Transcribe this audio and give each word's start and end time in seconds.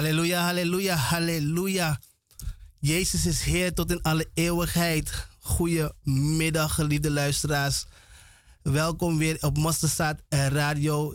Halleluja, 0.00 0.42
halleluja, 0.42 0.96
halleluja. 0.96 2.00
Jezus 2.78 3.26
is 3.26 3.42
Heer 3.42 3.74
tot 3.74 3.90
in 3.90 4.02
alle 4.02 4.30
eeuwigheid. 4.34 5.26
Goedemiddag, 5.40 6.74
geliefde 6.74 7.10
luisteraars. 7.10 7.86
Welkom 8.62 9.18
weer 9.18 9.36
op 9.40 9.58
Mosterdstaat 9.58 10.20
Radio. 10.28 11.14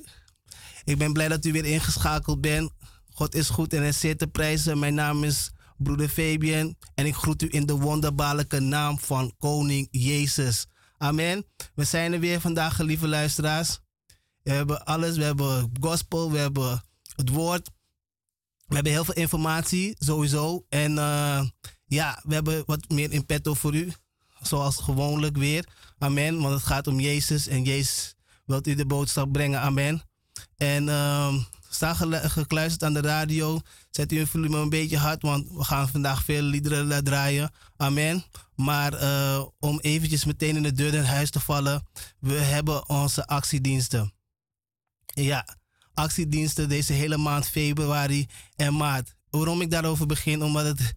Ik 0.84 0.98
ben 0.98 1.14
blij 1.14 1.28
dat 1.28 1.46
u 1.46 1.52
weer 1.52 1.66
ingeschakeld 1.66 2.42
bent. 2.42 2.72
God 3.10 3.36
is 3.36 3.50
goed 3.50 3.74
en 3.74 3.84
is 3.84 4.00
zeer 4.00 4.18
te 4.18 4.28
prijzen. 4.28 4.80
Mijn 4.80 4.94
naam 4.94 5.24
is 5.24 5.52
broeder 5.78 6.10
Fabian 6.10 6.76
en 6.96 7.06
ik 7.06 7.16
groet 7.16 7.42
u 7.42 7.48
in 7.52 7.66
de 7.66 7.76
wonderbaarlijke 7.76 8.60
naam 8.60 9.00
van 9.00 9.34
Koning 9.38 9.88
Jezus. 9.92 10.66
Amen. 10.98 11.46
We 11.76 11.84
zijn 11.84 12.14
er 12.14 12.20
weer 12.20 12.42
vandaag, 12.42 12.76
geliefde 12.76 13.08
luisteraars. 13.08 13.80
We 14.44 14.52
hebben 14.52 14.86
alles. 14.86 15.18
We 15.18 15.24
hebben 15.24 15.72
gospel, 15.80 16.32
we 16.32 16.38
hebben 16.38 16.84
het 17.16 17.30
woord, 17.30 17.70
we 18.66 18.76
hebben 18.76 18.92
heel 18.92 19.06
veel 19.06 19.14
informatie, 19.14 19.96
sowieso. 20.00 20.66
En 20.70 20.92
uh, 20.92 21.42
ja, 21.86 22.22
we 22.24 22.34
hebben 22.34 22.64
wat 22.66 22.90
meer 22.90 23.12
in 23.12 23.26
petto 23.26 23.54
voor 23.54 23.76
u. 23.76 23.94
Zoals 24.42 24.78
gewoonlijk 24.78 25.38
weer. 25.38 25.68
Amen. 25.98 26.42
Want 26.42 26.54
het 26.54 26.64
gaat 26.64 26.88
om 26.88 27.00
Jezus. 27.00 27.48
En 27.48 27.64
Jezus 27.64 28.16
wilt 28.46 28.68
u 28.68 28.76
de 28.76 28.86
boodschap 28.86 29.32
brengen. 29.32 29.60
Amen. 29.60 30.02
En 30.58 30.88
uh, 30.88 31.36
sta 31.70 31.94
gekluisterd 31.94 32.84
aan 32.84 32.94
de 32.94 33.02
radio. 33.02 33.62
Zet 33.90 34.12
uw 34.12 34.26
volume 34.26 34.58
een 34.58 34.70
beetje 34.70 34.98
hard. 34.98 35.22
Want 35.22 35.50
we 35.52 35.64
gaan 35.64 35.90
vandaag 35.90 36.24
veel 36.24 36.42
liederen 36.42 37.04
draaien. 37.04 37.52
Amen. 37.78 38.24
Maar 38.56 39.02
uh, 39.02 39.46
om 39.60 39.80
eventjes 39.80 40.26
meteen 40.26 40.56
in 40.56 40.64
de 40.64 40.74
deur 40.74 40.92
naar 40.92 41.06
huis 41.06 41.30
te 41.30 41.40
vallen. 41.40 41.88
We 42.20 42.34
hebben 42.34 42.90
onze 42.90 43.28
actiediensten. 43.28 44.14
Ja 45.06 45.46
actiediensten 45.96 46.70
deze 46.70 46.94
hele 46.94 47.18
maand 47.18 47.48
februari 47.48 48.28
en 48.56 48.76
maart. 48.76 49.16
Waarom 49.30 49.62
ik 49.62 49.72
daarover 49.72 50.06
begin? 50.06 50.44
Omdat 50.44 50.66
het 50.66 50.94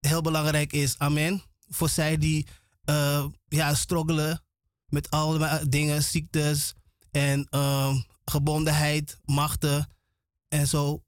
heel 0.00 0.20
belangrijk 0.20 0.72
is. 0.72 0.98
Amen. 0.98 1.42
Voor 1.68 1.88
zij 1.88 2.16
die 2.18 2.46
uh, 2.90 3.24
ja, 3.48 3.74
struggelen 3.74 4.42
met 4.88 5.10
alle 5.10 5.68
dingen, 5.68 6.02
ziektes 6.02 6.74
en 7.10 7.46
uh, 7.50 7.96
gebondenheid, 8.24 9.18
machten 9.24 9.88
en 10.48 10.66
zo 10.66 11.02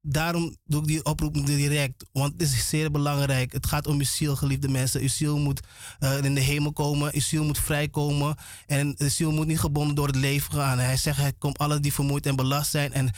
daarom 0.00 0.56
doe 0.64 0.80
ik 0.80 0.86
die 0.86 1.04
oproep 1.04 1.46
direct. 1.46 2.04
Want 2.12 2.32
het 2.32 2.42
is 2.42 2.68
zeer 2.68 2.90
belangrijk. 2.90 3.52
Het 3.52 3.66
gaat 3.66 3.86
om 3.86 3.98
uw 3.98 4.04
ziel, 4.04 4.36
geliefde 4.36 4.68
mensen. 4.68 5.00
Uw 5.00 5.08
ziel 5.08 5.38
moet 5.38 5.60
uh, 6.00 6.24
in 6.24 6.34
de 6.34 6.40
hemel 6.40 6.72
komen. 6.72 7.14
Uw 7.14 7.20
ziel 7.20 7.44
moet 7.44 7.58
vrijkomen. 7.58 8.36
En 8.66 8.94
de 8.94 9.08
ziel 9.08 9.32
moet 9.32 9.46
niet 9.46 9.60
gebonden 9.60 9.94
door 9.94 10.06
het 10.06 10.16
leven 10.16 10.52
gaan. 10.52 10.78
Hij 10.78 10.96
zegt, 10.96 11.18
hij 11.18 11.32
komt 11.32 11.58
alle 11.58 11.80
die 11.80 11.92
vermoeid 11.92 12.26
en 12.26 12.36
belast 12.36 12.70
zijn. 12.70 12.92
En 12.92 13.10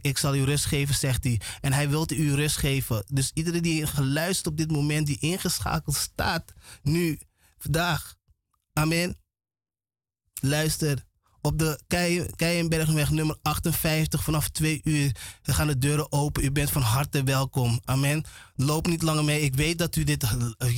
ik 0.00 0.18
zal 0.18 0.34
u 0.34 0.44
rust 0.44 0.64
geven, 0.64 0.94
zegt 0.94 1.24
hij. 1.24 1.40
En 1.60 1.72
hij 1.72 1.88
wil 1.88 2.06
u 2.12 2.34
rust 2.34 2.56
geven. 2.56 3.04
Dus 3.06 3.30
iedereen 3.34 3.62
die 3.62 3.86
geluisterd 3.86 4.46
op 4.46 4.56
dit 4.56 4.70
moment, 4.70 5.06
die 5.06 5.18
ingeschakeld 5.20 5.96
staat, 5.96 6.52
nu, 6.82 7.18
vandaag. 7.58 8.14
Amen. 8.72 9.18
Luister 10.40 11.08
op 11.42 11.58
de 11.58 11.80
Keienbergweg 12.36 13.10
nummer 13.10 13.36
58 13.42 14.22
vanaf 14.22 14.48
2 14.48 14.80
uur 14.84 15.16
gaan 15.42 15.66
de 15.66 15.78
deuren 15.78 16.12
open. 16.12 16.44
U 16.44 16.52
bent 16.52 16.70
van 16.70 16.82
harte 16.82 17.22
welkom. 17.22 17.80
Amen. 17.84 18.24
Loop 18.62 18.86
niet 18.86 19.02
langer 19.02 19.24
mee. 19.24 19.40
Ik 19.40 19.54
weet 19.54 19.78
dat 19.78 19.96
u 19.96 20.04
dit 20.04 20.24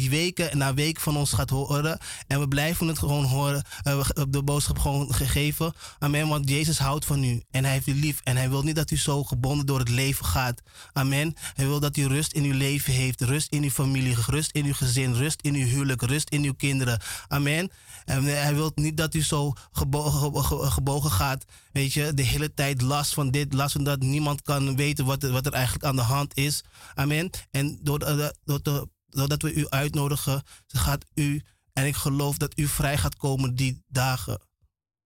weken 0.09 0.59
na 0.59 0.75
week 0.75 1.01
van 1.01 1.17
ons 1.17 1.33
gaat 1.33 1.51
horen. 1.51 1.99
En 2.27 2.41
we 2.41 2.49
blijven 2.49 2.87
het 2.87 2.99
gewoon 2.99 3.25
horen. 3.25 3.65
Uh, 3.85 4.09
de 4.29 4.43
boodschap 4.43 4.79
gewoon 4.79 5.15
gegeven. 5.15 5.73
Amen. 5.99 6.29
Want 6.29 6.49
Jezus 6.49 6.79
houdt 6.79 7.05
van 7.05 7.25
u. 7.25 7.43
En 7.51 7.65
hij 7.65 7.73
heeft 7.73 7.87
u 7.87 7.95
lief. 7.95 8.21
En 8.25 8.37
hij 8.37 8.51
wil 8.51 8.63
niet 8.63 8.77
dat 8.77 8.91
u 8.91 8.97
zo 8.97 9.25
gebonden 9.25 9.67
door 9.67 9.79
het 9.79 9.89
leven 9.89 10.25
gaat. 10.25 10.63
Amen. 10.93 11.35
Hij 11.55 11.67
wil 11.67 11.81
dat 11.81 11.97
u 11.97 12.07
rust 12.07 12.33
in 12.33 12.45
uw 12.45 12.57
leven 12.57 12.93
heeft. 12.93 13.21
Rust 13.21 13.53
in 13.53 13.63
uw 13.63 13.71
familie. 13.71 14.17
Rust 14.27 14.53
in 14.53 14.65
uw 14.65 14.75
gezin. 14.75 15.15
Rust 15.15 15.41
in 15.41 15.55
uw 15.55 15.67
huwelijk. 15.67 16.03
Rust 16.03 16.31
in 16.31 16.45
uw 16.45 16.55
kinderen. 16.55 17.01
Amen. 17.29 17.71
En 18.05 18.25
hij 18.25 18.55
wil 18.55 18.73
niet 18.75 18.97
dat 18.97 19.15
u 19.15 19.23
zo 19.23 19.53
gebogen, 19.73 20.45
gebogen 20.73 21.11
gaat. 21.11 21.45
Weet 21.73 21.93
je, 21.93 22.15
de 22.15 22.23
hele 22.23 22.55
tijd 22.55 22.81
last 22.81 23.15
van 23.15 23.31
dit, 23.31 23.53
last 23.53 23.73
van 23.73 23.85
dat. 23.85 24.01
Niemand 24.01 24.43
kan 24.43 24.77
weten 24.77 25.05
wat, 25.05 25.23
wat 25.23 25.47
er 25.47 25.53
eigenlijk 25.53 25.85
aan 25.85 25.97
de 25.97 26.03
hand 26.03 26.37
is. 26.37 26.65
Amen. 26.95 27.31
En 27.51 27.72
doordat 27.81 29.43
we 29.43 29.53
u 29.55 29.69
uitnodigen, 29.69 30.43
gaat 30.67 31.05
u, 31.15 31.43
en 31.73 31.87
ik 31.87 31.97
geloof 31.97 32.37
dat 32.37 32.59
u 32.59 32.67
vrij 32.67 32.99
gaat 32.99 33.17
komen 33.17 33.55
die 33.55 33.83
dagen. 33.89 34.41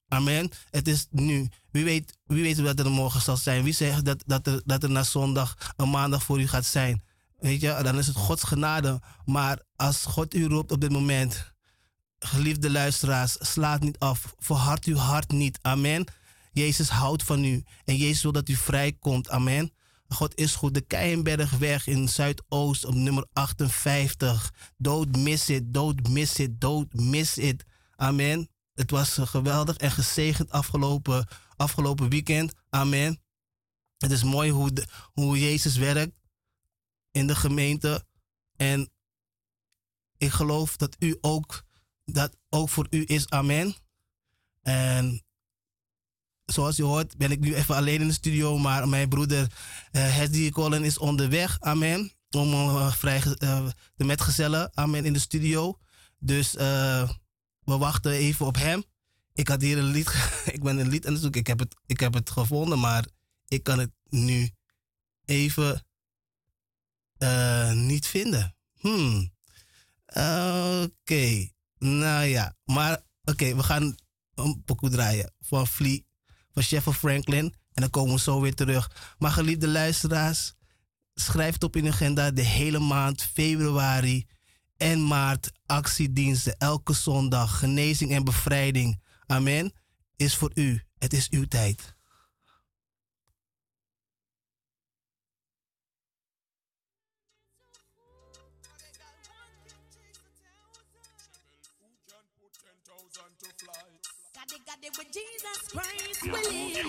Amen. 0.08 0.50
Het 0.70 0.88
is 0.88 1.06
nu. 1.10 1.48
Wie 1.70 1.84
weet, 1.84 2.18
wie 2.24 2.42
weet 2.42 2.58
wat 2.58 2.78
er 2.78 2.90
morgen 2.90 3.20
zal 3.20 3.36
zijn. 3.36 3.64
Wie 3.64 3.72
zegt 3.72 4.04
dat, 4.04 4.22
dat, 4.26 4.46
er, 4.46 4.62
dat 4.64 4.82
er 4.82 4.90
na 4.90 5.02
zondag 5.02 5.72
een 5.76 5.90
maandag 5.90 6.22
voor 6.22 6.40
u 6.40 6.46
gaat 6.46 6.64
zijn. 6.64 7.02
Weet 7.38 7.60
je, 7.60 7.78
dan 7.82 7.98
is 7.98 8.06
het 8.06 8.16
Gods 8.16 8.42
genade. 8.42 9.00
Maar 9.24 9.62
als 9.76 10.04
God 10.04 10.34
u 10.34 10.46
roept 10.46 10.72
op 10.72 10.80
dit 10.80 10.90
moment, 10.90 11.52
geliefde 12.18 12.70
luisteraars, 12.70 13.36
slaat 13.40 13.80
niet 13.80 13.98
af. 13.98 14.34
Verhard 14.38 14.84
uw 14.84 14.96
hart 14.96 15.30
niet. 15.30 15.58
Amen. 15.62 16.04
Jezus 16.52 16.88
houdt 16.88 17.22
van 17.22 17.44
u 17.44 17.64
en 17.84 17.96
Jezus 17.96 18.22
wil 18.22 18.32
dat 18.32 18.48
u 18.48 18.54
vrijkomt. 18.54 19.28
Amen. 19.28 19.72
God 20.08 20.34
is 20.34 20.54
goed. 20.54 20.74
De 20.74 20.80
Keienbergweg 20.80 21.86
in 21.86 22.08
Zuidoost 22.08 22.84
op 22.84 22.94
nummer 22.94 23.26
58. 23.32 24.52
Don't 24.76 25.16
miss 25.16 25.48
it, 25.48 25.74
don't 25.74 26.08
miss 26.08 26.38
it, 26.38 26.60
don't 26.60 26.94
miss 26.94 27.38
it. 27.38 27.64
Amen. 27.96 28.48
Het 28.74 28.90
was 28.90 29.18
geweldig 29.20 29.76
en 29.76 29.90
gezegend 29.90 30.50
afgelopen, 30.50 31.26
afgelopen 31.56 32.08
weekend. 32.08 32.54
Amen. 32.68 33.22
Het 33.98 34.10
is 34.10 34.22
mooi 34.22 34.50
hoe, 34.50 34.72
hoe 35.12 35.40
Jezus 35.40 35.76
werkt 35.76 36.16
in 37.10 37.26
de 37.26 37.34
gemeente. 37.34 38.06
En 38.56 38.90
ik 40.16 40.30
geloof 40.30 40.76
dat 40.76 40.96
u 40.98 41.18
ook, 41.20 41.64
dat 42.04 42.36
ook 42.48 42.68
voor 42.68 42.86
u 42.90 43.04
is. 43.06 43.28
Amen. 43.28 43.74
En 44.62 45.25
zoals 46.46 46.76
je 46.76 46.82
hoort, 46.82 47.16
ben 47.16 47.30
ik 47.30 47.40
nu 47.40 47.54
even 47.54 47.74
alleen 47.74 48.00
in 48.00 48.06
de 48.06 48.12
studio. 48.12 48.58
Maar 48.58 48.88
mijn 48.88 49.08
broeder 49.08 49.40
uh, 49.40 49.48
Hesdy 50.16 50.50
Colin 50.50 50.84
is 50.84 50.98
onderweg. 50.98 51.60
Amen. 51.60 52.12
Om 52.30 52.52
uh, 52.52 52.92
vrij, 52.92 53.22
uh, 53.38 53.66
de 53.94 54.04
metgezellen. 54.04 54.70
Amen. 54.74 55.04
In 55.04 55.12
de 55.12 55.18
studio. 55.18 55.78
Dus 56.18 56.52
we 56.52 57.76
wachten 57.78 58.12
even 58.12 58.46
op 58.46 58.56
hem. 58.56 58.84
Ik 59.32 59.48
had 59.48 59.60
hier 59.60 59.78
een 59.78 59.84
lied. 59.84 60.30
ik 60.54 60.62
ben 60.62 60.78
een 60.78 60.88
lied 60.88 61.06
aan 61.06 61.12
het 61.12 61.22
zoeken. 61.22 61.40
Ik 61.40 61.46
heb 61.46 61.58
het, 61.58 61.76
ik 61.86 62.00
heb 62.00 62.14
het 62.14 62.30
gevonden, 62.30 62.78
maar 62.78 63.06
ik 63.48 63.62
kan 63.62 63.78
het 63.78 63.90
nu 64.08 64.50
even 65.24 65.84
niet 67.74 68.06
vinden. 68.06 68.56
Hmm. 68.78 69.34
Oké. 70.06 71.48
Nou 71.78 72.24
ja. 72.24 72.56
Maar 72.64 73.02
oké, 73.24 73.56
we 73.56 73.62
gaan 73.62 73.94
een 74.34 74.62
pokoe 74.64 74.90
draaien 74.90 75.32
van 75.40 75.66
Flea 75.66 76.00
van 76.56 76.64
Chef 76.64 76.96
Franklin. 76.96 77.44
En 77.44 77.82
dan 77.82 77.90
komen 77.90 78.14
we 78.14 78.20
zo 78.20 78.40
weer 78.40 78.54
terug. 78.54 79.14
Maar 79.18 79.30
geliefde 79.30 79.68
luisteraars, 79.68 80.54
schrijf 81.14 81.54
het 81.54 81.64
op 81.64 81.76
in 81.76 81.84
de 81.84 81.90
agenda 81.90 82.30
de 82.30 82.42
hele 82.42 82.78
maand 82.78 83.22
februari 83.22 84.26
en 84.76 85.06
maart 85.06 85.52
actiediensten. 85.66 86.56
Elke 86.58 86.92
zondag 86.92 87.58
genezing 87.58 88.12
en 88.12 88.24
bevrijding. 88.24 89.02
Amen. 89.26 89.72
Is 90.16 90.36
voor 90.36 90.50
u. 90.54 90.82
Het 90.98 91.12
is 91.12 91.28
uw 91.30 91.44
tijd. 91.44 91.96
We 106.32 106.74
live, 106.74 106.86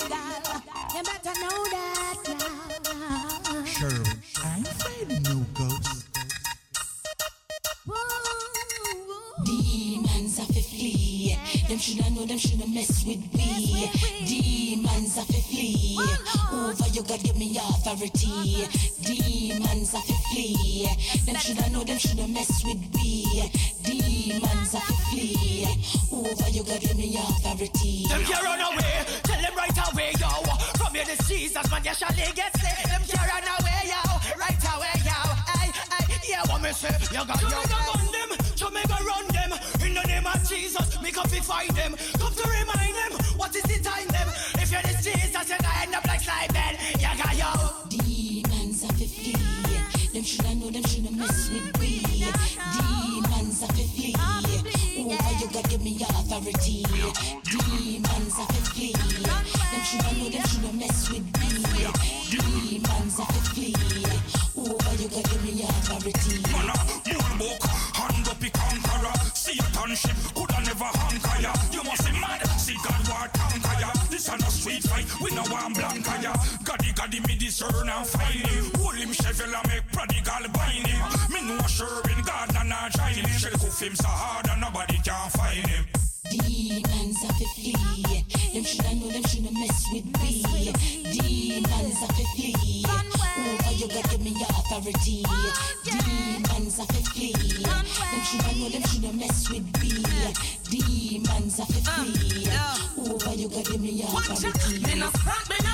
You 0.95 1.03
better 1.03 1.35
know 1.41 1.59
that 1.73 2.17
now. 2.39 3.65
Sure, 3.65 4.03
I'm 4.43 4.65
afraid 4.65 5.21
no 5.23 5.45
ghost. 5.53 6.07
Demons 9.45 10.37
to 10.37 10.43
flee. 10.61 11.37
Them 11.67 11.77
shoulda 11.77 12.09
know, 12.11 12.25
them 12.25 12.37
shoulda 12.37 12.67
mess 12.67 13.05
with 13.05 13.33
me. 13.35 13.91
Demons 14.25 15.15
to 15.15 15.21
flee. 15.43 15.99
Over 16.51 16.87
you, 16.89 17.03
God, 17.03 17.21
give 17.23 17.37
me 17.37 17.57
authority. 17.57 18.67
Demons 19.03 19.91
to 19.91 19.99
flee. 20.31 20.89
Them 21.25 21.35
shoulda 21.35 21.69
know, 21.69 21.83
them 21.83 21.97
shoulda 21.97 22.27
mess 22.27 22.63
with 22.65 22.95
me. 22.95 23.51
Demons 23.83 24.71
to 24.71 24.79
flee. 24.79 25.67
Over 26.11 26.49
you, 26.49 26.63
God, 26.63 26.81
give 26.81 26.97
me 26.97 27.15
authority. 27.17 28.05
Them 28.07 28.23
can't 28.23 28.43
run 28.43 28.59
away. 28.61 29.05
Right 29.57 29.77
away, 29.91 30.11
yo. 30.19 30.29
From 30.77 30.93
here, 30.93 31.05
this 31.05 31.27
Jesus, 31.27 31.69
man, 31.71 31.81
you 31.83 31.93
shall 31.93 32.13
get 32.13 32.53
sick. 32.61 32.77
Them 32.89 33.01
can't 33.09 33.27
run 33.31 33.43
away, 33.57 33.81
yo. 33.89 34.01
Right 34.37 34.63
away, 34.73 34.95
yo. 35.03 35.17
Hey, 35.49 35.71
hey, 35.73 36.05
yeah, 36.29 36.43
what 36.45 36.61
me 36.61 36.71
say? 36.71 36.93
You 37.11 37.25
got 37.25 37.41
your. 37.41 37.49
Run 37.49 38.07
them. 38.13 38.29
Jamaica 38.55 38.97
run 39.03 39.27
them. 39.27 39.51
In 39.85 39.93
the 39.93 40.03
name 40.03 40.27
of 40.27 40.39
Jesus, 40.47 41.01
me 41.01 41.11
come 41.11 41.27
to 41.27 41.41
find 41.41 41.71
them. 41.71 41.95
Come 42.19 42.33
to 42.33 42.45
remind 42.47 42.95
them. 43.01 43.11
What 43.37 43.55
is 43.55 43.63
the 43.63 43.79
time, 43.83 44.06
him. 83.81 83.87
Shell 83.87 83.87
cuff 83.87 83.87
him 83.87 83.95
so 83.95 84.07
hard 84.07 84.49
and 84.49 84.61
nobody 84.61 84.97
can 85.03 85.29
find 85.31 85.67
him. 85.67 85.85
Demons 86.29 87.21
have 87.23 87.37
to 87.37 87.45
flee. 87.55 87.73
Them 88.53 88.63
shoulda 88.63 88.95
know, 88.95 89.07
them 89.11 89.23
shoulda 89.23 89.51
mess 89.53 89.85
with 89.93 90.05
me. 90.21 90.43
Demons 91.11 91.99
have 91.99 92.15
to 92.15 92.23
flee. 92.35 92.85
Over 92.87 93.71
you, 93.75 93.87
God, 93.87 94.09
give 94.09 94.21
me 94.21 94.35
authority. 94.41 95.23
Demons 95.85 96.77
have 96.77 96.87
to 96.87 97.03
flee. 97.11 97.33
Them 97.33 97.85
shoulda 98.25 98.51
know, 98.57 98.69
them 98.69 98.83
shoulda 98.83 99.13
mess 99.13 99.49
with 99.49 99.65
me. 99.81 99.89
Demons 100.69 101.57
have 101.57 101.67
to 101.67 101.81
flee. 101.83 102.49
Over 102.97 103.35
you, 103.35 103.49
God, 103.49 103.65
give 103.65 103.81
me 103.81 103.89
your 103.91 104.07
authority. 104.07 105.66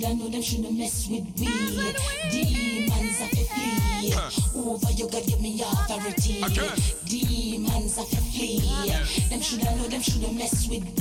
Them 0.00 0.16
shoulda 0.18 0.24
know, 0.24 0.30
them 0.30 0.42
shoulda 0.42 0.70
mess 0.72 1.08
with 1.10 1.38
me. 1.38 1.46
Demons 2.30 3.18
to 3.18 3.26
flee. 3.44 4.14
Over 4.56 4.92
you, 4.92 5.08
God, 5.10 5.26
give 5.26 5.40
me 5.42 5.60
authority. 5.60 6.40
Demons 7.04 7.96
to 7.96 8.02
flee. 8.04 8.60
Them 9.28 9.40
shoulda 9.42 9.76
know, 9.76 9.88
them 9.88 10.00
shoulda 10.00 10.32
mess 10.32 10.68
with 10.68 10.99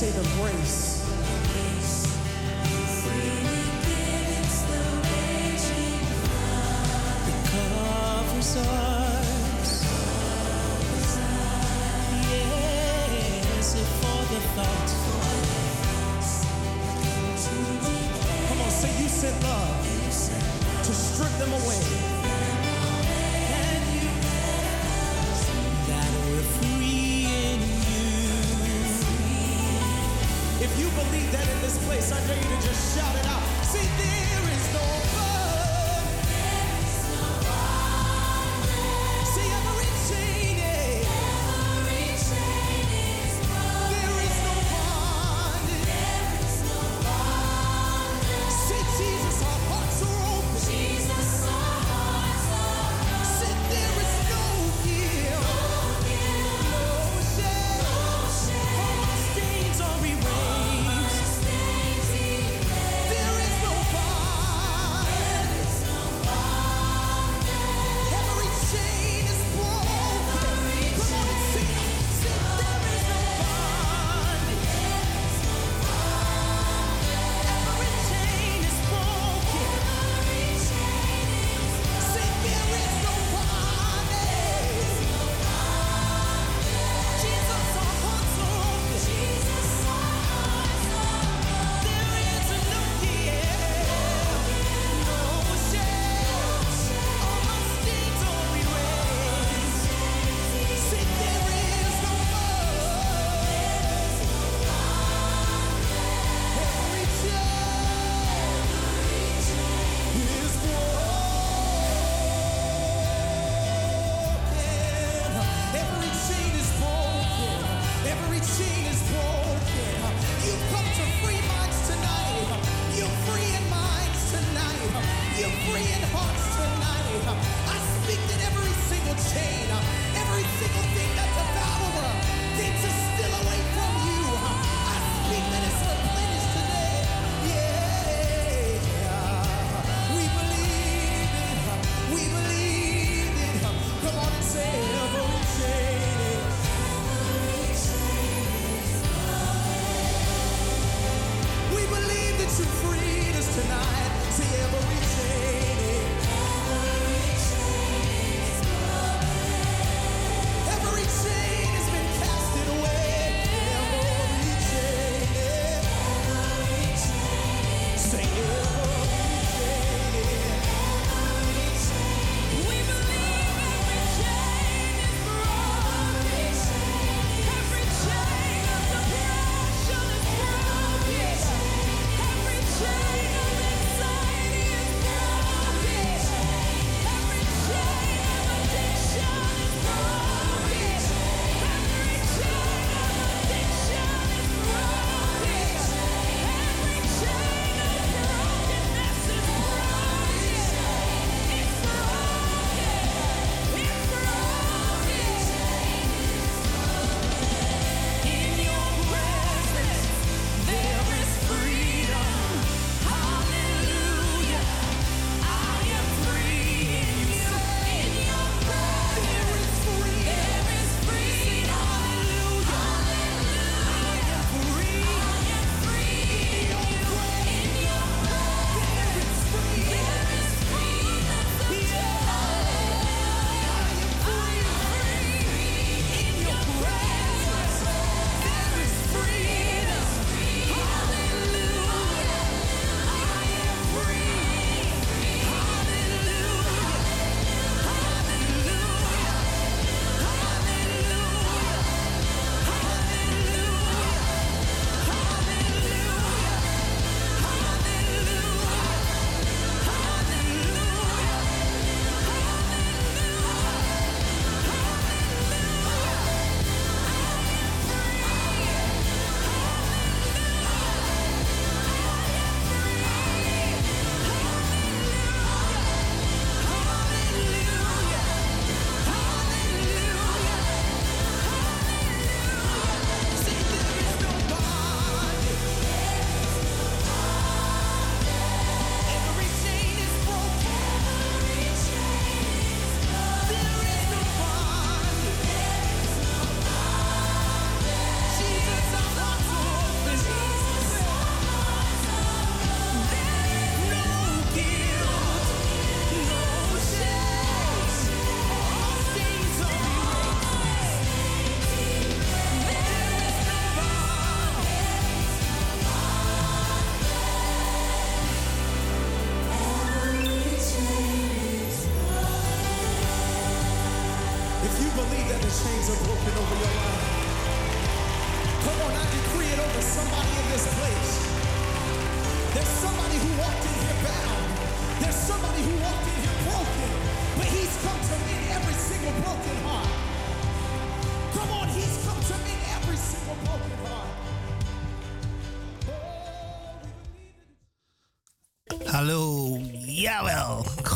say 0.00 0.10
the 0.12 0.26
grace. 0.40 0.89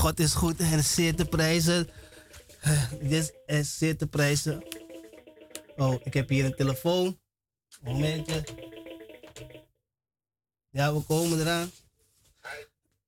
God 0.05 0.21
is 0.21 0.35
goed 0.35 0.61
en 0.61 0.85
zeer 0.85 1.15
te 1.15 1.25
prijzen. 1.25 1.89
Dit 3.01 3.35
is 3.47 3.79
zeer 3.79 4.07
prijzen. 4.07 4.63
Oh, 5.77 6.01
ik 6.03 6.15
heb 6.15 6.29
hier 6.29 6.45
een 6.45 6.55
telefoon. 6.55 7.21
Momentje. 7.83 8.45
Ja, 10.71 10.95
we 10.95 11.01
komen 11.01 11.41
eraan. 11.41 11.71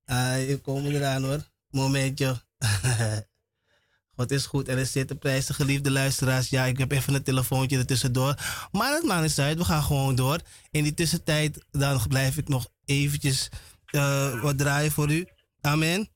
Ah, 0.04 0.34
we 0.34 0.60
komen 0.62 0.94
eraan 0.94 1.24
hoor. 1.24 1.50
Momentje. 1.70 2.42
God 4.16 4.30
is 4.30 4.46
goed 4.46 4.68
en 4.68 4.78
er 4.78 4.86
zitten 4.86 5.18
prijzen, 5.18 5.54
geliefde 5.54 5.90
luisteraars. 5.90 6.48
Ja, 6.48 6.64
ik 6.64 6.78
heb 6.78 6.92
even 6.92 7.14
een 7.14 7.22
telefoontje 7.22 7.78
ertussendoor. 7.78 8.34
Maar 8.72 8.94
het 8.94 9.04
maakt 9.04 9.22
niet 9.22 9.38
uit, 9.38 9.58
we 9.58 9.64
gaan 9.64 9.82
gewoon 9.82 10.14
door. 10.14 10.40
In 10.70 10.82
die 10.82 10.94
tussentijd 10.94 11.64
dan 11.70 12.00
blijf 12.08 12.36
ik 12.36 12.48
nog 12.48 12.68
eventjes 12.84 13.48
uh, 13.90 14.42
wat 14.42 14.58
draaien 14.58 14.92
voor 14.92 15.10
u. 15.10 15.26
Amen. 15.60 16.14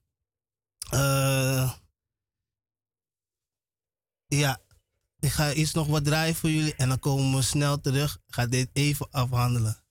Uh, 0.94 1.72
ja, 4.26 4.60
ik 5.18 5.30
ga 5.30 5.52
eerst 5.52 5.74
nog 5.74 5.86
wat 5.86 6.04
draaien 6.04 6.34
voor 6.34 6.50
jullie 6.50 6.74
en 6.74 6.88
dan 6.88 6.98
komen 6.98 7.36
we 7.36 7.42
snel 7.42 7.80
terug. 7.80 8.14
Ik 8.26 8.34
ga 8.34 8.46
dit 8.46 8.70
even 8.72 9.10
afhandelen. 9.10 9.84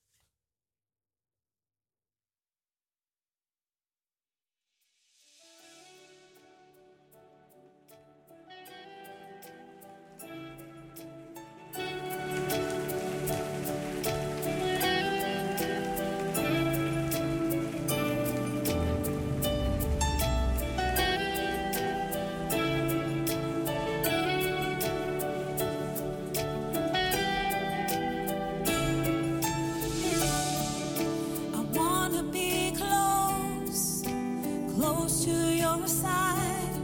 close 35.00 35.24
to 35.24 35.30
your 35.30 35.86
side. 35.86 36.76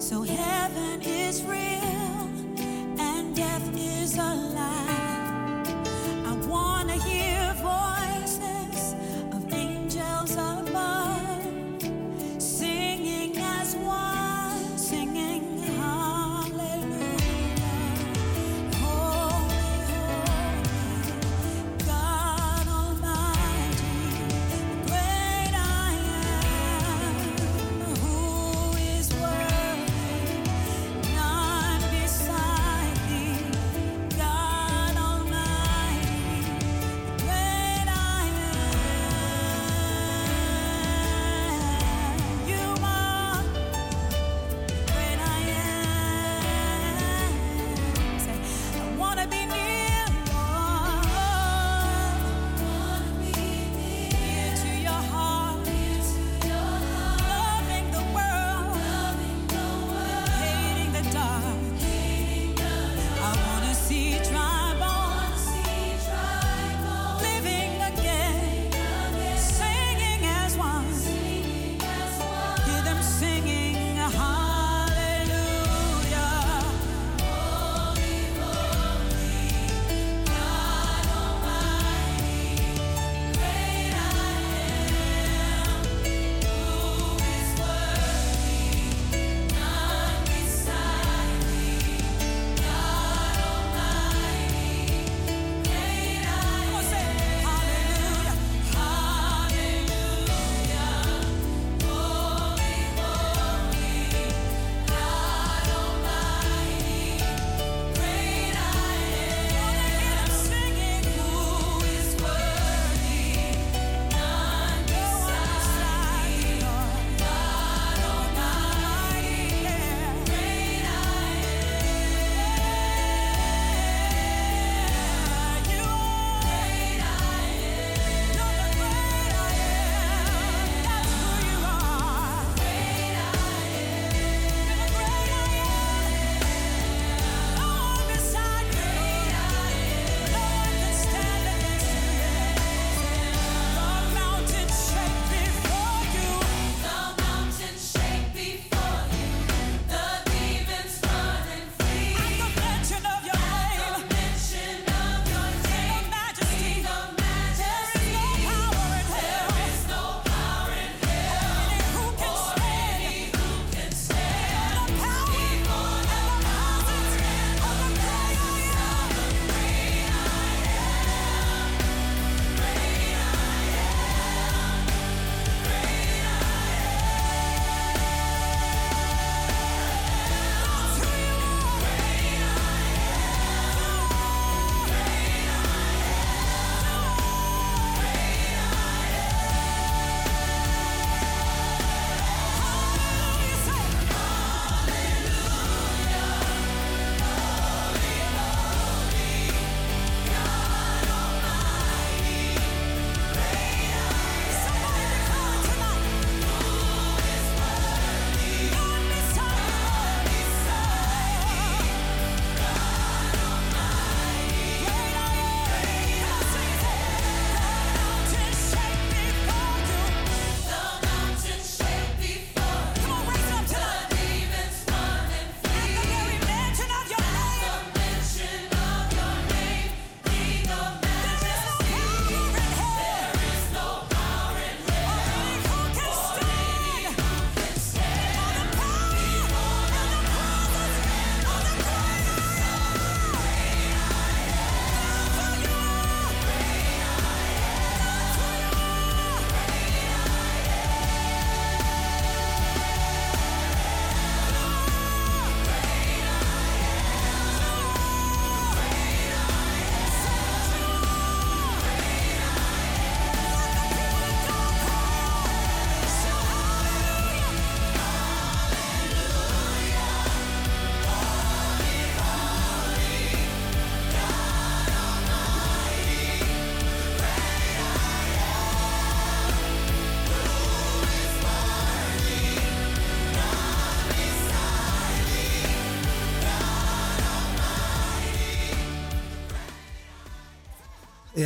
So 0.00 0.22
heaven 0.22 1.07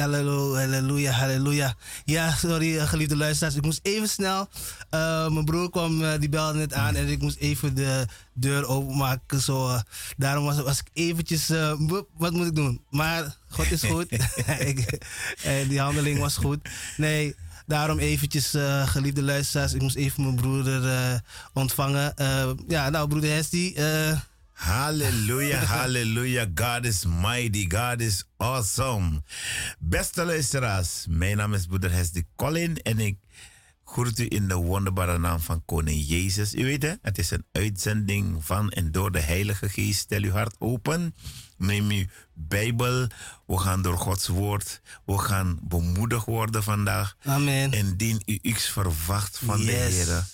Ja, 0.02 0.08
halleluja, 0.08 1.12
halleluja. 1.12 1.74
Ja, 2.04 2.32
sorry, 2.32 2.76
uh, 2.76 2.88
geliefde 2.88 3.16
luisteraars. 3.16 3.54
Ik 3.54 3.62
moest 3.62 3.80
even 3.82 4.08
snel. 4.08 4.48
Uh, 4.90 5.28
mijn 5.28 5.44
broer 5.44 5.70
kwam, 5.70 6.02
uh, 6.02 6.12
die 6.18 6.28
belde 6.28 6.58
net 6.58 6.72
aan 6.72 6.94
en 6.94 7.08
ik 7.08 7.20
moest 7.20 7.36
even 7.38 7.74
de 7.74 8.06
deur 8.34 8.66
openmaken. 8.66 9.40
Zo, 9.40 9.78
daarom 10.16 10.44
was, 10.44 10.60
was 10.60 10.78
ik 10.78 10.86
eventjes. 10.92 11.48
wat 12.16 12.32
moet 12.32 12.46
ik 12.46 12.54
doen? 12.54 12.80
Maar 12.90 13.36
God 13.48 13.70
is 13.70 13.82
goed. 13.82 14.08
die 15.68 15.80
handeling 15.80 16.18
was 16.18 16.36
goed. 16.36 16.68
Nee, 16.96 17.34
daarom 17.66 17.98
eventjes, 17.98 18.54
geliefde 18.84 19.22
luisteraars. 19.22 19.74
Ik 19.74 19.82
moest 19.82 19.96
even 19.96 20.22
mijn 20.22 20.36
broeder 20.36 21.22
ontvangen. 21.52 22.14
ja, 22.68 22.90
nou, 22.90 23.08
broeder 23.08 23.30
Hesti. 23.30 23.74
Halleluja, 24.62 25.64
halleluja. 25.74 26.46
God 26.54 26.86
is 26.86 27.04
mighty, 27.04 27.66
God 27.68 28.00
is 28.00 28.24
awesome. 28.36 29.22
Beste 29.78 30.24
luisteraars, 30.24 31.06
mijn 31.08 31.36
naam 31.36 31.54
is 31.54 31.66
broeder 31.66 31.92
Hesdy 31.92 32.22
Colin 32.36 32.76
en 32.82 32.98
ik 32.98 33.18
groet 33.84 34.18
u 34.18 34.26
in 34.28 34.48
de 34.48 34.54
wonderbare 34.54 35.18
naam 35.18 35.40
van 35.40 35.64
Koning 35.64 36.08
Jezus. 36.08 36.54
U 36.54 36.64
weet 36.64 36.82
het, 36.82 36.98
het 37.02 37.18
is 37.18 37.30
een 37.30 37.44
uitzending 37.52 38.44
van 38.44 38.70
en 38.70 38.92
door 38.92 39.12
de 39.12 39.20
Heilige 39.20 39.68
Geest. 39.68 40.00
Stel 40.00 40.22
uw 40.22 40.30
hart 40.30 40.56
open, 40.58 41.14
neem 41.56 41.90
uw 41.90 42.04
Bijbel. 42.32 43.06
We 43.46 43.58
gaan 43.58 43.82
door 43.82 43.98
Gods 43.98 44.26
woord, 44.28 44.80
we 45.04 45.18
gaan 45.18 45.58
bemoedigd 45.62 46.26
worden 46.26 46.62
vandaag. 46.62 47.16
Amen. 47.24 47.72
En 47.72 47.96
dien 47.96 48.22
u 48.26 48.38
iets 48.42 48.68
verwacht 48.68 49.38
van 49.38 49.58
de 49.58 49.72
Heer. 49.72 50.24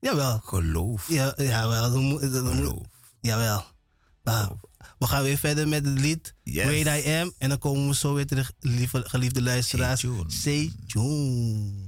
Jawel. 0.00 0.40
Geloof. 0.44 1.08
Ja, 1.08 1.34
jawel. 1.36 2.18
Geloof. 2.18 2.96
Jawel. 3.20 3.64
Nou, 4.24 4.52
we 4.98 5.06
gaan 5.06 5.22
weer 5.22 5.38
verder 5.38 5.68
met 5.68 5.84
het 5.84 6.00
lied 6.00 6.34
yes. 6.42 6.86
I 6.86 7.20
Am. 7.20 7.32
En 7.38 7.48
dan 7.48 7.58
komen 7.58 7.88
we 7.88 7.94
zo 7.94 8.14
weer 8.14 8.26
terug, 8.26 8.52
lieve, 8.60 9.02
geliefde 9.06 9.42
luisteraars. 9.42 10.00
Stay 10.00 10.10
tuned. 10.16 10.32
Stay 10.32 10.72
tuned. 10.86 11.87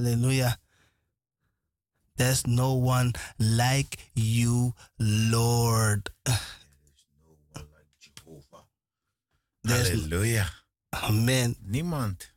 Hallelujah. 0.00 0.56
There's 2.16 2.46
no 2.46 2.72
one 2.74 3.12
like 3.38 3.98
you, 4.14 4.72
Lord. 4.98 6.08
There's- 9.62 9.88
Halleluja. 9.90 10.48
Amen. 10.90 11.56
Niemand. 11.60 12.32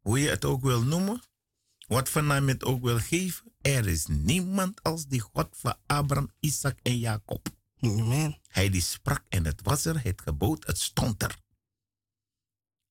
Hoe 0.00 0.20
je 0.20 0.28
het 0.28 0.44
ook 0.44 0.62
wil 0.62 0.82
noemen, 0.82 1.22
wat 1.86 2.08
voor 2.08 2.22
naam 2.24 2.46
je 2.46 2.52
het 2.52 2.64
ook 2.64 2.82
wil 2.82 2.98
geven, 2.98 3.52
er 3.60 3.86
is 3.88 4.06
niemand 4.06 4.82
als 4.82 5.06
die 5.06 5.20
God 5.20 5.48
van 5.50 5.76
Abraham, 5.86 6.30
Isaac 6.40 6.78
en 6.82 6.98
Jacob. 6.98 7.48
Amen. 7.80 8.38
Hij 8.48 8.68
die 8.70 8.80
sprak 8.80 9.24
en 9.28 9.44
het 9.44 9.62
was 9.62 9.84
er, 9.84 10.02
het 10.02 10.22
gebood, 10.22 10.66
het 10.66 10.78
stond 10.78 11.22
er. 11.22 11.36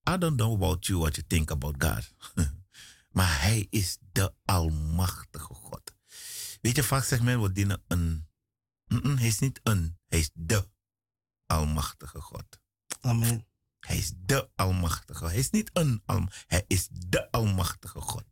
I 0.10 0.18
don't 0.18 0.38
know 0.38 0.54
about 0.54 0.86
you, 0.86 1.00
what 1.00 1.16
you 1.16 1.28
think 1.28 1.52
about 1.52 1.76
God. 1.84 2.14
maar 3.18 3.42
hij 3.42 3.68
is 3.70 3.98
de 4.12 4.34
almachtige 4.46 5.54
God. 5.54 5.96
Weet 6.62 6.76
je, 6.76 6.84
vaak 6.84 7.04
zegt 7.04 7.22
men, 7.22 7.42
we 7.42 7.52
dienen 7.52 7.84
een... 7.88 8.28
Mm-mm, 8.88 9.18
hij 9.18 9.28
is 9.28 9.40
niet 9.40 9.60
een, 9.64 9.98
hij 10.08 10.20
is 10.20 10.30
de 10.34 10.70
almachtige 11.46 12.22
God. 12.22 12.60
Amen. 13.02 13.48
Hij 13.80 13.98
is 13.98 14.12
de 14.16 14.50
Almachtige. 14.56 15.26
Hij 15.26 15.38
is 15.38 15.50
niet 15.50 15.70
een 15.74 16.02
Alm. 16.06 16.30
Hij 16.48 16.64
is 16.68 16.88
de 16.92 17.32
Almachtige 17.32 18.02
God. 18.02 18.24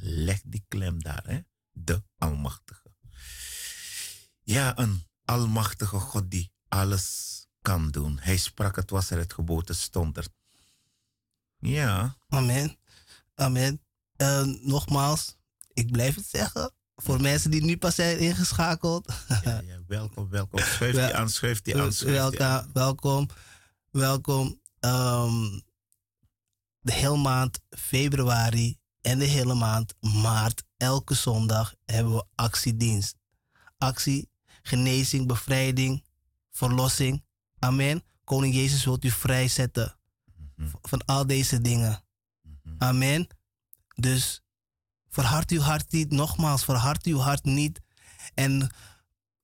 Leg 0.00 0.40
die 0.44 0.64
klem 0.68 1.02
daar, 1.02 1.24
hè? 1.26 1.40
De 1.70 2.02
Almachtige. 2.18 2.94
Ja, 4.42 4.78
een 4.78 5.06
Almachtige 5.24 5.98
God 5.98 6.30
die 6.30 6.52
alles 6.68 7.46
kan 7.62 7.90
doen. 7.90 8.18
Hij 8.18 8.36
sprak, 8.36 8.76
het 8.76 8.90
was 8.90 9.10
er, 9.10 9.18
het 9.18 9.32
geboten 9.32 9.74
stond 9.74 10.16
er. 10.16 10.26
Ja, 11.58 12.16
Amen. 12.28 12.78
Amen. 13.34 13.82
Eh, 14.22 14.42
nogmaals, 14.60 15.36
ik 15.72 15.90
blijf 15.90 16.14
het 16.14 16.26
zeggen. 16.26 16.72
Voor 16.96 17.20
mensen 17.20 17.50
die 17.50 17.62
nu 17.64 17.76
pas 17.76 17.94
zijn 17.94 18.18
ingeschakeld. 18.18 19.12
ja, 19.44 19.60
ja, 19.60 19.78
welkom, 19.86 20.28
welkom. 20.28 20.60
Schuif 20.60 20.92
die 20.94 21.14
aan, 21.14 21.30
schuif 21.30 21.62
die 21.62 21.76
aan, 21.80 21.92
schuif 21.92 22.30
die 22.30 22.42
aan. 22.42 22.70
Welkom, 22.72 23.28
welkom. 23.90 24.60
Ehm, 24.80 25.60
de 26.80 26.92
hele 26.92 27.16
maand 27.16 27.60
februari 27.70 28.78
en 29.00 29.18
de 29.18 29.24
hele 29.24 29.54
maand 29.54 29.94
maart, 30.00 30.62
elke 30.76 31.14
zondag, 31.14 31.74
hebben 31.84 32.14
we 32.14 32.24
actiedienst. 32.34 33.16
Actie, 33.78 34.30
genezing, 34.62 35.26
bevrijding, 35.26 36.04
verlossing. 36.50 37.24
Amen. 37.58 38.02
Koning 38.24 38.54
Jezus 38.54 38.84
wilt 38.84 39.04
u 39.04 39.10
vrijzetten 39.10 39.96
v- 40.56 40.72
van 40.82 41.04
al 41.04 41.26
deze 41.26 41.60
dingen. 41.60 42.04
Amen. 42.78 43.26
Dus 44.02 44.42
verhard 45.08 45.50
uw 45.50 45.60
hart 45.60 45.92
niet. 45.92 46.10
Nogmaals, 46.10 46.64
verhard 46.64 47.06
uw 47.06 47.18
hart 47.18 47.44
niet. 47.44 47.80
En 48.34 48.70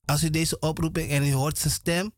als 0.05 0.23
u 0.23 0.31
deze 0.31 0.59
oproeping 0.59 1.11
en 1.11 1.23
u 1.23 1.33
hoort 1.33 1.59
zijn 1.59 1.73
stem, 1.73 2.15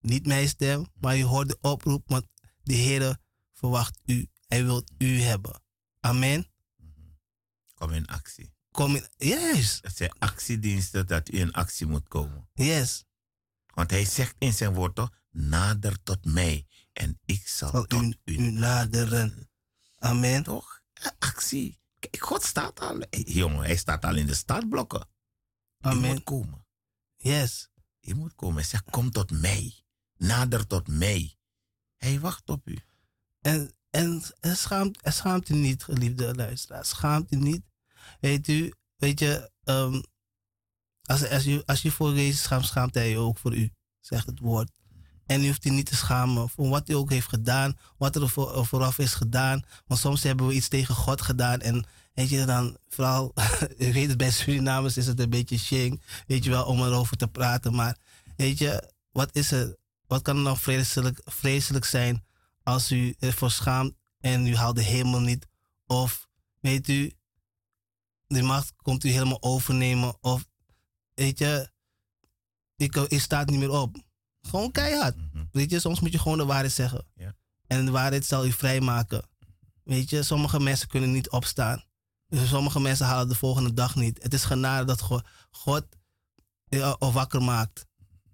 niet 0.00 0.26
mijn 0.26 0.48
stem, 0.48 0.86
maar 1.00 1.18
u 1.18 1.22
hoort 1.22 1.48
de 1.48 1.58
oproep, 1.60 2.02
want 2.06 2.26
de 2.62 2.74
Heer 2.74 3.16
verwacht 3.52 3.98
u. 4.04 4.26
Hij 4.46 4.64
wil 4.64 4.84
u 4.98 5.20
hebben. 5.20 5.62
Amen. 6.00 6.46
Kom 7.74 7.90
in 7.90 8.06
actie. 8.06 8.54
Kom 8.70 8.96
in. 8.96 9.06
Yes. 9.16 9.78
Het 9.80 9.96
zijn 9.96 10.12
actiediensten 10.18 11.06
dat 11.06 11.32
u 11.32 11.38
in 11.38 11.52
actie 11.52 11.86
moet 11.86 12.08
komen. 12.08 12.48
Yes. 12.54 13.04
Want 13.74 13.90
hij 13.90 14.04
zegt 14.04 14.34
in 14.38 14.52
zijn 14.52 14.74
woord 14.74 14.94
toch, 14.94 15.10
nader 15.30 16.02
tot 16.02 16.24
mij 16.24 16.66
en 16.92 17.20
ik 17.24 17.48
zal 17.48 17.70
Zal 17.70 17.84
tot 17.84 18.02
u, 18.02 18.16
u 18.24 18.36
u 18.36 18.50
naderen. 18.50 19.50
Amen. 19.98 20.42
toch? 20.42 20.71
Actie. 21.18 21.80
Kijk, 21.98 22.22
God 22.22 22.44
staat 22.44 22.80
al. 22.80 23.02
Jongen, 23.10 23.64
hij 23.64 23.76
staat 23.76 24.04
al 24.04 24.16
in 24.16 24.26
de 24.26 24.34
startblokken. 24.34 25.08
Je 25.78 25.88
Amen. 25.88 26.10
moet 26.10 26.22
komen. 26.22 26.66
Yes. 27.16 27.70
Je 28.00 28.14
moet 28.14 28.34
komen. 28.34 28.56
Hij 28.56 28.64
zegt, 28.64 28.90
kom 28.90 29.10
tot 29.10 29.30
mij. 29.30 29.84
Nader 30.16 30.66
tot 30.66 30.88
mij. 30.88 31.36
Hij 31.96 32.20
wacht 32.20 32.48
op 32.48 32.68
u. 32.68 32.78
En, 33.40 33.72
en, 33.90 34.22
en 34.40 34.56
schaamt, 34.56 35.02
en 35.02 35.12
schaamt 35.12 35.48
u 35.48 35.54
niet, 35.54 35.84
geliefde 35.84 36.34
luisteraars. 36.34 36.88
Schaamt 36.88 37.32
u 37.32 37.36
niet. 37.36 37.62
Weet 38.20 38.48
u, 38.48 38.72
weet 38.96 39.18
je, 39.18 39.50
ehm, 39.64 40.02
als, 41.02 41.28
als, 41.28 41.44
je, 41.44 41.62
als 41.66 41.82
je 41.82 41.90
voor 41.90 42.14
Jezus 42.14 42.42
schaamt, 42.42 42.66
schaamt 42.66 42.94
hij 42.94 43.10
je 43.10 43.18
ook 43.18 43.38
voor 43.38 43.56
u, 43.56 43.72
zegt 44.00 44.26
het 44.26 44.38
woord. 44.38 44.70
En 45.26 45.44
u 45.44 45.46
hoeft 45.46 45.64
u 45.64 45.70
niet 45.70 45.86
te 45.86 45.96
schamen 45.96 46.48
voor 46.48 46.68
wat 46.68 46.88
u 46.88 46.94
ook 46.94 47.10
heeft 47.10 47.28
gedaan, 47.28 47.78
wat 47.98 48.16
er 48.16 48.28
voor, 48.28 48.66
vooraf 48.66 48.98
is 48.98 49.14
gedaan. 49.14 49.62
Want 49.86 50.00
soms 50.00 50.22
hebben 50.22 50.46
we 50.46 50.54
iets 50.54 50.68
tegen 50.68 50.94
God 50.94 51.22
gedaan 51.22 51.60
en 51.60 51.86
weet 52.14 52.28
je 52.28 52.44
dan, 52.44 52.76
vooral, 52.88 53.32
ik 53.76 53.92
weet 53.92 54.08
het, 54.08 54.16
bij 54.16 54.30
Surinamers 54.30 54.96
is 54.96 55.06
het 55.06 55.20
een 55.20 55.30
beetje 55.30 55.58
shame, 55.58 55.98
weet 56.26 56.44
je 56.44 56.50
wel, 56.50 56.64
om 56.64 56.82
erover 56.82 57.16
te 57.16 57.28
praten. 57.28 57.74
Maar 57.74 57.96
weet 58.36 58.58
je, 58.58 58.92
wat 59.12 59.34
is 59.36 59.52
er, 59.52 59.76
wat 60.06 60.22
kan 60.22 60.36
er 60.36 60.42
nou 60.42 60.58
vreselijk, 60.58 61.20
vreselijk 61.24 61.84
zijn 61.84 62.24
als 62.62 62.90
u 62.90 63.14
ervoor 63.18 63.50
schaamt 63.50 63.94
en 64.20 64.46
u 64.46 64.56
haalt 64.56 64.76
de 64.76 64.82
hemel 64.82 65.20
niet? 65.20 65.46
Of 65.86 66.28
weet 66.60 66.88
u, 66.88 67.12
de 68.26 68.42
macht 68.42 68.72
komt 68.76 69.04
u 69.04 69.08
helemaal 69.08 69.42
overnemen. 69.42 70.16
Of 70.20 70.44
weet 71.14 71.38
je, 71.38 71.70
ik, 72.76 72.96
ik 72.96 73.20
staat 73.20 73.50
niet 73.50 73.58
meer 73.58 73.70
op. 73.70 73.96
Gewoon 74.42 74.70
keihard. 74.70 75.16
Mhm. 75.16 75.44
Weet 75.52 75.70
je, 75.70 75.80
soms 75.80 76.00
moet 76.00 76.12
je 76.12 76.18
gewoon 76.18 76.38
de 76.38 76.44
waarheid 76.44 76.72
zeggen. 76.72 77.06
En 77.66 77.84
de 77.84 77.90
waarheid 77.90 78.24
zal 78.24 78.46
u 78.46 78.52
vrijmaken. 78.52 79.22
Weet 79.84 80.10
je, 80.10 80.22
sommige 80.22 80.60
mensen 80.60 80.88
kunnen 80.88 81.12
niet 81.12 81.30
opstaan. 81.30 81.84
Dus 82.28 82.48
sommige 82.48 82.80
mensen 82.80 83.06
halen 83.06 83.28
de 83.28 83.34
volgende 83.34 83.72
dag 83.72 83.94
niet. 83.94 84.22
Het 84.22 84.34
is 84.34 84.44
genade 84.44 84.84
dat 84.84 85.00
God, 85.00 85.24
God 85.50 85.86
je 86.64 86.96
wakker 86.98 87.42
maakt. 87.42 87.86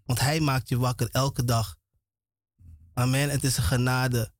Want 0.04 0.20
Hij 0.20 0.40
maakt 0.40 0.68
je 0.68 0.78
wakker 0.78 1.09
elke 1.11 1.44
dag. 1.44 1.76
Amen. 2.94 3.30
Het 3.30 3.44
is 3.44 3.56
een 3.56 3.62
genade. 3.62 4.32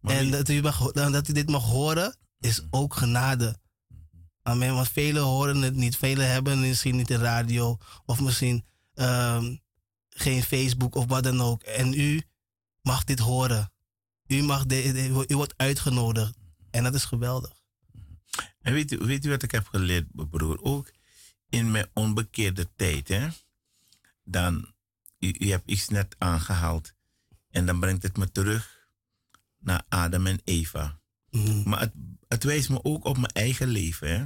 Maar 0.00 0.16
en 0.16 0.30
dat 0.30 0.48
u, 0.48 0.62
mag, 0.62 0.92
dat 0.92 1.28
u 1.28 1.32
dit 1.32 1.50
mag 1.50 1.64
horen, 1.64 2.16
is 2.38 2.62
ook 2.70 2.94
genade. 2.94 3.60
Amen. 4.42 4.74
Want 4.74 4.88
velen 4.88 5.22
horen 5.22 5.62
het 5.62 5.74
niet. 5.74 5.96
Velen 5.96 6.30
hebben 6.30 6.60
misschien 6.60 6.96
niet 6.96 7.08
de 7.08 7.16
radio. 7.16 7.78
Of 8.04 8.20
misschien 8.20 8.64
ehm, 8.94 9.56
geen 10.14 10.42
Facebook 10.42 10.94
of 10.94 11.06
wat 11.06 11.22
dan 11.24 11.40
ook. 11.40 11.62
En 11.62 11.92
u 12.00 12.22
mag 12.82 13.04
dit 13.04 13.18
horen. 13.18 13.72
U, 14.26 14.42
mag 14.42 14.66
de, 14.66 14.92
de- 14.92 15.24
u 15.28 15.36
wordt 15.36 15.54
uitgenodigd. 15.56 16.34
En 16.70 16.82
dat 16.82 16.94
is 16.94 17.04
geweldig. 17.04 17.62
En 18.60 18.72
weet 18.72 18.92
u, 18.92 18.96
weet 18.98 19.24
u 19.24 19.30
wat 19.30 19.42
ik 19.42 19.50
heb 19.50 19.66
geleerd, 19.66 20.06
broer? 20.30 20.62
Ook 20.62 20.92
in 21.48 21.70
mijn 21.70 21.86
onbekeerde 21.92 22.70
tijd, 22.76 23.08
hè? 23.08 23.28
Dan, 24.24 24.74
u, 25.18 25.34
u 25.38 25.50
hebt 25.50 25.70
iets 25.70 25.88
net 25.88 26.14
aangehaald. 26.18 26.94
En 27.50 27.66
dan 27.66 27.80
brengt 27.80 28.02
het 28.02 28.16
me 28.16 28.30
terug 28.32 28.88
naar 29.58 29.82
Adam 29.88 30.26
en 30.26 30.40
Eva. 30.44 31.00
Mhm. 31.30 31.68
Maar 31.68 31.80
het, 31.80 31.92
het 32.28 32.44
wijst 32.44 32.68
me 32.68 32.84
ook 32.84 33.04
op 33.04 33.16
mijn 33.16 33.32
eigen 33.32 33.68
leven, 33.68 34.08
hè? 34.18 34.24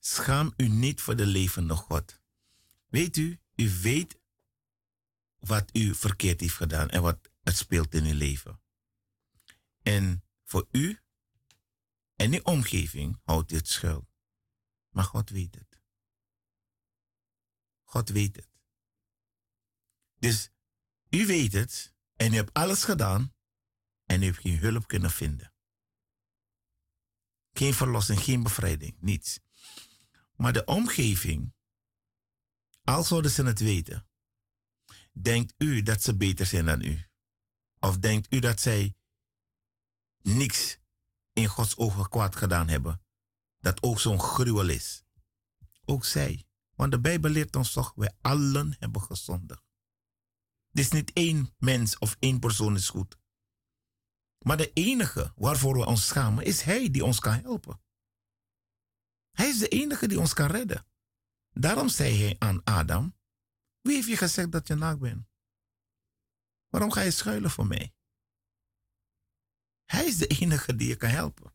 Schaam 0.00 0.52
u 0.56 0.68
niet 0.68 1.00
voor 1.00 1.16
de 1.16 1.26
levende 1.26 1.74
God. 1.74 2.20
Weet 2.88 3.16
u, 3.16 3.38
u 3.56 3.70
weet 3.82 4.18
wat 5.46 5.76
u 5.76 5.94
verkeerd 5.94 6.40
heeft 6.40 6.54
gedaan 6.54 6.90
en 6.90 7.02
wat 7.02 7.30
het 7.42 7.56
speelt 7.56 7.94
in 7.94 8.04
uw 8.04 8.14
leven. 8.14 8.60
En 9.82 10.24
voor 10.42 10.68
u 10.70 10.98
en 12.16 12.30
die 12.30 12.44
omgeving 12.44 13.20
houdt 13.24 13.50
het 13.50 13.68
schuil. 13.68 14.08
Maar 14.88 15.04
God 15.04 15.30
weet 15.30 15.54
het. 15.54 15.80
God 17.82 18.08
weet 18.08 18.36
het. 18.36 18.48
Dus 20.18 20.50
u 21.10 21.26
weet 21.26 21.52
het 21.52 21.94
en 22.16 22.32
u 22.32 22.36
hebt 22.36 22.52
alles 22.52 22.84
gedaan 22.84 23.34
en 24.04 24.22
u 24.22 24.24
hebt 24.24 24.38
geen 24.38 24.58
hulp 24.58 24.86
kunnen 24.86 25.10
vinden. 25.10 25.52
Geen 27.52 27.74
verlossing, 27.74 28.20
geen 28.20 28.42
bevrijding, 28.42 28.96
niets. 29.00 29.40
Maar 30.36 30.52
de 30.52 30.64
omgeving, 30.64 31.54
al 32.84 33.02
zouden 33.02 33.30
ze 33.30 33.44
het 33.44 33.60
weten, 33.60 34.08
denkt 35.20 35.54
u 35.58 35.82
dat 35.82 36.02
ze 36.02 36.16
beter 36.16 36.46
zijn 36.46 36.64
dan 36.64 36.82
u? 36.82 37.04
Of 37.78 37.98
denkt 37.98 38.32
u 38.32 38.38
dat 38.38 38.60
zij 38.60 38.96
niks 40.22 40.78
in 41.32 41.46
Gods 41.46 41.76
ogen 41.76 42.08
kwaad 42.08 42.36
gedaan 42.36 42.68
hebben? 42.68 43.02
Dat 43.58 43.82
ook 43.82 44.00
zo'n 44.00 44.20
gruwel 44.20 44.68
is. 44.68 45.04
Ook 45.84 46.04
zij. 46.04 46.46
Want 46.74 46.92
de 46.92 47.00
Bijbel 47.00 47.30
leert 47.30 47.56
ons 47.56 47.72
toch, 47.72 47.92
wij 47.94 48.16
allen 48.20 48.76
hebben 48.78 49.02
gezondigd. 49.02 49.62
Is 50.72 50.90
niet 50.90 51.12
één 51.12 51.54
mens 51.58 51.98
of 51.98 52.16
één 52.18 52.38
persoon 52.38 52.74
is 52.74 52.88
goed. 52.88 53.18
Maar 54.38 54.56
de 54.56 54.72
enige 54.72 55.32
waarvoor 55.36 55.74
we 55.74 55.84
ons 55.84 56.06
schamen 56.06 56.44
is 56.44 56.62
Hij 56.62 56.90
die 56.90 57.04
ons 57.04 57.20
kan 57.20 57.32
helpen. 57.32 57.82
Hij 59.30 59.48
is 59.48 59.58
de 59.58 59.68
enige 59.68 60.08
die 60.08 60.20
ons 60.20 60.32
kan 60.32 60.50
redden. 60.50 60.86
Daarom 61.50 61.88
zei 61.88 62.22
hij 62.22 62.36
aan 62.38 62.64
Adam: 62.64 63.16
Wie 63.84 63.94
heeft 63.94 64.08
je 64.08 64.16
gezegd 64.16 64.52
dat 64.52 64.68
je 64.68 64.74
naakt 64.74 64.98
bent? 64.98 65.26
Waarom 66.68 66.92
ga 66.92 67.00
je 67.00 67.10
schuilen 67.10 67.50
voor 67.50 67.66
mij? 67.66 67.92
Hij 69.84 70.06
is 70.06 70.16
de 70.16 70.26
enige 70.26 70.76
die 70.76 70.88
je 70.88 70.96
kan 70.96 71.08
helpen. 71.08 71.52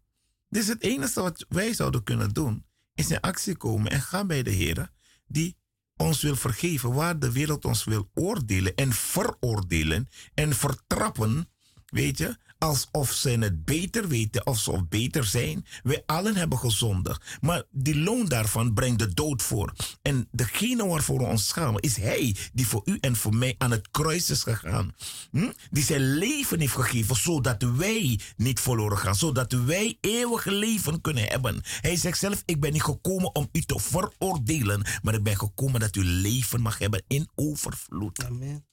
Dus 0.49 0.67
het 0.67 0.81
enige 0.81 1.21
wat 1.21 1.45
wij 1.49 1.73
zouden 1.73 2.03
kunnen 2.03 2.29
doen, 2.33 2.65
is 2.93 3.11
in 3.11 3.19
actie 3.19 3.57
komen 3.57 3.91
en 3.91 4.01
gaan 4.01 4.27
bij 4.27 4.43
de 4.43 4.49
Heer, 4.49 4.91
die 5.27 5.57
ons 5.95 6.21
wil 6.21 6.35
vergeven, 6.35 6.93
waar 6.93 7.19
de 7.19 7.31
wereld 7.31 7.65
ons 7.65 7.83
wil 7.83 8.09
oordelen 8.13 8.75
en 8.75 8.93
veroordelen 8.93 10.09
en 10.33 10.53
vertrappen, 10.53 11.49
weet 11.85 12.17
je, 12.17 12.37
alsof 12.59 13.11
ze 13.11 13.29
het 13.29 13.65
beter 13.65 14.07
weten 14.07 14.45
of 14.45 14.59
ze 14.59 14.83
beter 14.89 15.25
zijn. 15.25 15.65
Wij 15.83 16.03
allen 16.05 16.35
hebben 16.35 16.57
gezondigd. 16.57 17.37
Maar 17.41 17.63
die 17.71 17.97
loon 17.97 18.25
daarvan 18.25 18.73
brengt 18.73 18.99
de 18.99 19.13
dood 19.13 19.41
voor. 19.41 19.73
En 20.01 20.27
degene 20.31 20.87
waarvoor 20.87 21.17
we 21.17 21.25
ons 21.25 21.47
schamen 21.47 21.81
is 21.81 21.95
Hij 21.95 22.35
die 22.53 22.67
voor 22.67 22.81
u 22.85 22.97
en 23.01 23.15
voor 23.15 23.35
mij 23.35 23.55
aan 23.57 23.71
het 23.71 23.87
kruis 23.91 24.29
is 24.29 24.43
gegaan. 24.43 24.95
Hm? 25.31 25.51
Die 25.71 25.83
zijn 25.83 26.17
leven 26.17 26.59
heeft 26.59 26.73
gegeven 26.73 27.15
zodat 27.15 27.61
wij 27.61 28.19
niet 28.37 28.59
verloren 28.59 28.97
gaan. 28.97 29.15
Zodat 29.15 29.51
wij 29.51 29.97
eeuwig 30.01 30.45
leven 30.45 31.01
kunnen 31.01 31.23
hebben. 31.23 31.61
Hij 31.63 31.95
zegt 31.95 32.19
zelf, 32.19 32.43
ik 32.45 32.59
ben 32.59 32.73
niet 32.73 32.83
gekomen 32.83 33.35
om 33.35 33.49
u 33.51 33.61
te 33.61 33.79
veroordelen. 33.79 34.85
Maar 35.01 35.13
ik 35.13 35.23
ben 35.23 35.37
gekomen 35.37 35.79
dat 35.79 35.95
u 35.95 36.03
leven 36.03 36.61
mag 36.61 36.77
hebben 36.77 37.03
in 37.07 37.29
overvloed. 37.35 38.23
Amen. 38.23 38.65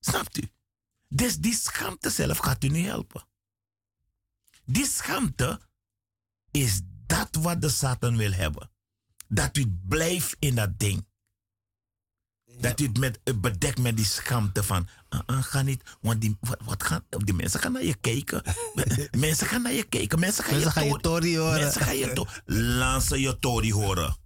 Snapt 0.00 0.38
u? 0.38 0.53
Dus 1.14 1.36
die 1.36 1.54
schaamte 1.54 2.10
zelf 2.10 2.38
gaat 2.38 2.64
u 2.64 2.68
niet 2.68 2.86
helpen. 2.86 3.26
Die 4.64 4.86
schaamte 4.86 5.60
is 6.50 6.80
dat 7.06 7.28
wat 7.34 7.60
de 7.60 7.68
Satan 7.68 8.16
wil 8.16 8.32
hebben. 8.32 8.70
Dat 9.28 9.56
u 9.56 9.78
blijft 9.88 10.36
in 10.38 10.54
dat 10.54 10.78
ding. 10.78 11.06
Dat 12.60 12.80
u 12.80 12.86
het 12.86 12.98
met, 12.98 13.20
eh, 13.24 13.34
bedekt 13.34 13.78
met 13.78 13.96
die 13.96 14.04
schaamte 14.04 14.62
van, 14.62 14.88
uh, 15.10 15.20
uh, 15.26 15.42
ga 15.42 15.62
niet, 15.62 15.82
want 16.00 16.20
die, 16.20 16.36
wat, 16.40 16.60
wat 16.64 16.82
gaan, 16.82 17.04
die 17.08 17.34
mensen 17.34 17.60
gaan 17.60 17.72
naar 17.72 17.84
je 17.84 17.94
kijken. 17.94 18.42
mensen 19.26 19.46
gaan 19.46 19.62
naar 19.62 19.72
je 19.72 19.84
kijken. 19.84 20.18
Mensen 20.18 20.44
gaan 20.44 20.52
Mensen 20.52 20.70
je, 20.70 20.76
gaan 20.76 20.86
je 20.86 21.00
tori 21.00 21.38
horen. 21.38 21.60
Mensen 21.60 21.82
gaan 21.82 21.96
je, 21.96 22.12
to 22.12 22.26
Laat 22.44 23.04
ze 23.04 23.20
je 23.20 23.38
tori 23.38 23.72
horen. 23.72 24.16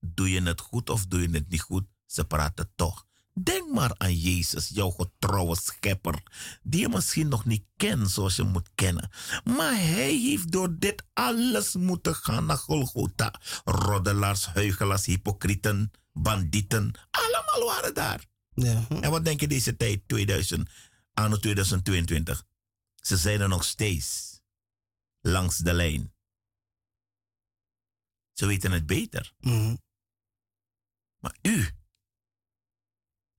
Doe 0.00 0.30
je 0.30 0.42
het 0.42 0.60
goed 0.60 0.90
of 0.90 1.06
doe 1.06 1.20
je 1.20 1.30
het 1.30 1.48
niet 1.48 1.60
goed? 1.60 1.84
Ze 2.06 2.24
praten 2.24 2.72
toch. 2.74 3.06
Denk 3.34 3.72
maar 3.72 3.94
aan 3.96 4.14
Jezus, 4.14 4.68
jouw 4.68 4.90
getrouwe 4.90 5.56
schepper, 5.56 6.22
die 6.62 6.80
je 6.80 6.88
misschien 6.88 7.28
nog 7.28 7.44
niet 7.44 7.64
kent 7.76 8.10
zoals 8.10 8.36
je 8.36 8.42
moet 8.42 8.70
kennen. 8.74 9.10
Maar 9.44 9.74
hij 9.76 10.16
heeft 10.16 10.52
door 10.52 10.78
dit 10.78 11.04
alles 11.12 11.74
moeten 11.74 12.14
gaan 12.14 12.46
naar 12.46 12.56
Golgotha. 12.56 13.40
Roddelaars, 13.64 14.46
huigelaars, 14.46 15.06
hypocrieten, 15.06 15.90
bandieten, 16.12 16.92
allemaal 17.10 17.74
waren 17.74 17.94
daar. 17.94 18.24
Ja. 18.54 18.86
En 18.88 19.10
wat 19.10 19.24
denk 19.24 19.40
je 19.40 19.48
deze 19.48 19.76
tijd, 19.76 20.02
2000, 20.06 20.70
anno 21.14 21.36
2022? 21.36 22.44
Ze 22.94 23.16
zijn 23.16 23.40
er 23.40 23.48
nog 23.48 23.64
steeds 23.64 24.40
langs 25.20 25.56
de 25.56 25.72
lijn. 25.72 26.12
Ze 28.32 28.46
weten 28.46 28.72
het 28.72 28.86
beter. 28.86 29.32
Mhm. 29.38 29.76
Maar 31.18 31.36
u, 31.42 31.70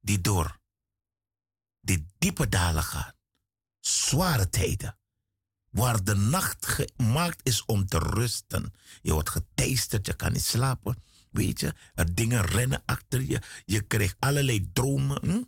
die 0.04 0.22
door 0.22 0.62
die 1.84 2.06
diepe 2.18 2.50
dalen 2.50 2.84
gaat, 2.84 3.16
zware 3.80 4.50
tijden, 4.50 4.98
waar 5.70 6.04
de 6.04 6.16
nacht 6.16 6.66
gemaakt 6.66 7.40
is 7.44 7.66
om 7.66 7.86
te 7.86 7.98
rusten. 7.98 8.74
Je 9.02 9.14
wordt 9.14 9.30
geteisterd, 9.30 10.06
je 10.06 10.14
kan 10.14 10.32
niet 10.32 10.46
slapen. 10.46 11.04
Weet 11.32 11.60
je, 11.60 11.74
er 11.94 12.16
dingen 12.16 12.46
rennen 12.46 12.84
achter 12.86 13.22
je. 13.22 13.42
Je 13.66 13.82
krijgt 13.82 14.16
allerlei 14.20 14.70
dromen. 14.74 15.20
Hm? 15.22 15.44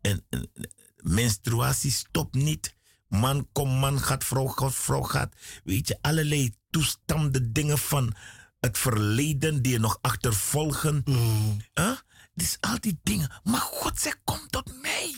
En, 0.00 0.26
en 0.28 0.50
menstruatie 0.96 1.90
stopt 1.90 2.34
niet. 2.34 2.76
Man 3.08 3.48
komt, 3.52 3.80
man 3.80 4.00
gaat, 4.00 4.24
vrouw 4.24 4.46
gaat, 4.46 4.74
vrouw 4.74 5.02
gaat. 5.02 5.34
Weet 5.64 5.88
je, 5.88 5.98
allerlei 6.00 6.54
toestanden, 6.70 7.52
dingen 7.52 7.78
van 7.78 8.14
het 8.60 8.78
verleden 8.78 9.62
die 9.62 9.72
je 9.72 9.78
nog 9.78 9.98
achtervolgen. 10.00 11.02
Mhm. 11.04 11.58
Huh? 11.74 11.96
Dus 12.40 12.56
al 12.60 12.80
die 12.80 12.98
dingen. 13.02 13.40
Maar 13.44 13.60
God 13.60 13.98
zegt, 13.98 14.20
kom 14.24 14.48
tot 14.48 14.80
mij. 14.82 15.14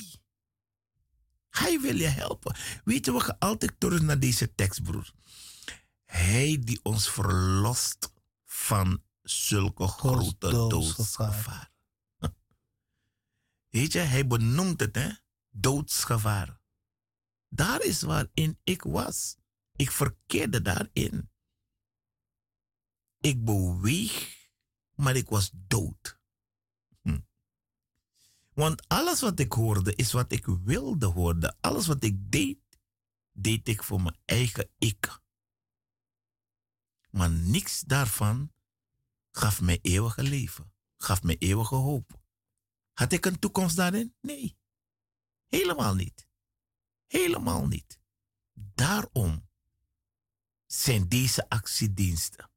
Hij 1.48 1.80
wil 1.80 1.96
je 1.96 2.06
helpen. 2.06 2.56
Weet 2.84 3.04
je, 3.04 3.12
we 3.12 3.20
gaan 3.20 3.38
altijd 3.38 3.80
terug 3.80 4.00
naar 4.00 4.18
deze 4.18 4.54
tekst, 4.54 4.82
broer. 4.82 5.12
Hij 6.04 6.58
die 6.60 6.80
ons 6.82 7.10
verlost 7.10 8.12
van 8.44 9.02
zulke 9.22 9.86
grote 9.86 10.50
doodsgevaar. 10.50 10.68
doodsgevaar. 10.68 11.72
Weet 13.74 13.92
je, 13.92 13.98
hij 13.98 14.26
benoemt 14.26 14.80
het, 14.80 14.94
hè? 14.94 15.10
Doodsgevaar. 15.50 16.60
Daar 17.48 17.82
is 17.82 18.02
waarin 18.02 18.58
ik 18.64 18.82
was. 18.82 19.36
Ik 19.76 19.90
verkeerde 19.90 20.62
daarin. 20.62 21.30
Ik 23.20 23.44
beweeg, 23.44 24.36
maar 24.94 25.16
ik 25.16 25.28
was 25.28 25.50
dood. 25.52 26.20
Want 28.54 28.88
alles 28.88 29.20
wat 29.20 29.38
ik 29.38 29.52
hoorde 29.52 29.94
is 29.94 30.12
wat 30.12 30.32
ik 30.32 30.46
wilde 30.46 31.06
horen. 31.06 31.56
Alles 31.60 31.86
wat 31.86 32.04
ik 32.04 32.32
deed, 32.32 32.58
deed 33.32 33.68
ik 33.68 33.82
voor 33.82 34.02
mijn 34.02 34.18
eigen 34.24 34.70
ik. 34.78 35.20
Maar 37.10 37.30
niks 37.30 37.80
daarvan 37.80 38.52
gaf 39.30 39.60
mij 39.60 39.78
eeuwige 39.82 40.22
leven, 40.22 40.72
gaf 40.96 41.22
mij 41.22 41.36
eeuwige 41.38 41.74
hoop. 41.74 42.20
Had 42.92 43.12
ik 43.12 43.26
een 43.26 43.38
toekomst 43.38 43.76
daarin? 43.76 44.14
Nee, 44.20 44.58
helemaal 45.46 45.94
niet. 45.94 46.26
Helemaal 47.06 47.66
niet. 47.66 48.00
Daarom 48.52 49.48
zijn 50.66 51.08
deze 51.08 51.48
actiediensten 51.48 52.50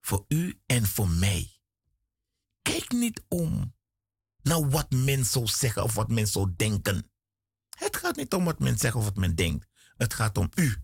voor 0.00 0.24
u 0.28 0.60
en 0.66 0.86
voor 0.86 1.08
mij. 1.08 1.60
Kijk 2.62 2.92
niet 2.92 3.24
om 3.28 3.74
naar 4.42 4.68
wat 4.68 4.90
men 4.90 5.24
zou 5.24 5.46
zeggen 5.46 5.82
of 5.82 5.94
wat 5.94 6.08
men 6.08 6.26
zou 6.26 6.52
denken. 6.56 7.10
Het 7.76 7.96
gaat 7.96 8.16
niet 8.16 8.34
om 8.34 8.44
wat 8.44 8.58
men 8.58 8.78
zegt 8.78 8.94
of 8.94 9.04
wat 9.04 9.16
men 9.16 9.34
denkt. 9.34 9.66
Het 9.96 10.14
gaat 10.14 10.38
om 10.38 10.50
uw 10.54 10.74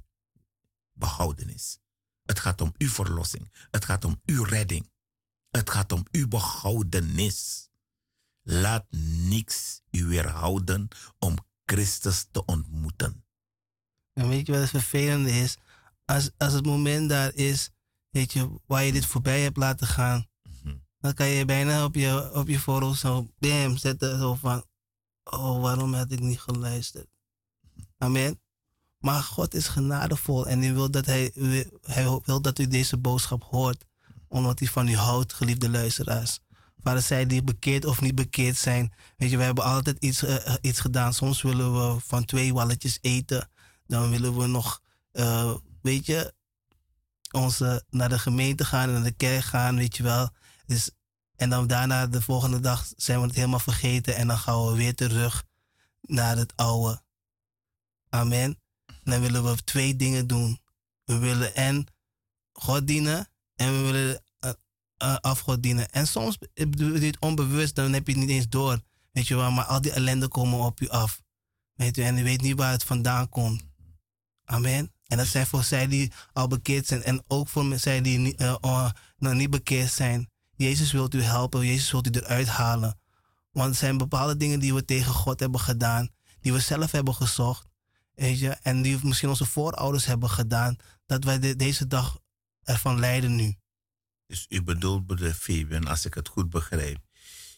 behoudenis. 0.93 1.79
Het 2.25 2.39
gaat 2.39 2.61
om 2.61 2.75
uw 2.79 2.89
verlossing. 2.89 3.53
Het 3.71 3.85
gaat 3.85 4.05
om 4.05 4.21
uw 4.25 4.45
redding. 4.45 4.91
Het 5.51 5.71
gaat 5.71 5.93
om 5.93 6.07
uw 6.11 6.29
behoudenis. 6.29 7.69
Laat 8.43 8.87
niks 9.29 9.81
u 9.91 10.05
weerhouden 10.05 10.89
om 11.19 11.37
Christus 11.65 12.27
te 12.31 12.45
ontmoeten. 12.45 13.25
En 14.13 14.29
weet 14.29 14.47
je 14.47 14.53
wat 14.53 14.61
het 14.61 14.71
vervelende 14.71 15.31
is? 15.31 15.57
Als, 16.05 16.31
als 16.37 16.53
het 16.53 16.65
moment 16.65 17.09
daar 17.09 17.35
is, 17.35 17.71
weet 18.11 18.33
je, 18.33 18.61
waar 18.67 18.85
je 18.85 18.93
dit 18.93 19.07
voorbij 19.07 19.41
hebt 19.41 19.57
laten 19.57 19.87
gaan. 19.87 20.27
Dan 20.99 21.15
kan 21.15 21.27
je 21.27 21.45
bijna 21.45 21.85
op 21.85 21.95
je, 21.95 22.31
op 22.35 22.49
je 22.49 22.59
voorhoofd 22.59 23.01
zo 23.01 23.29
bam 23.39 23.77
zetten. 23.77 24.19
Zo 24.19 24.35
van, 24.35 24.65
oh, 25.25 25.63
waarom 25.63 25.95
had 25.95 26.13
ik 26.13 26.21
niet 26.21 26.41
geluisterd? 26.41 27.07
Amen. 27.99 28.41
Maar 28.99 29.23
God 29.23 29.55
is 29.55 29.69
genadevol 29.69 30.47
en 30.47 30.63
hij 30.63 30.75
wil 30.75 30.91
dat, 30.91 31.07
hij, 31.07 31.33
hij 31.83 32.21
wil 32.25 32.41
dat 32.41 32.59
u 32.59 32.67
deze 32.67 32.97
boodschap 32.97 33.45
hoort. 33.45 33.85
Omdat 34.29 34.59
hij 34.59 34.69
van 34.69 34.89
u 34.89 34.97
houdt, 34.97 35.33
geliefde 35.33 35.71
luisteraars. 35.71 36.39
Vader, 36.83 37.03
zij 37.03 37.27
die 37.27 37.43
bekeerd 37.43 37.85
of 37.85 38.01
niet 38.01 38.15
bekeerd 38.15 38.57
zijn. 38.57 38.93
Weet 39.17 39.31
je, 39.31 39.37
we 39.37 39.43
hebben 39.43 39.65
altijd 39.65 39.97
iets, 39.99 40.25
eh, 40.25 40.55
iets 40.61 40.81
gedaan. 40.81 41.15
Soms 41.15 41.43
willen 41.43 41.73
we 41.73 42.01
van 42.01 42.25
twee 42.25 42.55
walletjes 42.55 42.99
eten. 43.01 43.51
Dan 43.87 44.11
willen 44.11 44.37
we 44.37 44.47
nog, 44.47 44.83
eh, 45.13 45.55
weet 45.83 46.07
je, 46.07 46.35
onze, 47.31 47.85
naar 47.91 48.09
de 48.09 48.19
gemeente 48.19 48.65
gaan 48.65 48.89
en 48.89 48.95
naar 48.95 49.03
de 49.03 49.11
kerk 49.11 49.45
gaan, 49.45 49.77
weet 49.77 49.97
je 49.97 50.03
wel. 50.03 50.31
Dus, 50.67 50.91
en 51.37 51.51
dan 51.51 51.67
daarna, 51.67 52.07
de 52.07 52.23
volgende 52.23 52.61
dag, 52.61 52.93
zijn 52.97 53.21
we 53.21 53.27
het 53.27 53.35
helemaal 53.35 53.59
vergeten. 53.59 54.17
En 54.17 54.27
dan 54.27 54.39
gaan 54.39 54.67
we 54.67 54.77
weer 54.77 54.95
terug 54.95 55.45
naar 56.01 56.37
het 56.37 56.53
oude. 56.57 57.03
Amen. 58.09 58.59
En 58.87 59.13
dan 59.13 59.21
willen 59.21 59.45
we 59.45 59.65
twee 59.65 59.97
dingen 59.97 60.27
doen. 60.27 60.61
We 61.05 61.19
willen 61.19 61.55
en 61.55 61.87
God 62.53 62.87
dienen 62.87 63.29
en 63.57 63.73
we 63.73 63.91
willen 63.93 64.23
uh, 64.45 64.51
uh, 65.03 65.17
afgod 65.17 65.63
dienen. 65.63 65.91
En 65.91 66.07
soms 66.07 66.39
doe 66.69 66.99
dit 66.99 67.19
onbewust, 67.19 67.75
dan 67.75 67.93
heb 67.93 68.07
je 68.07 68.13
het 68.13 68.21
niet 68.21 68.31
eens 68.31 68.49
door. 68.49 68.81
Weet 69.13 69.27
je 69.27 69.37
wel, 69.37 69.51
maar 69.51 69.65
al 69.65 69.81
die 69.81 69.93
ellende 69.93 70.29
komen 70.29 70.59
op 70.59 70.79
je 70.79 70.91
af. 70.91 71.23
Weet 71.73 71.97
je, 71.97 72.03
en 72.03 72.17
je 72.17 72.23
weet 72.23 72.41
niet 72.41 72.57
waar 72.57 72.71
het 72.71 72.85
vandaan 72.85 73.29
komt. 73.29 73.65
Amen. 74.45 74.93
En 75.07 75.17
dat 75.17 75.27
zijn 75.27 75.47
voor 75.47 75.65
zij 75.65 75.87
die 75.87 76.13
al 76.33 76.49
bekeerd 76.49 76.87
zijn 76.87 77.03
en 77.03 77.25
ook 77.27 77.49
voor 77.49 77.79
zij 77.79 78.01
die 78.01 78.35
uh, 78.39 78.57
uh, 78.65 78.91
nog 79.19 79.35
niet 79.35 79.51
bekeerd 79.51 79.93
zijn. 79.93 80.31
Jezus 80.57 80.93
wilt 80.93 81.15
u 81.15 81.23
helpen, 81.23 81.67
Jezus 81.67 81.91
wilt 81.91 82.17
u 82.17 82.21
eruit 82.21 82.49
halen. 82.49 83.01
Want 83.51 83.71
er 83.71 83.77
zijn 83.77 83.99
bepaalde 83.99 84.37
dingen 84.37 84.61
die 84.61 84.75
we 84.75 84.85
tegen 84.85 85.13
God 85.13 85.41
hebben 85.41 85.61
gedaan, 85.61 86.11
die 86.41 86.53
we 86.53 86.61
zelf 86.61 86.91
hebben 86.91 87.15
gezocht. 87.15 87.67
Weet 88.15 88.39
je, 88.39 88.49
en 88.49 88.83
die 88.83 88.99
misschien 89.03 89.29
onze 89.29 89.45
voorouders 89.45 90.05
hebben 90.07 90.31
gedaan, 90.31 90.77
dat 91.07 91.25
wij 91.25 91.39
de, 91.39 91.57
deze 91.57 91.87
dag 91.87 92.19
ervan 92.63 92.99
lijden 92.99 93.37
nu. 93.37 93.57
Dus 94.27 94.47
u 94.49 94.63
bedoelt, 94.63 95.07
broeder 95.07 95.35
Fabian, 95.35 95.87
als 95.87 96.05
ik 96.05 96.15
het 96.15 96.29
goed 96.29 96.51
begrijp. 96.51 96.99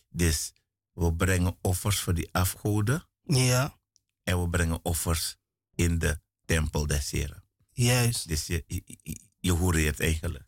Dus 0.09 0.53
we 0.93 1.15
brengen 1.15 1.57
offers 1.61 2.01
voor 2.01 2.15
die 2.15 2.29
afgoden. 2.33 3.09
Ja. 3.23 3.79
En 4.23 4.43
we 4.43 4.49
brengen 4.49 4.81
offers 4.83 5.37
in 5.75 5.99
de 5.99 6.21
tempel 6.45 6.87
des 6.87 7.11
Heren. 7.11 7.45
Juist. 7.71 8.29
Dus 8.29 8.47
je, 8.47 8.65
je, 8.67 8.83
je, 9.03 9.21
je 9.39 9.53
hoereert 9.53 10.01
eigenlijk. 10.01 10.48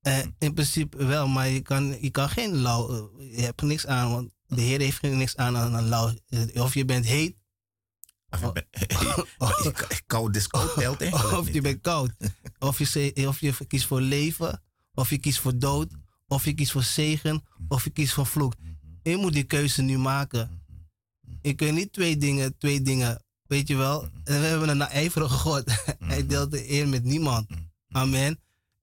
Eh, 0.00 0.18
in 0.38 0.54
principe 0.54 1.04
wel, 1.04 1.28
maar 1.28 1.48
je 1.48 1.60
kan, 1.60 1.96
je 2.02 2.10
kan 2.10 2.28
geen 2.28 2.54
lauw. 2.56 3.10
eh, 3.18 3.36
je 3.36 3.42
hebt 3.42 3.62
niks 3.62 3.86
aan, 3.86 4.10
want 4.10 4.30
de 4.46 4.60
Heer 4.60 4.80
heeft 4.80 5.02
niks 5.02 5.36
aan 5.36 5.56
aan 5.56 5.74
een 5.74 5.88
lauw. 5.88 6.14
Eh, 6.28 6.62
Of 6.62 6.74
je 6.74 6.84
bent 6.84 7.06
heet, 7.06 7.36
Of 8.30 8.40
je 8.40 8.52
bent- 8.52 8.66
ik- 9.66 9.80
ik- 9.88 10.02
koud 10.06 10.36
is 10.36 10.46
koud 10.46 10.74
telt 10.74 11.00
eigenlijk 11.00 11.32
of 11.38 11.52
je 11.52 11.60
bent 11.60 11.80
koud. 11.80 12.12
Of 12.58 12.78
je, 12.78 13.24
of 13.28 13.40
je 13.40 13.54
kiest 13.66 13.86
voor 13.86 14.00
leven, 14.00 14.62
of 14.94 15.10
je 15.10 15.18
kiest 15.18 15.40
voor 15.40 15.58
dood, 15.58 15.92
of 16.26 16.44
je 16.44 16.52
kiest 16.54 16.72
voor 16.72 16.82
zegen, 16.82 17.42
of 17.68 17.84
je 17.84 17.90
kiest 17.90 18.12
voor 18.12 18.26
vloek. 18.26 18.54
Je 19.02 19.16
moet 19.16 19.32
die 19.32 19.44
keuze 19.44 19.82
nu 19.82 19.98
maken. 19.98 20.62
Je 21.42 21.54
kunt 21.54 21.74
niet 21.74 21.92
twee 21.92 22.16
dingen, 22.16 22.56
twee 22.58 22.82
dingen, 22.82 23.22
weet 23.46 23.68
je 23.68 23.76
wel. 23.76 24.02
En 24.24 24.40
we 24.40 24.46
hebben 24.46 24.68
een 24.68 24.76
naijverige 24.76 25.34
God. 25.34 25.64
Hij 25.98 26.26
deelt 26.26 26.50
de 26.50 26.70
eer 26.70 26.88
met 26.88 27.04
niemand. 27.04 27.46
Amen. 27.88 28.40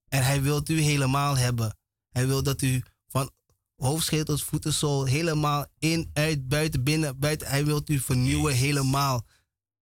En 0.08 0.24
hij 0.24 0.42
wil 0.42 0.62
u 0.66 0.80
helemaal 0.80 1.36
hebben. 1.36 1.76
Hij 2.08 2.26
wil 2.26 2.42
dat 2.42 2.62
u 2.62 2.82
van 3.08 3.30
hoofdschedel 3.76 4.24
tot 4.24 4.42
voetenzool 4.42 5.04
helemaal 5.04 5.66
in, 5.78 6.10
uit, 6.12 6.48
buiten, 6.48 6.82
binnen, 6.82 7.18
buiten. 7.18 7.48
Hij 7.48 7.64
wil 7.64 7.82
u 7.86 7.98
vernieuwen 7.98 8.54
helemaal. 8.54 9.24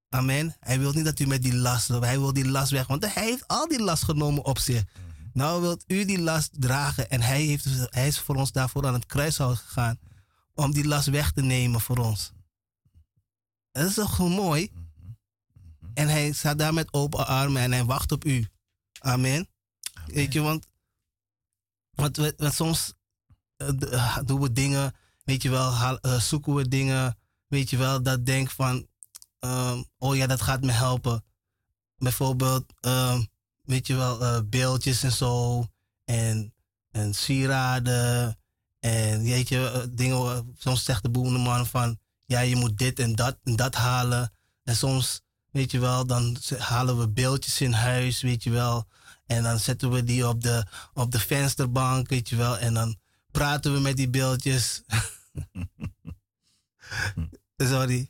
Amen. 0.08 0.56
Hij 0.60 0.78
wil 0.78 0.92
niet 0.92 1.04
dat 1.04 1.18
u 1.20 1.26
met 1.26 1.42
die 1.42 1.54
last 1.54 1.88
loopt. 1.88 2.04
Hij 2.04 2.18
wil 2.18 2.32
die 2.32 2.48
last 2.48 2.70
weg. 2.70 2.86
Want 2.86 3.14
hij 3.14 3.24
heeft 3.24 3.48
al 3.48 3.68
die 3.68 3.82
last 3.82 4.02
genomen 4.02 4.44
op 4.44 4.58
zich. 4.58 4.84
Nou 5.32 5.60
wilt 5.60 5.84
u 5.86 6.04
die 6.04 6.20
last 6.20 6.50
dragen. 6.52 7.10
En 7.10 7.20
hij, 7.20 7.42
heeft, 7.42 7.66
hij 7.90 8.06
is 8.06 8.18
voor 8.18 8.34
ons 8.34 8.52
daarvoor 8.52 8.86
aan 8.86 8.94
het 8.94 9.06
kruishout 9.06 9.56
gegaan. 9.56 9.98
Om 10.54 10.72
die 10.72 10.86
last 10.86 11.08
weg 11.08 11.32
te 11.32 11.42
nemen 11.42 11.80
voor 11.80 11.98
ons. 11.98 12.32
Dat 13.72 13.88
is 13.88 13.94
toch 13.94 14.18
mooi? 14.18 14.70
En 15.94 16.08
hij 16.08 16.32
staat 16.32 16.58
daar 16.58 16.74
met 16.74 16.92
open 16.92 17.26
armen 17.26 17.62
en 17.62 17.72
hij 17.72 17.84
wacht 17.84 18.12
op 18.12 18.24
u. 18.24 18.48
Amen. 19.00 19.48
Weet 20.14 20.32
je, 20.32 20.40
want, 20.40 20.66
we- 22.16 22.34
want 22.36 22.54
soms 22.54 22.92
eh, 23.56 23.68
eh, 23.92 24.18
doen 24.24 24.40
we 24.40 24.52
dingen, 24.52 24.94
weet 25.24 25.42
je 25.42 25.50
wel, 25.50 25.98
eh, 26.00 26.20
zoeken 26.20 26.54
we 26.54 26.68
dingen, 26.68 27.18
weet 27.46 27.70
je 27.70 27.76
wel, 27.76 28.02
dat 28.02 28.26
denk 28.26 28.50
van, 28.50 28.86
ehm, 29.38 29.82
oh 29.98 30.16
ja, 30.16 30.26
dat 30.26 30.42
gaat 30.42 30.60
me 30.62 30.72
helpen. 30.72 31.24
Bijvoorbeeld, 31.96 32.72
ehm, 32.80 33.22
weet 33.62 33.86
je 33.86 33.94
wel, 33.94 34.44
beeldjes 34.48 35.02
en 35.02 35.12
zo, 35.12 35.64
en, 36.04 36.54
en 36.90 37.14
sieraden, 37.14 38.38
en 38.80 39.22
weet 39.22 39.48
je, 39.48 39.90
dingen, 39.94 40.54
soms 40.58 40.84
zegt 40.84 41.02
de 41.02 41.10
boemenman 41.10 41.66
van, 41.66 41.98
ja, 42.26 42.40
je 42.40 42.56
moet 42.56 42.78
dit 42.78 42.98
en 42.98 43.14
dat 43.14 43.38
en 43.42 43.56
dat 43.56 43.74
halen. 43.74 44.32
En 44.64 44.76
soms, 44.76 45.20
weet 45.50 45.70
je 45.70 45.78
wel, 45.78 46.06
dan 46.06 46.36
halen 46.58 46.98
we 46.98 47.08
beeldjes 47.08 47.60
in 47.60 47.72
huis, 47.72 48.22
weet 48.22 48.42
je 48.42 48.50
wel. 48.50 48.86
En 49.26 49.42
dan 49.42 49.58
zetten 49.58 49.90
we 49.90 50.04
die 50.04 50.28
op 50.28 50.42
de, 50.42 50.66
op 50.94 51.12
de 51.12 51.18
vensterbank, 51.18 52.08
weet 52.08 52.28
je 52.28 52.36
wel. 52.36 52.58
En 52.58 52.74
dan 52.74 52.96
praten 53.30 53.72
we 53.72 53.80
met 53.80 53.96
die 53.96 54.10
beeldjes. 54.10 54.82
Sorry. 57.56 58.08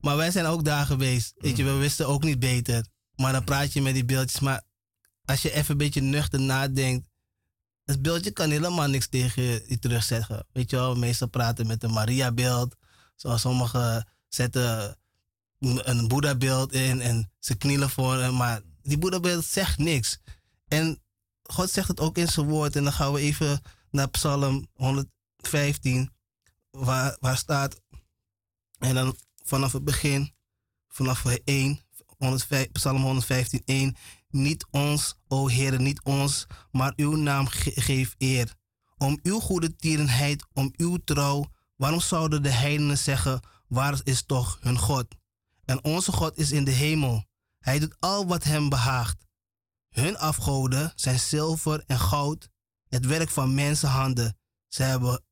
Maar 0.00 0.16
wij 0.16 0.30
zijn 0.30 0.46
ook 0.46 0.64
daar 0.64 0.86
geweest. 0.86 1.34
Weet 1.36 1.56
je, 1.56 1.64
we 1.64 1.72
wisten 1.72 2.08
ook 2.08 2.22
niet 2.22 2.38
beter. 2.38 2.86
Maar 3.16 3.32
dan 3.32 3.44
praat 3.44 3.72
je 3.72 3.82
met 3.82 3.94
die 3.94 4.04
beeldjes. 4.04 4.40
Maar 4.40 4.62
als 5.24 5.42
je 5.42 5.52
even 5.52 5.70
een 5.70 5.78
beetje 5.78 6.00
nuchter 6.00 6.40
nadenkt. 6.40 7.08
Het 7.84 8.02
beeldje 8.02 8.30
kan 8.30 8.50
helemaal 8.50 8.88
niks 8.88 9.08
tegen 9.08 9.42
je 9.42 9.78
terugzeggen. 9.78 10.46
Weet 10.52 10.70
je 10.70 10.76
wel, 10.76 10.94
meestal 10.94 11.28
praten 11.28 11.66
met 11.66 11.82
een 11.82 11.92
Maria-beeld. 11.92 12.76
Zoals 13.16 13.40
sommigen 13.40 14.08
zetten 14.28 14.96
een 15.58 16.08
Boeddha-beeld 16.08 16.72
in 16.72 17.00
en 17.00 17.32
ze 17.38 17.54
knielen 17.54 17.90
voor 17.90 18.16
hem. 18.16 18.34
Maar 18.34 18.60
die 18.84 18.98
Boeddha-beeld 18.98 19.44
zegt 19.44 19.78
niks. 19.78 20.18
En 20.68 21.02
God 21.42 21.70
zegt 21.70 21.88
het 21.88 22.00
ook 22.00 22.18
in 22.18 22.28
zijn 22.28 22.46
woord. 22.46 22.76
En 22.76 22.84
dan 22.84 22.92
gaan 22.92 23.12
we 23.12 23.20
even 23.20 23.60
naar 23.90 24.08
Psalm 24.08 24.66
115, 24.74 26.10
waar, 26.70 27.16
waar 27.20 27.36
staat. 27.36 27.80
En 28.78 28.94
dan 28.94 29.16
vanaf 29.44 29.72
het 29.72 29.84
begin, 29.84 30.34
vanaf 30.88 31.24
1, 31.44 31.80
105, 32.16 32.72
Psalm 32.72 33.02
115, 33.02 33.62
1. 33.64 33.96
Niet 34.28 34.66
ons, 34.70 35.14
o 35.28 35.46
Heer, 35.48 35.80
niet 35.80 36.02
ons, 36.02 36.46
maar 36.70 36.92
uw 36.96 37.16
naam 37.16 37.46
ge- 37.46 37.80
geef 37.80 38.14
eer. 38.18 38.54
Om 38.96 39.18
uw 39.22 39.40
goede 39.40 39.76
tierenheid, 39.76 40.46
om 40.52 40.72
uw 40.76 40.96
trouw. 41.04 41.52
Waarom 41.76 42.00
zouden 42.00 42.42
de 42.42 42.50
heidenen 42.50 42.98
zeggen, 42.98 43.40
waar 43.68 44.00
is 44.04 44.22
toch 44.26 44.58
hun 44.60 44.78
God? 44.78 45.06
En 45.64 45.84
onze 45.84 46.12
God 46.12 46.36
is 46.36 46.52
in 46.52 46.64
de 46.64 46.70
hemel. 46.70 47.24
Hij 47.64 47.78
doet 47.78 47.96
al 48.00 48.26
wat 48.26 48.44
hem 48.44 48.68
behaagt. 48.68 49.26
Hun 49.88 50.16
afgoden 50.18 50.92
zijn 50.94 51.18
zilver 51.18 51.84
en 51.86 51.98
goud, 51.98 52.50
het 52.88 53.06
werk 53.06 53.30
van 53.30 53.54
mensenhanden. 53.54 54.38
Ze 54.68 54.82
hebben 54.82 55.24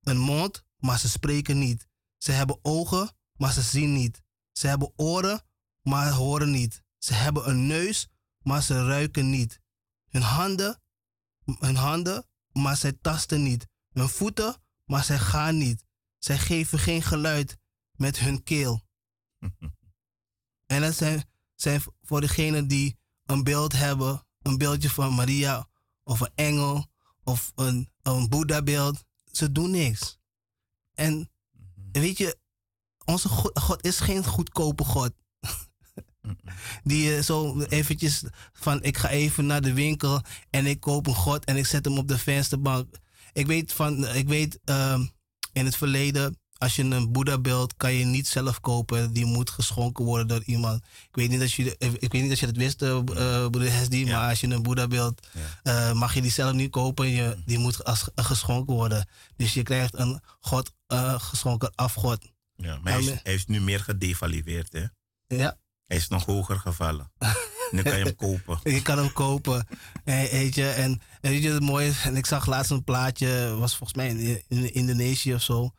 een 0.00 0.18
mond, 0.18 0.64
maar 0.76 0.98
ze 0.98 1.08
spreken 1.08 1.58
niet. 1.58 1.88
Ze 2.16 2.32
hebben 2.32 2.58
ogen, 2.62 3.16
maar 3.32 3.52
ze 3.52 3.62
zien 3.62 3.92
niet. 3.92 4.22
Ze 4.52 4.66
hebben 4.66 4.92
oren, 4.96 5.44
maar 5.82 6.10
horen 6.10 6.50
niet. 6.50 6.82
Ze 6.98 7.14
hebben 7.14 7.48
een 7.48 7.66
neus, 7.66 8.08
maar 8.42 8.62
ze 8.62 8.86
ruiken 8.86 9.30
niet. 9.30 9.60
Hun 10.08 10.22
handen, 10.22 10.82
hun 11.44 11.76
handen, 11.76 12.28
maar 12.52 12.76
zij 12.76 12.92
tasten 12.92 13.42
niet. 13.42 13.66
Hun 13.92 14.08
voeten, 14.08 14.62
maar 14.84 15.04
zij 15.04 15.18
gaan 15.18 15.58
niet. 15.58 15.84
Zij 16.18 16.38
geven 16.38 16.78
geen 16.78 17.02
geluid 17.02 17.58
met 17.92 18.18
hun 18.18 18.42
keel. 18.42 18.82
En 20.66 20.80
dat 20.80 20.94
zijn, 20.94 21.28
zijn 21.56 21.82
voor 22.02 22.20
degenen 22.20 22.68
die 22.68 22.98
een 23.26 23.44
beeld 23.44 23.72
hebben, 23.72 24.26
een 24.42 24.58
beeldje 24.58 24.90
van 24.90 25.14
Maria 25.14 25.68
of 26.04 26.20
een 26.20 26.32
engel 26.34 26.86
of 27.24 27.52
een, 27.54 27.90
een 28.02 28.28
Boeddha-beeld. 28.28 29.04
Ze 29.32 29.52
doen 29.52 29.70
niks. 29.70 30.18
En 30.94 31.30
weet 31.92 32.18
je, 32.18 32.38
onze 33.04 33.28
God, 33.28 33.58
God 33.58 33.84
is 33.84 33.98
geen 33.98 34.24
goedkope 34.24 34.84
God. 34.84 35.12
Die 36.84 37.02
je 37.02 37.22
zo 37.22 37.60
eventjes 37.60 38.24
van 38.52 38.82
ik 38.82 38.96
ga 38.96 39.08
even 39.08 39.46
naar 39.46 39.60
de 39.60 39.72
winkel 39.72 40.22
en 40.50 40.66
ik 40.66 40.80
koop 40.80 41.06
een 41.06 41.14
God 41.14 41.44
en 41.44 41.56
ik 41.56 41.66
zet 41.66 41.84
hem 41.84 41.98
op 41.98 42.08
de 42.08 42.18
vensterbank. 42.18 42.96
Ik 43.32 43.46
weet 43.46 43.72
van, 43.72 44.08
ik 44.08 44.28
weet 44.28 44.58
ehm, 44.64 45.06
in 45.52 45.64
het 45.64 45.76
verleden, 45.76 46.38
als 46.58 46.76
je 46.76 46.82
een 46.82 47.12
Boeddha-beeld 47.12 47.76
kan 47.76 47.92
je 47.92 48.04
niet 48.04 48.26
zelf 48.26 48.60
kopen. 48.60 49.12
Die 49.12 49.24
moet 49.24 49.50
geschonken 49.50 50.04
worden 50.04 50.28
door 50.28 50.42
iemand. 50.44 50.82
Ik 50.82 51.16
weet 51.16 51.28
niet 51.28 51.40
dat 51.40 51.52
je, 51.52 51.76
ik 51.78 52.12
weet 52.12 52.20
niet 52.20 52.28
dat 52.28 52.38
je 52.38 52.46
het 52.46 52.56
wist, 52.56 52.82
uh, 52.82 53.02
broeder 53.02 53.72
Hesdi, 53.72 54.06
maar 54.06 54.28
als 54.28 54.40
je 54.40 54.46
een 54.46 54.62
Boeddha-beeld, 54.62 55.26
eh, 55.62 55.92
mag 55.92 56.14
je 56.14 56.22
die 56.22 56.30
zelf 56.30 56.52
niet 56.52 56.70
kopen. 56.70 57.08
Je, 57.08 57.36
die 57.44 57.58
moet 57.58 57.84
als, 57.84 58.08
geschonken 58.14 58.74
worden. 58.74 59.08
Dus 59.36 59.54
je 59.54 59.62
krijgt 59.62 59.98
een 59.98 60.20
God 60.40 60.72
eh, 60.86 61.20
geschonken 61.20 61.72
afgod. 61.74 62.30
Ja, 62.56 62.78
maar 62.82 62.92
hij 62.92 63.02
is, 63.02 63.12
hij 63.22 63.34
is 63.34 63.46
nu 63.46 63.60
meer 63.60 63.80
gedevalueerd, 63.80 64.72
hè? 64.72 64.84
Ja. 65.26 65.58
Hij 65.86 65.96
is 65.96 66.08
nog 66.08 66.24
hoger 66.24 66.58
gevallen. 66.58 67.12
nu 67.70 67.82
kan 67.82 67.98
je 67.98 68.04
hem 68.04 68.16
kopen. 68.16 68.60
Je 68.74 68.82
kan 68.82 68.98
hem 68.98 69.12
kopen. 69.12 69.66
Eh, 70.04 70.30
weet 70.30 70.54
je, 70.54 70.68
en, 70.68 71.00
en 71.20 71.30
weet 71.30 71.42
je 71.42 71.50
het 71.50 71.62
mooie 71.62 71.88
is? 71.88 72.04
En 72.04 72.16
ik 72.16 72.26
zag 72.26 72.46
laatst 72.46 72.70
een 72.70 72.84
plaatje, 72.84 73.56
was 73.58 73.76
volgens 73.76 73.98
mij 73.98 74.08
in, 74.08 74.42
in 74.48 74.74
Indonesië 74.74 75.34
of 75.34 75.42
zo. 75.42 75.70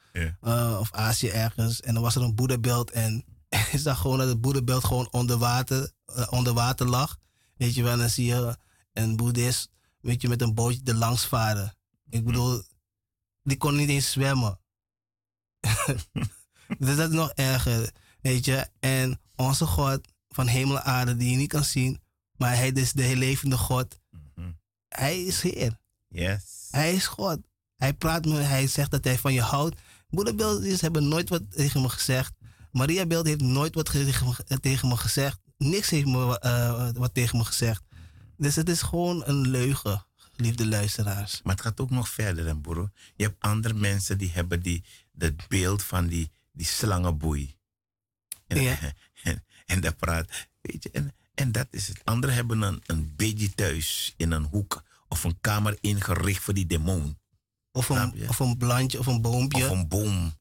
Uh, 0.41 0.77
of 0.79 0.91
Azië 0.91 1.29
ergens. 1.29 1.81
En 1.81 1.93
dan 1.93 2.03
was 2.03 2.15
er 2.15 2.21
een 2.21 2.35
boeddhabeeld. 2.35 2.91
En 2.91 3.25
ik 3.71 3.79
zag 3.79 3.99
gewoon 3.99 4.17
dat 4.17 4.27
het 4.27 4.41
boeddhabeeld 4.41 4.85
gewoon 4.85 5.11
onder 5.11 5.37
water, 5.37 5.91
uh, 6.17 6.27
onder 6.29 6.53
water 6.53 6.87
lag. 6.87 7.17
Weet 7.55 7.75
je 7.75 7.83
wel, 7.83 7.91
en 7.91 7.99
dan 7.99 8.09
zie 8.09 8.25
je 8.25 8.57
een 8.93 9.15
boeddhist, 9.15 9.69
weet 9.99 10.21
je, 10.21 10.27
met 10.27 10.41
een 10.41 10.53
bootje 10.53 10.81
er 10.83 10.95
langs 10.95 11.25
varen. 11.25 11.77
Ik 12.09 12.25
bedoel, 12.25 12.63
die 13.43 13.57
kon 13.57 13.75
niet 13.75 13.89
eens 13.89 14.11
zwemmen. 14.11 14.59
dus 16.79 16.95
dat 16.95 17.09
is 17.09 17.15
nog 17.15 17.31
erger, 17.31 17.91
weet 18.21 18.45
je. 18.45 18.67
En 18.79 19.21
onze 19.37 19.65
God 19.65 19.99
van 20.29 20.47
hemel 20.47 20.75
en 20.77 20.83
aarde, 20.83 21.17
die 21.17 21.31
je 21.31 21.37
niet 21.37 21.49
kan 21.49 21.63
zien, 21.63 22.01
maar 22.37 22.55
hij 22.55 22.71
is 22.71 22.93
de 22.93 23.15
levende 23.15 23.57
God. 23.57 23.99
Mm-hmm. 24.11 24.59
Hij 24.87 25.23
is 25.23 25.41
Heer. 25.41 25.79
Yes. 26.07 26.67
Hij 26.71 26.93
is 26.93 27.07
God. 27.07 27.39
Hij 27.75 27.93
praat 27.93 28.25
me, 28.25 28.39
hij 28.39 28.67
zegt 28.67 28.91
dat 28.91 29.03
hij 29.03 29.17
van 29.17 29.33
je 29.33 29.41
houdt. 29.41 29.81
Boeddhabeeldjes 30.09 30.81
hebben 30.81 31.07
nooit 31.07 31.29
wat 31.29 31.41
tegen 31.49 31.81
me 31.81 31.89
gezegd. 31.89 32.33
Maria 32.71 33.05
Beeld 33.05 33.25
heeft 33.25 33.41
nooit 33.41 33.75
wat 33.75 33.91
tegen 33.91 34.27
me, 34.27 34.59
tegen 34.59 34.87
me 34.87 34.97
gezegd. 34.97 35.39
Niks 35.57 35.89
heeft 35.89 36.05
me 36.05 36.41
uh, 36.45 36.89
wat 36.93 37.13
tegen 37.13 37.37
me 37.37 37.45
gezegd. 37.45 37.83
Dus 38.37 38.55
het 38.55 38.69
is 38.69 38.81
gewoon 38.81 39.23
een 39.25 39.47
leugen, 39.47 40.05
liefde 40.35 40.67
luisteraars. 40.67 41.41
Maar 41.43 41.53
het 41.53 41.63
gaat 41.63 41.79
ook 41.79 41.89
nog 41.89 42.09
verder, 42.09 42.45
hè, 42.45 42.57
broer. 42.57 42.91
Je 43.15 43.23
hebt 43.23 43.43
andere 43.43 43.73
mensen 43.73 44.17
die 44.17 44.31
hebben 44.31 44.61
die, 44.61 44.83
dat 45.11 45.47
beeld 45.47 45.83
van 45.83 46.07
die, 46.07 46.31
die 46.51 46.65
slangenboei. 46.65 47.55
En, 48.47 48.61
ja. 48.61 48.77
en, 49.71 49.81
dat 49.81 49.97
praat, 49.97 50.47
weet 50.61 50.83
je, 50.83 50.89
en, 50.91 51.15
en 51.33 51.51
dat 51.51 51.67
is 51.71 51.87
het. 51.87 52.01
Anderen 52.03 52.35
hebben 52.35 52.61
een, 52.61 52.83
een 52.85 53.13
beetje 53.15 53.53
thuis 53.53 54.13
in 54.17 54.31
een 54.31 54.43
hoek 54.43 54.83
of 55.07 55.23
een 55.23 55.39
kamer 55.41 55.77
ingericht 55.81 56.43
voor 56.43 56.53
die 56.53 56.65
demon. 56.65 57.19
Of 57.71 57.89
een, 57.89 58.29
of 58.29 58.39
een 58.39 58.57
plantje 58.57 58.99
of 58.99 59.05
een 59.05 59.21
boompje. 59.21 59.65
Of 59.65 59.71
een 59.71 59.87
boom. 59.87 60.33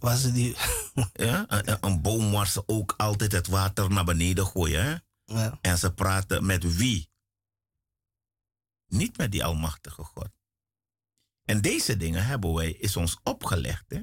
Waar 0.00 0.16
ze 0.16 0.32
die... 0.32 0.56
ja, 1.12 1.44
een, 1.48 1.76
een, 1.80 2.02
boom 2.02 2.30
waar 2.30 2.46
ze 2.46 2.62
ook 2.66 2.94
altijd 2.96 3.32
het 3.32 3.46
water 3.46 3.90
naar 3.90 4.04
beneden 4.04 4.46
gooien. 4.46 4.84
Hè? 4.84 4.96
Ja. 5.24 5.58
En 5.60 5.78
ze 5.78 5.92
praten 5.92 6.46
met 6.46 6.76
wie? 6.76 7.10
Niet 8.86 9.16
met 9.16 9.32
die 9.32 9.44
Almachtige 9.44 10.02
God. 10.04 10.28
En 11.44 11.60
deze 11.60 11.96
dingen 11.96 12.24
hebben 12.24 12.54
wij, 12.54 12.72
is 12.72 12.96
ons 12.96 13.18
opgelegd, 13.22 13.84
hè? 13.88 14.02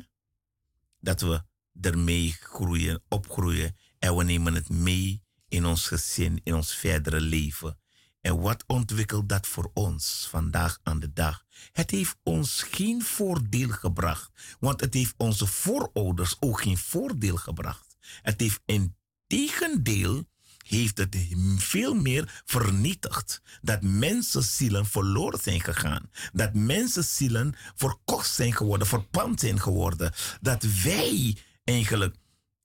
dat 0.99 1.21
we 1.21 1.43
ermee 1.81 2.31
groeien, 2.31 3.03
opgroeien 3.07 3.77
en 3.99 4.15
we 4.15 4.23
nemen 4.23 4.53
het 4.53 4.69
mee 4.69 5.23
in 5.47 5.65
ons 5.65 5.87
gezin, 5.87 6.41
in 6.43 6.55
ons 6.55 6.75
verdere 6.75 7.21
leven. 7.21 7.77
En 8.21 8.39
wat 8.39 8.63
ontwikkelt 8.67 9.29
dat 9.29 9.47
voor 9.47 9.71
ons 9.73 10.27
vandaag 10.29 10.79
aan 10.83 10.99
de 10.99 11.13
dag? 11.13 11.45
Het 11.71 11.91
heeft 11.91 12.17
ons 12.23 12.63
geen 12.63 13.01
voordeel 13.03 13.69
gebracht, 13.69 14.31
want 14.59 14.81
het 14.81 14.93
heeft 14.93 15.13
onze 15.17 15.45
voorouders 15.45 16.35
ook 16.39 16.61
geen 16.61 16.77
voordeel 16.77 17.35
gebracht. 17.35 17.97
Het 18.21 18.39
heeft 18.39 18.61
in 18.65 18.95
tegendeel 19.27 20.27
heeft 20.69 20.97
het 20.97 21.17
veel 21.57 21.93
meer 21.93 22.41
vernietigd. 22.45 23.41
Dat 23.61 23.81
mensenzielen 23.81 24.85
verloren 24.85 25.39
zijn 25.39 25.61
gegaan. 25.61 26.09
Dat 26.33 26.53
mensenzielen 26.53 27.55
verkocht 27.75 28.31
zijn 28.31 28.53
geworden, 28.53 28.87
verpand 28.87 29.39
zijn 29.39 29.59
geworden. 29.59 30.13
Dat 30.41 30.63
wij 30.83 31.37
eigenlijk 31.63 32.15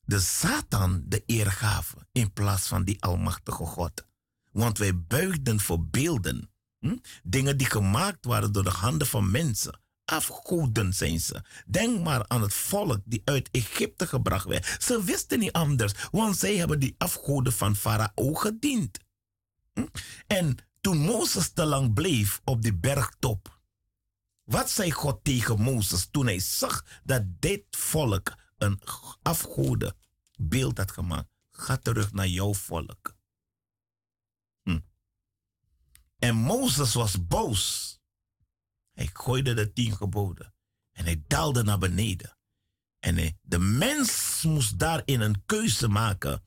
de 0.07 0.21
Satan 0.21 1.03
de 1.07 1.23
eer 1.27 1.51
gaven 1.51 2.09
in 2.13 2.33
plaats 2.33 2.67
van 2.67 2.85
die 2.85 3.03
Almachtige 3.03 3.65
God. 3.65 4.05
Want 4.53 4.79
wij 4.79 4.99
buigden 4.99 5.61
voor 5.61 5.87
beelden. 5.87 6.51
Hm? 6.79 6.97
Dingen 7.23 7.57
die 7.57 7.67
gemaakt 7.67 8.25
waren 8.25 8.53
door 8.53 8.65
de 8.65 8.71
handen 8.71 9.07
van 9.07 9.31
mensen. 9.31 9.81
Afgoden 10.05 10.93
zijn 10.93 11.21
ze. 11.21 11.45
Denk 11.67 12.05
maar 12.05 12.29
aan 12.29 12.43
het 12.43 12.55
volk 12.55 13.01
die 13.05 13.23
uit 13.25 13.49
Egypte 13.51 14.07
gebracht 14.07 14.47
werd. 14.47 14.77
Ze 14.83 15.05
wisten 15.05 15.39
niet 15.39 15.53
anders, 15.53 15.93
want 16.11 16.37
zij 16.39 16.57
hebben 16.57 16.81
die 16.81 16.95
afgoden 16.99 17.53
van 17.53 17.77
Farao 17.77 18.35
gediend. 18.35 18.99
Hm? 19.73 19.87
En 20.27 20.57
toen 20.81 20.99
Mozes 20.99 21.51
te 21.53 21.65
lang 21.65 21.95
bleef 21.95 22.41
op 22.45 22.63
die 22.63 22.75
bergtop, 22.75 23.61
wat 24.45 24.71
zei 24.71 24.91
God 24.91 25.25
tegen 25.25 25.61
Mozes 25.61 26.09
toen 26.11 26.27
hij 26.27 26.39
zag 26.39 26.85
dat 27.05 27.23
dit 27.39 27.65
volk 27.71 28.35
een 28.65 28.81
afgoden 29.23 29.97
beeld 30.39 30.79
had 30.79 30.91
gemaakt? 30.91 31.29
Ga 31.51 31.77
terug 31.77 32.13
naar 32.13 32.27
jouw 32.27 32.55
volk. 32.55 33.17
Hm. 34.63 34.81
En 36.19 36.37
Mozes 36.37 36.95
was 36.95 37.27
boos. 37.27 37.99
Hij 38.93 39.11
gooide 39.13 39.55
de 39.55 39.73
tien 39.73 39.97
geboden. 39.97 40.55
En 40.93 41.05
hij 41.05 41.25
daalde 41.27 41.63
naar 41.63 41.79
beneden. 41.79 42.39
En 42.99 43.39
de 43.43 43.59
mens 43.59 44.43
moest 44.43 44.79
daarin 44.79 45.21
een 45.21 45.45
keuze 45.47 45.89
maken. 45.89 46.43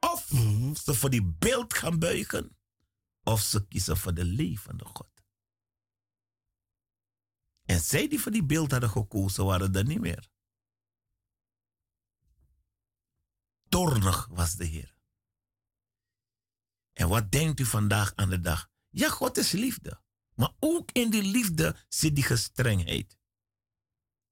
Of 0.00 0.26
ze 0.84 0.94
voor 0.94 1.10
die 1.10 1.24
beeld 1.24 1.74
gaan 1.74 1.98
buigen. 1.98 2.56
Of 3.22 3.40
ze 3.40 3.66
kiezen 3.66 3.96
voor 3.96 4.14
de 4.14 4.24
levende 4.24 4.84
God. 4.84 5.08
En 7.64 7.80
zij 7.80 8.08
die 8.08 8.20
voor 8.20 8.32
die 8.32 8.44
beeld 8.44 8.70
hadden 8.70 8.90
gekozen, 8.90 9.44
waren 9.44 9.74
er 9.74 9.84
niet 9.84 10.00
meer. 10.00 10.28
Toornig 13.70 14.26
was 14.30 14.54
de 14.54 14.64
Heer. 14.64 14.94
En 16.92 17.08
wat 17.08 17.30
denkt 17.30 17.60
u 17.60 17.64
vandaag 17.64 18.12
aan 18.14 18.28
de 18.28 18.40
dag? 18.40 18.70
Ja, 18.88 19.08
God 19.08 19.36
is 19.36 19.52
liefde. 19.52 20.00
Maar 20.34 20.52
ook 20.58 20.90
in 20.92 21.10
die 21.10 21.22
liefde 21.22 21.76
zit 21.88 22.14
die 22.14 22.24
gestrengheid. 22.24 23.18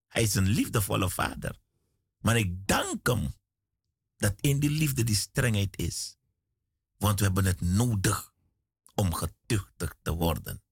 Hij 0.07 0.23
is 0.23 0.35
een 0.35 0.49
liefdevolle 0.49 1.11
vader. 1.11 1.59
Maar 2.19 2.37
ik 2.37 2.67
dank 2.67 3.07
hem 3.07 3.35
dat 4.17 4.35
in 4.41 4.61
die 4.61 4.71
liefde 4.71 5.05
die 5.05 5.17
strengheid 5.17 5.79
is. 5.79 6.17
Want 6.97 7.19
we 7.19 7.25
hebben 7.25 7.45
het 7.45 7.61
nodig 7.61 8.33
om 8.95 9.15
getuchtigd 9.15 9.97
te 10.03 10.13
worden. 10.13 10.63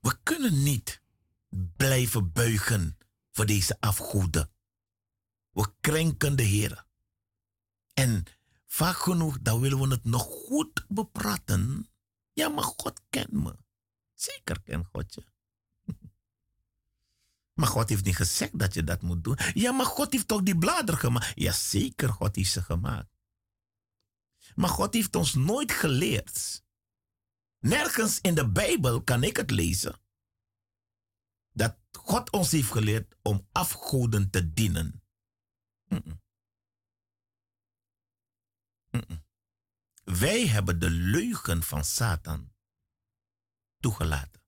We 0.00 0.18
kunnen 0.22 0.62
niet 0.62 1.02
blijven 1.76 2.32
buigen 2.32 2.98
voor 3.30 3.46
deze 3.46 3.80
afgoeden. 3.80 4.50
We 5.50 5.72
krenken 5.80 6.36
de 6.36 6.42
Heer. 6.42 6.86
En 7.98 8.24
vaak 8.66 8.96
genoeg, 8.96 9.38
dan 9.40 9.60
willen 9.60 9.78
we 9.78 9.88
het 9.88 10.04
nog 10.04 10.22
goed 10.22 10.84
bepraten. 10.88 11.90
Ja, 12.32 12.48
maar 12.48 12.64
God 12.64 13.00
kent 13.10 13.32
me. 13.32 13.56
Zeker 14.14 14.60
ken 14.62 14.84
God 14.84 15.14
je. 15.14 15.24
Maar 17.58 17.66
God 17.66 17.88
heeft 17.88 18.04
niet 18.04 18.16
gezegd 18.16 18.58
dat 18.58 18.74
je 18.74 18.84
dat 18.84 19.02
moet 19.02 19.24
doen. 19.24 19.38
Ja, 19.54 19.72
maar 19.72 19.86
God 19.86 20.12
heeft 20.12 20.28
toch 20.28 20.42
die 20.42 20.58
bladeren 20.58 21.00
gemaakt? 21.00 21.32
Ja, 21.34 21.52
zeker, 21.52 22.08
God 22.08 22.36
heeft 22.36 22.52
ze 22.52 22.62
gemaakt. 22.62 23.10
Maar 24.54 24.70
God 24.70 24.94
heeft 24.94 25.16
ons 25.16 25.34
nooit 25.34 25.72
geleerd. 25.72 26.64
Nergens 27.58 28.20
in 28.20 28.34
de 28.34 28.48
Bijbel 28.48 29.02
kan 29.02 29.22
ik 29.22 29.36
het 29.36 29.50
lezen. 29.50 30.00
Dat 31.52 31.76
God 31.92 32.30
ons 32.30 32.50
heeft 32.50 32.70
geleerd 32.70 33.14
om 33.22 33.46
afgoden 33.52 34.30
te 34.30 34.52
dienen. 34.52 35.02
Wij 40.04 40.46
hebben 40.46 40.78
de 40.78 40.90
leugen 40.90 41.62
van 41.62 41.84
Satan 41.84 42.52
toegelaten. 43.80 44.42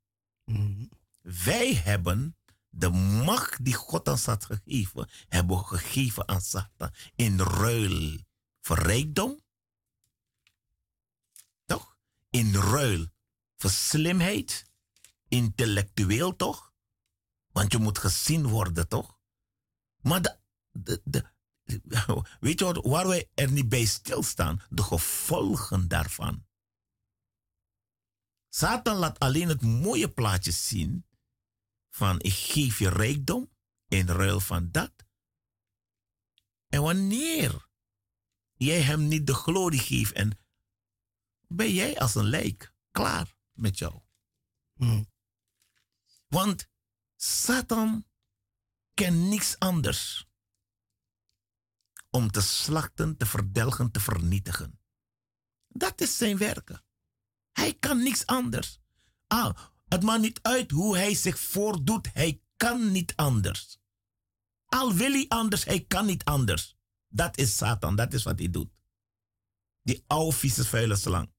Mhm. 0.44 0.86
Wij 1.20 1.74
hebben 1.74 2.36
de 2.68 2.88
macht 3.24 3.64
die 3.64 3.74
God 3.74 4.08
ons 4.08 4.26
had 4.26 4.44
gegeven, 4.44 5.08
hebben 5.28 5.56
we 5.56 5.64
gegeven 5.64 6.28
aan 6.28 6.40
Satan 6.40 6.90
in 7.14 7.40
ruil 7.40 8.18
voor 8.60 8.78
rijkdom. 8.78 9.40
Toch? 11.64 11.96
In 12.30 12.54
ruil 12.54 13.06
voor 13.56 13.70
slimheid, 13.70 14.70
intellectueel 15.28 16.36
toch? 16.36 16.72
Want 17.52 17.72
je 17.72 17.78
moet 17.78 17.98
gezien 17.98 18.46
worden, 18.46 18.88
toch? 18.88 19.18
Maar 20.00 20.22
de, 20.22 20.38
de, 20.70 21.00
de, 21.04 21.30
weet 22.40 22.58
je 22.58 22.64
wat, 22.64 22.84
waar 22.84 23.08
wij 23.08 23.30
er 23.34 23.50
niet 23.50 23.68
bij 23.68 23.84
stilstaan? 23.84 24.62
De 24.68 24.82
gevolgen 24.82 25.88
daarvan. 25.88 26.46
Satan 28.48 28.96
laat 28.96 29.18
alleen 29.18 29.48
het 29.48 29.62
mooie 29.62 30.10
plaatje 30.10 30.50
zien 30.50 31.06
van 31.88 32.20
ik 32.20 32.32
geef 32.32 32.78
je 32.78 32.88
rijkdom 32.88 33.50
in 33.88 34.06
ruil 34.06 34.40
van 34.40 34.70
dat. 34.70 34.92
En 36.68 36.82
wanneer 36.82 37.68
jij 38.54 38.80
hem 38.80 39.08
niet 39.08 39.26
de 39.26 39.34
glorie 39.34 39.80
geeft 39.80 40.12
en 40.12 40.38
ben 41.46 41.72
jij 41.72 41.98
als 41.98 42.14
een 42.14 42.24
lijk 42.24 42.74
klaar 42.90 43.36
met 43.52 43.78
jou. 43.78 44.00
Mm. 44.74 45.08
Want 46.26 46.68
Satan 47.16 48.06
kent 48.94 49.16
niks 49.16 49.58
anders 49.58 50.29
om 52.10 52.30
te 52.30 52.40
slachten, 52.40 53.16
te 53.16 53.26
verdelgen, 53.26 53.90
te 53.90 54.00
vernietigen. 54.00 54.80
Dat 55.68 56.00
is 56.00 56.16
zijn 56.16 56.36
werken. 56.36 56.84
Hij 57.52 57.74
kan 57.74 58.02
niks 58.02 58.26
anders. 58.26 58.80
Ah, 59.26 59.56
het 59.88 60.02
maakt 60.02 60.20
niet 60.20 60.38
uit 60.42 60.70
hoe 60.70 60.96
hij 60.96 61.14
zich 61.14 61.38
voordoet. 61.38 62.08
Hij 62.12 62.42
kan 62.56 62.92
niet 62.92 63.16
anders. 63.16 63.78
Al 64.66 64.94
wil 64.94 65.10
hij 65.10 65.24
anders, 65.28 65.64
hij 65.64 65.84
kan 65.84 66.06
niet 66.06 66.24
anders. 66.24 66.76
Dat 67.08 67.36
is 67.38 67.56
Satan, 67.56 67.96
dat 67.96 68.12
is 68.12 68.22
wat 68.22 68.38
hij 68.38 68.50
doet. 68.50 68.70
Die 69.82 70.04
oude 70.06 70.36
vieze 70.36 70.64
vuile 70.64 70.96
slang. 70.96 71.32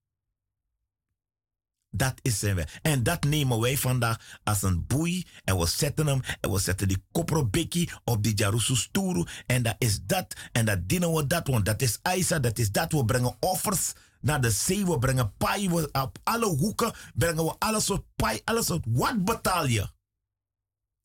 Dat 1.94 2.14
is 2.22 2.40
zijn 2.40 2.56
weg. 2.56 2.80
En 2.82 3.04
dat 3.04 3.24
nemen 3.24 3.60
wij 3.60 3.78
vandaag 3.78 4.40
als 4.44 4.62
een 4.62 4.86
boei. 4.88 5.28
En 5.44 5.58
we 5.58 5.68
zetten 5.68 6.08
hem. 6.08 6.22
En 6.40 6.52
we 6.52 6.60
zetten 6.60 6.88
die 6.88 7.06
kopperbekkie 7.12 7.92
op 8.04 8.24
die 8.24 8.36
Jarusu 8.36 8.76
stoel. 8.76 9.28
En 9.46 9.64
dat 9.64 9.76
is 9.78 10.00
dat. 10.04 10.36
En 10.52 10.66
dat 10.66 10.88
dienen 10.88 11.14
we 11.14 11.28
dat. 11.28 11.48
Want 11.48 11.66
dat 11.66 11.82
is 11.82 12.00
Isa. 12.16 12.40
Dat 12.40 12.60
is 12.60 12.72
dat. 12.72 12.92
We 12.92 13.06
brengen 13.06 13.36
offers 13.40 13.94
naar 14.22 14.42
de 14.42 14.52
zee. 14.52 14.86
We 14.86 15.00
brengen 15.00 15.34
paai. 15.38 15.70
We, 15.70 15.90
op 15.92 16.18
alle 16.24 16.46
hoeken 16.46 16.94
brengen 17.14 17.46
we 17.46 17.56
alle 17.60 17.82
soort 17.82 18.06
paai. 18.16 18.42
Alle 18.44 18.64
soort. 18.64 18.86
Wat 18.88 19.26
betaal 19.26 19.66
je? 19.66 19.90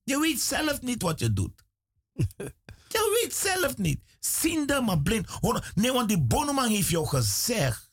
Je 0.03 0.21
weet 0.21 0.41
zelf 0.41 0.81
niet 0.81 1.03
wat 1.03 1.19
je 1.21 1.33
doet. 1.33 1.65
je 2.95 3.21
weet 3.23 3.35
zelf 3.35 3.77
niet. 3.77 4.01
Ziende 4.21 4.81
maar 4.81 5.01
blind. 5.01 5.29
Nee, 5.75 5.93
want 5.93 6.09
die 6.09 6.21
boneman 6.23 6.69
heeft 6.69 6.89
jou 6.89 7.07
gezegd 7.07 7.86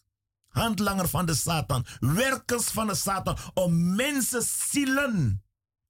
handlanger 0.53 1.07
van 1.07 1.25
de 1.25 1.33
Satan, 1.33 1.85
werkers 1.99 2.65
van 2.65 2.87
de 2.87 2.95
Satan, 2.95 3.37
om 3.53 3.95
mensen 3.95 4.43
zielen 4.43 5.43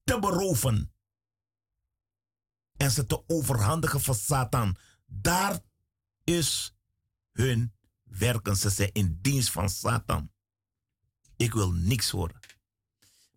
te 0.04 0.20
beroven. 0.20 0.94
En 2.78 2.92
ze 2.92 3.06
te 3.06 3.24
overhandigen 3.28 4.02
van 4.02 4.16
Satan. 4.16 4.76
Daar 5.06 5.60
is 6.24 6.76
hun 7.32 7.74
werken. 8.04 8.56
Ze 8.56 8.70
zijn 8.70 8.92
in 8.92 9.20
dienst 9.22 9.52
van 9.52 9.70
Satan. 9.70 10.32
Ik 11.36 11.54
wil 11.54 11.72
niks 11.72 12.10
horen. 12.10 12.40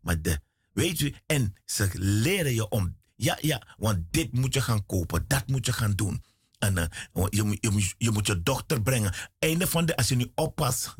Maar 0.00 0.22
de, 0.22 0.40
weet 0.72 0.98
je, 0.98 1.22
en 1.26 1.54
ze 1.64 1.90
leren 1.94 2.54
je 2.54 2.68
om, 2.68 2.96
ja, 3.14 3.38
ja, 3.40 3.74
want 3.78 4.12
dit 4.12 4.32
moet 4.32 4.54
je 4.54 4.60
gaan 4.60 4.86
kopen, 4.86 5.24
dat 5.26 5.46
moet 5.46 5.66
je 5.66 5.72
gaan 5.72 5.92
doen. 5.92 6.24
En 6.58 6.78
eh, 6.78 6.86
je, 7.30 7.42
moet- 7.42 7.58
je, 7.60 7.70
moet- 7.70 7.94
je 7.98 8.10
moet 8.10 8.26
je 8.26 8.42
dochter 8.42 8.82
brengen. 8.82 9.14
Einde 9.38 9.66
van 9.66 9.86
de, 9.86 9.96
als 9.96 10.08
je 10.08 10.14
nu 10.16 10.32
oppast, 10.34 10.94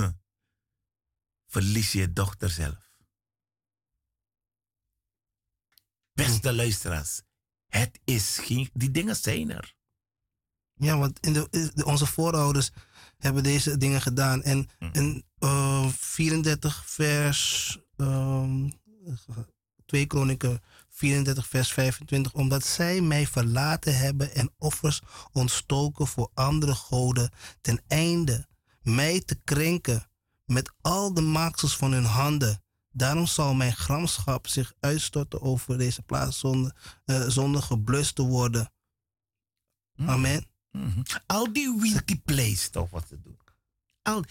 verlies 1.47 1.93
je 1.93 1.99
je 1.99 2.13
dochter 2.13 2.51
zelf. 2.51 2.85
Beste 6.13 6.55
luisteraars, 6.55 7.23
het 7.67 8.01
is 8.05 8.39
geen, 8.39 8.71
die 8.73 8.91
dingen 8.91 9.17
zijn 9.17 9.51
er. 9.51 9.75
Ja, 10.75 10.99
want 10.99 11.21
in 11.21 11.33
de, 11.33 11.47
in 11.75 11.85
onze 11.85 12.07
voorouders 12.07 12.71
hebben 13.19 13.43
deze 13.43 13.77
dingen 13.77 14.01
gedaan. 14.01 14.43
En 14.43 14.69
in 14.93 15.25
eh, 15.39 15.89
34 15.89 16.87
vers... 16.91 17.79
ehm 17.97 18.71
2 19.87 20.07
Kronieken 20.07 20.63
34 20.97 21.47
vers 21.47 21.73
25. 21.73 22.33
Omdat 22.33 22.65
zij 22.65 23.01
mij 23.01 23.27
verlaten 23.27 23.99
hebben 23.99 24.35
en 24.35 24.55
offers 24.59 25.03
ontstoken 25.33 26.07
voor 26.07 26.31
andere 26.35 26.75
goden... 26.75 27.31
ten 27.61 27.83
einde 27.87 28.47
mij 28.83 29.21
te 29.21 29.41
krenken 29.45 30.11
met 30.45 30.73
al 30.81 31.15
de 31.15 31.21
maaksels 31.21 31.77
van 31.77 31.93
hun 31.93 32.05
handen... 32.05 32.61
Daarom 32.97 33.27
zal 33.27 33.55
mijn 33.55 33.77
gramschap 33.77 34.47
zich 34.47 34.73
uitstorten 34.81 35.43
over 35.43 35.79
deze 35.79 36.03
plaats 36.03 36.39
zonder, 36.39 37.01
eh, 37.05 37.29
zonder 37.29 37.63
geblust 37.63 38.15
te 38.15 38.23
worden. 38.23 38.73
Amen. 39.97 40.47
Mhm. 40.71 41.03
Al 41.27 41.53
die 41.53 41.77
winky 41.81 42.21
place 42.21 42.71
toch 42.71 42.91
wat 42.91 43.09
te 43.09 43.21
doen. 43.21 43.39
Al 44.03 44.25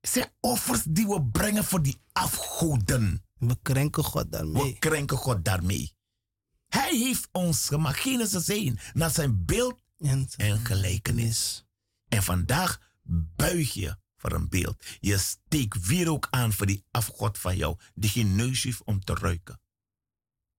zijn 0.00 0.30
offers 0.40 0.82
die 0.88 1.06
we 1.06 1.22
brengen 1.22 1.64
voor 1.64 1.82
die 1.82 2.00
afgoden. 2.12 3.24
We 3.38 3.58
krenken 3.62 4.04
God 4.04 4.32
daarmee. 4.32 4.72
We 4.72 4.78
krenken 4.78 5.16
God 5.16 5.44
daarmee. 5.44 5.92
Hij 6.72 6.96
heeft 6.96 7.28
ons 7.32 7.66
gemaakt, 7.66 7.98
Genesis 7.98 8.48
1, 8.48 8.78
naar 8.92 9.10
zijn 9.10 9.44
beeld 9.44 9.80
En, 9.98 10.28
en 10.36 10.64
gelijkenis. 10.64 11.64
En 12.08 12.22
vandaag 12.22 12.80
buig 13.36 13.72
je 13.72 13.96
voor 14.16 14.32
een 14.32 14.48
beeld. 14.48 14.84
Je 15.00 15.18
steekt 15.18 15.86
wierook 15.86 16.26
aan 16.30 16.52
voor 16.52 16.66
die 16.66 16.84
afgod 16.90 17.38
van 17.38 17.56
jou, 17.56 17.78
die 17.94 18.10
geen 18.10 18.36
neus 18.36 18.62
heeft 18.62 18.84
om 18.84 19.00
te 19.00 19.14
ruiken. 19.14 19.60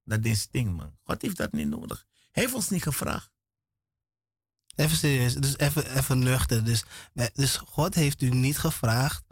Dat 0.04 0.26
is 0.26 0.50
ding, 0.50 0.76
man. 0.76 0.98
God 1.04 1.22
heeft 1.22 1.38
dat 1.38 1.52
niet 1.52 1.68
nodig. 1.68 2.06
Hij 2.32 2.44
heeft 2.44 2.56
ons 2.56 2.70
niet 2.70 2.84
gevraagd. 2.84 3.32
Even 4.76 4.98
serieus, 4.98 5.34
dus 5.34 5.58
even, 5.58 5.98
even 5.98 6.20
nuchter. 6.20 6.64
Dus, 6.64 6.84
eh, 7.14 7.26
dus 7.34 7.58
God 7.58 7.96
heeft 7.96 8.22
u 8.22 8.30
niet 8.30 8.58
gevraagd 8.58 9.24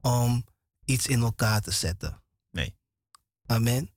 om 0.00 0.44
iets 0.84 1.06
in 1.06 1.20
elkaar 1.20 1.60
te 1.60 1.70
zetten. 1.70 2.22
Nee. 2.50 2.76
Amen. 3.46 3.93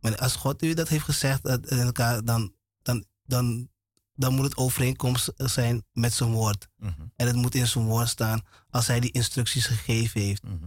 Maar 0.00 0.16
als 0.16 0.34
God 0.36 0.62
u 0.62 0.74
dat 0.74 0.88
heeft 0.88 1.04
gezegd 1.04 1.46
in 1.48 1.78
elkaar, 1.78 2.24
dan, 2.24 2.54
dan, 2.82 3.04
dan, 3.24 3.68
dan 4.14 4.34
moet 4.34 4.44
het 4.44 4.56
overeenkomst 4.56 5.32
zijn 5.36 5.84
met 5.92 6.12
zijn 6.12 6.30
woord. 6.30 6.68
Mhm, 6.76 6.92
En 7.16 7.26
het 7.26 7.36
moet 7.36 7.54
in 7.54 7.66
zijn 7.66 7.84
woord 7.84 8.08
staan 8.08 8.40
als 8.70 8.86
hij 8.86 9.00
die 9.00 9.10
instructies 9.12 9.66
gegeven 9.66 10.20
heeft. 10.20 10.42
mhm. 10.42 10.66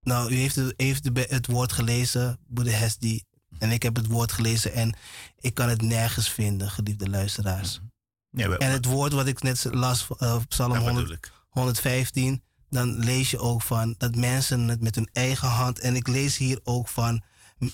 Nou, 0.00 0.32
u 0.32 0.34
heeft, 0.36 0.54
het, 0.56 0.74
heeft 0.76 1.04
het 1.14 1.46
woord 1.46 1.72
gelezen, 1.72 2.38
broeder 2.48 2.78
Hesdy. 2.78 3.20
En 3.58 3.70
ik 3.70 3.82
heb 3.82 3.96
het 3.96 4.06
woord 4.06 4.32
gelezen 4.32 4.72
en 4.72 4.96
ik 5.40 5.54
kan 5.54 5.68
het 5.68 5.82
nergens 5.82 6.28
vinden, 6.30 6.70
geliefde 6.70 7.08
luisteraars. 7.10 7.80
Ja, 8.30 8.48
we- 8.48 8.58
En 8.58 8.70
het 8.70 8.84
woord 8.84 9.12
wat 9.12 9.26
ik 9.26 9.42
net 9.42 9.64
las, 9.70 10.06
eh, 10.18 10.36
Psalm 10.48 10.72
dat 10.72 10.82
100, 10.82 10.94
bedoel 11.06 11.12
ik. 11.16 11.32
115, 11.48 12.42
dan 12.68 12.98
lees 12.98 13.30
je 13.30 13.38
ook 13.38 13.62
van 13.62 13.94
dat 13.98 14.16
mensen 14.16 14.68
het 14.68 14.80
met 14.80 14.94
hun 14.94 15.08
eigen 15.12 15.48
hand. 15.48 15.78
En 15.78 15.96
ik 15.96 16.08
lees 16.08 16.36
hier 16.36 16.60
ook 16.64 16.88
van, 16.88 17.22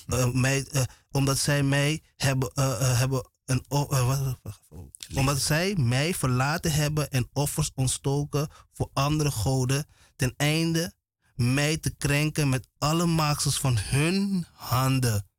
eh, 0.07 0.31
mij, 0.31 0.67
eh, 0.67 0.83
omdat 1.11 1.37
zij 1.37 1.63
mij 1.63 2.03
hebben, 2.15 2.51
eh, 2.53 2.91
eh, 2.91 2.97
hebben 2.97 3.31
een, 3.45 3.65
eh, 3.67 4.33
omdat 5.13 5.41
zij 5.41 5.75
mij 5.75 6.13
verlaten 6.13 6.71
hebben 6.71 7.11
en 7.11 7.29
offers 7.33 7.71
ontstoken 7.75 8.49
voor 8.71 8.89
andere 8.93 9.31
goden, 9.31 9.87
ten 10.15 10.33
einde 10.37 10.93
mij 11.35 11.77
te 11.77 11.95
krenken 11.95 12.49
met 12.49 12.67
alle 12.77 13.05
maaksels 13.05 13.59
van 13.59 13.77
hun 13.77 14.45
handen. 14.53 15.29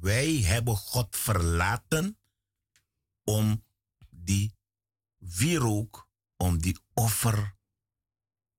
Wij 0.00 0.34
hebben 0.34 0.76
God 0.76 1.16
verlaten 1.16 2.18
om 3.24 3.64
die 4.10 4.56
wierook, 5.16 6.08
om 6.36 6.58
die 6.58 6.78
offer 6.94 7.56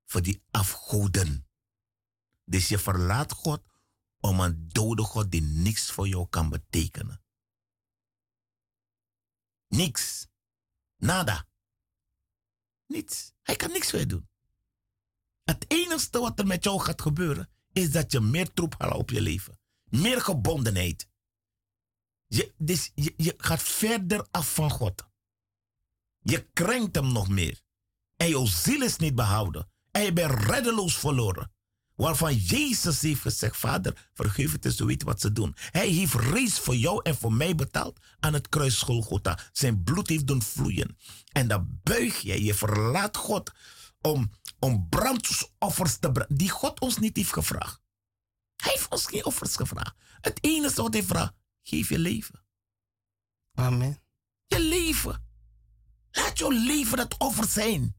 voor 0.05 0.21
die 0.21 0.43
afgoden. 0.51 1.47
Dus 2.45 2.67
je 2.67 2.79
verlaat 2.79 3.31
God 3.31 3.61
om 4.25 4.39
een 4.39 4.67
dode 4.67 5.03
God 5.03 5.31
die 5.31 5.41
niks 5.41 5.91
voor 5.91 6.07
jou 6.07 6.27
kan 6.29 6.49
betekenen. 6.49 7.23
Niks. 9.67 10.27
Nada. 10.97 11.47
Niets. 12.87 13.33
Hij 13.41 13.55
kan 13.55 13.71
niks 13.71 13.89
voor 13.89 13.99
je 13.99 14.05
doen. 14.05 14.29
Het 15.43 15.65
enige 15.67 16.19
wat 16.19 16.39
er 16.39 16.47
met 16.47 16.63
jou 16.63 16.79
gaat 16.79 17.01
gebeuren, 17.01 17.49
is 17.71 17.91
dat 17.91 18.11
je 18.11 18.19
meer 18.19 18.53
troep 18.53 18.75
haalt 18.77 18.93
op 18.93 19.09
je 19.09 19.21
leven. 19.21 19.59
Meer 19.83 20.21
gebondenheid. 20.21 21.09
Je, 22.27 22.53
dus 22.57 22.91
je, 22.95 23.13
je 23.17 23.33
gaat 23.37 23.61
verder 23.63 24.27
af 24.31 24.53
van 24.53 24.69
God. 24.69 25.07
Je 26.19 26.49
krenkt 26.53 26.95
hem 26.95 27.11
nog 27.11 27.29
meer. 27.29 27.61
En 28.15 28.29
jouw 28.29 28.45
ziel 28.45 28.81
is 28.81 28.97
niet 28.97 29.15
behouden. 29.15 29.71
En 29.91 30.01
je 30.01 30.13
bent 30.13 30.43
reddeloos 30.43 30.97
verloren. 30.97 31.54
Waarvan 31.95 32.35
Jezus 32.35 33.01
heeft 33.01 33.21
gezegd, 33.21 33.57
Vader, 33.57 34.09
vergeef 34.13 34.51
het 34.51 34.65
eens, 34.65 34.75
ze 34.75 34.85
weten 34.85 35.07
wat 35.07 35.21
ze 35.21 35.31
doen. 35.31 35.55
Hij 35.55 35.87
heeft 35.87 36.13
reeds 36.13 36.59
voor 36.59 36.75
jou 36.75 36.99
en 37.03 37.15
voor 37.15 37.33
mij 37.33 37.55
betaald 37.55 37.99
aan 38.19 38.33
het 38.33 38.49
kruis 38.49 38.81
Golgotha. 38.81 39.39
Zijn 39.51 39.83
bloed 39.83 40.09
heeft 40.09 40.27
doen 40.27 40.41
vloeien. 40.41 40.97
En 41.31 41.47
dan 41.47 41.79
buig 41.83 42.19
je, 42.21 42.43
je 42.43 42.53
verlaat 42.53 43.17
God 43.17 43.51
om, 44.01 44.31
om 44.59 44.89
brandoffers 44.89 45.97
te 45.97 46.11
brengen, 46.11 46.35
die 46.35 46.49
God 46.49 46.79
ons 46.79 46.97
niet 46.97 47.15
heeft 47.15 47.33
gevraagd. 47.33 47.81
Hij 48.55 48.71
heeft 48.71 48.89
ons 48.89 49.05
geen 49.05 49.25
offers 49.25 49.55
gevraagd. 49.55 49.95
Het 50.21 50.37
enige 50.41 50.81
wat 50.81 50.93
hij 50.93 51.03
vraagt, 51.03 51.33
geef 51.63 51.89
je 51.89 51.99
leven. 51.99 52.43
Amen. 53.53 54.01
Je 54.47 54.59
leven. 54.59 55.23
Laat 56.11 56.37
jouw 56.37 56.49
leven 56.49 56.97
dat 56.97 57.17
offer 57.17 57.45
zijn. 57.45 57.95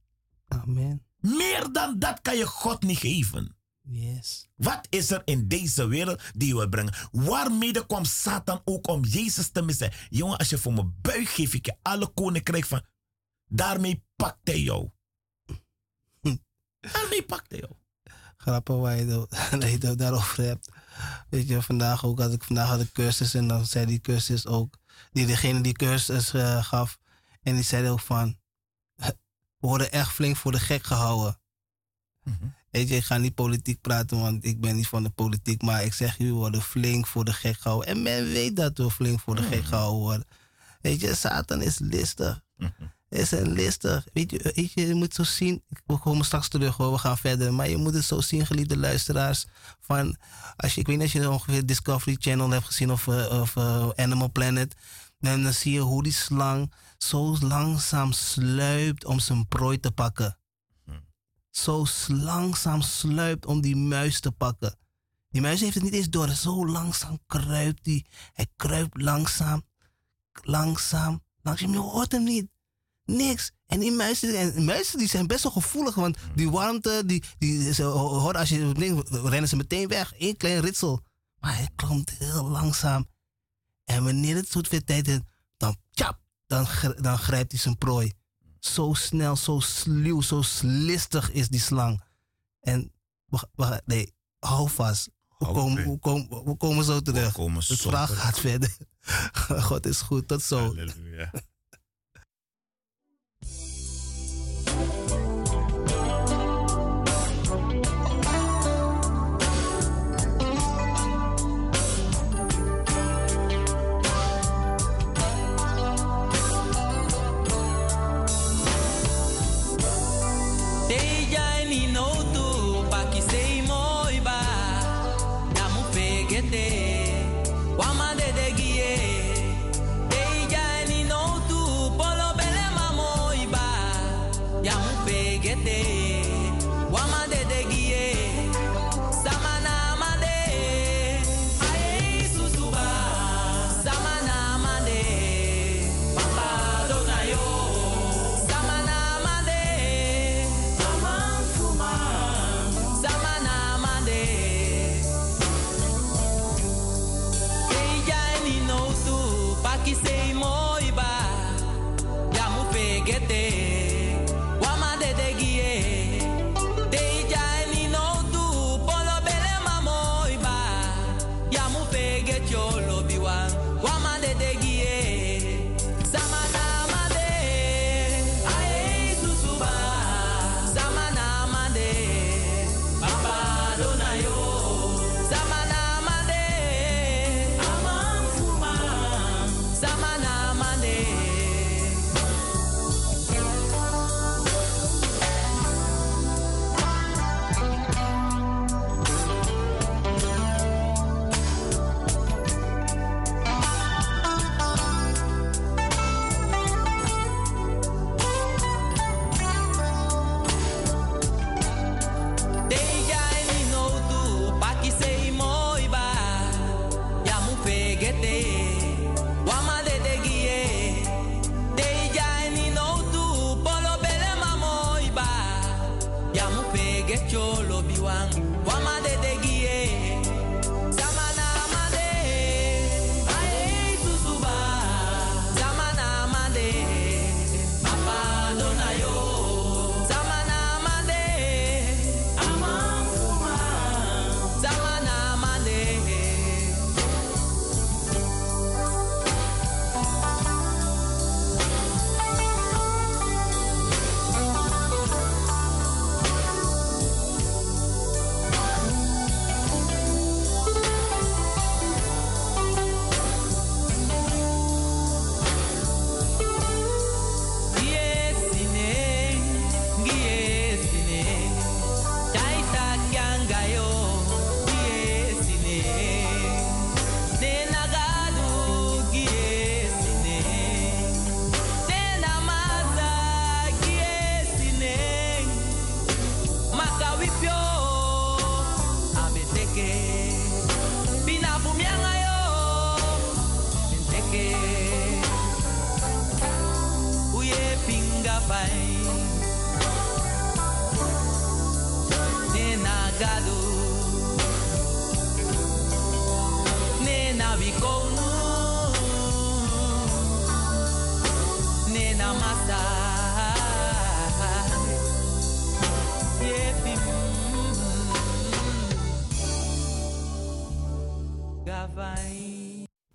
Amen. 0.49 1.07
Meer 1.17 1.73
dan 1.73 1.99
dat 1.99 2.21
kan 2.21 2.37
je 2.37 2.47
God 2.47 2.83
niet 2.83 2.99
geven. 2.99 3.56
Yes. 3.89 4.49
Wat 4.55 4.87
is 4.91 5.11
er 5.11 5.22
in 5.24 5.49
deze 5.49 5.87
wereld 5.87 6.22
die 6.34 6.49
je 6.49 6.55
wil 6.55 6.68
brengen? 6.68 6.95
Waarmee 7.12 7.87
kwam 7.87 8.05
Satan 8.05 8.61
ook 8.64 8.89
om 8.89 9.05
Jezus 9.05 9.49
te 9.49 9.62
missen? 9.62 9.93
Jongen, 10.09 10.37
als 10.39 10.49
je 10.49 10.59
voor 10.59 10.72
me 10.72 10.84
buigt, 10.84 11.32
geef 11.32 11.55
ik 11.55 11.66
je 11.66 11.76
alle 11.82 12.07
koninkrijk 12.09 12.64
van. 12.64 12.82
Daarmee 13.49 14.05
pakt 14.16 14.39
hij 14.43 14.61
jou. 14.61 14.91
Daarmee 16.80 17.22
pakt 17.26 17.51
hij 17.51 17.59
jou. 17.59 17.72
grappig 18.37 18.76
waar 18.76 18.97
je, 18.97 19.26
het- 19.51 19.99
daarover 19.99 20.43
hebt. 20.45 20.68
Weet 21.30 21.49
je, 21.49 21.62
vandaag 21.62 22.05
ook 22.05 22.18
had 22.18 22.32
ik 22.32 22.45
vandaag 22.45 22.68
had 22.68 22.80
ik 22.80 22.93
cursus 22.93 23.34
en 23.34 23.49
dan 23.49 23.66
zei 23.66 23.87
die 23.87 24.01
cursus 24.01 24.47
ook, 24.47 24.78
die 25.12 25.26
degene 25.26 25.61
die 25.61 25.72
cursus 25.72 26.32
eh, 26.34 26.64
gaf, 26.64 26.99
en 27.43 27.55
die 27.55 27.64
zei 27.64 27.89
ook 27.89 28.01
van, 28.01 28.39
we 28.95 29.66
worden 29.66 29.93
echt 29.93 30.11
flink 30.12 30.37
voor 30.37 30.53
de 30.53 30.61
gek 30.61 30.84
gehouden. 30.84 31.41
Weet 32.77 32.89
je, 32.89 32.97
ik 32.97 33.05
ga 33.05 33.16
niet 33.16 33.35
politiek 33.35 33.81
praten, 33.81 34.20
want 34.20 34.45
ik 34.45 34.61
ben 34.61 34.77
niet 34.77 34.89
van 34.89 35.03
de 35.03 35.11
politiek, 35.11 35.62
maar 35.62 35.85
ik 35.85 35.93
zeg, 35.93 36.18
jullie 36.18 36.33
worden 36.33 36.62
flink 36.62 37.07
voor 37.07 37.24
de 37.24 37.33
gek 37.33 37.59
gehouden. 37.59 37.89
En 37.89 38.03
men 38.03 38.24
weet 38.24 38.57
dat 38.57 38.79
we 38.79 38.91
flink 38.91 39.20
voor 39.20 39.37
de 39.37 39.43
gek 39.43 39.64
gehouden 39.64 40.01
worden. 40.01 40.27
Weet 40.81 41.01
je, 41.01 41.14
Satan 41.14 41.62
is 41.62 41.79
listig. 41.79 42.43
Is 43.09 43.31
een 43.31 43.53
listig. 43.53 44.07
Weet 44.12 44.31
je, 44.31 44.53
weet 44.55 44.72
je, 44.72 44.87
je 44.87 44.95
moet 44.95 45.14
zo 45.14 45.22
zien. 45.22 45.62
We 45.87 45.99
komen 45.99 46.24
straks 46.24 46.49
terug 46.49 46.77
hoor, 46.77 46.93
we 46.93 46.99
gaan 46.99 47.18
verder. 47.18 47.55
Maar 47.55 47.68
je 47.68 47.77
moet 47.77 47.95
het 47.95 48.05
zo 48.05 48.20
zien, 48.20 48.47
geliefde 48.47 48.77
luisteraars. 48.77 49.47
Van, 49.81 50.16
als 50.57 50.74
je, 50.74 50.81
ik 50.81 50.87
weet 50.87 50.99
niet 50.99 51.07
of 51.07 51.12
je 51.12 51.31
ongeveer 51.31 51.66
Discovery 51.66 52.16
Channel 52.20 52.51
hebt 52.51 52.66
gezien 52.66 52.93
of, 52.93 53.09
eh, 53.09 53.41
of 53.41 53.57
eh, 53.57 53.89
Animal 53.95 54.31
Planet. 54.33 54.74
Dan, 55.18 55.43
dan 55.43 55.53
zie 55.53 55.72
je 55.72 55.81
hoe 55.81 56.03
die 56.03 56.12
slang 56.12 56.72
zo 56.99 57.37
langzaam 57.41 58.12
sluipt 58.12 59.05
om 59.05 59.18
zijn 59.18 59.49
prooi 59.49 59.81
te 59.81 59.91
pakken. 59.91 60.39
Zo 61.57 61.87
langzaam 62.09 62.83
sluipt 62.83 63.47
om 63.47 63.61
die 63.61 63.77
muis 63.77 64.21
te 64.21 64.33
pakken. 64.33 64.79
Die 65.31 65.41
muis 65.41 65.61
heeft 65.61 65.75
het 65.75 65.83
niet 65.83 65.93
eens 65.93 66.09
door. 66.09 66.29
Zo 66.29 66.67
langzaam 66.67 67.19
kruipt 67.27 67.85
die. 67.85 68.07
Hij 68.33 68.47
kruipt 68.57 69.01
langzaam, 69.01 69.63
langzaam, 70.43 71.23
langzaam. 71.43 71.73
Je 71.73 71.79
hoort 71.79 72.13
hem 72.13 72.23
niet. 72.23 72.47
Niks. 73.05 73.53
En 73.67 73.81
die 73.81 73.93
muizen, 73.93 74.39
en 74.39 74.65
muizen 74.65 74.99
die 74.99 75.09
zijn 75.09 75.27
best 75.27 75.43
wel 75.43 75.53
gevoelig, 75.53 75.95
want 75.95 76.17
die 76.35 76.51
warmte, 76.51 77.03
die, 77.07 77.23
die, 77.39 77.75
ze 77.75 77.83
horen 77.83 78.41
als 78.41 78.49
je 78.49 78.73
denkt, 78.73 79.09
rennen 79.11 79.49
ze 79.49 79.57
meteen 79.57 79.89
weg. 79.89 80.13
Eén 80.19 80.37
klein 80.37 80.61
ritsel. 80.61 81.01
Maar 81.39 81.57
hij 81.57 81.69
klomt 81.77 82.11
heel 82.11 82.49
langzaam. 82.49 83.09
En 83.85 84.05
wanneer 84.05 84.37
het 84.37 84.49
zoet 84.49 84.69
weer 84.69 84.85
tijd 84.85 85.09
is, 85.09 85.19
dan, 85.57 85.77
tjap, 85.91 86.21
dan, 86.47 86.67
dan 86.97 87.19
grijpt 87.19 87.53
hij 87.53 87.61
zijn 87.61 87.79
prooi. 87.79 88.13
Zo 88.73 88.95
snel, 88.95 89.37
zo 89.37 89.61
sluw, 89.61 90.21
zo 90.21 90.43
listig 90.62 91.31
is 91.31 91.49
die 91.49 91.61
slang. 91.61 92.03
En, 92.61 92.93
nee, 93.85 94.14
hou 94.39 94.69
vast. 94.69 95.11
We 95.39 95.47
komen, 95.47 95.91
we, 95.91 95.99
komen, 95.99 96.45
we 96.45 96.57
komen 96.57 96.85
zo 96.85 97.01
terug. 97.01 97.33
zo 97.62 97.75
vraag 97.75 98.19
gaat 98.19 98.39
verder. 98.39 98.77
God 99.69 99.87
is 99.87 100.01
goed, 100.01 100.29
tot 100.29 100.43
zo. 100.43 100.59
Halleluja. 100.59 101.31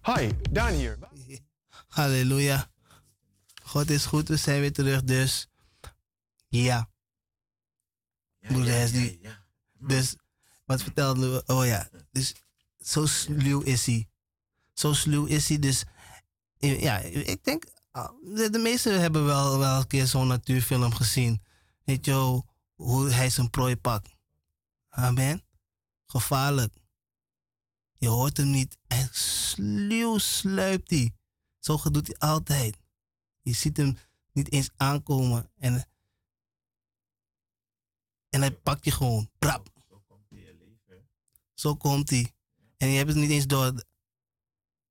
Hi, 0.01 0.31
Daan 0.51 0.73
hier. 0.73 0.97
Halleluja. 1.95 2.69
God 3.63 3.89
is 3.89 4.05
goed, 4.05 4.27
we 4.27 4.35
zijn 4.35 4.59
weer 4.59 4.73
terug, 4.73 5.03
dus 5.03 5.47
ja. 6.47 6.89
Broeder 8.39 8.73
Hesdy. 8.73 9.19
Dus, 9.79 10.15
wat 10.65 10.83
vertelde 10.83 11.29
we? 11.29 11.53
Oh 11.53 11.65
ja, 11.65 11.89
dus 12.11 12.35
zo 12.77 13.05
sluw 13.05 13.61
is 13.61 13.85
hij. 13.85 14.09
Zo 14.73 14.93
sluw 14.93 15.25
is 15.25 15.49
hij, 15.49 15.59
dus 15.59 15.83
ja, 16.57 16.97
ik 16.97 17.43
denk, 17.43 17.63
de, 18.21 18.47
de 18.51 18.59
meesten 18.59 19.01
hebben 19.01 19.25
wel, 19.25 19.57
wel 19.57 19.77
een 19.77 19.87
keer 19.87 20.07
zo'n 20.07 20.27
natuurfilm 20.27 20.93
gezien. 20.93 21.41
Weet 21.83 22.05
je 22.05 22.43
hoe 22.73 23.09
hij 23.09 23.29
zijn 23.29 23.49
prooi 23.49 23.77
pakt. 23.77 24.15
Amen. 24.89 25.43
Gevaarlijk. 26.05 26.80
Je 28.01 28.07
hoort 28.07 28.37
hem 28.37 28.51
niet. 28.51 28.77
En 28.87 29.09
sluw 29.11 30.17
sluipt 30.17 30.89
hij. 30.89 31.15
Zo 31.59 31.79
doet 31.91 32.07
hij 32.07 32.17
altijd. 32.17 32.77
Je 33.41 33.53
ziet 33.53 33.77
hem 33.77 33.97
niet 34.31 34.51
eens 34.51 34.69
aankomen. 34.75 35.51
En, 35.57 35.87
en 38.29 38.41
hij 38.41 38.51
pakt 38.51 38.85
je 38.85 38.91
gewoon. 38.91 39.29
Brap. 39.39 39.69
Zo 41.53 41.75
komt 41.75 42.09
hij. 42.09 42.33
En 42.77 42.87
je 42.87 42.97
hebt 42.97 43.09
het 43.09 43.17
niet 43.17 43.29
eens 43.29 43.47
door. 43.47 43.83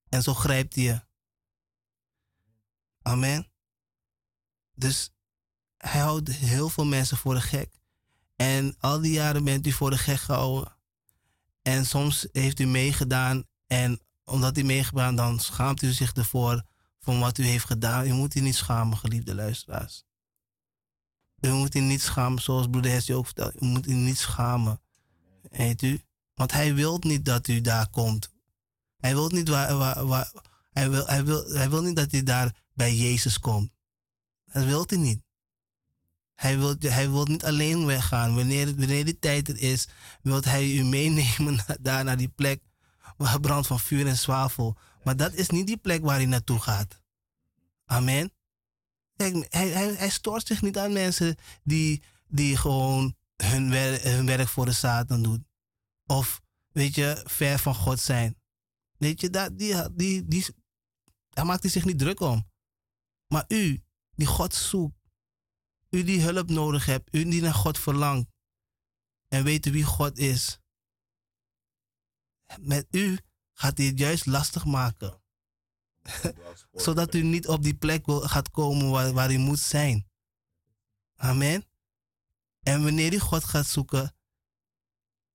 En 0.08 0.22
zo 0.22 0.34
grijpt 0.34 0.74
hij 0.74 0.84
je. 0.84 1.02
Amen. 3.02 3.52
Dus 4.74 5.10
hij 5.76 6.00
houdt 6.00 6.28
heel 6.28 6.68
veel 6.68 6.86
mensen 6.86 7.16
voor 7.16 7.34
de 7.34 7.40
gek. 7.40 7.80
En 8.36 8.76
al 8.78 9.00
die 9.00 9.12
jaren 9.12 9.44
bent 9.44 9.66
u 9.66 9.72
voor 9.72 9.90
de 9.90 9.98
gek 9.98 10.18
gehouden. 10.18 10.78
En 11.62 11.86
soms 11.86 12.28
heeft 12.32 12.60
u 12.60 12.66
meegedaan 12.66 13.44
en 13.66 14.00
omdat 14.24 14.58
u 14.58 14.62
meegedaan, 14.62 15.16
dan 15.16 15.40
schaamt 15.40 15.82
u 15.82 15.92
zich 15.92 16.12
ervoor 16.12 16.62
van 17.00 17.20
wat 17.20 17.38
u 17.38 17.44
heeft 17.44 17.64
gedaan. 17.64 18.06
U 18.06 18.12
moet 18.12 18.34
u 18.34 18.40
niet 18.40 18.54
schamen, 18.54 18.98
geliefde 18.98 19.34
luisteraars. 19.34 20.04
U 21.40 21.52
moet 21.52 21.74
u 21.74 21.80
niet 21.80 22.02
schamen, 22.02 22.42
zoals 22.42 22.66
broeder 22.66 22.90
Hesje 22.90 23.14
ook 23.14 23.24
vertelt. 23.24 23.62
U 23.62 23.66
moet 23.66 23.86
u 23.86 23.92
niet 23.92 24.18
schamen. 24.18 24.80
Weet 25.42 25.82
u? 25.82 26.00
Want 26.34 26.52
hij 26.52 26.74
wil 26.74 26.98
niet 27.00 27.24
dat 27.24 27.48
u 27.48 27.60
daar 27.60 27.90
komt. 27.90 28.30
Hij 28.96 29.14
wil 29.14 29.28
niet, 29.28 29.48
waar, 29.48 29.76
waar, 29.76 30.06
waar, 30.06 30.32
hij 30.70 30.90
wil, 30.90 31.06
hij, 31.06 31.24
wil, 31.24 31.50
hij 31.52 31.70
wil 31.70 31.82
niet 31.82 31.96
dat 31.96 32.12
u 32.12 32.22
daar 32.22 32.62
bij 32.74 32.94
Jezus 32.94 33.38
komt. 33.38 33.70
Dat 34.44 34.64
wil 34.64 34.84
hij 34.86 34.98
niet. 34.98 35.22
Hij 36.40 36.58
wil, 36.58 36.74
hij 36.78 37.10
wil 37.10 37.24
niet 37.24 37.44
alleen 37.44 37.86
weggaan. 37.86 38.34
Wanneer, 38.34 38.76
wanneer 38.76 39.04
die 39.04 39.18
tijd 39.18 39.48
er 39.48 39.58
is, 39.58 39.88
wil 40.22 40.42
hij 40.42 40.72
u 40.72 40.84
meenemen 40.84 41.64
daar 41.80 42.04
naar 42.04 42.16
die 42.16 42.28
plek 42.28 42.62
waar 43.16 43.40
brandt 43.40 43.66
van 43.66 43.80
vuur 43.80 44.06
en 44.06 44.16
zwavel. 44.16 44.76
Maar 45.02 45.16
dat 45.16 45.34
is 45.34 45.48
niet 45.48 45.66
die 45.66 45.76
plek 45.76 46.02
waar 46.02 46.16
hij 46.16 46.26
naartoe 46.26 46.60
gaat. 46.60 47.02
Amen. 47.84 48.32
Hij, 49.16 49.46
hij, 49.48 49.94
hij 49.94 50.10
stoort 50.10 50.46
zich 50.46 50.62
niet 50.62 50.78
aan 50.78 50.92
mensen 50.92 51.36
die, 51.62 52.02
die 52.28 52.56
gewoon 52.56 53.16
hun 53.36 53.70
werk 54.26 54.48
voor 54.48 54.64
de 54.64 54.72
Satan 54.72 55.22
doen. 55.22 55.46
Of, 56.06 56.40
weet 56.72 56.94
je, 56.94 57.24
ver 57.26 57.58
van 57.58 57.74
God 57.74 58.00
zijn. 58.00 58.36
Weet 58.98 59.20
je, 59.20 59.30
dat, 59.30 59.58
die, 59.58 59.94
die, 59.94 60.28
die, 60.28 60.46
daar 61.30 61.46
maakt 61.46 61.62
hij 61.62 61.70
zich 61.70 61.84
niet 61.84 61.98
druk 61.98 62.20
om. 62.20 62.48
Maar 63.26 63.44
u, 63.48 63.82
die 64.14 64.26
God 64.26 64.54
zoekt, 64.54 64.99
u 65.90 66.04
die 66.04 66.22
hulp 66.22 66.48
nodig 66.48 66.86
hebt, 66.86 67.14
u 67.14 67.24
die 67.24 67.42
naar 67.42 67.54
God 67.54 67.78
verlangt 67.78 68.30
en 69.28 69.44
weet 69.44 69.70
wie 69.70 69.84
God 69.84 70.18
is, 70.18 70.60
met 72.58 72.86
u 72.90 73.18
gaat 73.52 73.78
hij 73.78 73.86
het 73.86 73.98
juist 73.98 74.26
lastig 74.26 74.64
maken. 74.64 75.22
Zodat 76.72 77.14
u 77.14 77.22
niet 77.22 77.48
op 77.48 77.62
die 77.62 77.74
plek 77.74 78.04
gaat 78.06 78.50
komen 78.50 79.14
waar, 79.14 79.32
u 79.32 79.38
moet 79.38 79.58
zijn. 79.58 80.10
Amen. 81.16 81.64
En 82.60 82.82
wanneer 82.82 83.12
u 83.12 83.18
God 83.18 83.44
gaat 83.44 83.66
zoeken, 83.66 84.16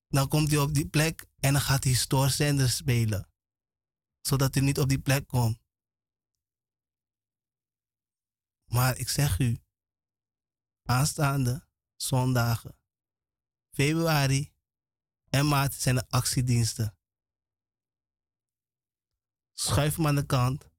dan 0.08 0.28
komt 0.28 0.50
hij 0.50 0.58
op 0.58 0.74
die 0.74 0.88
plek 0.88 1.26
en 1.38 1.52
dan 1.52 1.62
gaat 1.62 1.84
hij 1.84 1.92
stoorzender 1.92 2.70
spelen. 2.70 3.30
Zodat 4.20 4.56
u 4.56 4.60
niet 4.60 4.78
op 4.78 4.88
die 4.88 5.00
plek 5.00 5.26
komt. 5.26 5.58
Maar 8.64 8.96
ik 8.96 9.08
zeg 9.08 9.38
u, 9.38 9.58
aanstaande 10.86 11.66
zondagen, 11.96 12.78
februari 13.70 14.52
en 15.28 15.48
maart 15.48 15.74
zijn 15.74 15.96
er 15.96 16.06
actiediensten. 16.08 16.96
Schuif 19.52 19.96
hem 19.96 20.06
aan 20.06 20.14
de 20.14 20.26
kant 20.26 20.70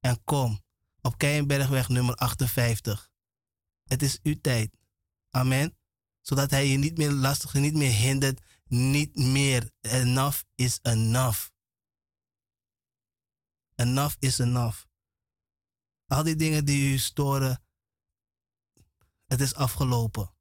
en 0.00 0.24
kom 0.24 0.62
op 1.00 1.18
Keienbergweg 1.18 1.88
nummer 1.88 2.14
58. 2.14 3.10
Het 3.84 4.02
is 4.02 4.20
uw 4.22 4.40
tijd. 4.40 4.76
Amen. 5.30 5.78
Zodat 6.20 6.50
hij 6.50 6.66
je 6.66 6.76
niet 6.76 6.96
meer 6.96 7.10
lastig, 7.10 7.54
niet 7.54 7.74
meer 7.74 7.92
hindert, 7.92 8.40
niet 8.64 9.16
meer. 9.16 9.70
Enough 9.80 10.42
is 10.54 10.78
enough. 10.82 11.48
Enough 13.74 14.16
is 14.18 14.38
enough. 14.38 14.84
Al 16.06 16.22
die 16.22 16.36
dingen 16.36 16.64
die 16.64 16.92
u 16.92 16.98
storen, 16.98 17.63
het 19.26 19.40
is 19.40 19.54
afgelopen. 19.54 20.34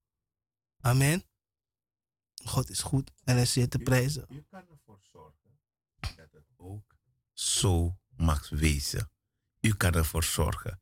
Amen. 0.80 1.24
God 2.44 2.70
is 2.70 2.82
goed 2.82 3.12
en 3.24 3.34
hij 3.34 3.44
is 3.44 3.52
zeer 3.52 3.70
te 3.70 3.80
prijzen. 3.80 4.26
U 4.30 4.46
kan 4.50 4.64
ervoor 4.70 5.00
zorgen 5.12 5.60
dat 6.00 6.32
het 6.32 6.52
ook 6.58 6.96
zo 7.34 7.98
mag 8.16 8.50
wezen. 8.50 9.12
U 9.62 9.74
kan 9.74 9.94
ervoor 9.94 10.24
zorgen. 10.24 10.82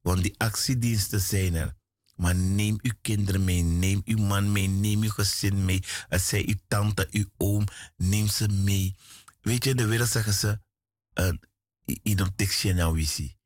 Want 0.00 0.22
die 0.22 0.34
actiediensten 0.38 1.20
zijn 1.20 1.54
er. 1.54 1.80
Maar 2.16 2.34
neem 2.34 2.78
uw 2.82 2.92
kinderen 3.00 3.44
mee, 3.44 3.62
neem 3.62 4.02
uw 4.04 4.18
man 4.18 4.52
mee, 4.52 4.68
neem 4.68 5.02
uw 5.02 5.10
gezin 5.10 5.64
mee. 5.64 5.82
Het 6.08 6.20
zij 6.20 6.46
uw 6.48 6.58
tante, 6.68 7.08
uw 7.10 7.26
oom, 7.36 7.64
neem 7.96 8.28
ze 8.28 8.48
mee. 8.48 8.96
Weet 9.40 9.64
je, 9.64 9.70
in 9.70 9.76
de 9.76 9.86
wereld 9.86 10.08
zeggen 10.08 10.32
ze, 10.32 10.60
uh, 11.14 11.32
in 12.02 12.18
een 12.18 12.34
tekstje 12.34 12.74
nou 12.74 12.96
visie. 12.96 13.38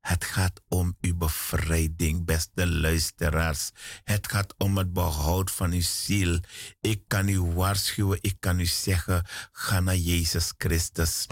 Het 0.00 0.24
gaat 0.24 0.60
om 0.68 0.96
uw 1.00 1.16
bevrijding, 1.16 2.24
beste 2.24 2.66
luisteraars. 2.68 3.70
Het 4.04 4.28
gaat 4.28 4.54
om 4.58 4.76
het 4.76 4.92
behoud 4.92 5.50
van 5.50 5.72
uw 5.72 5.80
ziel. 5.80 6.40
Ik 6.80 7.02
kan 7.06 7.28
u 7.28 7.40
waarschuwen, 7.40 8.18
ik 8.20 8.36
kan 8.40 8.60
u 8.60 8.66
zeggen, 8.66 9.26
ga 9.52 9.80
naar 9.80 9.96
Jezus 9.96 10.52
Christus. 10.58 11.26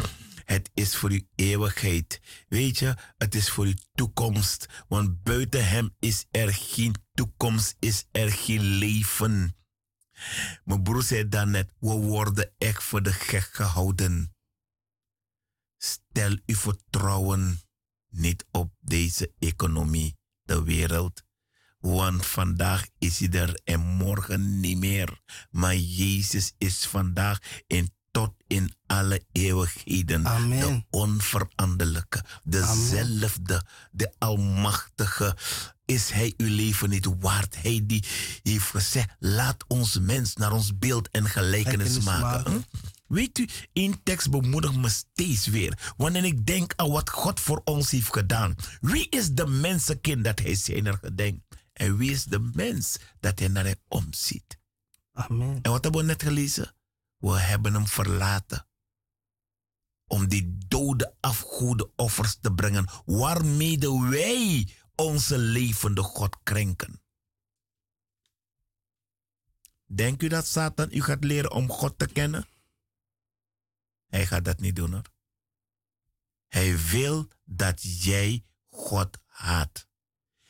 Het 0.44 0.70
is 0.74 0.96
voor 0.96 1.10
uw 1.10 1.22
eeuwigheid. 1.34 2.20
Weet 2.48 2.78
je, 2.78 2.94
het 3.16 3.34
is 3.34 3.50
voor 3.50 3.64
uw 3.64 3.74
toekomst. 3.94 4.66
Want 4.88 5.22
buiten 5.22 5.68
Hem 5.68 5.94
is 5.98 6.26
er 6.30 6.54
geen 6.54 6.94
toekomst, 7.14 7.76
is 7.78 8.04
er 8.12 8.32
geen 8.32 8.62
leven. 8.62 9.56
Mijn 10.64 10.82
broer 10.82 11.02
zei 11.02 11.28
daarnet, 11.28 11.72
we 11.78 11.90
worden 11.90 12.52
echt 12.58 12.82
voor 12.82 13.02
de 13.02 13.12
gek 13.12 13.48
gehouden. 13.52 14.34
Stel 15.76 16.38
uw 16.46 16.56
vertrouwen 16.56 17.60
niet 18.10 18.44
op 18.50 18.72
deze 18.80 19.32
economie, 19.38 20.16
de 20.42 20.62
wereld. 20.62 21.22
Want 21.80 22.26
vandaag 22.26 22.86
is 22.98 23.18
hij 23.18 23.30
er 23.30 23.60
en 23.64 23.80
morgen 23.80 24.60
niet 24.60 24.78
meer. 24.78 25.20
Maar 25.50 25.76
Jezus 25.76 26.52
is 26.58 26.86
vandaag 26.86 27.38
en 27.66 27.92
tot 28.10 28.34
in 28.46 28.74
alle 28.86 29.22
eeuwigheden. 29.32 30.26
Amen. 30.26 30.60
De 30.60 30.84
onveranderlijke, 30.90 32.24
dezelfde, 32.44 33.66
de 33.90 34.12
almachtige. 34.18 35.36
Is 35.84 36.10
hij 36.10 36.34
uw 36.36 36.54
leven 36.54 36.88
niet 36.88 37.08
waard? 37.20 37.62
Hij 37.62 37.80
die 37.84 38.04
heeft 38.42 38.66
gezegd, 38.66 39.08
laat 39.18 39.64
ons 39.66 39.98
mens 39.98 40.34
naar 40.34 40.52
ons 40.52 40.78
beeld 40.78 41.08
en 41.10 41.28
gelijkenis 41.28 41.86
Gelijkenis 41.86 42.04
maken. 42.04 42.52
maken. 42.52 42.52
Hm? 42.52 42.88
Weet 43.08 43.38
u, 43.38 43.48
één 43.72 44.02
tekst 44.02 44.30
bemoedigt 44.30 44.76
me 44.76 44.88
steeds 44.88 45.46
weer. 45.46 45.92
Wanneer 45.96 46.24
ik 46.24 46.46
denk 46.46 46.72
aan 46.76 46.90
wat 46.90 47.10
God 47.10 47.40
voor 47.40 47.60
ons 47.64 47.90
heeft 47.90 48.12
gedaan. 48.12 48.54
Wie 48.80 49.08
is 49.08 49.30
de 49.30 49.46
mensenkind 49.46 50.24
dat 50.24 50.38
hij 50.38 50.54
zijner 50.54 50.98
gedenkt? 51.02 51.56
En 51.72 51.96
wie 51.96 52.10
is 52.10 52.24
de 52.24 52.50
mens 52.54 52.96
dat 53.20 53.38
hij 53.38 53.48
naar 53.48 53.64
hem 53.64 53.80
omziet? 53.88 54.58
Amen. 55.12 55.58
En 55.62 55.70
wat 55.70 55.82
hebben 55.82 56.00
we 56.00 56.06
net 56.06 56.22
gelezen? 56.22 56.74
We 57.18 57.38
hebben 57.38 57.74
hem 57.74 57.86
verlaten. 57.86 58.66
Om 60.06 60.28
die 60.28 60.58
dode 60.68 61.14
afgoede 61.20 61.90
offers 61.96 62.38
te 62.40 62.52
brengen. 62.52 62.88
Waarmee 63.04 63.78
wij 64.10 64.68
onze 64.94 65.38
levende 65.38 66.02
God 66.02 66.36
krenken. 66.42 67.02
Denkt 69.86 70.22
u 70.22 70.28
dat 70.28 70.46
Satan 70.46 70.88
u 70.92 71.02
gaat 71.02 71.24
leren 71.24 71.52
om 71.52 71.70
God 71.70 71.98
te 71.98 72.06
kennen? 72.06 72.48
Hij 74.08 74.26
gaat 74.26 74.44
dat 74.44 74.60
niet 74.60 74.76
doen 74.76 74.92
hoor. 74.92 75.10
Hij 76.48 76.78
wil 76.78 77.28
dat 77.44 78.02
jij 78.02 78.44
God 78.68 79.18
haat. 79.26 79.86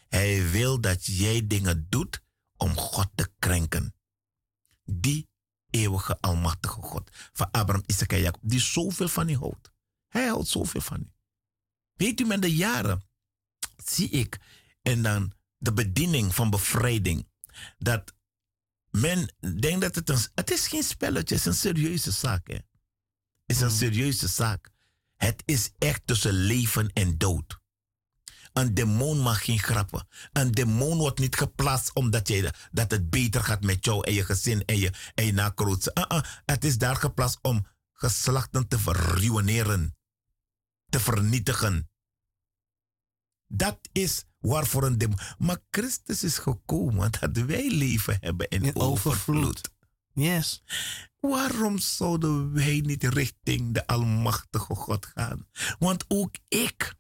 Hij 0.09 0.51
wil 0.51 0.81
dat 0.81 1.05
jij 1.05 1.47
dingen 1.47 1.87
doet 1.89 2.23
om 2.57 2.77
God 2.77 3.09
te 3.15 3.33
krenken. 3.39 3.95
Die 4.85 5.29
eeuwige 5.71 6.21
almachtige 6.21 6.83
God 6.83 7.11
van 7.33 7.51
Abraham, 7.51 7.85
Isaac 7.87 8.13
en 8.13 8.21
Jacob, 8.21 8.41
die 8.45 8.61
zoveel 8.61 9.09
van 9.09 9.29
je 9.29 9.39
houdt. 9.39 9.73
Hij 10.09 10.27
houdt 10.27 10.49
zoveel 10.49 10.81
van 10.81 10.99
je. 10.99 11.13
Weet 11.93 12.21
u, 12.21 12.25
met 12.25 12.43
de 12.43 12.55
jaren 12.55 13.03
zie 13.85 14.09
ik 14.09 14.39
en 14.83 15.03
dan 15.03 15.33
de 15.57 15.73
bediening 15.73 16.35
van 16.35 16.51
bevrijding 16.51 17.29
dat 17.79 18.15
men 18.91 19.35
denkt 19.61 19.81
dat 19.81 19.95
het 19.95 20.09
een, 20.09 20.19
het 20.35 20.51
is 20.51 20.67
geen 20.67 20.83
spelletje, 20.83 21.35
het 21.35 21.45
is 21.45 21.45
een 21.45 21.55
serieuze 21.55 22.11
zaak. 22.11 22.49
Hè? 22.49 22.59
Het 23.49 23.57
is 23.57 23.63
een 23.63 23.71
serieuze 23.71 24.29
zaak. 24.29 24.71
Het 25.17 25.43
is 25.45 25.71
echt 25.79 26.01
tussen 26.05 26.33
leven 26.33 26.91
en 26.93 27.19
dood. 27.19 27.61
Een 28.53 28.75
demon 28.75 29.19
mag 29.19 29.45
geen 29.45 29.59
grappen. 29.59 30.07
Een 30.33 30.51
demon 30.51 30.99
wordt 30.99 31.19
niet 31.19 31.37
geplaatst 31.37 31.95
omdat 31.95 32.29
je, 32.29 32.53
dat 32.73 32.91
het 32.91 33.11
beter 33.11 33.45
gaat 33.45 33.63
met 33.63 33.85
jou 33.85 34.07
en 34.07 34.13
je 34.13 34.25
gezin 34.25 34.65
en 34.65 34.79
je, 34.79 34.93
en 35.15 35.25
je 35.25 35.33
nakrootsen. 35.33 35.93
Uh 35.99 36.05
-uh, 36.09 36.23
het 36.45 36.65
is 36.65 36.79
daar 36.79 36.97
geplaatst 36.97 37.39
om 37.43 37.67
geslachten 37.93 38.69
te 38.69 38.79
verruineren. 38.79 39.97
Te 40.89 41.01
vernietigen. 41.01 41.91
Dat 43.47 43.79
is 43.93 44.25
waarvoor 44.39 44.85
een 44.85 44.99
demon... 44.99 45.19
Maar 45.39 45.59
Christus 45.71 46.23
is 46.23 46.39
gekomen 46.39 47.11
dat 47.21 47.37
wij 47.37 47.71
leven 47.71 48.17
hebben 48.21 48.49
in, 48.49 48.63
In 48.65 48.77
overvloed. 48.77 49.37
overvloed. 49.37 49.71
Yes. 50.13 50.63
Waarom 51.21 51.79
zouden 51.79 52.53
wij 52.53 52.81
niet 52.81 53.05
richting 53.05 53.75
de 53.75 53.87
Almachtige 53.87 54.75
God 54.75 55.07
gaan? 55.07 55.49
Want 55.79 56.05
ook 56.09 56.35
ik 56.49 56.95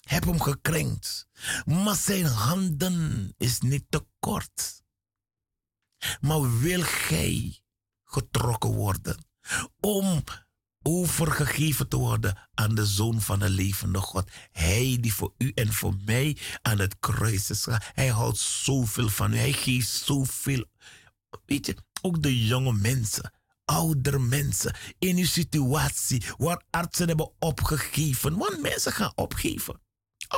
heb 0.00 0.24
hem 0.24 0.40
gekrenkt. 0.40 1.28
Maar 1.64 1.96
zijn 1.96 2.24
handen 2.24 3.34
is 3.36 3.60
niet 3.60 3.84
te 3.88 4.06
kort. 4.18 4.82
Maar 6.20 6.58
wil 6.60 6.82
gij 6.82 7.60
getrokken 8.04 8.70
worden 8.70 9.24
om 9.80 10.24
overgegeven 10.82 11.88
te 11.88 11.96
worden 11.96 12.48
aan 12.54 12.74
de 12.74 12.86
Zoon 12.86 13.20
van 13.20 13.38
de 13.38 13.50
levende 13.50 13.98
God. 13.98 14.30
Hij 14.52 14.98
die 15.00 15.14
voor 15.14 15.34
u 15.38 15.52
en 15.54 15.72
voor 15.72 15.94
mij 16.04 16.36
aan 16.62 16.78
het 16.78 16.98
kruis 16.98 17.50
is 17.50 17.62
gegaan. 17.62 17.82
Hij 17.92 18.08
houdt 18.08 18.38
zoveel 18.38 19.08
van 19.08 19.32
u. 19.32 19.36
Hij 19.36 19.52
geeft 19.52 19.88
zoveel. 19.88 20.64
Weet 21.46 21.66
je, 21.66 21.76
ook 22.02 22.22
de 22.22 22.46
jonge 22.46 22.72
mensen 22.72 23.32
oudere 23.68 24.18
mensen 24.18 24.74
in 24.98 25.16
uw 25.16 25.24
situatie 25.24 26.24
waar 26.36 26.62
artsen 26.70 27.08
hebben 27.08 27.32
opgegeven. 27.38 28.36
Want 28.36 28.60
mensen 28.60 28.92
gaan 28.92 29.12
opgeven. 29.14 29.80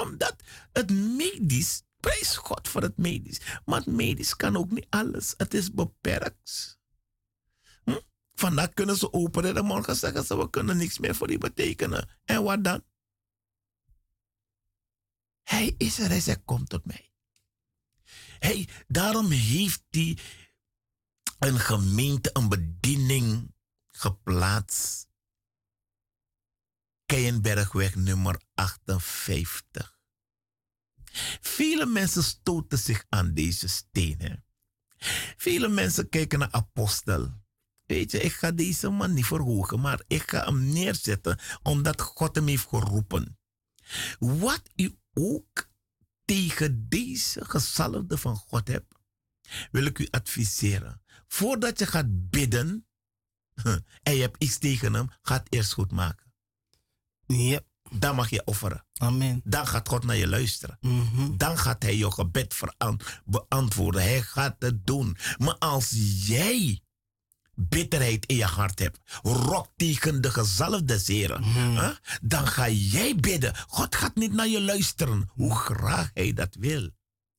Omdat 0.01 0.37
het 0.73 0.91
medisch, 0.91 1.83
prijs 2.01 2.37
God 2.37 2.69
voor 2.69 2.83
het 2.83 2.97
medisch. 2.97 3.41
Maar 3.65 3.79
het 3.79 3.87
medisch 3.87 4.37
kan 4.37 4.57
ook 4.57 4.71
niet 4.71 4.87
alles. 4.89 5.35
Het 5.37 5.55
is 5.55 5.73
beperkt. 5.73 6.79
Hm? 7.85 8.01
Vandaag 8.35 8.71
kunnen 8.75 8.97
ze 8.97 9.13
openen 9.13 9.57
en 9.57 9.65
morgen 9.65 9.97
zeggen 9.97 10.25
ze 10.25 10.37
we 10.37 10.51
kunnen 10.51 10.77
niks 10.77 10.99
meer 10.99 11.15
voor 11.15 11.31
u 11.31 11.39
betekenen. 11.39 12.09
En 12.25 12.43
wat 12.43 12.65
dan? 12.65 12.85
Hij 15.43 15.75
is 15.77 15.99
er, 15.99 16.09
hij 16.09 16.21
zegt 16.21 16.41
kom 16.45 16.65
tot 16.65 16.85
mij. 16.85 17.11
Hey, 18.39 18.69
daarom 18.89 19.31
heeft 19.31 19.83
hij 19.91 20.19
een 21.41 21.59
gemeente, 21.59 22.31
een 22.33 22.49
bediening 22.49 23.55
geplaatst. 23.87 25.09
Keienbergweg 27.07 27.95
nummer 27.95 28.41
58. 28.55 29.99
Vele 31.41 31.87
mensen 31.87 32.23
stoten 32.23 32.79
zich 32.79 33.05
aan 33.09 33.35
deze 33.35 33.69
stenen. 33.69 34.45
Vele 35.37 35.69
mensen 35.69 36.09
kijken 36.09 36.39
naar 36.39 36.51
apostel. 36.51 37.33
Weet 37.87 38.11
je, 38.11 38.21
ik 38.21 38.33
ga 38.33 38.51
deze 38.51 38.91
man 38.91 39.15
niet 39.15 39.27
verhogen, 39.27 39.81
maar 39.81 40.03
ik 40.07 40.31
ga 40.31 40.45
hem 40.45 40.73
neerzetten 40.73 41.39
omdat 41.63 42.01
God 42.01 42.35
hem 42.35 42.47
heeft 42.47 42.69
geroepen. 42.69 43.39
Wat 44.19 44.63
u 44.75 44.99
ook 45.13 45.69
tegen 46.25 46.89
deze 46.89 47.45
gezalfde 47.45 48.19
van 48.19 48.37
God 48.37 48.69
hebt, 48.69 49.00
wil 49.71 49.85
ik 49.85 49.99
u 49.99 50.09
adviseren. 50.11 51.03
Voordat 51.29 51.79
je 51.79 51.87
gaat 51.87 52.31
bidden 52.31 52.87
en 54.03 54.15
je 54.15 54.21
hebt 54.21 54.43
iets 54.43 54.59
tegen 54.59 54.95
hem, 54.95 55.11
ga 55.23 55.35
het 55.35 55.47
eerst 55.49 55.73
goed 55.73 55.93
maken. 55.93 56.33
Yep. 57.27 57.65
dan 57.91 58.15
mag 58.15 58.31
je 58.31 58.45
offeren. 58.45 58.85
Amen. 58.95 59.41
Dan 59.45 59.67
gaat 59.67 59.89
God 59.89 60.05
naar 60.05 60.17
je 60.17 60.29
luisteren. 60.29 60.77
Mhm. 60.81 61.37
Dan 61.37 61.59
gaat 61.59 61.83
hij 61.83 61.97
je 61.97 62.11
gebed 62.11 62.61
beantwoorden. 63.25 64.03
Hij 64.03 64.23
gaat 64.23 64.57
het 64.59 64.87
doen. 64.87 65.17
Maar 65.39 65.59
als 65.59 65.91
jij 66.27 66.83
bitterheid 67.55 68.27
in 68.27 68.37
je 68.37 68.45
hart 68.45 68.79
hebt, 68.79 69.01
rok 69.23 69.69
tegen 69.77 70.21
de 70.21 70.31
gezalfde 70.31 70.99
zeren, 70.99 71.45
hè, 71.45 71.93
dan 72.23 72.47
ga 72.47 72.69
jij 72.69 73.17
bidden. 73.17 73.57
God 73.67 73.95
gaat 73.95 74.15
niet 74.15 74.33
naar 74.33 74.49
je 74.49 74.61
luisteren, 74.61 75.31
hoe 75.33 75.55
graag 75.55 76.11
hij 76.15 76.33
dat 76.33 76.57
wil. 76.59 76.91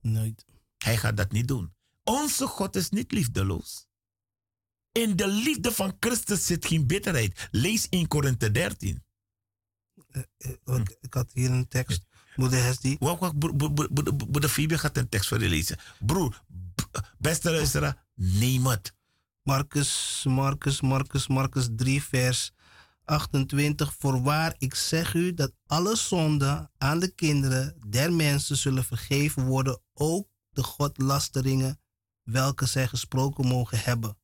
Nooit. 0.02 0.46
Hij 0.78 0.98
gaat 0.98 1.18
dat 1.18 1.32
niet 1.32 1.48
doen. 1.48 1.74
Onze 2.04 2.48
God 2.48 2.76
is 2.76 2.90
niet 2.90 3.12
liefdeloos. 3.12 3.86
In 4.92 5.16
de 5.16 5.28
liefde 5.28 5.72
van 5.72 5.96
Christus 6.00 6.46
zit 6.46 6.66
geen 6.66 6.88
bitterheid. 6.88 7.48
Lees 7.52 7.88
in 7.90 8.08
Korinthe 8.08 8.52
13. 8.52 9.04
Eh, 10.08 10.22
want 10.64 10.98
Ik 11.02 11.14
had 11.14 11.32
hier 11.34 11.52
een 11.52 11.68
tekst. 11.68 12.06
Moeder 12.36 12.78
broer- 13.38 13.56
broer- 13.56 13.74
broer- 13.74 14.16
broeder 14.16 14.50
Fibia 14.50 14.78
gaat 14.78 14.98
een 14.98 15.10
tekst 15.10 15.28
voor 15.28 15.42
je 15.42 15.50
lezen. 15.50 15.78
Broer, 16.00 16.44
beste 17.18 17.52
luisteraar, 17.52 18.06
neem 18.16 18.66
het. 18.66 18.94
Marcus, 19.44 20.24
Marcus, 20.28 20.82
Marcus, 20.82 21.28
Marcus 21.28 21.68
3, 21.76 22.04
vers 22.04 22.52
28. 23.06 23.94
Voorwaar, 23.98 24.56
ik 24.58 24.76
zeg 24.76 25.14
u 25.14 25.34
dat 25.34 25.52
alle 25.66 25.96
zonden 25.96 26.72
aan 26.78 27.00
de 27.00 27.12
kinderen 27.12 27.76
der 27.88 28.14
mensen 28.14 28.58
zullen 28.58 28.84
vergeven 28.84 29.46
worden, 29.46 29.82
ook 29.94 30.28
de 30.50 30.64
godlasteringen 30.64 31.80
welke 32.24 32.66
zij 32.66 32.88
gesproken 32.88 33.48
mogen 33.48 33.80
hebben. 33.80 34.18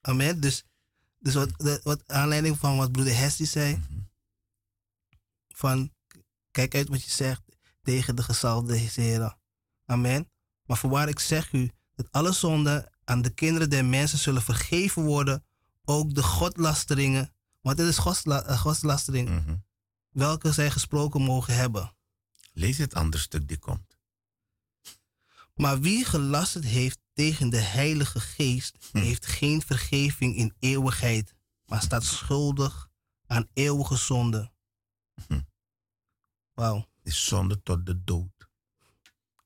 Amen. 0.00 0.40
Dus, 0.40 0.64
dus 1.18 1.34
wat, 1.34 1.80
wat 1.82 2.02
aanleiding 2.08 2.58
van 2.58 2.76
wat 2.76 2.92
broeder 2.92 3.16
Hestie 3.16 3.46
zei, 3.46 3.82
van 5.48 5.92
kijk 6.50 6.74
uit 6.74 6.88
wat 6.88 7.04
je 7.04 7.10
zegt 7.10 7.42
tegen 7.82 8.16
de 8.16 8.22
gezalfde 8.22 8.76
heren. 8.76 9.38
Amen. 9.84 10.30
Maar 10.64 10.76
voorwaar, 10.76 11.08
ik 11.08 11.18
zeg 11.18 11.52
u 11.52 11.70
dat 11.94 12.10
alle 12.10 12.32
zonden 12.32 12.92
aan 13.04 13.22
de 13.22 13.30
kinderen 13.30 13.70
der 13.70 13.84
mensen 13.84 14.18
zullen 14.18 14.42
vergeven 14.42 15.02
worden, 15.02 15.44
ook 15.84 16.14
de 16.14 16.22
godlasteringen, 16.22 17.34
want 17.60 17.76
dit 17.76 17.86
is 17.86 17.98
godsla, 17.98 18.42
eh, 18.42 18.60
godslastering, 18.60 19.28
Mhm. 19.28 19.56
welke 20.08 20.52
zij 20.52 20.70
gesproken 20.70 21.22
mogen 21.22 21.54
hebben. 21.54 21.96
Lees 22.52 22.78
het 22.78 22.94
andere 22.94 23.22
stuk 23.22 23.48
die 23.48 23.58
komt. 23.58 23.93
Maar 25.54 25.80
wie 25.80 26.04
gelasterd 26.04 26.64
heeft 26.64 27.00
tegen 27.12 27.50
de 27.50 27.60
Heilige 27.60 28.20
Geest, 28.20 28.88
heeft 28.92 29.26
geen 29.26 29.62
vergeving 29.62 30.36
in 30.36 30.54
eeuwigheid, 30.58 31.34
maar 31.64 31.82
staat 31.82 32.04
schuldig 32.04 32.90
aan 33.26 33.48
eeuwige 33.52 33.96
zonde. 33.96 34.52
Wauw. 36.52 36.88
is 37.02 37.26
zonde 37.26 37.62
tot 37.62 37.86
de 37.86 38.04
dood. 38.04 38.48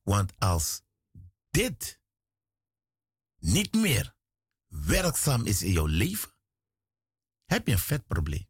Want 0.02 0.32
als 0.38 0.82
dit 1.50 2.00
niet 3.38 3.74
meer 3.74 4.16
werkzaam 4.66 5.46
is 5.46 5.62
in 5.62 5.72
jouw 5.72 5.86
leven, 5.86 6.30
heb 7.44 7.66
je 7.66 7.72
een 7.72 7.78
vet 7.78 8.06
probleem. 8.06 8.46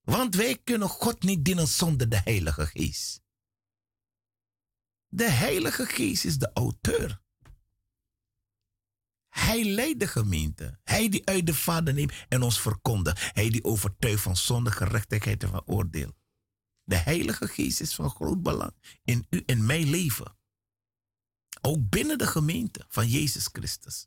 Want 0.00 0.34
wij 0.34 0.58
kunnen 0.58 0.88
God 0.88 1.22
niet 1.22 1.44
dienen 1.44 1.68
zonder 1.68 2.08
de 2.08 2.20
Heilige 2.20 2.66
Geest. 2.66 3.22
De 5.10 5.30
Heilige 5.30 5.86
Geest 5.86 6.24
is 6.24 6.38
de 6.38 6.50
auteur. 6.54 7.20
Hij 9.28 9.64
leidt 9.64 10.00
de 10.00 10.06
gemeente. 10.06 10.78
Hij 10.84 11.08
die 11.08 11.26
uit 11.26 11.46
de 11.46 11.54
Vader 11.54 11.94
neemt 11.94 12.12
en 12.28 12.42
ons 12.42 12.60
verkondigt. 12.60 13.30
Hij 13.34 13.50
die 13.50 13.64
overtuigt 13.64 14.22
van 14.22 14.36
zonde, 14.36 14.70
gerechtigheid 14.70 15.42
en 15.42 15.48
van 15.48 15.62
oordeel. 15.66 16.16
De 16.84 16.96
Heilige 16.96 17.46
Geest 17.46 17.80
is 17.80 17.94
van 17.94 18.10
groot 18.10 18.42
belang 18.42 18.98
in 19.04 19.26
u 19.30 19.42
en 19.46 19.66
mijn 19.66 19.90
leven. 19.90 20.36
Ook 21.60 21.88
binnen 21.88 22.18
de 22.18 22.26
gemeente 22.26 22.84
van 22.88 23.08
Jezus 23.08 23.48
Christus. 23.52 24.06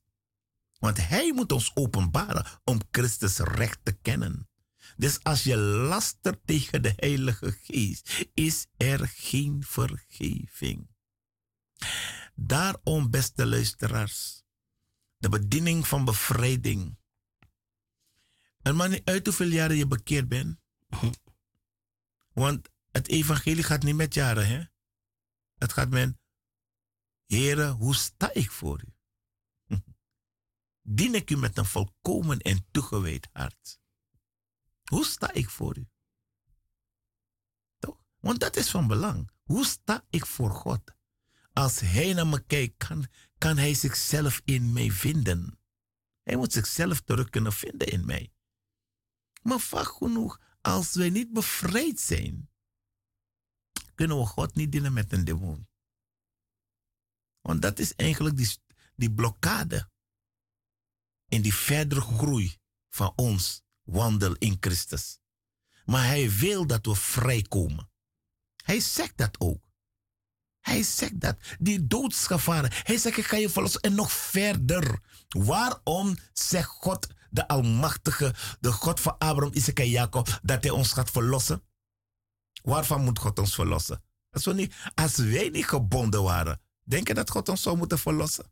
Want 0.79 1.07
Hij 1.07 1.33
moet 1.33 1.51
ons 1.51 1.75
openbaren 1.75 2.45
om 2.63 2.79
Christus 2.91 3.37
recht 3.37 3.79
te 3.83 3.91
kennen. 3.91 4.49
Dus 4.97 5.23
als 5.23 5.43
je 5.43 5.57
lastert 5.57 6.39
tegen 6.45 6.81
de 6.81 6.93
Heilige 6.95 7.51
Geest, 7.51 8.27
is 8.33 8.67
er 8.77 9.07
geen 9.07 9.63
vergeving. 9.63 10.90
Daarom, 12.35 13.09
beste 13.09 13.45
luisteraars, 13.45 14.43
de 15.17 15.29
bediening 15.29 15.87
van 15.87 16.05
bevrijding. 16.05 16.99
En 18.61 18.75
maar 18.75 18.89
niet 18.89 19.05
uit 19.05 19.25
hoeveel 19.25 19.47
jaren 19.47 19.77
je 19.77 19.87
bekeerd 19.87 20.27
bent. 20.27 20.59
Want 22.33 22.69
het 22.91 23.07
evangelie 23.07 23.63
gaat 23.63 23.83
niet 23.83 23.95
met 23.95 24.13
jaren, 24.13 24.47
hè? 24.47 24.63
Het 25.55 25.73
gaat 25.73 25.89
met, 25.89 26.17
Heere, 27.25 27.69
hoe 27.69 27.95
sta 27.95 28.33
ik 28.33 28.51
voor 28.51 28.81
u? 28.81 28.93
Dien 30.81 31.15
ik 31.15 31.29
u 31.29 31.37
met 31.37 31.57
een 31.57 31.65
volkomen 31.65 32.39
en 32.39 32.65
toegewijd 32.71 33.29
hart? 33.31 33.79
Hoe 34.83 35.05
sta 35.05 35.31
ik 35.31 35.49
voor 35.49 35.77
u? 35.77 35.89
Toch? 37.79 38.03
Want 38.19 38.39
dat 38.39 38.55
is 38.55 38.69
van 38.69 38.87
belang. 38.87 39.31
Hoe 39.43 39.65
sta 39.65 40.05
ik 40.09 40.25
voor 40.25 40.51
God? 40.51 40.81
Als 41.53 41.79
hij 41.79 42.13
naar 42.13 42.27
me 42.27 42.43
kijkt, 42.45 42.77
kan, 42.77 43.07
kan 43.37 43.57
hij 43.57 43.73
zichzelf 43.73 44.41
in 44.45 44.73
mij 44.73 44.91
vinden. 44.91 45.59
Hij 46.23 46.35
moet 46.35 46.53
zichzelf 46.53 47.01
terug 47.01 47.29
kunnen 47.29 47.53
vinden 47.53 47.87
in 47.87 48.05
mij. 48.05 48.33
Maar 49.41 49.59
vaak 49.59 49.87
genoeg, 49.87 50.41
als 50.61 50.93
wij 50.93 51.09
niet 51.09 51.33
bevrijd 51.33 51.99
zijn, 51.99 52.49
kunnen 53.95 54.17
we 54.17 54.25
God 54.25 54.55
niet 54.55 54.71
dienen 54.71 54.93
met 54.93 55.11
een 55.13 55.25
demon. 55.25 55.67
Want 57.41 57.61
dat 57.61 57.79
is 57.79 57.95
eigenlijk 57.95 58.37
die, 58.37 58.57
die 58.95 59.13
blokkade 59.13 59.89
in 61.27 61.41
die 61.41 61.53
verdere 61.53 62.01
groei 62.01 62.57
van 62.89 63.13
ons 63.15 63.61
wandel 63.83 64.35
in 64.35 64.57
Christus. 64.59 65.19
Maar 65.85 66.05
hij 66.05 66.31
wil 66.31 66.67
dat 66.67 66.85
we 66.85 66.95
vrijkomen. 66.95 67.91
Hij 68.55 68.79
zegt 68.79 69.17
dat 69.17 69.39
ook. 69.39 69.70
Hij 70.61 70.83
zegt 70.83 71.19
dat. 71.19 71.37
Die 71.59 71.87
doodsgevaren. 71.87 72.71
Hij 72.73 72.97
zegt, 72.97 73.17
ik 73.17 73.25
ga 73.25 73.37
je 73.37 73.49
verlossen. 73.49 73.81
En 73.81 73.95
nog 73.95 74.11
verder. 74.11 74.99
Waarom 75.29 76.17
zegt 76.33 76.69
God, 76.69 77.07
de 77.29 77.47
Almachtige, 77.47 78.35
de 78.59 78.71
God 78.71 78.99
van 78.99 79.17
Abraham, 79.17 79.53
Isaac 79.53 79.79
en 79.79 79.89
Jacob, 79.89 80.39
dat 80.43 80.63
hij 80.63 80.71
ons 80.71 80.91
gaat 80.93 81.11
verlossen? 81.11 81.63
Waarvan 82.63 83.03
moet 83.03 83.19
God 83.19 83.39
ons 83.39 83.55
verlossen? 83.55 84.03
Als, 84.29 84.45
we 84.45 84.53
niet, 84.53 84.75
wij 85.15 85.49
niet 85.49 85.67
gebonden 85.67 86.23
waren, 86.23 86.61
denk 86.83 87.07
je 87.07 87.13
dat 87.13 87.29
God 87.29 87.49
ons 87.49 87.61
zou 87.61 87.77
moeten 87.77 87.99
verlossen? 87.99 88.51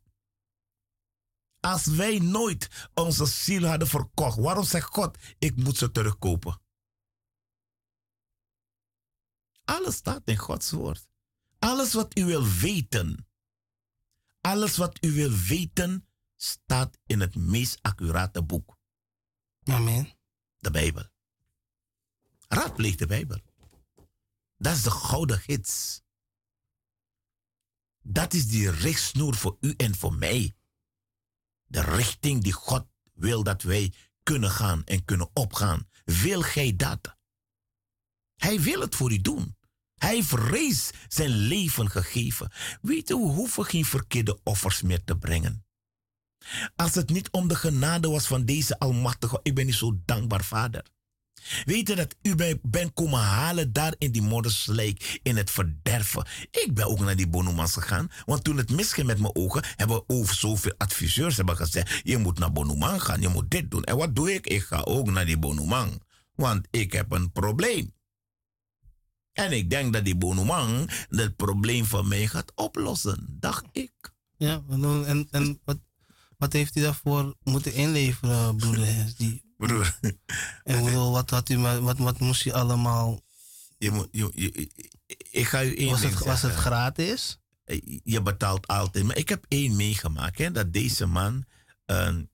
Als 1.60 1.86
wij 1.86 2.18
nooit 2.18 2.88
onze 2.94 3.26
ziel 3.26 3.64
hadden 3.64 3.88
verkocht, 3.88 4.36
waarom 4.36 4.64
zegt 4.64 4.88
God, 4.88 5.18
ik 5.38 5.56
moet 5.56 5.76
ze 5.76 5.90
terugkopen? 5.90 6.60
Alles 9.64 9.94
staat 9.94 10.22
in 10.24 10.36
Gods 10.36 10.70
woord. 10.70 11.09
Alles 11.60 11.92
wat 11.92 12.18
u 12.18 12.24
wil 12.24 12.46
weten, 12.46 13.28
alles 14.40 14.76
wat 14.76 15.04
u 15.04 15.12
wil 15.12 15.30
weten, 15.30 16.08
staat 16.36 16.98
in 17.06 17.20
het 17.20 17.34
meest 17.34 17.78
accurate 17.82 18.42
boek, 18.42 18.78
Amen. 19.64 20.08
de 20.58 20.70
Bijbel. 20.70 21.08
Raadpleeg 22.48 22.96
de 22.96 23.06
Bijbel. 23.06 23.40
Dat 24.56 24.76
is 24.76 24.82
de 24.82 24.90
gouden 24.90 25.38
gids. 25.38 26.02
Dat 28.02 28.34
is 28.34 28.46
die 28.46 28.70
richtsnoer 28.70 29.34
voor 29.34 29.56
u 29.60 29.74
en 29.76 29.94
voor 29.94 30.14
mij. 30.14 30.56
De 31.66 31.80
richting 31.80 32.42
die 32.42 32.52
God 32.52 32.86
wil 33.14 33.42
dat 33.42 33.62
wij 33.62 33.94
kunnen 34.22 34.50
gaan 34.50 34.84
en 34.84 35.04
kunnen 35.04 35.30
opgaan. 35.32 35.88
Wil 36.04 36.42
gij 36.42 36.76
dat? 36.76 37.16
Hij 38.36 38.60
wil 38.60 38.80
het 38.80 38.94
voor 38.94 39.12
u 39.12 39.20
doen. 39.20 39.56
Hij 40.00 40.14
heeft 40.14 40.92
zijn 41.08 41.30
leven 41.30 41.90
gegeven. 41.90 42.50
Weet 42.82 43.10
u, 43.10 43.14
we 43.14 43.20
hoeven 43.20 43.64
geen 43.64 43.84
verkeerde 43.84 44.38
offers 44.44 44.82
meer 44.82 45.04
te 45.04 45.16
brengen. 45.16 45.64
Als 46.76 46.94
het 46.94 47.10
niet 47.10 47.30
om 47.30 47.48
de 47.48 47.54
genade 47.54 48.08
was 48.08 48.26
van 48.26 48.44
deze 48.44 48.78
Almachtige, 48.78 49.40
ik 49.42 49.54
ben 49.54 49.68
u 49.68 49.72
zo 49.72 50.00
dankbaar, 50.04 50.44
Vader. 50.44 50.86
Weet 51.64 51.88
je 51.88 51.94
dat 51.94 52.16
u 52.22 52.34
mij 52.34 52.58
bent 52.62 52.92
komen 52.92 53.20
halen 53.20 53.72
daar 53.72 53.94
in 53.98 54.12
die 54.12 54.22
modderslijk, 54.22 55.20
in 55.22 55.36
het 55.36 55.50
verderven. 55.50 56.26
Ik 56.50 56.74
ben 56.74 56.86
ook 56.86 57.00
naar 57.00 57.16
die 57.16 57.28
Bonumans 57.28 57.72
gegaan, 57.72 58.10
want 58.24 58.44
toen 58.44 58.56
het 58.56 58.70
misging 58.70 59.06
met 59.06 59.18
mijn 59.18 59.36
ogen, 59.36 59.64
hebben 59.76 60.08
over 60.08 60.34
zoveel 60.34 60.74
adviseurs 60.76 61.36
hebben 61.36 61.56
gezegd, 61.56 62.00
je 62.02 62.18
moet 62.18 62.38
naar 62.38 62.52
Bonuman 62.52 63.00
gaan, 63.00 63.20
je 63.20 63.28
moet 63.28 63.50
dit 63.50 63.70
doen. 63.70 63.84
En 63.84 63.96
wat 63.96 64.14
doe 64.14 64.34
ik? 64.34 64.46
Ik 64.46 64.62
ga 64.62 64.80
ook 64.80 65.10
naar 65.10 65.26
die 65.26 65.38
Bonuman, 65.38 66.00
want 66.34 66.66
ik 66.70 66.92
heb 66.92 67.12
een 67.12 67.32
probleem. 67.32 67.98
En 69.32 69.52
ik 69.52 69.70
denk 69.70 69.92
dat 69.92 70.04
die 70.04 70.16
Bonuman 70.16 70.88
het 71.08 71.36
probleem 71.36 71.84
van 71.84 72.08
mij 72.08 72.26
gaat 72.26 72.52
oplossen, 72.54 73.26
dacht 73.28 73.64
ik. 73.72 73.92
Ja, 74.36 74.62
en, 74.68 75.28
en 75.30 75.60
wat, 75.64 75.78
wat 76.38 76.52
heeft 76.52 76.74
hij 76.74 76.82
daarvoor 76.82 77.36
moeten 77.42 77.74
inleveren, 77.74 78.56
broeder? 78.56 79.12
Die, 79.16 79.48
Broer, 79.56 79.98
en 80.64 80.84
bedoel, 80.84 81.10
wat, 81.12 81.30
had 81.30 81.48
u, 81.48 81.58
wat, 81.58 81.98
wat 81.98 82.18
moest 82.18 82.44
u 82.46 82.50
allemaal? 82.50 83.20
Je 83.78 83.90
moet, 83.90 84.08
je, 84.10 84.30
je- 84.34 84.70
ik 85.30 85.46
ga 85.46 85.64
u 85.64 85.76
één 85.76 85.90
Was 85.90 86.02
het, 86.02 86.18
was 86.18 86.42
het 86.42 86.54
gratis? 86.54 87.38
je 88.04 88.22
betaalt 88.22 88.66
altijd. 88.66 89.04
Maar 89.04 89.16
ik 89.16 89.28
heb 89.28 89.44
één 89.48 89.76
meegemaakt. 89.76 90.38
Hè, 90.38 90.50
dat 90.50 90.72
deze 90.72 91.06
man 91.06 91.44
een, 91.86 92.30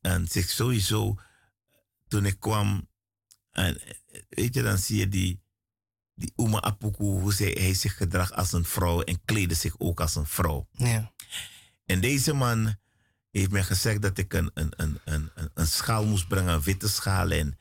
een, 0.00 0.28
zich 0.28 0.50
sowieso... 0.50 1.18
Toen 2.08 2.26
ik 2.26 2.40
kwam... 2.40 2.88
En, 3.50 3.80
weet 4.28 4.54
je, 4.54 4.62
dan 4.62 4.78
zie 4.78 4.98
je 4.98 5.08
die... 5.08 5.40
Die 6.18 6.32
Uma 6.36 6.60
Apuku, 6.60 7.04
hoe 7.04 7.32
zij, 7.32 7.50
hij 7.50 7.74
zich 7.74 7.96
gedraagt 7.96 8.32
als 8.32 8.52
een 8.52 8.64
vrouw 8.64 9.02
en 9.02 9.24
kleedde 9.24 9.54
zich 9.54 9.74
ook 9.78 10.00
als 10.00 10.14
een 10.14 10.26
vrouw. 10.26 10.68
Ja. 10.72 11.12
En 11.84 12.00
deze 12.00 12.32
man 12.32 12.76
heeft 13.30 13.50
mij 13.50 13.62
gezegd 13.64 14.02
dat 14.02 14.18
ik 14.18 14.32
een, 14.32 14.50
een, 14.54 14.72
een, 14.76 15.00
een, 15.04 15.30
een- 15.54 15.66
schaal 15.66 16.06
moest 16.06 16.28
brengen, 16.28 16.54
een 16.54 16.62
witte 16.62 16.88
schaal. 16.88 17.30
En, 17.30 17.58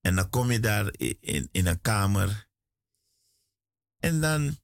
en 0.00 0.14
dan 0.14 0.30
kom 0.30 0.50
je 0.50 0.60
daar 0.60 0.94
in, 1.20 1.48
in 1.52 1.66
een 1.66 1.80
kamer. 1.80 2.48
En 3.98 4.20
dan, 4.20 4.58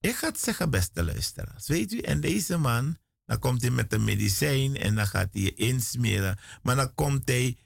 ik 0.00 0.14
ga 0.16 0.28
het 0.28 0.40
zeggen, 0.40 0.70
beste 0.70 1.04
luisteraars. 1.04 1.66
Weet 1.68 1.92
u, 1.92 1.98
en 1.98 2.20
deze 2.20 2.56
man, 2.56 2.98
dan 3.24 3.38
komt 3.38 3.60
hij 3.62 3.70
met 3.70 3.92
een 3.92 4.04
medicijn 4.04 4.76
en 4.76 4.94
dan 4.94 5.06
gaat 5.06 5.32
hij 5.32 5.42
je 5.42 5.54
insmeren. 5.54 6.38
Maar 6.62 6.76
dan 6.76 6.94
komt 6.94 7.28
hij 7.28 7.58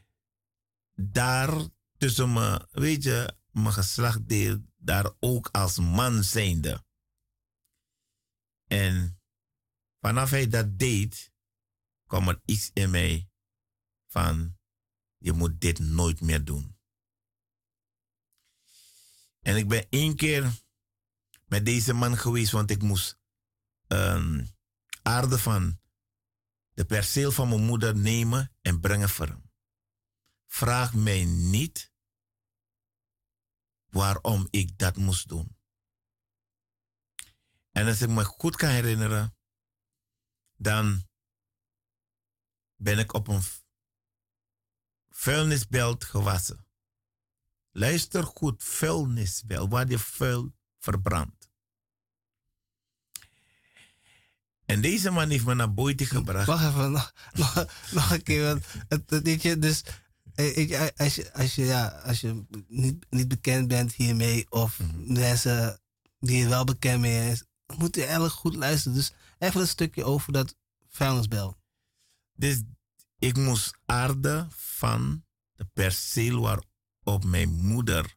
daar 0.95 1.51
tussen 1.99 2.33
me, 2.33 2.67
weet 2.71 3.03
je, 3.03 3.35
mijn 3.53 3.73
geslachtdeel, 3.73 4.65
daar 4.77 5.13
ook 5.21 5.49
als 5.53 5.79
man 5.79 6.25
zijnde. 6.25 6.85
En 8.67 9.21
vanaf 10.01 10.31
hij 10.31 10.49
dat 10.49 10.79
deed, 10.79 11.33
kwam 12.07 12.29
er 12.29 12.41
iets 12.45 12.71
in 12.73 12.91
mij 12.91 13.31
van, 14.07 14.59
je 15.19 15.33
moet 15.33 15.61
dit 15.61 15.79
nooit 15.79 16.21
meer 16.21 16.45
doen. 16.45 16.79
En 19.41 19.57
ik 19.57 19.69
ben 19.69 19.87
één 19.89 20.17
keer 20.17 20.53
met 21.45 21.65
deze 21.65 21.93
man 21.93 22.19
geweest, 22.19 22.53
want 22.53 22.71
ik 22.71 22.83
moest 22.83 23.19
ehm, 23.87 24.47
aarde 25.03 25.39
van 25.39 25.81
de 26.73 26.85
perceel 26.85 27.33
van 27.33 27.49
mijn 27.49 27.65
moeder 27.65 27.97
nemen 27.97 28.53
en 28.61 28.81
brengen 28.81 29.09
voor 29.09 29.27
hem. 29.27 29.51
Vraag 30.47 30.95
mij 30.95 31.25
niet 31.25 31.93
waarom 33.91 34.47
ik 34.51 34.79
dat 34.79 34.97
moest 34.97 35.29
doen. 35.29 35.57
En 37.71 37.87
als 37.87 38.03
ik 38.03 38.09
me 38.09 38.25
goed 38.25 38.57
kan 38.57 38.71
herinneren, 38.71 39.37
dan 40.57 41.09
ben 42.77 42.99
ik 42.99 43.13
op 43.13 43.29
een 43.29 43.43
vuilnisbelt 45.09 46.05
gewassen. 46.05 46.67
Luister 47.71 48.25
goed, 48.25 48.65
vuilnisbelt, 48.65 49.71
waar 49.71 49.89
je 49.89 49.99
vuil 49.99 50.53
verbrandt. 50.79 51.51
En 54.65 54.81
deze 54.81 55.11
man 55.11 55.31
heeft 55.31 55.45
me 55.45 55.55
naar 55.55 55.75
buiten 55.75 56.07
gebracht. 56.07 56.47
Wacht 56.47 56.65
even, 56.65 56.93
nog, 56.93 57.13
nog, 57.33 57.67
nog 57.91 58.11
een 58.11 58.23
keer. 58.23 58.45
Het, 58.89 59.11
het, 59.11 59.63
dus, 59.63 59.83
als 60.97 61.15
je, 61.15 61.33
als 61.33 61.55
je, 61.55 61.65
ja, 61.65 61.87
als 61.89 62.21
je 62.21 62.45
niet, 62.69 63.07
niet 63.11 63.29
bekend 63.29 63.69
bent 63.69 63.93
hiermee, 63.95 64.51
of 64.51 64.79
Mhm. 64.79 65.13
mensen 65.13 65.81
die 66.19 66.43
er 66.43 66.49
wel 66.49 66.65
bekend 66.65 67.01
mee 67.01 67.31
is, 67.31 67.45
moet 67.77 67.95
je 67.95 68.03
eigenlijk 68.05 68.35
goed 68.35 68.55
luisteren. 68.55 68.97
Dus 68.97 69.13
even 69.39 69.61
een 69.61 69.67
stukje 69.69 70.05
over 70.05 70.33
dat 70.33 70.57
vuilnisbel. 70.89 71.59
Dus 72.33 72.63
ik 73.19 73.37
moest 73.37 73.79
aarde 73.87 74.47
van 74.51 75.25
de 75.53 75.65
perceel 75.65 76.41
waarop 76.41 77.25
mijn 77.25 77.51
moeder 77.51 78.17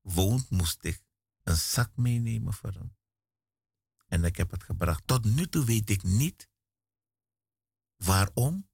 woont, 0.00 0.50
moest 0.50 0.84
ik 0.84 1.02
een 1.42 1.56
zak 1.56 1.96
meenemen 1.96 2.52
voor 2.52 2.72
hem. 2.72 2.96
En 4.06 4.24
ik 4.24 4.36
heb 4.36 4.50
het 4.50 4.62
gebracht. 4.64 5.02
Tot 5.06 5.24
nu 5.24 5.48
toe 5.48 5.64
weet 5.64 5.90
ik 5.90 6.02
niet 6.02 6.48
waarom. 7.96 8.68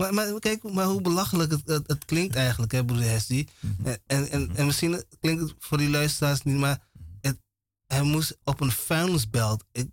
Maar, 0.00 0.14
maar 0.14 0.38
kijk 0.38 0.62
maar 0.62 0.86
hoe 0.86 1.00
belachelijk 1.00 1.50
het, 1.50 1.62
het, 1.64 1.86
het 1.86 2.04
klinkt 2.04 2.34
eigenlijk, 2.34 2.72
hè, 2.72 2.84
broeder 2.84 3.08
Hesdy. 3.08 3.46
Mhm. 3.60 3.86
En, 3.86 4.00
en, 4.06 4.30
en, 4.30 4.56
en 4.56 4.66
misschien 4.66 5.04
klinkt 5.20 5.42
het 5.42 5.54
voor 5.58 5.78
die 5.78 5.90
luisteraars 5.90 6.42
niet, 6.42 6.56
maar 6.56 6.88
het, 7.20 7.38
hij 7.86 8.02
moest 8.02 8.38
op 8.44 8.60
een 8.60 8.70
vuilnisbelt. 8.70 9.64
Ik, 9.72 9.88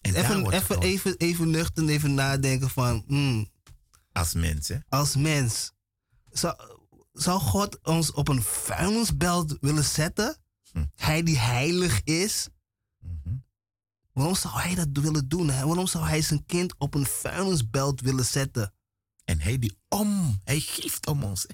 even, 0.00 0.50
even, 0.50 0.80
even, 0.80 1.16
even 1.16 1.50
nuchter 1.50 1.88
even 1.88 2.14
nadenken 2.14 2.70
van, 2.70 3.04
hmm, 3.06 3.50
als 4.12 4.34
mens, 4.34 4.68
hè? 4.68 4.78
als 4.88 5.16
mens, 5.16 5.72
zou, 6.30 6.56
zou 7.12 7.40
God 7.40 7.78
ons 7.82 8.12
op 8.12 8.28
een 8.28 8.42
vuilnisbelt 8.42 9.56
willen 9.60 9.84
zetten? 9.84 10.36
Hm. 10.72 10.84
Hij 10.94 11.22
die 11.22 11.38
heilig 11.38 12.00
is. 12.04 12.48
Mhm. 12.98 13.34
Waarom 14.16 14.34
zou 14.34 14.60
hij 14.60 14.74
dat 14.74 14.88
willen 14.92 15.28
doen? 15.28 15.50
Hè? 15.50 15.66
Waarom 15.66 15.86
zou 15.86 16.06
hij 16.06 16.22
zijn 16.22 16.44
kind 16.46 16.74
op 16.78 16.94
een 16.94 17.06
vuilnisbelt 17.06 18.00
willen 18.00 18.24
zetten? 18.24 18.74
En 19.24 19.40
hij 19.40 19.58
die 19.58 19.78
om, 19.88 20.40
hij 20.44 20.60
geeft 20.60 21.06
om 21.06 21.22
ons. 21.22 21.46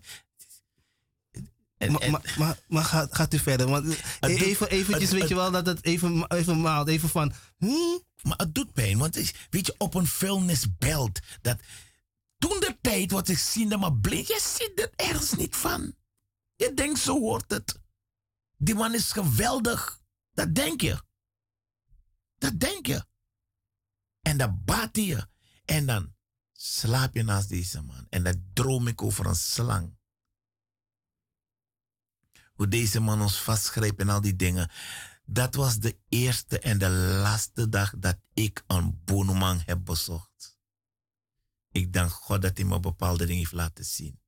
En, 1.79 1.93
Maar, 1.93 2.01
en- 2.01 2.11
maar, 2.11 2.35
maar, 2.39 2.59
maar 2.69 2.85
gaat, 2.85 3.15
gaat 3.15 3.35
u 3.35 3.39
verder? 3.39 3.69
Want 3.69 3.97
even 4.21 4.71
eventjes, 4.71 5.11
weet 5.11 5.29
je 5.29 5.35
wel, 5.35 5.51
dat 5.51 5.67
het 5.67 5.85
even, 5.85 6.27
even 6.31 6.61
maalt. 6.61 6.89
Even 6.89 7.09
van, 7.09 7.33
hmm, 7.59 8.03
Maar 8.23 8.37
het 8.39 8.55
doet 8.55 8.73
pijn, 8.73 8.99
want 8.99 9.33
weet 9.51 9.67
je, 9.67 9.75
op 9.79 9.95
een 9.95 10.07
vuilnisbelt, 10.07 11.21
dat 11.41 11.59
toen 12.39 12.61
de 12.61 12.77
tijd 12.81 13.11
wat 13.11 13.29
ik 13.29 13.39
zie, 13.39 13.77
maar 13.77 13.97
blind, 13.97 14.27
je 14.27 14.41
ziet 14.59 14.81
er 14.81 15.07
ergens 15.07 15.33
niet 15.35 15.57
van. 15.57 15.95
Je 16.57 16.75
denkt, 16.75 16.99
zo 16.99 17.19
hoort 17.21 17.51
het. 17.51 17.81
Die 18.57 18.75
man 18.75 18.95
is 18.95 19.13
geweldig. 19.13 20.01
Dat 20.35 20.55
denk 20.55 20.81
je. 20.81 21.03
Dat 22.43 22.61
denk 22.61 22.87
je. 22.87 23.07
En 24.21 24.37
dan 24.37 24.63
baat 24.65 24.97
je. 24.97 25.29
En 25.65 25.87
dan 25.87 26.15
slaap 26.53 27.15
je 27.15 27.23
naast 27.23 27.49
deze 27.49 27.83
man. 27.83 28.07
En 28.09 28.23
dan 28.23 28.45
droom 28.53 28.87
ik 28.87 29.03
over 29.03 29.27
een 29.27 29.35
slang. 29.35 29.99
Hoe 32.55 32.69
deze 32.69 33.01
man 33.01 33.21
ons 33.21 33.43
vastgreep 33.43 33.99
en 34.01 34.09
al 34.09 34.21
die 34.21 34.37
dingen. 34.37 34.71
Dat 35.25 35.55
was 35.55 35.79
de 35.79 35.99
eerste 36.09 36.59
en 36.59 36.79
de 36.79 36.89
laatste 36.91 37.69
dag 37.69 37.95
dat 37.99 38.19
ik 38.35 38.65
een 38.67 39.03
boneman 39.05 39.61
heb 39.65 39.85
bezocht. 39.85 40.59
Ik 41.71 41.93
dank 41.93 42.11
God 42.11 42.43
dat 42.43 42.57
hij 42.57 42.67
me 42.67 42.81
bepaalde 42.81 43.27
dingen 43.27 43.39
heeft 43.39 43.53
laten 43.53 43.85
zien. 43.85 44.21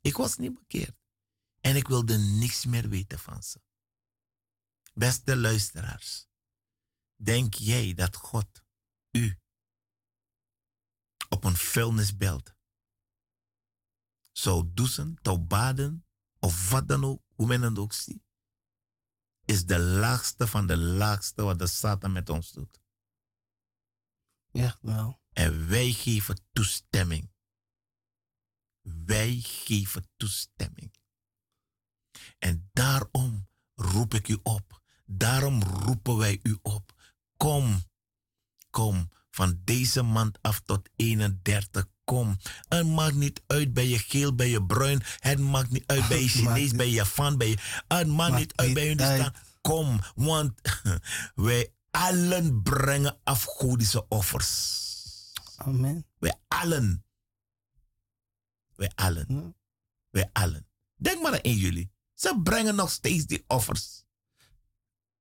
Ik 0.00 0.16
was 0.16 0.36
niet 0.36 0.54
bekeerd. 0.54 0.96
En 1.60 1.76
ik 1.76 1.88
wilde 1.88 2.18
niks 2.18 2.66
meer 2.66 2.88
weten 2.88 3.18
van 3.18 3.42
ze. 3.42 3.60
Beste 4.94 5.36
luisteraars, 5.36 6.28
denk 7.24 7.54
jij 7.54 7.94
dat 7.94 8.16
God 8.16 8.62
u 9.10 9.38
op 11.28 11.44
een 11.44 11.56
vuilnisbelt 11.56 12.54
zou 14.32 14.70
douchen, 14.74 15.18
zou 15.22 15.38
baden, 15.38 16.06
of 16.38 16.70
wat 16.70 16.88
dan 16.88 17.04
ook, 17.04 17.22
hoe 17.34 17.46
men 17.46 17.62
het 17.62 17.78
ook 17.78 17.92
ziet? 17.92 18.32
is 19.44 19.66
de 19.66 19.78
laagste 19.78 20.46
van 20.46 20.66
de 20.66 20.76
laagste 20.76 21.42
wat 21.42 21.58
de 21.58 21.66
Satan 21.66 22.12
met 22.12 22.28
ons 22.28 22.52
doet. 22.52 22.80
ja, 24.50 24.78
wel. 24.80 25.20
En 25.32 25.68
wij 25.68 25.92
geven 25.92 26.46
toestemming. 26.52 27.30
Wij 28.80 29.40
geven 29.40 30.08
toestemming. 30.16 30.94
En 32.38 32.70
daarom 32.72 33.48
roep 33.74 34.14
ik 34.14 34.28
u 34.28 34.38
op. 34.42 34.82
Daarom 35.04 35.62
roepen 35.62 36.16
wij 36.16 36.40
u 36.42 36.58
op. 36.62 37.01
Kom, 37.42 37.82
kom, 38.70 39.10
van 39.30 39.60
deze 39.64 40.02
maand 40.02 40.38
af 40.40 40.60
tot 40.60 40.88
31. 40.96 41.86
Kom. 42.04 42.36
Het 42.68 42.86
maakt 42.86 43.14
niet 43.14 43.42
uit, 43.46 43.72
ben 43.72 43.88
je 43.88 43.98
geel, 43.98 44.34
ben 44.34 44.48
je 44.48 44.64
bruin. 44.64 45.02
Het 45.18 45.38
maakt 45.38 45.70
niet 45.70 45.86
uit, 45.86 46.08
ben 46.08 46.20
je 46.20 46.28
Chinees, 46.38 46.70
ben 46.70 46.90
je 46.90 47.34
ben 47.36 47.48
je... 47.48 47.58
Het 47.88 48.06
maakt 48.06 48.34
niet 48.34 48.56
uit, 48.56 48.74
ben 48.74 48.82
je 48.82 48.88
Hindustan. 48.88 49.34
Kom, 49.60 50.00
want 50.14 50.60
wij 51.34 51.74
allen 51.90 52.62
brengen 52.62 53.20
afgodische 53.24 54.08
offers. 54.08 55.32
Amen. 55.56 56.06
Wij 56.18 56.34
allen. 56.48 57.04
Wij 58.74 58.92
allen. 58.94 59.24
Ja. 59.28 59.54
Wij 60.10 60.30
allen. 60.32 60.68
Denk 60.94 61.22
maar 61.22 61.42
aan 61.42 61.56
jullie. 61.56 61.92
Ze 62.14 62.40
brengen 62.42 62.74
nog 62.74 62.90
steeds 62.90 63.26
die 63.26 63.44
offers. 63.46 64.04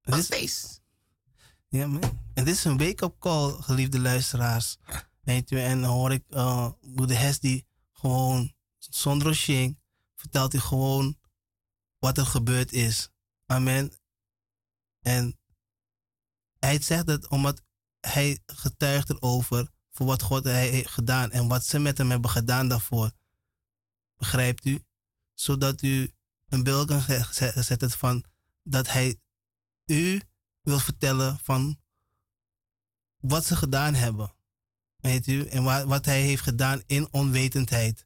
Nog 0.02 0.24
steeds. 0.24 0.81
Ja, 1.72 1.88
man. 1.88 2.20
En 2.34 2.46
dit 2.46 2.56
is 2.56 2.64
een 2.64 2.78
wake-up 2.78 3.16
call, 3.20 3.62
geliefde 3.62 4.00
luisteraars. 4.00 4.78
Weet 5.22 5.50
je, 5.50 5.62
en 5.62 5.82
dan 5.82 5.90
hoor 5.90 6.12
ik 6.12 6.24
uh, 6.30 6.72
broeder 6.96 7.20
Hesdy 7.20 7.64
gewoon 7.92 8.54
zonder 8.78 9.36
shing 9.36 9.80
vertelt 10.16 10.52
hij 10.52 10.62
gewoon 10.62 11.18
wat 12.00 12.18
er 12.18 12.26
gebeurd 12.26 12.72
is. 12.72 13.10
Amen. 13.46 13.92
En 15.02 15.40
hij 16.60 16.82
zegt 16.82 17.08
het 17.08 17.28
omdat 17.28 17.62
hij 18.00 18.40
getuigt 18.46 19.10
erover 19.10 19.70
voor 19.92 20.06
wat 20.06 20.22
God 20.22 20.44
hij 20.44 20.70
heeft 20.70 20.90
gedaan 20.90 21.32
en 21.32 21.48
wat 21.48 21.66
ze 21.66 21.80
met 21.80 21.98
hem 21.98 22.10
hebben 22.10 22.30
gedaan 22.30 22.68
daarvoor. 22.68 23.12
Begrijpt 24.18 24.66
u? 24.66 24.84
Zodat 25.34 25.82
u 25.82 26.14
een 26.48 26.64
beeld 26.64 26.88
kan 26.88 27.02
zetten 27.64 27.92
van 27.92 28.26
dat 28.64 28.92
hij 28.92 29.20
u 29.86 30.22
wil 30.62 30.80
vertellen 30.80 31.40
van 31.40 31.80
wat 33.18 33.46
ze 33.46 33.56
gedaan 33.56 33.94
hebben. 33.94 34.34
Weet 34.98 35.28
u? 35.28 35.46
En 35.46 35.64
wa- 35.64 35.86
wat 35.86 36.06
hij 36.06 36.22
heeft 36.22 36.44
gedaan 36.44 36.82
in 36.86 37.08
onwetendheid. 37.12 38.06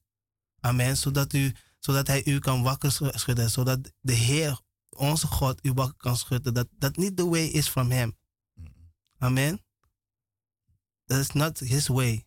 Amen. 0.60 0.98
Zodat, 0.98 1.34
u, 1.34 1.56
zodat 1.80 2.08
hij 2.08 2.26
u 2.26 2.40
kan 2.40 2.64
wakker 2.64 2.92
sch- 2.92 3.10
schudden. 3.12 3.50
Zodat 3.50 3.92
de 4.02 4.14
Heer, 4.14 4.60
onze 4.90 5.28
God, 5.28 5.66
u 5.66 5.74
wakker 5.74 5.98
kan 5.98 6.18
schudden. 6.18 6.54
Dat 6.54 6.68
dat 6.72 6.96
niet 6.96 7.18
de 7.18 7.26
way 7.26 7.46
is 7.46 7.68
from 7.68 7.92
hem. 7.92 8.18
Amen. 9.18 9.64
That 11.06 11.20
is 11.20 11.32
not 11.32 11.60
his 11.60 11.88
way. 11.88 12.26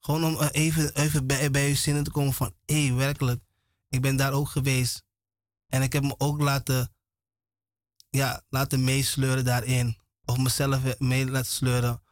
Gewoon 0.00 0.24
om 0.24 0.42
even, 0.42 0.94
even 0.94 1.26
bij, 1.26 1.50
bij 1.50 1.68
uw 1.68 1.74
zinnen 1.74 2.04
te 2.04 2.10
komen 2.10 2.32
van... 2.32 2.54
Hé, 2.64 2.86
hey, 2.86 2.94
werkelijk. 2.94 3.42
Ik 3.88 4.00
ben 4.00 4.16
daar 4.16 4.32
ook 4.32 4.48
geweest. 4.48 5.04
En 5.66 5.82
ik 5.82 5.92
heb 5.92 6.02
me 6.02 6.14
ook 6.18 6.40
laten... 6.40 6.94
Ja, 8.16 8.42
laten 8.48 8.84
meesleuren 8.84 9.44
daarin. 9.44 9.96
Of 10.24 10.38
mezelf 10.38 10.98
mee 10.98 11.26
laten 11.26 11.52
sleuren. 11.52 12.02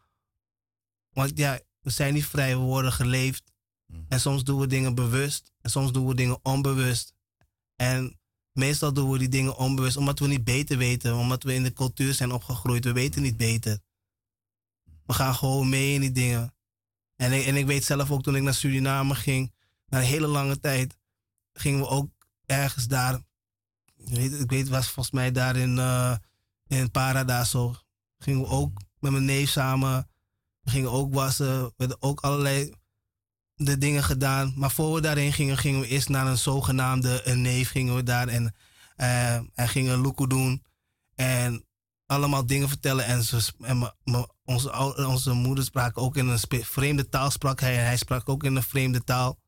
Want 1.10 1.38
ja, 1.38 1.60
we 1.80 1.90
zijn 1.90 2.14
niet 2.14 2.26
vrij. 2.26 2.56
We 2.56 2.62
worden 2.62 2.92
geleefd. 2.92 3.52
En 4.08 4.20
soms 4.20 4.44
doen 4.44 4.60
we 4.60 4.66
dingen 4.66 4.94
bewust. 4.94 5.52
En 5.60 5.70
soms 5.70 5.92
doen 5.92 6.06
we 6.06 6.14
dingen 6.14 6.38
onbewust. 6.42 7.14
En 7.76 8.20
meestal 8.52 8.92
doen 8.92 9.10
we 9.10 9.18
die 9.18 9.28
dingen 9.28 9.56
onbewust. 9.56 9.96
Omdat 9.96 10.18
we 10.18 10.26
niet 10.26 10.44
beter 10.44 10.78
weten. 10.78 11.14
Omdat 11.16 11.42
we 11.42 11.54
in 11.54 11.62
de 11.62 11.72
cultuur 11.72 12.14
zijn 12.14 12.32
opgegroeid. 12.32 12.84
We 12.84 12.92
weten 12.92 13.22
niet 13.22 13.36
beter. 13.36 13.78
We 15.06 15.12
gaan 15.12 15.34
gewoon 15.34 15.68
mee 15.68 15.94
in 15.94 16.00
die 16.00 16.12
dingen. 16.12 16.54
En 17.16 17.32
ik, 17.32 17.46
en 17.46 17.56
ik 17.56 17.66
weet 17.66 17.84
zelf 17.84 18.10
ook 18.10 18.22
toen 18.22 18.36
ik 18.36 18.42
naar 18.42 18.54
Suriname 18.54 19.14
ging, 19.14 19.52
na 19.86 19.98
een 19.98 20.04
hele 20.04 20.26
lange 20.26 20.60
tijd, 20.60 20.96
gingen 21.52 21.80
we 21.80 21.86
ook 21.86 22.10
ergens 22.46 22.86
daar. 22.86 23.22
Ik 24.06 24.50
weet, 24.50 24.68
was 24.68 24.88
volgens 24.88 25.14
mij 25.14 25.32
daar 25.32 25.56
in, 25.56 25.78
eh 25.78 26.16
in 26.66 26.90
Paradaso. 26.90 27.74
Gingen 28.18 28.40
we 28.40 28.46
ook 28.46 28.80
met 28.98 29.12
mijn 29.12 29.24
neef 29.24 29.50
samen. 29.50 30.08
We 30.60 30.70
gingen 30.70 30.90
ook 30.90 31.14
wassen. 31.14 31.64
We 31.64 31.72
hebben 31.76 32.02
ook 32.02 32.20
allerlei 32.20 32.74
de 33.54 33.78
dingen 33.78 34.02
gedaan. 34.02 34.52
Maar 34.56 34.70
voor 34.70 34.94
we 34.94 35.00
daarheen 35.00 35.32
gingen, 35.32 35.58
gingen 35.58 35.80
we 35.80 35.86
eerst 35.86 36.08
naar 36.08 36.26
een 36.26 36.38
zogenaamde 36.38 37.20
een 37.24 37.40
neef. 37.40 37.70
Gingen 37.70 37.94
we 37.94 38.02
daar 38.02 38.28
en, 38.28 38.54
eh 38.96 39.34
en 39.34 39.68
gingen 39.68 39.98
loeko 39.98 40.26
doen. 40.26 40.62
En 41.14 41.64
allemaal 42.06 42.46
dingen 42.46 42.68
vertellen. 42.68 43.04
En, 43.04 43.22
ze, 43.24 43.52
en 43.60 43.78
me- 44.04 44.28
onze, 44.44 44.72
onze 45.06 45.32
moeder 45.32 45.64
sprak 45.64 45.98
ook 45.98 46.16
in 46.16 46.28
een 46.28 46.64
vreemde 46.64 47.08
taal. 47.08 47.30
Sprak 47.30 47.60
hij, 47.60 47.78
en 47.78 47.84
hij 47.84 47.96
sprak 47.96 48.28
ook 48.28 48.44
in 48.44 48.56
een 48.56 48.62
vreemde 48.62 49.04
taal. 49.04 49.38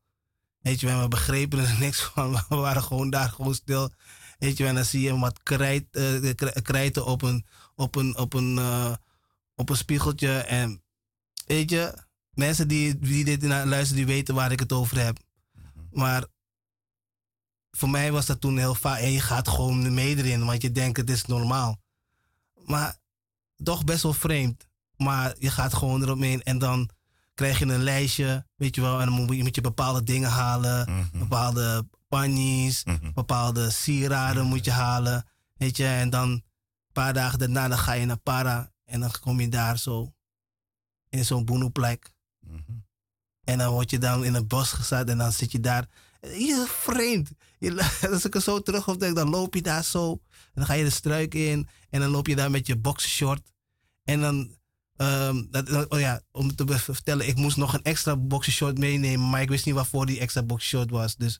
Weet 0.59 0.79
je, 0.79 0.99
we 0.99 1.07
begrepen 1.07 1.59
er 1.59 1.79
niks 1.79 2.01
van. 2.01 2.31
We 2.49 2.55
waren 2.55 2.83
gewoon 2.83 3.09
daar 3.09 3.29
gewoon 3.29 3.55
stil. 3.55 3.93
Weet 4.39 4.57
je, 4.57 4.65
en 4.67 4.75
dan 4.75 4.85
zie 4.85 5.01
je 5.01 5.19
wat 5.19 5.43
krijt, 5.43 5.85
eh, 5.91 6.33
kri- 6.35 6.61
krijten 6.61 7.05
op 7.05 7.21
een, 7.21 7.45
op 7.75 7.95
een, 7.95 8.17
op 8.17 8.33
een, 8.33 8.57
eh, 8.57 8.93
op 9.55 9.69
een 9.69 9.77
spiegeltje. 9.77 10.37
En 10.37 10.83
weet 11.45 11.69
je, 11.69 11.93
mensen 12.33 12.67
die, 12.67 12.99
die 12.99 13.25
dit 13.25 13.41
naar 13.41 13.65
luisteren, 13.65 14.05
die 14.05 14.13
weten 14.15 14.35
waar 14.35 14.51
ik 14.51 14.59
het 14.59 14.71
over 14.71 14.99
heb. 14.99 15.17
Maar 15.91 16.25
voor 17.71 17.89
mij 17.89 18.11
was 18.11 18.25
dat 18.25 18.41
toen 18.41 18.57
heel 18.57 18.75
vaak. 18.75 18.99
En 18.99 19.11
je 19.11 19.19
gaat 19.21 19.47
gewoon 19.47 19.93
mee 19.93 20.17
erin, 20.17 20.45
want 20.45 20.61
je 20.61 20.71
denkt 20.71 20.97
het 20.97 21.09
is 21.09 21.25
normaal. 21.25 21.77
Maar 22.65 22.97
toch 23.63 23.83
best 23.83 24.03
wel 24.03 24.13
vreemd. 24.13 24.67
Maar 24.97 25.35
je 25.39 25.49
gaat 25.51 25.73
gewoon 25.73 26.01
erop 26.03 26.21
in 26.21 26.43
en 26.43 26.57
dan 26.59 26.89
krijg 27.33 27.59
je 27.59 27.65
een 27.65 27.83
lijstje, 27.83 28.45
weet 28.55 28.75
je 28.75 28.81
wel. 28.81 28.99
En 28.99 29.05
dan 29.05 29.15
moet 29.15 29.35
je, 29.35 29.43
moet 29.43 29.55
je 29.55 29.61
bepaalde 29.61 30.03
dingen 30.03 30.29
halen. 30.29 31.09
Bepaalde 31.19 31.87
panies, 32.13 32.83
bepaalde 33.13 33.69
sieraden 33.69 34.45
moet 34.45 34.65
je 34.65 34.71
halen. 34.71 35.25
Weet 35.53 35.77
je, 35.77 35.85
en 35.85 36.09
dan 36.09 36.29
een 36.29 36.43
paar 36.91 37.13
dagen 37.13 37.39
daarna 37.39 37.67
dan 37.67 37.77
ga 37.77 37.93
je 37.93 38.05
naar 38.05 38.17
Para. 38.17 38.71
En 38.85 38.99
dan 38.99 39.11
kom 39.19 39.39
je 39.39 39.49
daar 39.49 39.77
zo 39.77 40.13
in 41.09 41.25
zo'n 41.25 41.45
boenoeplek. 41.45 42.13
En 43.43 43.57
dan 43.57 43.71
word 43.71 43.89
je 43.89 43.97
dan 43.97 44.25
in 44.25 44.33
het 44.33 44.47
bos 44.47 44.71
gezet 44.71 45.09
en 45.09 45.17
dan 45.17 45.31
zit 45.31 45.51
je 45.51 45.59
daar. 45.59 45.87
Je 46.21 46.63
is 46.63 46.69
vreemd. 46.69 47.31
Je, 47.59 47.91
als 48.11 48.25
ik 48.25 48.35
er 48.35 48.41
zo 48.41 48.61
terug 48.61 48.87
op 48.87 48.99
denk, 48.99 49.15
dan 49.15 49.29
loop 49.29 49.53
je 49.53 49.61
daar 49.61 49.83
zo. 49.83 50.11
En 50.11 50.51
dan 50.53 50.65
ga 50.65 50.73
je 50.73 50.83
de 50.83 50.89
struik 50.89 51.33
in. 51.33 51.67
En 51.89 51.99
dan 51.99 52.09
loop 52.09 52.27
je 52.27 52.35
daar 52.35 52.51
met 52.51 52.67
je 52.67 52.77
boxershort. 52.77 53.51
En 54.03 54.21
dan, 54.21 54.57
ehm, 54.95 55.43
dat, 55.49 55.89
oh 55.89 55.99
ja, 55.99 56.21
om 56.31 56.55
te 56.55 56.79
vertellen, 56.79 57.27
ik 57.27 57.35
moest 57.35 57.57
nog 57.57 57.73
een 57.73 57.83
extra 57.83 58.17
boxershort 58.17 58.77
meenemen. 58.77 59.29
Maar 59.29 59.41
ik 59.41 59.49
wist 59.49 59.65
niet 59.65 59.75
waarvoor 59.75 60.05
die 60.05 60.19
extra 60.19 60.43
boxershort 60.43 60.89
was. 60.89 61.15
Dus, 61.15 61.39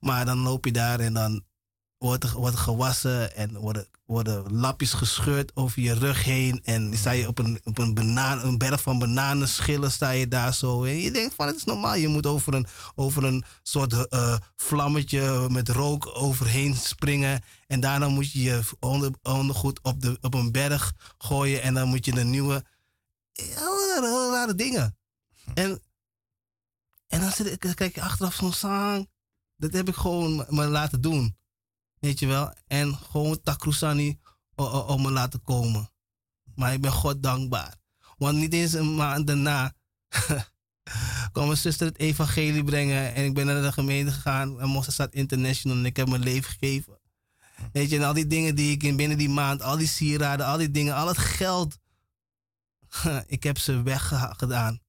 maar 0.00 0.24
dan 0.24 0.38
loop 0.38 0.64
je 0.64 0.72
daar 0.72 1.00
en 1.00 1.14
dan 1.14 1.44
wordt 2.04 2.24
er, 2.24 2.36
wordt 2.36 2.56
gewassen. 2.56 3.36
En 3.36 3.56
worden, 3.56 3.86
worden 4.06 4.52
lapjes 4.52 4.92
gescheurd 4.92 5.56
over 5.56 5.82
je 5.82 5.94
rug 5.94 6.24
heen. 6.24 6.60
En 6.64 6.88
dan 6.88 6.98
sta 6.98 7.10
je 7.10 7.28
op 7.28 7.38
een, 7.38 7.60
op 7.64 7.78
een, 7.78 7.94
banaan, 7.94 8.44
een 8.44 8.58
berg 8.58 8.82
van 8.82 8.98
bananenschillen 8.98 9.92
sta 9.92 10.10
je 10.10 10.28
daar 10.28 10.54
zo. 10.54 10.84
En 10.84 10.96
je 10.96 11.10
denkt 11.10 11.34
van 11.34 11.46
het 11.46 11.56
is 11.56 11.64
normaal. 11.64 11.94
Je 11.94 12.08
moet 12.08 12.26
over 12.26 12.54
een, 12.54 12.66
over 12.94 13.24
een 13.24 13.44
soort 13.62 14.08
eh, 14.08 14.36
vlammetje 14.56 15.48
met 15.50 15.68
rook 15.68 16.10
overheen 16.14 16.74
springen. 16.74 17.42
En 17.66 17.80
daarna 17.80 18.08
moet 18.08 18.32
je 18.32 18.42
je 18.42 18.60
onder, 18.80 19.10
ondergoed 19.22 19.80
op, 19.82 20.00
de, 20.00 20.18
op 20.20 20.34
een 20.34 20.52
berg 20.52 20.92
gooien. 21.18 21.62
En 21.62 21.74
dan 21.74 21.88
moet 21.88 22.04
je 22.04 22.18
een 22.18 22.30
nieuwe... 22.30 22.64
Heel 23.32 23.88
rare, 23.88 24.06
heel 24.06 24.32
rare 24.32 24.54
dingen. 24.54 24.96
En, 25.54 25.82
en 27.06 27.20
dan, 27.20 27.30
zit 27.30 27.74
kijk 27.74 27.94
je 27.94 28.02
achteraf 28.02 28.34
zo'n 28.34 28.52
zang. 28.52 29.08
Dat 29.56 29.72
heb 29.72 29.88
ik 29.88 29.94
gewoon 29.94 30.46
me- 30.48 30.66
laten 30.66 31.00
doen. 31.00 31.36
Weet 31.98 32.18
je 32.18 32.26
wel? 32.26 32.54
En 32.66 32.94
gewoon 32.96 33.40
Takrusani 33.42 34.18
om 34.86 35.02
me 35.02 35.10
laten 35.10 35.42
komen. 35.42 35.90
Maar 36.54 36.72
ik 36.72 36.80
ben 36.80 36.92
God 36.92 37.22
dankbaar. 37.22 37.74
Want 38.16 38.38
niet 38.38 38.52
eens 38.52 38.72
een 38.72 38.94
maand 38.94 39.26
daarna 39.26 39.74
kwam 41.32 41.46
mijn 41.46 41.58
zuster 41.58 41.86
het 41.86 41.98
evangelie 41.98 42.64
brengen. 42.64 43.14
En 43.14 43.24
ik 43.24 43.34
ben 43.34 43.46
naar 43.46 43.62
de 43.62 43.72
gemeente 43.72 44.12
gegaan. 44.12 44.60
En 44.60 44.68
Mossad 44.68 45.12
International. 45.12 45.76
En 45.76 45.84
ik 45.84 45.96
heb 45.96 46.08
mijn 46.08 46.22
leven 46.22 46.50
gegeven. 46.50 46.98
Weet 47.72 47.90
je, 47.90 47.96
en 47.96 48.02
al 48.02 48.12
die 48.12 48.26
dingen 48.26 48.54
die 48.54 48.72
ik 48.72 48.82
in 48.82 48.96
binnen 48.96 49.18
die 49.18 49.28
maand, 49.28 49.62
al 49.62 49.76
die 49.76 49.88
sieraden, 49.88 50.46
al 50.46 50.56
die 50.56 50.70
dingen, 50.70 50.94
al 50.94 51.08
het 51.08 51.18
geld. 51.18 51.78
ik 53.26 53.42
heb 53.42 53.58
ze 53.58 53.82
weggedaan. 53.82 54.80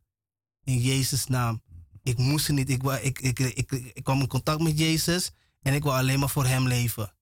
In 0.63 0.77
Jezus' 0.77 1.27
naam. 1.27 1.63
Ik 2.05 2.17
moest 2.17 2.49
niet. 2.49 2.69
Ik, 2.69 2.83
wou- 2.83 3.01
ik, 3.01 3.19
ik, 3.19 3.39
ik, 3.39 3.71
ik, 3.71 4.03
kwam 4.03 4.19
in 4.19 4.27
contact 4.27 4.61
met 4.61 4.79
Jezus. 4.79 5.31
En 5.61 5.73
ik 5.73 5.83
wil 5.83 5.95
alleen 5.95 6.19
maar 6.19 6.29
voor 6.29 6.45
hem 6.45 6.67
leven. 6.67 7.13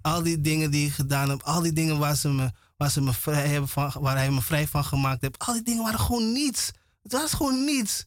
Al 0.00 0.22
die 0.22 0.40
dingen 0.40 0.70
die 0.70 0.86
ik 0.86 0.92
gedaan 0.92 1.28
heb, 1.28 1.42
al 1.42 1.60
die 1.60 1.72
dingen 1.72 1.98
waar, 1.98 2.16
ze 2.16 2.28
me, 2.28 2.50
waar, 2.76 2.90
ze 2.90 3.00
me 3.00 3.12
vrij 3.12 3.48
hebben 3.48 3.68
van, 3.68 3.92
waar 4.00 4.16
hij 4.16 4.30
me 4.30 4.42
vrij 4.42 4.68
van 4.68 4.84
gemaakt 4.84 5.20
heeft, 5.20 5.38
al 5.38 5.52
die 5.52 5.62
dingen 5.62 5.82
waren 5.82 5.98
gewoon 6.00 6.32
niets. 6.32 6.70
Het 7.02 7.12
was 7.12 7.32
gewoon 7.32 7.64
niets. 7.64 8.06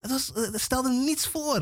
Het, 0.00 0.10
was, 0.10 0.32
stelde 0.52 0.90
niets 0.90 1.26
voor. 1.26 1.58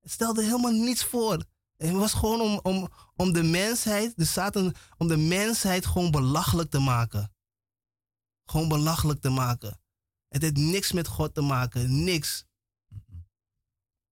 Het 0.00 0.10
stelde 0.10 0.42
helemaal 0.42 0.72
niets 0.72 1.04
voor. 1.04 1.44
Het 1.76 1.90
was 1.90 2.12
gewoon 2.12 2.40
om, 2.40 2.60
om, 2.62 2.88
om 3.16 3.32
de 3.32 3.42
mensheid, 3.42 4.12
de 4.16 4.24
Satan, 4.24 4.74
om 4.96 5.08
de 5.08 5.16
mensheid 5.16 5.86
gewoon 5.86 6.10
belachelijk 6.10 6.70
te 6.70 6.78
maken. 6.78 7.32
Gewoon 8.44 8.68
belachelijk 8.68 9.20
te 9.20 9.30
maken. 9.30 9.78
Het 10.34 10.42
heeft 10.42 10.56
niks 10.56 10.92
met 10.92 11.06
God 11.06 11.34
te 11.34 11.40
maken, 11.40 12.04
niks. 12.04 12.44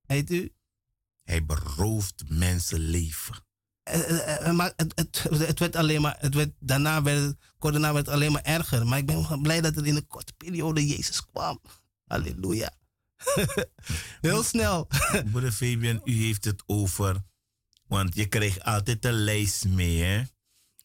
Weet 0.06 0.30
u? 0.30 0.52
Hij 1.22 1.44
berooft 1.44 2.22
mensenleven. 2.28 3.44
Eh, 3.82 4.00
eh, 4.00 4.46
eh, 4.46 4.54
maar 4.54 4.72
het, 4.76 4.92
het, 4.94 5.22
het 5.22 5.58
werd 5.58 5.76
alleen 5.76 6.00
maar, 6.00 6.16
het 6.18 6.34
werd, 6.34 6.50
daarna 6.58 7.02
werd 7.02 7.36
kort 7.58 7.72
daarna 7.72 7.92
werd 7.92 8.06
het 8.06 8.14
alleen 8.14 8.32
maar 8.32 8.42
erger. 8.42 8.86
Maar 8.86 8.98
ik 8.98 9.06
ben 9.06 9.42
blij 9.42 9.60
dat 9.60 9.74
het 9.74 9.84
in 9.84 9.96
een 9.96 10.06
korte 10.06 10.32
periode 10.36 10.86
Jezus 10.86 11.24
kwam. 11.24 11.60
Halleluja. 12.06 12.70
Heel 14.20 14.42
snel. 14.42 14.88
Broeder 15.30 15.52
Fabian, 15.52 16.00
u 16.04 16.12
heeft 16.12 16.44
het 16.44 16.62
over. 16.66 17.22
Want 17.86 18.14
je 18.14 18.26
krijgt 18.26 18.62
altijd 18.62 19.04
een 19.04 19.12
lijst 19.24 19.64
mee 19.64 20.02
hè, 20.02 20.22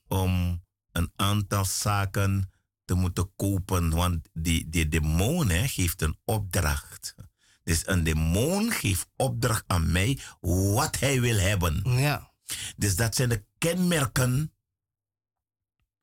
om 0.08 0.64
een 0.92 1.12
aantal 1.16 1.66
zaken 1.66 2.52
te 2.88 2.94
moeten 2.94 3.36
kopen. 3.36 3.90
Want 3.90 4.30
die, 4.34 4.70
die 4.70 4.88
demon 4.88 5.50
hè, 5.50 5.68
geeft 5.68 6.02
een 6.02 6.18
opdracht. 6.26 7.16
Dus 7.64 7.88
een 7.88 8.04
demon 8.04 8.72
geeft 8.72 9.10
opdracht 9.16 9.64
aan 9.68 9.92
mij 9.92 10.20
wat 10.40 11.00
hij 11.00 11.22
wil 11.22 11.38
hebben. 11.38 11.82
Ja. 11.86 12.34
Dus 12.78 12.96
dat 12.96 13.16
zijn 13.16 13.30
de 13.30 13.46
kenmerken 13.58 14.54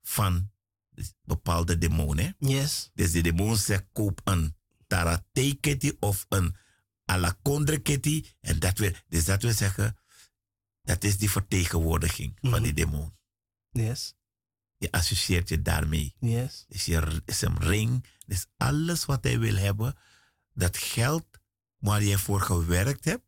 van 0.03 0.51
bepaalde 1.23 1.79
demonen. 1.79 2.37
Yes. 2.39 2.91
Dus 2.95 3.13
de 3.13 3.21
demon 3.21 3.57
zegt 3.57 3.85
koop 3.93 4.21
een 4.25 4.57
taratei-kitty 4.87 5.97
of 6.01 6.27
een 6.29 6.57
alakondre-kitty. 7.05 8.25
En 8.41 8.59
dat 8.59 8.79
wil, 8.79 8.93
dus 9.09 9.25
dat 9.25 9.43
wil 9.43 9.53
zeggen, 9.53 9.97
dat 10.83 11.05
is 11.05 11.19
die 11.19 11.31
vertegenwoordiging 11.31 12.39
van 12.41 12.63
die 12.63 12.73
demon. 12.73 13.17
Yes. 13.71 14.15
Je 14.85 14.91
associeert 14.93 15.49
je 15.49 15.63
daarmee. 15.63 16.15
Yes. 16.19 16.65
Dus 16.69 16.85
je 16.85 17.23
is 17.25 17.43
een 17.43 17.59
ring. 17.59 18.05
Dus 18.27 18.47
alles 18.57 19.05
wat 19.05 19.25
hij 19.25 19.39
wil 19.39 19.57
hebben, 19.57 19.95
dat 20.55 20.77
geld 20.77 21.27
waar 21.79 22.03
je 22.03 22.19
voor 22.19 22.41
gewerkt 22.41 23.05
hebt. 23.05 23.25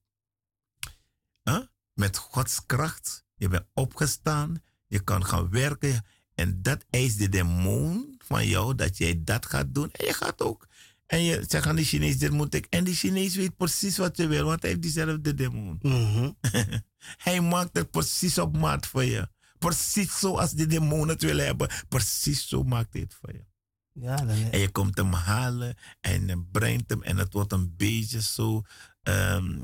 Huh? 1.42 1.60
Met 1.94 2.16
Gods 2.16 2.66
kracht. 2.66 3.24
Je 3.34 3.48
bent 3.48 3.66
opgestaan. 3.72 4.62
Je 4.86 5.00
kan 5.00 5.24
gaan 5.24 5.50
werken. 5.50 6.04
En 6.34 6.62
dat 6.62 6.84
eist 6.90 7.18
de 7.18 7.28
demon 7.28 8.14
van 8.18 8.46
jou 8.46 8.74
dat 8.74 8.96
jij 8.96 9.20
dat 9.24 9.46
gaat 9.46 9.74
doen. 9.74 9.90
En 9.92 10.06
je 10.06 10.12
gaat 10.12 10.42
ook. 10.42 10.68
En 11.06 11.22
je 11.22 11.44
zegt 11.48 11.66
aan 11.66 11.76
de 11.76 11.84
Chinees, 11.84 12.18
dit 12.18 12.30
moet 12.30 12.54
ik. 12.54 12.66
En 12.70 12.84
die 12.84 12.94
Chinees 12.94 13.34
weet 13.34 13.56
precies 13.56 13.96
wat 13.96 14.16
je 14.16 14.26
wil, 14.26 14.44
want 14.44 14.60
hij 14.60 14.70
heeft 14.70 14.82
diezelfde 14.82 15.34
demon. 15.34 15.78
Mhm. 15.82 16.30
hij 17.26 17.40
maakt 17.40 17.76
het 17.76 17.90
precies 17.90 18.38
op 18.38 18.56
maat 18.56 18.86
voor 18.86 19.04
je. 19.04 19.28
Precies 19.66 20.18
zoals 20.18 20.50
de 20.50 20.66
demon 20.66 21.08
het 21.08 21.22
wil 21.22 21.38
hebben. 21.38 21.68
Precies 21.88 22.48
zo 22.48 22.62
maakt 22.62 22.92
hij 22.92 23.02
het 23.02 23.14
voor 23.20 23.32
je. 23.32 23.44
Ja, 23.92 24.16
dan, 24.16 24.28
En 24.50 24.58
je 24.58 24.70
komt 24.70 24.96
hem 24.96 25.12
halen 25.12 25.76
en 26.00 26.26
je 26.26 26.44
brengt 26.52 26.90
hem 26.90 27.02
en 27.02 27.16
het 27.16 27.32
wordt 27.32 27.52
een 27.52 27.74
beetje 27.76 28.22
zo. 28.22 28.62
ehm, 29.02 29.58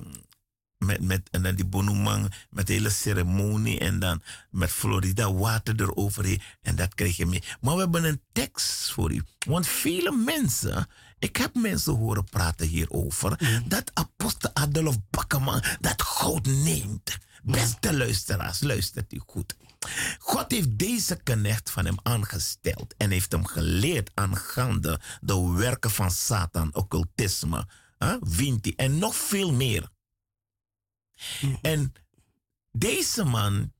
met, 0.78 1.00
met, 1.00 1.28
en 1.30 1.42
dan 1.42 1.54
die 1.54 1.64
bonumang, 1.64 2.32
met 2.50 2.66
de 2.66 2.72
hele 2.72 2.90
ceremonie 2.90 3.78
en 3.78 3.98
dan 3.98 4.22
met 4.50 4.70
Florida 4.70 5.32
water 5.32 5.80
eroverheen. 5.80 6.42
En 6.60 6.76
dat 6.76 6.94
krijg 6.94 7.16
je 7.16 7.26
mee. 7.26 7.42
Maar 7.60 7.74
we 7.74 7.80
hebben 7.80 8.04
een 8.04 8.22
tekst 8.32 8.92
voor 8.92 9.12
u. 9.12 9.22
Want 9.46 9.66
vele 9.66 10.16
mensen, 10.16 10.86
ik 11.18 11.36
heb 11.36 11.54
mensen 11.54 11.94
horen 11.94 12.24
praten 12.24 12.66
hierover, 12.66 13.62
dat 13.66 13.90
apostel 13.94 14.50
Adolf 14.54 14.96
Bakkerman 15.10 15.62
dat 15.80 16.02
goud 16.02 16.46
neemt. 16.46 17.18
Beste 17.42 17.96
luisteraars, 17.96 18.60
luistert 18.60 19.12
u 19.12 19.20
goed. 19.26 19.56
God 20.18 20.50
heeft 20.50 20.78
deze 20.78 21.16
knecht 21.22 21.70
van 21.70 21.84
hem 21.84 21.96
aangesteld 22.02 22.94
en 22.96 23.10
heeft 23.10 23.32
hem 23.32 23.46
geleerd 23.46 24.10
aangaande 24.14 25.00
de 25.20 25.52
werken 25.52 25.90
van 25.90 26.10
Satan, 26.10 26.74
occultisme, 26.74 27.68
hè, 27.98 28.16
Vinti 28.20 28.74
en 28.74 28.98
nog 28.98 29.14
veel 29.14 29.52
meer. 29.52 29.88
En 31.62 31.92
deze 32.70 33.24
man 33.24 33.72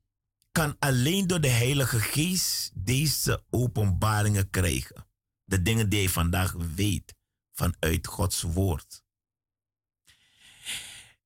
kan 0.53 0.77
alleen 0.79 1.27
door 1.27 1.41
de 1.41 1.49
Heilige 1.49 2.01
Geest 2.01 2.71
deze 2.75 3.45
openbaringen 3.51 4.51
krijgen. 4.51 5.07
De 5.45 5.63
dingen 5.63 5.89
die 5.89 5.99
hij 5.99 6.09
vandaag 6.09 6.53
weet 6.75 7.15
vanuit 7.53 8.07
Gods 8.07 8.43
woord. 8.43 9.05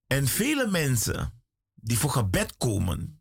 En 0.07 0.27
vele 0.27 0.67
mensen 0.67 1.43
die 1.75 1.99
voor 1.99 2.11
gebed 2.11 2.57
komen, 2.57 3.16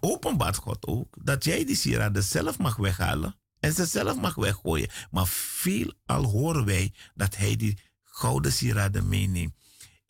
openbaart 0.00 0.56
God 0.56 0.86
ook 0.86 1.16
dat 1.22 1.44
jij 1.44 1.64
die 1.64 1.76
sieraden 1.76 2.22
zelf 2.22 2.58
mag 2.58 2.76
weghalen 2.76 3.36
en 3.60 3.72
ze 3.72 3.84
zelf 3.84 4.20
mag 4.20 4.34
weggooien. 4.34 4.90
Maar 5.10 5.26
veelal 5.26 6.24
horen 6.24 6.64
wij 6.64 6.92
dat 7.14 7.36
hij 7.36 7.56
die 7.56 7.78
gouden 8.04 8.52
sieraden 8.52 9.08
meeneemt. 9.08 9.54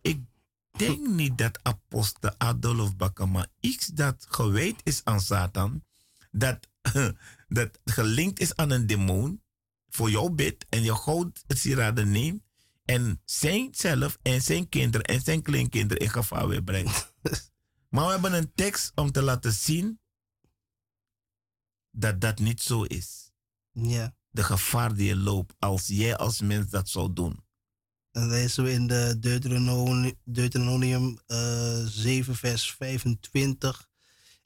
Ik 0.00 0.20
denk 0.70 1.06
niet 1.06 1.38
dat 1.38 1.58
apostel 1.62 2.34
Adolf 2.38 2.96
Bakama 2.96 3.46
iets 3.60 3.86
dat 3.86 4.26
gewijd 4.28 4.80
is 4.82 5.00
aan 5.04 5.20
Satan, 5.20 5.84
dat, 6.30 6.68
dat 7.48 7.78
gelinkt 7.84 8.40
is 8.40 8.56
aan 8.56 8.70
een 8.70 8.86
demon, 8.86 9.42
voor 9.88 10.10
jouw 10.10 10.28
bid 10.28 10.66
en 10.68 10.82
je 10.82 10.94
goud 10.94 11.44
sieraden 11.48 12.10
neemt 12.10 12.42
en 12.84 13.20
zijn 13.24 13.68
zelf 13.70 14.18
en 14.22 14.42
zijn 14.42 14.68
kinderen 14.68 15.06
en 15.06 15.20
zijn 15.20 15.42
kleinkinderen 15.42 16.02
in 16.02 16.10
gevaar 16.10 16.48
weer 16.48 16.62
brengt. 16.62 17.14
maar 17.88 18.04
we 18.06 18.12
hebben 18.12 18.32
een 18.32 18.52
tekst 18.54 18.92
om 18.94 19.12
te 19.12 19.22
laten 19.22 19.52
zien 19.52 20.00
dat 21.90 22.20
dat 22.20 22.38
niet 22.38 22.62
zo 22.62 22.82
is. 22.82 23.30
ja. 23.72 24.14
De 24.30 24.42
gevaar 24.42 24.94
die 24.94 25.06
je 25.06 25.16
loopt 25.16 25.54
als 25.58 25.86
jij 25.86 26.16
als 26.16 26.40
mens 26.40 26.70
dat 26.70 26.88
zou 26.88 27.12
doen. 27.12 27.44
Dan 28.10 28.28
lezen 28.28 28.64
we 28.64 28.72
in 28.72 28.86
de 28.86 29.16
Deuteronomium, 29.20 30.18
Deuteronomium 30.24 31.18
eh, 31.26 31.84
7, 31.84 32.36
vers 32.36 32.72
25. 32.72 33.88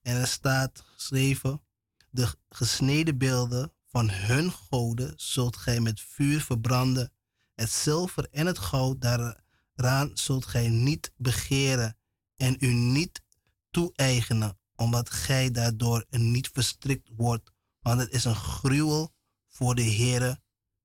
En 0.02 0.16
er 0.16 0.26
staat 0.26 0.84
geschreven: 0.94 1.62
De 2.10 2.34
gesneden 2.48 3.18
beelden 3.18 3.72
van 3.86 4.10
hun 4.10 4.50
goden 4.50 5.12
zult 5.16 5.56
gij 5.56 5.80
met 5.80 6.00
vuur 6.00 6.40
verbranden. 6.40 7.12
Het 7.54 7.70
zilver 7.70 8.28
en 8.30 8.46
het 8.46 8.58
goud 8.58 9.00
daaraan 9.00 10.10
zult 10.14 10.46
gij 10.46 10.68
niet 10.68 11.12
begeren 11.16 11.96
en 12.36 12.56
u 12.58 12.72
niet 12.72 13.22
toe-eigenen, 13.70 14.58
omdat 14.74 15.10
gij 15.10 15.50
daardoor 15.50 16.06
niet 16.10 16.48
verstrikt 16.48 17.10
wordt. 17.16 17.52
Want 17.80 18.00
het 18.00 18.12
is 18.12 18.24
een 18.24 18.34
gruwel 18.34 19.14
voor 19.48 19.74
de 19.74 19.82
Heere 19.82 20.42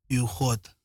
uw 0.07 0.26
God. 0.26 0.78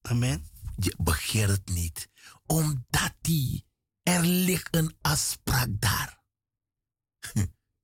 Amen. 0.00 0.48
Je 0.76 0.94
begeert 1.02 1.50
het 1.50 1.68
niet, 1.68 2.08
omdat 2.46 3.14
die, 3.20 3.66
er 4.02 4.24
ligt 4.24 4.76
een 4.76 4.96
afspraak 5.00 5.68
daar. 5.80 6.22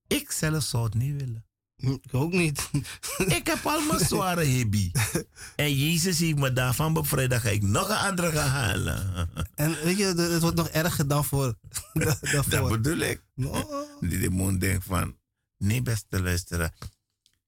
Ik 0.07 0.31
zelf 0.31 0.63
zou 0.63 0.85
het 0.85 0.95
niet 0.95 1.21
willen. 1.21 1.45
Ik 1.77 2.15
ook 2.15 2.32
niet. 2.32 2.70
Ik 3.39 3.47
heb 3.47 3.66
al 3.66 3.81
mijn 3.81 4.05
zware 4.07 4.57
hobby. 4.59 4.90
En 5.57 5.74
Jezus 5.74 6.19
heeft 6.19 6.39
me 6.39 6.53
daarvan 6.53 6.93
bevrijd. 6.93 7.31
Dan 7.31 7.40
ga 7.40 7.48
ik 7.48 7.62
nog 7.62 7.89
een 7.89 7.97
andere 7.97 8.31
gaan 8.32 8.48
halen. 8.48 9.28
En 9.55 9.74
weet 9.85 9.98
je, 9.98 10.05
het 10.05 10.40
wordt 10.40 10.57
nog 10.57 10.69
erger 10.69 11.09
dan 11.09 11.24
voor. 11.24 11.55
dan 11.93 12.16
Dat 12.32 12.44
voor. 12.44 12.69
bedoel 12.69 12.98
ik. 12.98 13.23
Oh. 13.36 14.01
Die 14.01 14.19
demon 14.19 14.59
denkt 14.59 14.85
van, 14.85 15.16
nee 15.59 15.82
beste 15.82 16.23
luisteraar. 16.23 16.74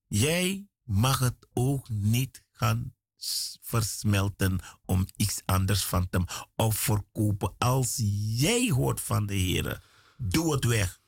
Jij 0.07 0.69
mag 0.85 1.19
het 1.19 1.47
ook 1.53 1.89
niet 1.89 2.43
gaan 2.53 2.95
versmelten 3.61 4.59
om 4.85 5.07
iets 5.17 5.43
anders 5.45 5.85
van 5.85 6.09
te 6.09 6.25
of 6.57 6.77
verkopen. 6.77 7.55
Als 7.59 7.95
jij 8.37 8.71
hoort 8.71 9.01
van 9.01 9.27
de 9.27 9.35
Heer, 9.35 9.83
doe 10.17 10.53
het 10.53 10.65
weg. 10.65 11.01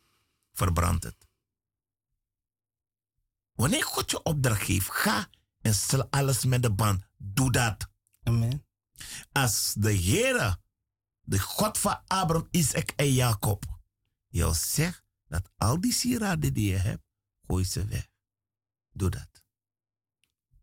Verbrand 0.52 1.02
het. 1.02 1.29
Wanneer 3.60 3.84
God 3.84 4.10
je 4.10 4.22
opdracht 4.22 4.62
geeft, 4.62 4.90
ga 4.90 5.28
en 5.60 5.74
stel 5.74 6.06
alles 6.10 6.44
met 6.44 6.62
de 6.62 6.72
band. 6.72 7.04
Doe 7.16 7.52
dat. 7.52 7.88
Amen. 8.22 8.66
Als 9.32 9.74
de 9.78 9.92
Heer, 9.92 10.56
de 11.20 11.38
God 11.38 11.78
van 11.78 12.02
Abraham, 12.06 12.48
Isaac 12.50 12.92
en 12.96 13.12
Jacob, 13.12 13.80
jou 14.28 14.54
zegt 14.54 15.02
dat 15.26 15.50
al 15.56 15.80
die 15.80 15.92
sieraden 15.92 16.54
die 16.54 16.70
je 16.70 16.76
hebt, 16.76 17.02
gooi 17.46 17.64
ze 17.64 17.84
weg. 17.84 18.08
Doe 18.92 19.10
dat. 19.10 19.44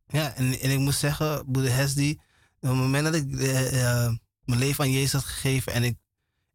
Ja, 0.08 0.34
en, 0.34 0.60
en 0.60 0.72
ik 0.72 0.80
moet 0.80 0.96
zeggen, 0.96 1.52
broeder 1.52 1.74
Hesdy, 1.74 2.18
op 2.60 2.70
het 2.70 2.78
moment 2.78 3.04
dat 3.04 3.16
ik 3.16 3.40
eh, 3.40 4.06
eh, 4.06 4.14
mijn 4.44 4.60
leven 4.60 4.84
aan 4.84 4.92
Jezus 4.92 5.12
had 5.12 5.24
gegeven 5.24 5.74
en 5.74 5.84
ik, 5.84 5.98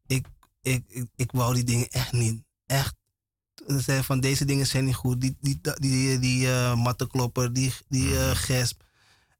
ik, 0.06 0.26
ik, 0.60 0.84
ik, 0.88 1.08
ik 1.14 1.32
wou 1.32 1.54
die 1.54 1.64
dingen 1.64 1.88
echt 1.88 2.12
niet. 2.12 2.44
Echt. 2.66 3.00
Ze 3.66 3.80
zeiden 3.80 4.04
van 4.06 4.20
deze 4.20 4.44
dingen 4.44 4.66
zijn 4.66 4.84
niet 4.84 4.94
goed. 4.94 5.20
Die, 5.20 5.36
die, 5.40 5.60
die, 5.60 5.78
die, 5.80 6.18
die 6.18 6.48
eh, 6.52 6.74
mattenklopper, 6.76 7.52
die, 7.52 7.72
die 7.88 8.18
eh, 8.18 8.30
gesp. 8.34 8.82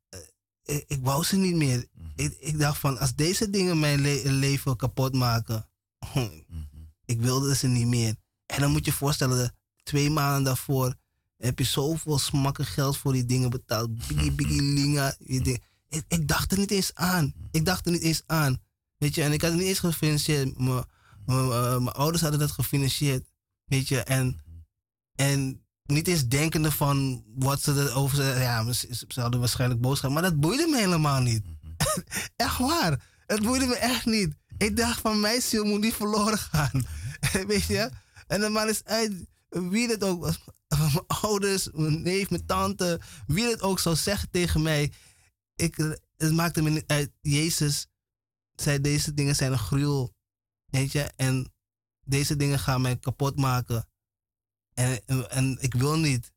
Eh, 0.08 0.18
ik, 0.62 0.84
ik 0.86 0.98
wou 1.02 1.24
ze 1.24 1.36
niet 1.36 1.54
meer. 1.54 1.86
Ik, 2.16 2.36
ik 2.40 2.58
dacht 2.58 2.78
van, 2.78 2.98
als 2.98 3.14
deze 3.14 3.50
dingen 3.50 3.78
mijn 3.80 4.00
le- 4.00 4.22
leven 4.30 4.76
kapot 4.76 5.14
maken, 5.14 5.68
ik 7.04 7.20
wilde 7.20 7.54
ze 7.56 7.66
niet 7.66 7.86
meer. 7.86 8.14
En 8.46 8.60
dan 8.60 8.70
moet 8.70 8.84
je 8.84 8.90
je 8.90 8.96
voorstellen, 8.96 9.54
twee 9.82 10.10
maanden 10.10 10.44
daarvoor 10.44 10.94
heb 11.36 11.58
je 11.58 11.64
zoveel 11.64 12.18
smakken 12.18 12.64
geld 12.66 12.96
voor 12.98 13.12
die 13.12 13.24
dingen 13.24 13.50
betaald. 13.50 13.94
Biggie, 14.08 14.32
biggie, 14.40 14.62
linga. 14.62 15.14
Ik, 15.18 15.60
ik 16.08 16.28
dacht 16.28 16.52
er 16.52 16.58
niet 16.58 16.70
eens 16.70 16.94
aan. 16.94 17.34
Ik 17.50 17.64
dacht 17.64 17.86
er 17.86 17.92
niet 17.92 18.02
eens 18.02 18.22
aan. 18.26 18.62
Weet 18.98 19.14
je, 19.14 19.22
en 19.22 19.32
ik 19.32 19.40
had 19.42 19.50
het 19.50 19.58
niet 19.60 19.68
eens 19.68 19.78
gefinancierd. 19.78 20.58
Mijn- 20.58 20.84
Mijn 21.26 21.48
mijn 21.82 21.88
ouders 21.96 22.22
hadden 22.22 22.40
dat 22.40 22.50
gefinancierd. 22.50 23.31
Weet 23.72 23.88
je, 23.88 23.98
en, 24.00 24.40
en 25.14 25.66
niet 25.82 26.08
eens 26.08 26.28
denkende 26.28 26.70
van 26.70 27.24
wat 27.34 27.62
ze 27.62 27.72
erover 27.72 28.16
zeggen. 28.16 28.42
Ja, 28.42 28.72
ze, 28.72 29.06
hadden 29.20 29.40
waarschijnlijk 29.40 29.80
boos 29.80 30.00
gaan. 30.00 30.12
Maar 30.12 30.22
dat 30.22 30.40
boeide 30.40 30.66
me 30.66 30.78
helemaal 30.78 31.20
niet. 31.20 31.42
echt 32.36 32.58
waar. 32.58 33.04
Het 33.26 33.42
boeide 33.42 33.66
me 33.66 33.74
echt 33.74 34.06
niet. 34.06 34.34
Ik 34.58 34.76
dacht 34.76 35.00
van 35.00 35.20
mijn 35.20 35.42
ziel 35.42 35.64
moet 35.64 35.80
niet 35.80 35.94
verloren 35.94 36.38
gaan. 36.38 36.84
Weet 37.46 37.64
je? 37.64 37.90
En 38.26 38.40
dan 38.40 38.52
maar 38.52 38.68
eens 38.68 38.84
uit 38.84 39.12
wie 39.48 39.88
het 39.88 40.04
ook 40.04 40.20
was. 40.20 40.44
Mijn 40.68 41.06
ouders, 41.06 41.68
mijn 41.72 42.02
neef, 42.02 42.30
mijn 42.30 42.46
tante. 42.46 43.00
Wie 43.26 43.50
het 43.50 43.62
ook 43.62 43.78
zou 43.78 43.96
zeggen 43.96 44.30
tegen 44.30 44.62
mij. 44.62 44.92
Ik, 45.54 45.96
het 46.16 46.32
maakte 46.32 46.62
me 46.62 46.70
niet 46.70 46.86
uit. 46.86 47.10
Jezus 47.20 47.86
zei 48.54 48.80
deze 48.80 49.14
dingen 49.14 49.34
zijn 49.34 49.52
een 49.52 49.58
gruwel. 49.58 50.14
Weet 50.70 50.92
je? 50.92 51.10
En 51.16 51.51
deze 52.12 52.36
dingen 52.36 52.58
gaan 52.58 52.80
mij 52.80 52.96
kapot 52.96 53.36
maken. 53.36 53.88
En, 54.74 55.00
en, 55.06 55.30
en 55.30 55.56
ik 55.60 55.74
wil 55.74 55.98
niet. 55.98 56.32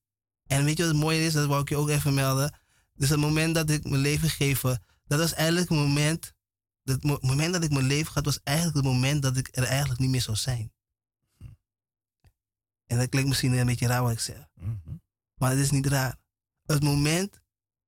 En 0.48 0.64
weet 0.64 0.78
je 0.78 0.84
wat 0.84 0.92
het 0.92 1.02
mooie 1.02 1.26
is? 1.26 1.34
Dat 1.34 1.48
wou 1.48 1.62
ik 1.62 1.70
je 1.70 1.76
ook 1.76 1.90
even 1.90 2.14
melden. 2.14 2.60
Dus 2.94 3.10
het 3.10 3.20
moment 3.20 3.56
dat 3.56 3.70
ik 3.70 3.84
mijn 3.84 4.02
leven 4.02 4.30
geef, 4.30 4.62
dat 5.08 5.20
was 5.20 5.34
eigenlijk 5.34 5.70
het 5.70 5.78
moment. 5.78 6.34
Het 6.84 7.04
mo- 7.04 7.20
moment 7.22 7.54
dat 7.54 7.64
ik 7.64 7.72
mijn 7.72 7.86
leven 7.86 8.14
had, 8.14 8.26
was 8.26 8.40
eigenlijk 8.44 8.78
het 8.78 8.86
moment 8.86 9.22
dat 9.22 9.38
ik 9.38 9.48
er 9.52 9.64
eigenlijk 9.64 10.00
niet 10.00 10.10
meer 10.10 10.22
zou 10.22 10.38
zijn. 10.38 10.74
En 12.86 12.98
dat 12.98 13.10
klinkt 13.10 13.30
misschien 13.30 13.54
een 13.54 13.66
beetje 13.66 13.88
raar 13.88 14.02
wat 14.02 14.12
ik 14.12 14.20
zeg. 14.20 14.48
Maar 15.36 15.50
het 15.50 15.60
is 15.60 15.72
niet 15.72 15.86
raar. 15.86 16.16
Het 16.66 16.84
moment 16.84 17.42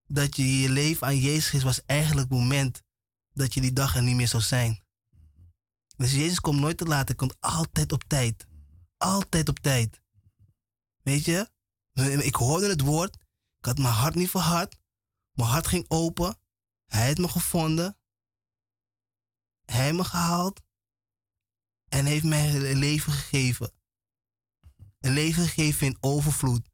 dat 0.08 0.36
je 0.36 0.60
je 0.60 0.70
leven 0.70 1.08
aan 1.08 1.18
Jezus 1.20 1.50
geeft, 1.50 1.64
was 1.64 1.86
eigenlijk 1.86 2.30
het 2.30 2.40
moment 2.40 2.82
dat 3.34 3.54
je 3.54 3.62
die 3.62 3.74
dag 3.74 3.96
er 3.96 4.04
niet 4.04 4.16
meer 4.16 4.28
zou 4.28 4.44
zijn. 4.44 4.86
Dus 5.98 6.12
Jezus 6.12 6.40
komt 6.40 6.60
nooit 6.60 6.78
te 6.78 6.86
laat. 6.86 7.08
Hij 7.08 7.16
komt 7.16 7.36
altijd 7.40 7.92
op 7.92 8.04
tijd. 8.04 8.48
Altijd 8.98 9.50
op 9.50 9.60
tijd. 9.60 10.02
Weet 11.04 11.26
je? 11.26 11.52
Ik 12.24 12.36
hoorde 12.36 12.70
het 12.70 12.82
woord. 12.82 13.16
Ik 13.58 13.66
had 13.66 13.78
mijn 13.78 13.94
hart 13.94 14.16
niet 14.16 14.30
verhard. 14.30 14.80
Mijn 15.32 15.50
hart 15.50 15.68
ging 15.68 15.86
open. 15.88 16.40
Hij 16.86 17.06
heeft 17.06 17.18
me 17.18 17.28
gevonden. 17.28 17.98
Hij 19.66 19.84
heeft 19.84 19.96
me 19.96 20.04
gehaald. 20.04 20.62
En 21.88 22.06
heeft 22.06 22.24
mij 22.24 22.56
een 22.56 22.78
leven 22.78 23.14
gegeven. 23.14 23.72
Een 25.00 25.14
leven 25.14 25.44
gegeven 25.44 25.88
in 25.88 25.98
overvloed. 26.00 26.70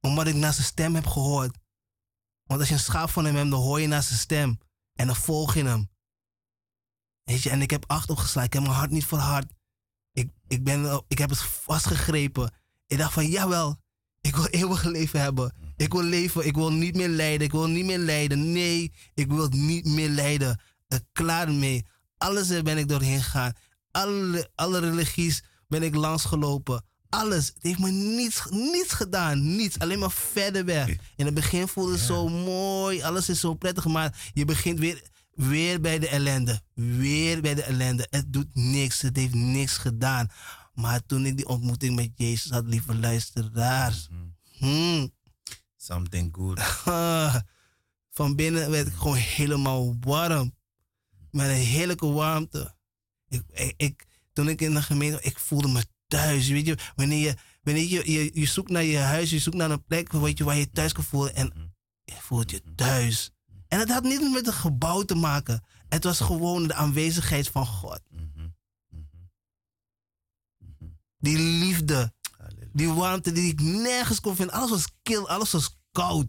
Omdat 0.00 0.26
ik 0.26 0.34
naar 0.34 0.52
zijn 0.52 0.66
stem 0.66 0.94
heb 0.94 1.06
gehoord. 1.06 1.58
Want 2.42 2.60
als 2.60 2.68
je 2.68 2.74
een 2.74 2.80
schaap 2.80 3.10
van 3.10 3.24
hem 3.24 3.34
hebt, 3.36 3.50
dan 3.50 3.60
hoor 3.60 3.80
je 3.80 3.86
naar 3.86 4.02
zijn 4.02 4.18
stem. 4.18 4.58
En 4.92 5.06
dan 5.06 5.16
volg 5.16 5.54
je 5.54 5.64
hem. 5.64 5.93
Weet 7.24 7.42
je, 7.42 7.50
en 7.50 7.62
ik 7.62 7.70
heb 7.70 7.84
acht 7.86 8.10
opgeslagen. 8.10 8.44
Ik 8.44 8.52
heb 8.52 8.62
mijn 8.62 8.74
hart 8.74 8.90
niet 8.90 9.06
verhard. 9.06 9.52
Ik, 10.12 10.28
ik, 10.48 10.64
ben, 10.64 11.04
ik 11.08 11.18
heb 11.18 11.30
het 11.30 11.42
vastgegrepen. 11.42 12.54
Ik 12.86 12.98
dacht 12.98 13.12
van, 13.12 13.26
jawel, 13.26 13.76
ik 14.20 14.36
wil 14.36 14.46
eeuwig 14.46 14.84
leven 14.84 15.20
hebben. 15.20 15.54
Ik 15.76 15.92
wil 15.92 16.02
leven, 16.02 16.46
ik 16.46 16.54
wil 16.54 16.72
niet 16.72 16.96
meer 16.96 17.08
lijden. 17.08 17.46
Ik 17.46 17.52
wil 17.52 17.66
niet 17.66 17.84
meer 17.84 17.98
lijden. 17.98 18.52
Nee, 18.52 18.92
ik 19.14 19.32
wil 19.32 19.48
niet 19.48 19.84
meer 19.86 20.08
lijden. 20.08 20.60
Klaar 21.12 21.52
mee. 21.52 21.86
Alles 22.16 22.62
ben 22.62 22.78
ik 22.78 22.88
doorheen 22.88 23.22
gegaan. 23.22 23.52
Alle, 23.90 24.50
alle 24.54 24.78
religies 24.78 25.42
ben 25.68 25.82
ik 25.82 25.94
langsgelopen. 25.94 26.84
Alles. 27.08 27.46
Het 27.46 27.62
heeft 27.62 27.78
me 27.78 27.90
niets, 27.90 28.42
niets 28.50 28.92
gedaan. 28.92 29.56
Niets. 29.56 29.78
Alleen 29.78 29.98
maar 29.98 30.10
verder 30.10 30.64
weg. 30.64 30.88
In 31.16 31.24
het 31.24 31.34
begin 31.34 31.68
voelde 31.68 31.92
het 31.92 32.00
zo 32.00 32.28
mooi. 32.28 33.02
Alles 33.02 33.28
is 33.28 33.40
zo 33.40 33.54
prettig. 33.54 33.84
Maar 33.84 34.30
je 34.32 34.44
begint 34.44 34.78
weer, 34.78 35.02
weer 35.34 35.80
bij 35.80 35.98
de 35.98 36.08
ellende. 36.08 36.60
Weer 36.74 37.40
bij 37.40 37.54
de 37.54 37.62
ellende. 37.62 38.06
Het 38.10 38.32
doet 38.32 38.54
niks. 38.54 39.00
Het 39.00 39.16
heeft 39.16 39.34
niks 39.34 39.76
gedaan. 39.76 40.30
Maar 40.74 41.06
toen 41.06 41.26
ik 41.26 41.36
die 41.36 41.48
ontmoeting 41.48 41.96
met 41.96 42.10
Jezus 42.14 42.50
had, 42.50 42.66
lieve 42.66 42.94
luisteraars. 42.94 44.08
Hmm. 44.58 45.12
Something 45.76 46.36
good. 46.36 46.60
Van 48.16 48.34
binnen 48.36 48.70
werd 48.70 48.86
ik 48.86 48.94
gewoon 48.94 49.16
helemaal 49.16 49.96
warm. 50.00 50.54
Met 51.30 51.48
een 51.48 51.54
heerlijke 51.54 52.06
warmte. 52.06 52.74
Ik, 53.28 53.74
ik, 53.76 54.06
toen 54.32 54.48
ik 54.48 54.60
in 54.60 54.74
de 54.74 54.82
gemeente, 54.82 55.22
ik 55.22 55.38
voelde 55.38 55.68
me 55.68 55.84
thuis. 56.06 56.48
Weet 56.48 56.66
je, 56.66 56.78
wanneer 56.96 57.18
je, 57.18 57.36
wanneer 57.62 57.88
je, 57.88 58.12
je, 58.12 58.30
je 58.40 58.46
zoekt 58.46 58.70
naar 58.70 58.82
je 58.82 58.98
huis, 58.98 59.30
je 59.30 59.38
zoekt 59.38 59.56
naar 59.56 59.70
een 59.70 59.84
plek 59.84 60.12
weet 60.12 60.38
je, 60.38 60.44
waar 60.44 60.56
je 60.56 60.70
thuis 60.70 60.92
kan 60.92 61.04
voelen. 61.04 61.34
En 61.34 61.74
je 62.04 62.14
voelt 62.20 62.50
je 62.50 62.62
thuis. 62.74 63.30
En 63.74 63.80
het 63.80 63.90
had 63.90 64.02
niet 64.02 64.32
met 64.32 64.46
het 64.46 64.54
gebouw 64.54 65.02
te 65.02 65.14
maken. 65.14 65.64
Het 65.88 66.04
was 66.04 66.20
gewoon 66.20 66.66
de 66.66 66.74
aanwezigheid 66.74 67.48
van 67.48 67.66
God. 67.66 68.00
Die 71.18 71.38
liefde. 71.38 72.12
Die 72.72 72.88
warmte 72.88 73.32
die 73.32 73.52
ik 73.52 73.60
nergens 73.60 74.20
kon 74.20 74.36
vinden. 74.36 74.54
Alles 74.54 74.70
was 74.70 74.86
kil, 75.02 75.28
alles 75.28 75.52
was 75.52 75.78
koud. 75.92 76.26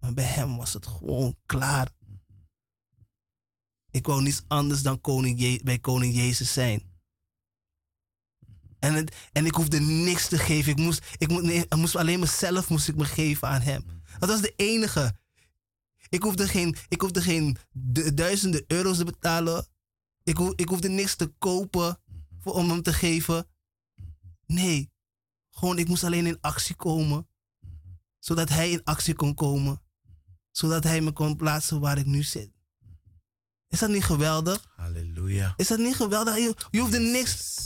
Maar 0.00 0.14
bij 0.14 0.24
hem 0.24 0.56
was 0.56 0.72
het 0.72 0.86
gewoon 0.86 1.36
klaar. 1.46 1.88
Ik 3.90 4.06
wou 4.06 4.22
niets 4.22 4.42
anders 4.46 4.82
dan 4.82 5.00
koning 5.00 5.62
bij 5.62 5.78
koning 5.78 6.14
Jezus 6.14 6.52
zijn. 6.52 6.82
En, 8.78 8.94
het, 8.94 9.16
en 9.32 9.46
ik 9.46 9.54
hoefde 9.54 9.80
niks 9.80 10.28
te 10.28 10.38
geven. 10.38 10.72
Ik 10.72 10.78
moest, 10.78 11.04
ik 11.18 11.28
moest, 11.28 11.44
nee, 11.44 11.58
ik 11.58 11.76
moest 11.76 11.96
alleen 11.96 12.20
mezelf 12.20 12.68
moest 12.68 12.88
ik 12.88 12.96
me 12.96 13.04
geven 13.04 13.48
aan 13.48 13.60
hem. 13.60 14.02
Dat 14.18 14.28
was 14.28 14.40
de 14.40 14.52
enige. 14.56 15.22
Ik 16.14 16.22
hoefde 16.22 16.48
geen, 16.48 16.76
ik 16.88 17.00
hoefde 17.00 17.22
geen 17.22 17.56
duizenden 18.14 18.64
euro's 18.66 18.96
te 18.96 19.04
betalen. 19.04 19.66
Ik, 20.22 20.36
ho, 20.36 20.52
ik 20.56 20.68
hoefde 20.68 20.88
niks 20.88 21.14
te 21.14 21.26
kopen 21.26 21.98
voor, 22.40 22.52
om 22.52 22.70
hem 22.70 22.82
te 22.82 22.92
geven. 22.92 23.46
Nee, 24.46 24.92
gewoon 25.50 25.78
ik 25.78 25.88
moest 25.88 26.04
alleen 26.04 26.26
in 26.26 26.38
actie 26.40 26.74
komen. 26.74 27.28
Zodat 28.18 28.48
hij 28.48 28.70
in 28.70 28.84
actie 28.84 29.14
kon 29.14 29.34
komen. 29.34 29.82
Zodat 30.50 30.84
hij 30.84 31.00
me 31.00 31.12
kon 31.12 31.36
plaatsen 31.36 31.80
waar 31.80 31.98
ik 31.98 32.06
nu 32.06 32.22
zit. 32.22 32.50
Is 33.68 33.78
dat 33.78 33.90
niet 33.90 34.04
geweldig? 34.04 34.72
Halleluja. 34.76 35.54
Is 35.56 35.68
dat 35.68 35.78
niet 35.78 35.96
geweldig? 35.96 36.36
Je, 36.36 36.56
je 36.70 36.80
hoeft 36.80 36.94
er 36.94 37.00
niks. 37.00 37.62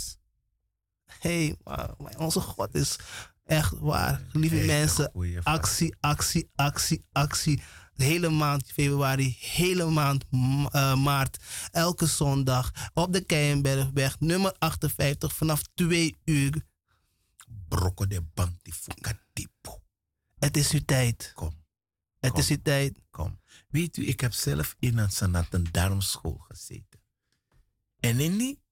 Hé, 1.04 1.54
hey, 1.64 2.16
onze 2.16 2.40
God 2.40 2.74
is 2.74 2.98
echt 3.44 3.78
waar. 3.78 4.22
Lieve 4.32 4.56
mensen, 4.66 5.12
actie, 5.42 5.96
actie, 6.00 6.50
actie, 6.54 7.04
actie. 7.12 7.62
De 7.98 8.04
hele 8.04 8.28
maand 8.28 8.72
februari, 8.72 9.36
hele 9.40 9.90
maand 9.90 10.24
uh, 10.30 10.94
maart, 10.94 11.38
elke 11.70 12.06
zondag 12.06 12.90
op 12.94 13.12
de 13.12 13.24
Keienbergweg, 13.24 14.20
nummer 14.20 14.52
58, 14.58 15.34
vanaf 15.34 15.62
2 15.74 16.18
uur. 16.24 16.66
Brokko 17.68 18.06
de 18.06 18.22
tipo. 19.32 19.82
Het 20.38 20.56
is 20.56 20.70
uw 20.70 20.84
tijd. 20.84 21.32
Kom. 21.34 21.64
Het 22.18 22.30
Kom. 22.30 22.40
is 22.40 22.48
uw 22.48 22.62
tijd. 22.62 23.00
Kom. 23.10 23.40
Weet 23.68 23.96
u, 23.96 24.06
ik 24.06 24.20
heb 24.20 24.32
zelf 24.32 24.76
in 24.78 24.98
een 24.98 25.10
Sanaten 25.10 25.64
Darmschool 25.72 26.38
gezeten. 26.38 27.00
En 28.00 28.20
in 28.20 28.38
die, 28.38 28.62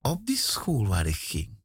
op 0.00 0.26
die 0.26 0.36
school 0.36 0.86
waar 0.86 1.06
ik 1.06 1.16
ging, 1.16 1.62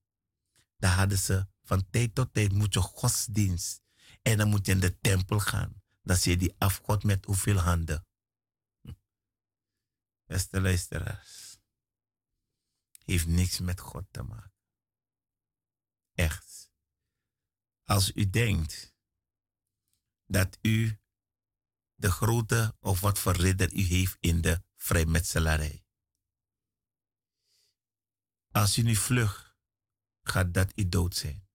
daar 0.78 0.96
hadden 0.96 1.18
ze 1.18 1.48
van 1.64 1.90
tijd 1.90 2.16
tot 2.16 2.34
tijd 2.34 2.54
moet 2.54 2.74
je 2.74 2.82
godsdienst. 2.82 3.82
En 4.22 4.38
dan 4.38 4.50
moet 4.50 4.66
je 4.66 4.72
in 4.72 4.80
de 4.80 5.00
tempel 5.00 5.40
gaan. 5.40 5.79
Zie 6.18 6.32
je 6.32 6.38
die 6.38 6.56
afgod 6.58 7.04
met 7.04 7.26
hoeveel 7.26 7.58
handen. 7.58 8.08
Hm. 8.82 8.94
Beste 10.26 10.62
luisteraars. 10.62 11.60
Heeft 13.04 13.28
niks 13.28 13.60
met 13.60 13.80
God 13.80 14.06
te 14.12 14.24
maken. 14.24 14.54
Echt. 16.14 16.72
Als 17.84 18.12
u 18.16 18.30
denkt 18.30 18.96
dat 20.26 20.58
u 20.62 21.00
de 21.96 22.12
grote 22.12 22.76
of 22.80 23.00
wat 23.00 23.20
voor 23.20 23.36
ridder 23.36 23.74
u 23.74 23.82
heeft 23.82 24.18
in 24.20 24.42
de 24.42 24.64
vrijmetselarij. 24.76 25.86
Als 28.52 28.78
u 28.78 28.82
nu 28.82 28.96
vlug 28.96 29.58
gaat 30.22 30.54
dat 30.54 30.72
u 30.76 30.90
dood 30.90 31.16
zijn. 31.16 31.48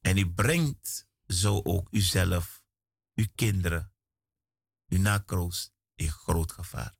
En 0.00 0.16
u 0.16 0.32
brengt 0.32 1.09
zo 1.32 1.60
ook 1.62 1.88
uzelf, 1.90 2.62
uw 3.14 3.26
kinderen, 3.34 3.92
uw 4.88 4.98
nakroos 4.98 5.72
in 5.94 6.10
groot 6.10 6.52
gevaar. 6.52 6.98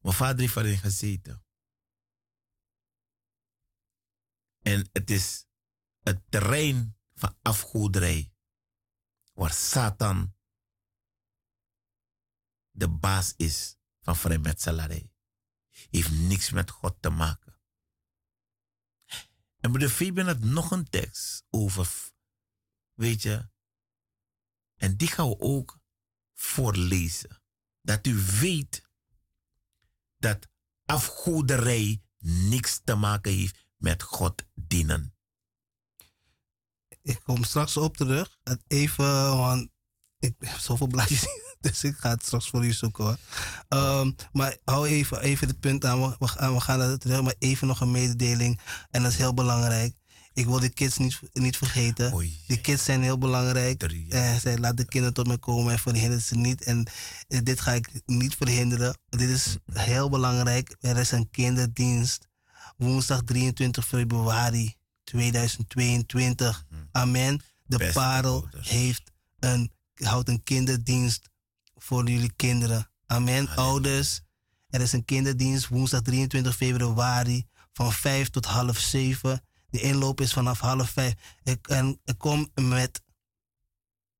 Mijn 0.00 0.14
vader 0.14 0.40
heeft 0.40 0.56
erin 0.56 0.78
gezeten. 0.78 1.44
En 4.62 4.88
het 4.92 5.10
is 5.10 5.46
het 6.00 6.22
terrein 6.28 6.96
van 7.14 7.38
afgoederij 7.42 8.34
waar 9.32 9.52
Satan 9.52 10.34
de 12.70 12.88
baas 12.88 13.34
is 13.36 13.76
van 14.00 14.16
vrijmetselarij. 14.16 15.12
Heeft 15.68 16.10
niks 16.10 16.50
met 16.50 16.70
God 16.70 17.02
te 17.02 17.10
maken. 17.10 17.49
En 19.60 19.70
broeder 19.70 19.88
Fabian 19.88 20.26
had 20.26 20.38
nog 20.38 20.70
een 20.70 20.88
tekst 20.88 21.44
over, 21.50 22.10
weet 22.94 23.22
je, 23.22 23.48
en 24.76 24.96
die 24.96 25.08
gaan 25.08 25.28
we 25.28 25.38
ook 25.38 25.80
voorlezen. 26.34 27.42
Dat 27.82 28.06
u 28.06 28.14
weet 28.40 28.88
dat 30.18 30.48
afgoederij 30.84 32.02
niks 32.18 32.80
te 32.84 32.94
maken 32.94 33.32
heeft 33.32 33.66
met 33.76 34.02
God 34.02 34.44
dienen 34.54 35.14
ik 37.02 37.20
kom 37.24 37.44
straks 37.44 37.76
op 37.76 37.96
terug. 37.96 38.38
Even, 38.66 39.36
want 39.36 39.70
ik 40.18 40.34
heb 40.38 40.58
zoveel 40.58 40.86
blaadjes, 40.86 41.26
dus 41.66 41.84
ik 41.84 41.96
ga 41.98 42.10
het 42.10 42.24
straks 42.24 42.48
voor 42.48 42.64
u 42.64 42.72
zoeken 42.72 43.04
hoor. 43.04 43.16
Um, 43.68 44.16
maar 44.32 44.56
hou 44.64 44.88
even, 44.88 45.20
even 45.20 45.48
het 45.48 45.60
punt 45.60 45.84
aan, 45.84 46.00
we, 46.00 46.16
we 46.18 46.60
gaan 46.60 46.78
naar 46.78 46.98
terug, 46.98 47.22
maar 47.22 47.34
even 47.38 47.66
nog 47.66 47.80
een 47.80 47.90
mededeling. 47.90 48.60
En 48.90 49.02
dat 49.02 49.12
is 49.12 49.18
heel 49.18 49.34
belangrijk. 49.34 49.98
Ik 50.32 50.46
wil 50.46 50.60
de 50.60 50.68
kids 50.68 50.96
niet, 50.96 51.20
niet 51.32 51.56
vergeten. 51.56 52.10
De 52.46 52.60
kids 52.60 52.84
zijn 52.84 53.02
heel 53.02 53.18
belangrijk. 53.18 53.82
Eh, 53.82 54.36
zij 54.36 54.58
laat 54.58 54.76
de 54.76 54.84
kinderen 54.84 55.14
tot 55.14 55.26
me 55.26 55.38
komen 55.38 55.72
en 55.72 55.78
verhinderen 55.78 56.22
ze 56.22 56.36
niet. 56.36 56.62
En 56.62 56.86
eh, 57.28 57.38
dit 57.42 57.60
ga 57.60 57.72
ik 57.72 58.02
niet 58.06 58.34
verhinderen. 58.34 58.98
Dit 59.08 59.28
is 59.28 59.56
heel 59.72 60.08
belangrijk. 60.08 60.76
Er 60.80 60.96
is 60.96 61.10
een 61.10 61.30
kinderdienst. 61.30 62.28
Woensdag 62.76 63.22
23 63.22 63.86
februari 63.86 64.74
2022. 65.04 66.64
Amen. 66.92 67.42
De 67.66 67.76
Beste 67.76 67.92
parel 67.92 68.42
ouders. 68.42 68.68
heeft 68.68 69.12
een, 69.38 69.72
houdt 69.94 70.28
een 70.28 70.42
kinderdienst 70.42 71.29
voor 71.82 72.08
jullie 72.08 72.32
kinderen. 72.36 72.90
Amen. 73.06 73.48
Ouders, 73.48 74.20
er 74.68 74.80
is 74.80 74.92
een 74.92 75.04
kinderdienst 75.04 75.68
woensdag 75.68 76.00
23 76.02 76.56
februari 76.56 77.46
van 77.72 77.92
5 77.92 78.30
tot 78.30 78.44
half 78.46 78.78
7. 78.78 79.44
De 79.70 79.80
inloop 79.80 80.20
is 80.20 80.32
vanaf 80.32 80.60
half 80.60 80.90
5. 80.90 81.14
Ik, 81.42 81.68
en 81.68 82.00
ik 82.04 82.18
kom 82.18 82.48
met 82.54 83.02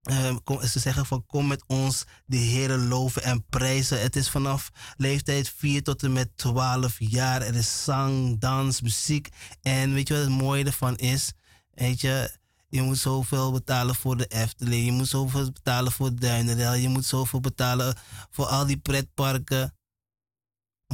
Ehm, 0.00 0.36
kom- 0.44 0.62
ze 0.66 0.78
zeggen 0.78 1.06
van 1.06 1.26
kom 1.26 1.46
met 1.46 1.64
ons 1.66 2.04
de 2.26 2.36
Heer 2.36 2.76
loven 2.76 3.22
en 3.22 3.44
prijzen. 3.48 4.00
Het 4.00 4.16
is 4.16 4.30
vanaf 4.30 4.70
leeftijd 4.96 5.48
4 5.56 5.82
tot 5.82 6.02
en 6.02 6.12
met 6.12 6.36
12 6.36 6.96
jaar. 6.98 7.42
Er 7.42 7.54
is 7.54 7.84
zang, 7.84 8.38
dans, 8.38 8.80
muziek. 8.80 9.28
En 9.62 9.92
weet 9.92 10.08
je 10.08 10.14
wat 10.14 10.22
het 10.22 10.32
mooie 10.32 10.64
ervan 10.64 10.96
is? 10.96 11.32
Weet 11.70 12.00
je, 12.00 12.38
je 12.70 12.82
moet 12.82 12.98
zoveel 12.98 13.52
betalen 13.52 13.94
voor 13.94 14.16
de 14.16 14.26
Efteling. 14.26 14.84
Je 14.84 14.92
moet 14.92 15.08
zoveel 15.08 15.52
betalen 15.52 15.92
voor 15.92 16.14
Duinendel. 16.14 16.74
Je 16.74 16.88
moet 16.88 17.04
zoveel 17.04 17.40
betalen 17.40 17.96
voor 18.30 18.46
al 18.46 18.66
die 18.66 18.76
pretparken. 18.76 19.74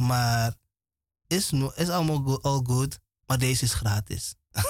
Maar 0.01 0.55
is, 1.27 1.49
no, 1.49 1.71
is 1.75 1.89
allemaal 1.89 2.21
go- 2.21 2.39
all 2.41 2.61
good. 2.63 2.99
Maar 3.25 3.37
deze 3.37 3.63
is 3.63 3.73
gratis. 3.73 4.35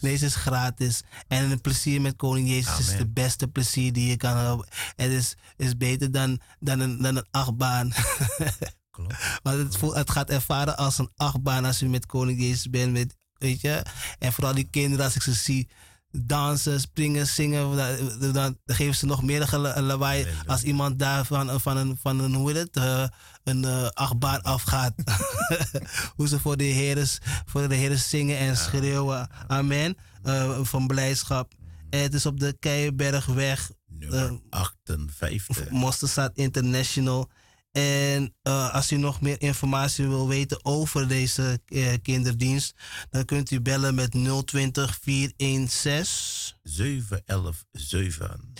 Deze 0.00 0.26
is 0.26 0.34
gratis. 0.34 1.02
En 1.28 1.50
het 1.50 1.62
plezier 1.62 2.00
met 2.00 2.16
Koning 2.16 2.48
Jezus 2.48 2.78
is 2.78 2.96
de 2.96 3.08
beste 3.08 3.48
plezier 3.48 3.92
die 3.92 4.08
je 4.08 4.16
kan 4.16 4.36
hebben. 4.36 4.66
Het 4.96 5.10
is, 5.10 5.34
is 5.56 5.76
beter 5.76 6.10
dan, 6.12 6.40
dan, 6.58 6.80
een, 6.80 7.02
dan 7.02 7.16
een 7.16 7.26
achtbaan. 7.30 7.92
Klopt. 8.90 9.14
Want 9.42 9.58
het, 9.58 9.76
voelt, 9.76 9.94
het 9.94 10.10
gaat 10.10 10.30
ervaren 10.30 10.76
als 10.76 10.98
een 10.98 11.10
achtbaan 11.16 11.64
als 11.64 11.78
je 11.78 11.88
met 11.88 12.06
Koning 12.06 12.40
Jezus 12.40 12.70
bent. 12.70 12.92
Met, 12.92 13.16
weet 13.40 13.60
je? 13.60 13.82
En 14.18 14.32
vooral 14.32 14.54
die 14.54 14.68
kinderen, 14.70 15.04
als 15.04 15.14
ik 15.14 15.22
ze 15.22 15.32
zie 15.32 15.68
dansen, 16.12 16.80
springen, 16.80 17.26
zingen, 17.26 17.76
dan, 18.20 18.32
dan 18.32 18.58
geven 18.66 18.94
ze 18.94 19.06
nog 19.06 19.22
meer 19.22 19.48
lawaai 19.76 20.26
als 20.46 20.62
iemand 20.62 20.98
daar 20.98 21.24
van, 21.24 21.60
van, 21.60 21.76
een, 21.76 21.98
van 22.00 22.20
een, 22.20 22.34
hoe 22.34 22.52
heet 22.52 22.58
het, 22.58 22.76
eh, 22.76 23.04
een 23.44 23.64
eh, 23.64 23.88
achtbaan 23.88 24.42
afgaat. 24.42 24.94
hoe 26.16 26.28
ze 26.28 26.40
voor 26.40 26.56
de 26.56 26.64
heren, 26.64 27.06
voor 27.44 27.68
de 27.68 27.74
heren 27.74 27.98
zingen 27.98 28.38
en 28.38 28.56
schreeuwen. 28.56 29.28
Amen. 29.46 29.96
Eh, 30.22 30.58
van 30.62 30.86
blijdschap. 30.86 31.52
En 31.90 32.02
het 32.02 32.14
is 32.14 32.26
op 32.26 32.40
de 32.40 32.56
Keienbergweg, 32.58 33.70
Nummer 33.86 34.26
Eh, 34.26 34.32
58. 34.50 35.70
Mosterstad 35.70 36.30
International. 36.34 37.30
En 37.72 38.34
eh, 38.42 38.74
als 38.74 38.92
u 38.92 38.96
nog 38.96 39.20
meer 39.20 39.40
informatie 39.40 40.06
wil 40.08 40.28
weten 40.28 40.64
over 40.64 41.08
deze 41.08 41.60
eh, 41.66 41.92
kinderdienst, 42.02 42.74
dan 43.10 43.24
kunt 43.24 43.50
u 43.50 43.60
bellen 43.60 43.94
met 43.94 44.10
020 44.46 44.98
416 45.02 46.56
711 46.62 47.64
7. 47.72 48.54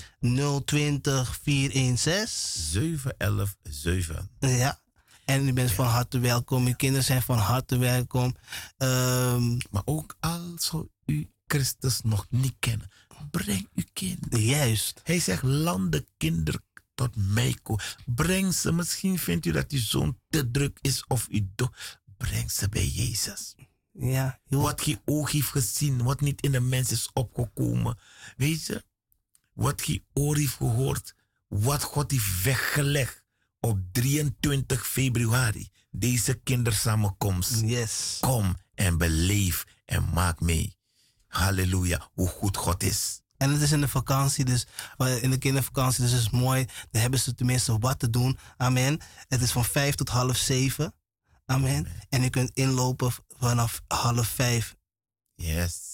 020 0.65 1.39
416. 1.43 2.63
711 2.63 3.57
7. 3.63 4.31
Ja. 4.39 4.81
En 5.25 5.49
u 5.49 5.53
bent 5.53 5.73
van 5.73 5.87
harte 5.87 6.19
welkom. 6.19 6.67
Uw 6.67 6.75
kinderen 6.75 7.05
zijn 7.05 7.23
van 7.23 7.39
harte 7.39 7.79
welkom. 7.79 8.37
Ehm, 8.77 9.57
Maar 9.71 9.83
ook 9.85 10.17
al 10.21 10.53
zou 10.59 10.89
u 11.07 11.31
Christus 11.47 12.01
nog 12.03 12.27
niet 12.31 12.57
kennen, 12.59 12.89
breng 13.31 13.69
uw 13.75 13.85
kind. 13.93 14.19
juist. 14.31 15.01
Hij 15.03 15.21
zegt, 15.21 15.43
landen 15.43 16.07
kinder 16.17 16.61
tot 17.01 17.17
mij 17.17 17.57
komen. 17.63 17.85
Breng 18.07 18.55
ze. 18.55 18.73
Misschien 18.73 19.19
vindt 19.19 19.47
u 19.47 19.53
dat 19.53 19.71
uw 19.71 19.79
zoon 19.79 20.19
te 20.29 20.51
druk 20.51 20.79
is 20.81 21.05
of 21.07 21.27
uw 21.31 21.47
dochter. 21.55 22.01
Breng 22.17 22.51
ze 22.51 22.69
bij 22.69 22.87
Jezus. 22.87 23.55
Ja, 23.93 24.41
Wat 24.49 24.85
je 24.85 25.01
oog 25.05 25.31
heeft 25.31 25.49
gezien, 25.49 26.03
wat 26.03 26.21
niet 26.21 26.41
in 26.41 26.53
de 26.53 26.61
mens 26.61 26.91
is 26.91 27.11
opgekomen. 27.13 27.99
Weet 28.37 28.67
je? 28.67 28.85
Wat 29.53 29.87
je 29.87 30.03
oor 30.13 30.37
heeft 30.37 30.55
gehoord, 30.55 31.15
wat 31.49 31.83
God 31.83 32.11
heeft 32.11 32.43
weggelegd 32.43 33.23
op 33.61 33.79
23 33.93 34.87
februari. 34.87 35.69
Deze 35.91 36.35
kindersamenkomst. 36.35 37.61
yes. 37.61 38.19
Kom 38.21 38.57
en 38.75 38.99
beleef 38.99 39.65
en 39.85 40.05
maak 40.15 40.41
mee. 40.41 40.77
Halleluja, 41.27 42.11
hoe 42.13 42.29
goed 42.29 42.57
God 42.57 42.83
is. 42.83 43.21
En 43.41 43.51
het 43.51 43.63
is 43.63 43.73
in 43.73 43.81
de 43.81 43.89
vakantie, 43.89 44.45
dus 44.45 44.67
in 45.21 45.31
de 45.31 45.39
kindervakantie, 45.39 46.03
dus 46.03 46.13
het 46.13 46.21
is 46.21 46.31
mooi. 46.31 46.67
Dan 46.91 47.01
hebben 47.01 47.21
ze 47.21 47.35
tenminste 47.35 47.79
wat 47.79 47.99
te 47.99 48.11
doen. 48.11 48.39
Amen. 48.57 49.01
Het 49.29 49.43
is 49.43 49.53
van 49.53 49.65
vijf 49.65 49.95
tot 49.95 50.09
half 50.09 50.37
zeven. 50.37 50.95
Amen. 51.47 51.87
En 52.09 52.23
je 52.23 52.31
kunt 52.31 52.51
inlopen 52.55 53.13
vanaf 53.39 53.83
half 53.89 54.27
vijf. 54.27 54.77
Yes. 55.35 55.90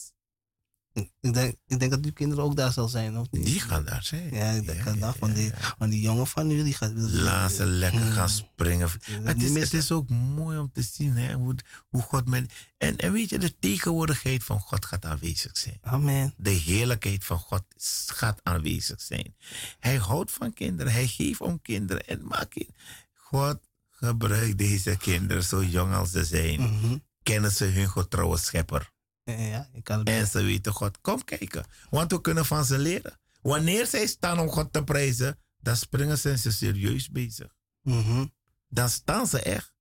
Ik 1.21 1.35
denk, 1.35 1.55
ik 1.67 1.79
denk 1.79 1.91
dat 1.91 2.05
uw 2.05 2.13
kinderen 2.13 2.45
ook 2.45 2.57
daar 2.57 2.73
zal 2.73 2.89
zijn, 2.89 3.19
of 3.19 3.31
niet? 3.31 3.45
Die 3.45 3.61
gaan 3.61 3.85
daar 3.85 4.03
zijn. 4.03 4.35
Ja, 4.35 4.51
ik 4.51 4.67
denk 4.67 5.01
dat 5.01 5.17
van, 5.17 5.33
die, 5.33 5.53
van 5.79 5.91
die 5.91 6.01
jongen 6.01 6.27
van 6.27 6.51
u, 6.51 6.63
die 6.63 6.75
gaat... 6.75 6.93
Laat 6.95 7.53
ze 7.53 7.67
lekker 7.67 8.01
gaan 8.01 8.29
springen. 8.29 8.89
Het 9.23 9.43
is, 9.43 9.55
het 9.55 9.73
is 9.73 9.93
ook 9.93 10.09
mooi 10.09 10.59
om 10.59 10.71
te 10.73 10.83
zien 10.83 11.17
hè, 11.17 11.35
hoe, 11.35 11.55
hoe 11.89 12.03
God 12.03 12.29
met. 12.29 12.53
En, 12.79 12.97
en 12.97 13.13
weet 13.13 13.31
je, 13.31 13.39
de 13.39 13.59
tegenwoordigheid 13.59 14.45
van 14.45 14.61
God 14.61 14.85
gaat 14.85 15.05
aanwezig 15.05 15.57
zijn. 15.57 15.79
Amen. 15.83 16.35
De 16.37 16.51
heerlijkheid 16.51 17.25
van 17.25 17.39
God 17.39 17.65
gaat 18.07 18.41
aanwezig 18.43 19.01
zijn. 19.01 19.35
Hij 19.79 19.97
houdt 19.97 20.31
van 20.31 20.53
kinderen. 20.53 20.93
Hij 20.93 21.07
geeft 21.07 21.41
om 21.41 21.63
kinderen. 21.63 22.07
En 22.07 22.27
maak 22.27 22.53
je. 22.53 22.67
God 23.15 23.59
gebruikt 23.91 24.59
deze 24.59 24.97
kinderen, 24.97 25.45
zo 25.45 25.65
jong 25.65 25.95
als 25.95 26.11
ze 26.11 26.25
zijn. 26.25 26.61
Mhm. 26.61 26.97
Kennen 27.23 27.51
ze 27.51 27.65
hun 27.65 27.91
getrouwe 27.91 28.39
schepper. 28.39 28.95
Ja, 29.35 29.69
ik 29.73 29.85
kan 29.85 30.05
En 30.05 30.27
ze 30.27 30.43
weten 30.43 30.73
God. 30.73 31.01
Kom 31.01 31.25
kijken. 31.25 31.65
Want 31.91 32.13
we 32.13 32.21
kunnen 32.21 32.47
van 32.47 32.65
ze 32.65 32.79
leren. 32.79 33.19
Wanneer 33.43 33.87
zij 33.87 34.07
staan 34.07 34.39
om 34.39 34.49
God 34.49 34.73
te 34.73 34.85
prijzen, 34.85 35.39
dan 35.61 35.77
springen 35.77 36.19
ze 36.19 36.31
en 36.31 36.39
ze 36.39 36.53
serieus 36.53 37.11
bezig. 37.11 37.55
Mhm. 37.83 38.27
Dan 38.69 38.89
staan 38.89 39.27
ze 39.27 39.43
echt. 39.43 39.75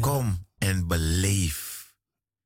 Kom 0.00 0.46
en 0.58 0.86
beleef 0.86 1.72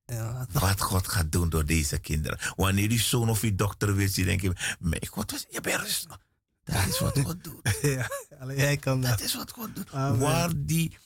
Ja, 0.07 0.47
wat 0.53 0.81
God 0.81 1.09
gaat 1.09 1.33
doen 1.33 1.49
door 1.49 1.65
deze 1.65 1.99
kinderen. 1.99 2.39
Wanneer 2.57 2.89
die 2.89 3.01
zoon 3.01 3.29
of 3.29 3.41
die 3.41 3.55
dochter 3.55 3.95
wil 3.95 4.09
zien, 4.09 4.25
denk 4.25 4.41
je, 4.41 4.53
mijn 4.79 5.07
God, 5.07 5.47
je 5.51 5.61
bent 5.61 5.81
rustig. 5.81 6.19
Dat 6.65 6.87
is 6.87 6.99
wat 6.99 7.19
God 7.19 7.45
doet. 7.45 7.79
ja, 7.83 8.11
alleen 8.39 8.57
jij 8.57 8.77
kan 8.77 9.01
dat. 9.01 9.11
Dat 9.11 9.21
is 9.21 9.35
wat 9.35 9.51
God 9.51 9.75
doet. 9.77 9.93
Amen. 9.93 10.19
Waar 10.19 10.51
die 10.57 10.99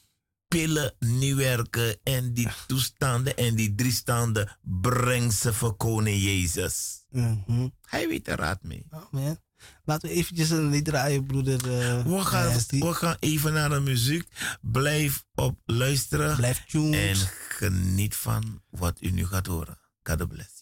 pillen 0.59 0.95
niet 0.99 1.35
werken 1.35 1.97
en 2.03 2.33
die 2.35 2.49
toestanden 2.67 3.37
en 3.37 3.55
die 3.55 3.75
drie 3.75 3.93
standen, 3.93 4.59
breng 4.63 5.33
ze 5.33 5.53
voor 5.53 5.77
koning 5.77 6.23
Jezus. 6.23 7.05
Mhm. 7.11 7.69
Hij 7.81 8.09
weet 8.09 8.29
er 8.29 8.37
raad 8.39 8.63
mee. 8.63 8.87
Amen. 8.91 9.43
Laten 9.85 10.09
we 10.09 10.15
eventjes 10.15 10.51
een 10.51 10.69
lied 10.71 10.85
draaien, 10.85 11.27
broeder. 11.27 11.55
eh, 11.81 12.05
We 12.05 12.21
gaan, 12.21 12.53
we 12.69 12.95
gaan 12.95 13.17
even 13.19 13.53
naar 13.53 13.69
de 13.69 13.81
muziek. 13.81 14.29
Blijf 14.61 15.25
op 15.35 15.59
luisteren. 15.65 16.37
Blijf 16.37 16.65
tuned. 16.65 16.95
En 16.95 17.17
geniet 17.49 18.17
van 18.17 18.63
wat 18.71 18.97
u 19.01 19.11
nu 19.11 19.27
gaat 19.27 19.47
horen. 19.47 19.79
God 20.03 20.29
bless 20.29 20.62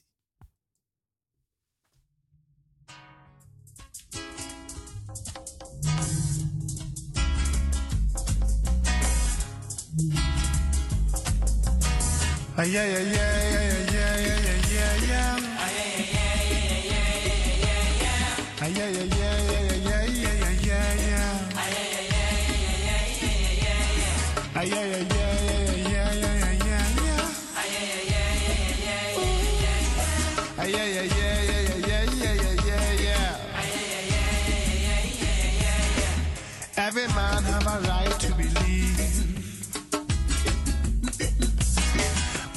ay, 12.61 12.77
ay, 12.77 12.95
ay, 12.95 12.95
ay, 12.95 13.57
ay, 13.57 13.90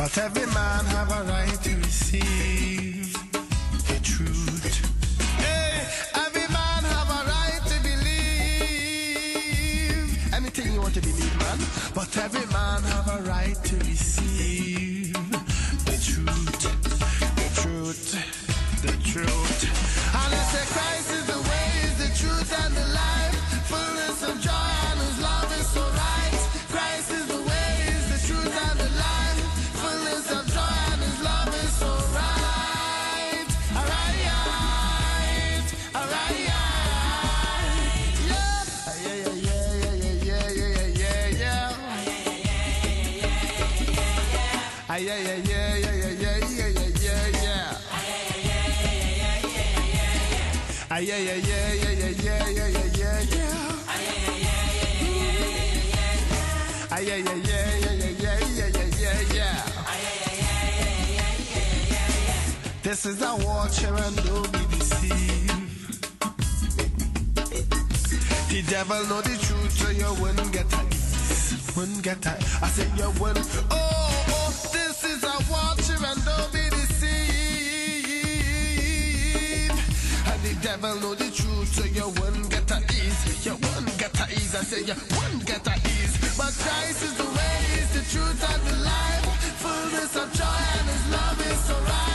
But 0.03 0.17
every 0.17 0.45
man 0.47 0.83
have 0.87 1.11
a 1.11 1.23
right 1.31 1.63
to 1.63 1.75
receive 1.77 3.13
the 3.87 3.99
truth. 4.03 4.65
Hey, 5.37 5.87
every 6.13 6.47
man 6.51 6.83
have 6.83 7.09
a 7.09 7.23
right 7.31 7.61
to 7.71 7.79
believe 7.81 8.73
anything 10.33 10.73
you 10.73 10.81
want 10.81 10.93
to 10.95 10.99
believe, 10.99 11.37
man. 11.39 11.57
But 11.95 12.17
every 12.17 12.45
man 12.51 12.83
have 12.83 13.07
a 13.17 13.21
right 13.29 13.55
to 13.63 13.77
receive 13.77 14.72
Ah, 51.13 51.17
yeah, 51.17 51.35
yeah, 51.35 51.73
yeah, 51.73 51.91
yeah, 51.91 52.09
yeah, 52.09 52.49
yeah, 52.49 52.49
yeah, 52.49 52.67
yeah, 52.67 52.89
yeah, 52.97 53.21
yeah. 53.21 53.77
Ah, 56.89 56.97
yeah, 56.97 57.17
yeah, 57.17 57.37
yeah, 57.37 57.69
yeah, 57.77 58.09
yeah, 58.17 58.39
yeah, 58.57 58.81
yeah, 58.97 59.19
yeah. 59.31 59.61
This 62.81 63.05
is 63.05 63.21
a 63.21 63.35
watcher 63.45 63.93
and 63.93 64.15
be 64.53 64.65
deceived. 64.73 66.01
The 68.49 68.63
devil 68.67 69.05
know 69.05 69.21
the 69.21 69.37
truth, 69.37 69.71
so 69.71 69.89
you 69.91 70.11
wouldn't 70.19 70.51
get 70.51 70.65
ease. 70.89 71.73
Wouldn't 71.77 72.01
get 72.01 72.25
a 72.25 72.39
I 72.59 72.69
said 72.69 72.89
you 72.97 73.11
wouldn't. 73.21 73.45
Oh, 73.69 74.25
oh, 74.29 74.49
this 74.73 75.03
is 75.03 75.23
a 75.23 75.37
watcher 75.51 76.03
and 76.03 76.25
don't 76.25 76.51
be 76.51 76.62
devil 80.63 80.95
know 81.01 81.13
the 81.13 81.29
truth, 81.29 81.67
so 81.75 81.83
you 81.83 82.07
wouldn't 82.21 82.49
get 82.49 82.71
a 82.71 82.79
ease. 82.95 83.45
You 83.45 83.53
wouldn't 83.53 83.97
get 83.99 84.17
a 84.17 84.25
ease. 84.31 84.55
I 84.55 84.63
say 84.63 84.79
you 84.79 84.95
wouldn't 85.15 85.45
get 85.45 85.67
a 85.67 85.75
ease. 85.75 86.15
But 86.37 86.53
Christ 86.63 87.03
is 87.03 87.15
the 87.17 87.25
way, 87.25 87.57
is 87.81 87.89
the 87.97 88.03
truth 88.11 88.41
and 88.51 88.61
the 88.69 88.77
life. 88.85 89.25
Fullness 89.61 90.15
of 90.15 90.31
joy 90.39 90.63
and 90.77 90.87
his 90.87 91.05
love 91.11 91.51
is 91.51 91.59
so 91.65 91.75
right. 91.75 92.12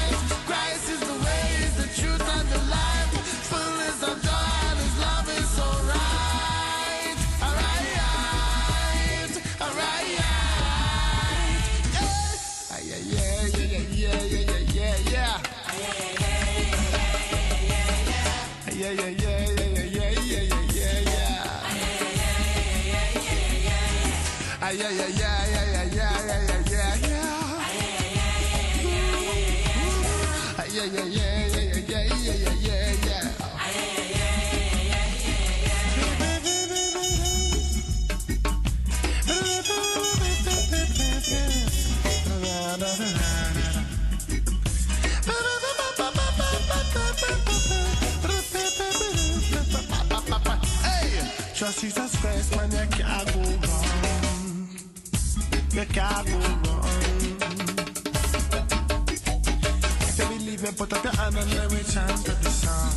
Jesus 51.81 52.17
Christ, 52.21 52.57
man, 52.57 52.71
you 52.73 52.87
can't 52.91 53.33
go 53.33 53.41
wrong. 53.41 54.69
You 55.71 55.85
can't 55.87 56.27
go 56.27 56.39
wrong. 56.65 56.85
If 60.01 60.19
you 60.19 60.27
believe 60.27 60.65
it, 60.65 60.77
put 60.77 60.93
up 60.93 61.05
your 61.05 61.13
hand 61.13 61.37
and 61.37 61.55
let 61.55 61.71
me 61.71 61.79
chant 61.85 62.25
the 62.25 62.51
song. 62.51 62.93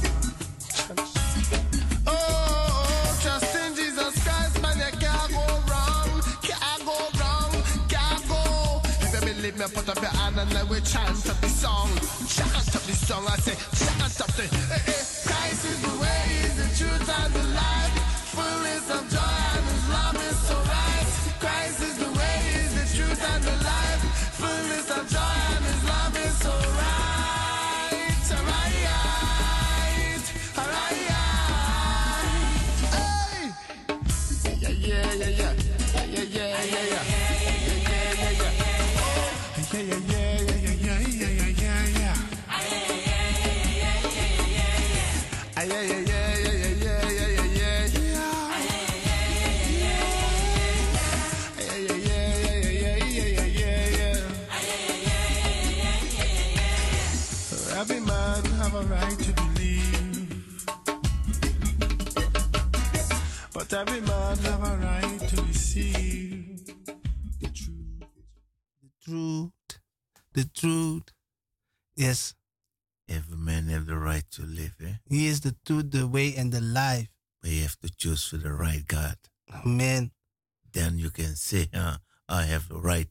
Oh, 2.08 3.20
trust 3.22 3.56
in 3.56 3.76
Jesus 3.76 4.24
Christ, 4.24 4.62
man, 4.64 4.78
you 4.80 4.98
can't 5.00 5.32
go 5.32 5.46
wrong. 5.70 6.22
Can't 6.42 6.84
go 6.84 6.98
wrong, 7.20 7.52
can't 7.88 8.28
go. 8.28 8.82
If 8.84 9.14
you 9.14 9.22
believe 9.34 9.58
me, 9.60 9.66
put 9.76 9.90
up 9.90 10.02
your 10.02 10.10
hand 10.10 10.40
and 10.40 10.52
let 10.56 10.72
me 10.72 10.80
chant 10.82 11.24
the 11.24 11.48
song. 11.50 11.90
Chant 12.28 12.66
the 12.66 12.94
song, 12.94 13.26
I 13.28 13.38
say, 13.38 13.56
chant 13.78 14.18
the. 14.18 14.48
Hey, 14.74 14.92
hey. 14.92 15.01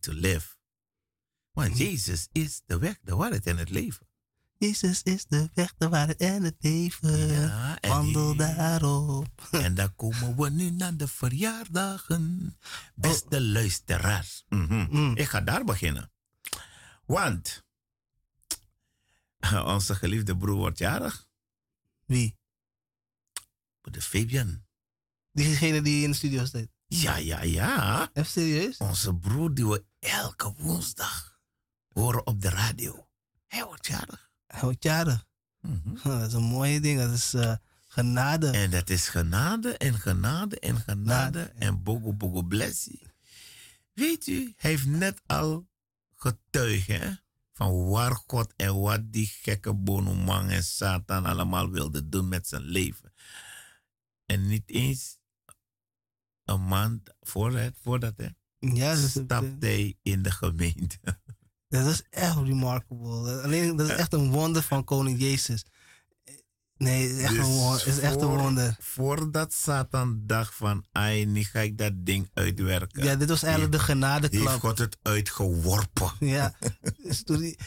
To 0.00 0.12
live. 0.12 0.56
Want 1.52 1.78
Jezus 1.78 2.28
is 2.32 2.62
de 2.66 2.78
weg, 2.78 2.98
de 3.02 3.14
waarheid 3.14 3.46
en 3.46 3.56
het 3.56 3.70
leven. 3.70 4.08
Jezus 4.56 5.02
is 5.02 5.26
de 5.26 5.50
weg, 5.54 5.74
de 5.78 5.88
waarheid 5.88 6.20
en 6.20 6.42
het 6.42 6.56
leven. 6.58 7.26
Ja, 7.26 7.80
en 7.80 7.88
Wandel 7.88 8.36
daarop. 8.36 9.48
En 9.66 9.74
dan 9.74 9.94
komen 9.94 10.36
we 10.36 10.50
nu 10.50 10.70
naar 10.70 10.96
de 10.96 11.08
verjaardagen. 11.08 12.56
Beste 12.94 13.42
luisteraars. 13.42 14.44
Mhm. 14.48 14.86
Mm. 14.90 15.16
Ik 15.16 15.28
ga 15.28 15.40
daar 15.40 15.64
beginnen. 15.64 16.12
Want 17.06 17.64
onze 19.74 19.94
geliefde 19.94 20.36
broer 20.36 20.56
wordt 20.56 20.78
jarig. 20.78 21.28
Wie? 22.04 22.38
De 23.80 24.02
Fabian. 24.02 24.64
Diegene 25.32 25.82
die 25.82 26.04
in 26.04 26.10
de 26.10 26.16
studio 26.16 26.44
staat. 26.44 26.68
Ja, 26.92 27.16
ja, 27.16 27.42
ja. 27.42 28.10
Even 28.12 28.30
serieus? 28.30 28.76
Onze 28.76 29.14
broer 29.14 29.54
die 29.54 29.66
we 29.66 29.84
elke 29.98 30.52
woensdag 30.58 31.40
horen 31.88 32.26
op 32.26 32.40
de 32.40 32.48
radio. 32.48 33.06
Hij 33.46 33.64
wordt 33.64 33.86
jarig. 33.86 34.30
Hij 34.46 34.60
wordt 34.60 34.82
jarig. 34.82 35.26
Mhm. 35.60 35.94
Dat 36.02 36.26
is 36.26 36.32
een 36.32 36.42
mooie 36.42 36.80
ding. 36.80 37.00
Dat 37.00 37.12
is 37.12 37.34
eh, 37.34 37.54
genade. 37.88 38.50
En 38.50 38.70
dat 38.70 38.90
is 38.90 39.08
genade 39.08 39.76
en 39.76 39.94
genade 39.94 40.58
en 40.58 40.76
genade 40.76 41.38
Nade. 41.38 41.52
en 41.58 41.82
bogo 41.82 42.12
bogo 42.12 42.42
blessie. 42.42 43.02
Weet 43.92 44.26
u, 44.26 44.54
hij 44.56 44.70
heeft 44.70 44.86
net 44.86 45.20
al 45.26 45.68
getuigd 46.14 46.86
hè, 46.86 47.10
van 47.52 47.88
waar 47.88 48.22
God 48.26 48.52
en 48.56 48.80
wat 48.80 49.12
die 49.12 49.26
gekke 49.26 49.74
bonoman 49.74 50.48
en 50.48 50.64
Satan 50.64 51.24
allemaal 51.24 51.70
wilde 51.70 52.08
doen 52.08 52.28
met 52.28 52.48
zijn 52.48 52.62
leven. 52.62 53.12
En 54.26 54.46
niet 54.46 54.70
eens 54.70 55.19
een 56.50 56.66
maand 56.66 57.14
voordat, 57.20 57.72
voordat 57.82 58.12
hè, 58.16 58.26
ja, 58.58 58.96
stapte 58.96 59.56
hij 59.66 59.96
in 60.02 60.22
de 60.22 60.30
gemeente. 60.30 60.96
dat 61.68 61.86
is 61.86 62.02
echt 62.10 62.36
remarkable. 62.36 63.42
Alleen, 63.42 63.76
dat 63.76 63.90
is 63.90 63.96
echt 63.96 64.12
een 64.12 64.30
wonder 64.30 64.62
van 64.62 64.84
koning 64.84 65.20
Jezus. 65.20 65.64
Nee, 66.76 67.08
het 67.08 67.16
is 67.16 67.22
echt, 67.22 67.34
Dus 67.34 67.46
een, 67.46 67.52
wonder, 67.52 67.78
het 67.78 67.86
is 67.86 67.98
echt 67.98 68.14
een 68.14 68.20
voor- 68.20 68.38
wonder. 68.38 68.76
Voordat 68.80 69.52
Satan 69.52 70.20
dacht 70.26 70.54
van, 70.54 70.84
ai, 70.92 71.26
nu 71.26 71.44
ga 71.44 71.60
ik 71.60 71.78
dat 71.78 71.92
ding 71.96 72.30
uitwerken. 72.34 73.04
Ja, 73.04 73.16
dit 73.16 73.28
was 73.28 73.42
eigenlijk 73.42 73.72
de 73.72 73.78
heeft 73.78 73.90
genadeklap. 73.90 74.60
God 74.60 74.78
het 74.78 74.96
uitgeworpen. 75.02 76.10
Ja, 76.20 76.54
dus 77.02 77.22
toen 77.22 77.38
die, 77.38 77.58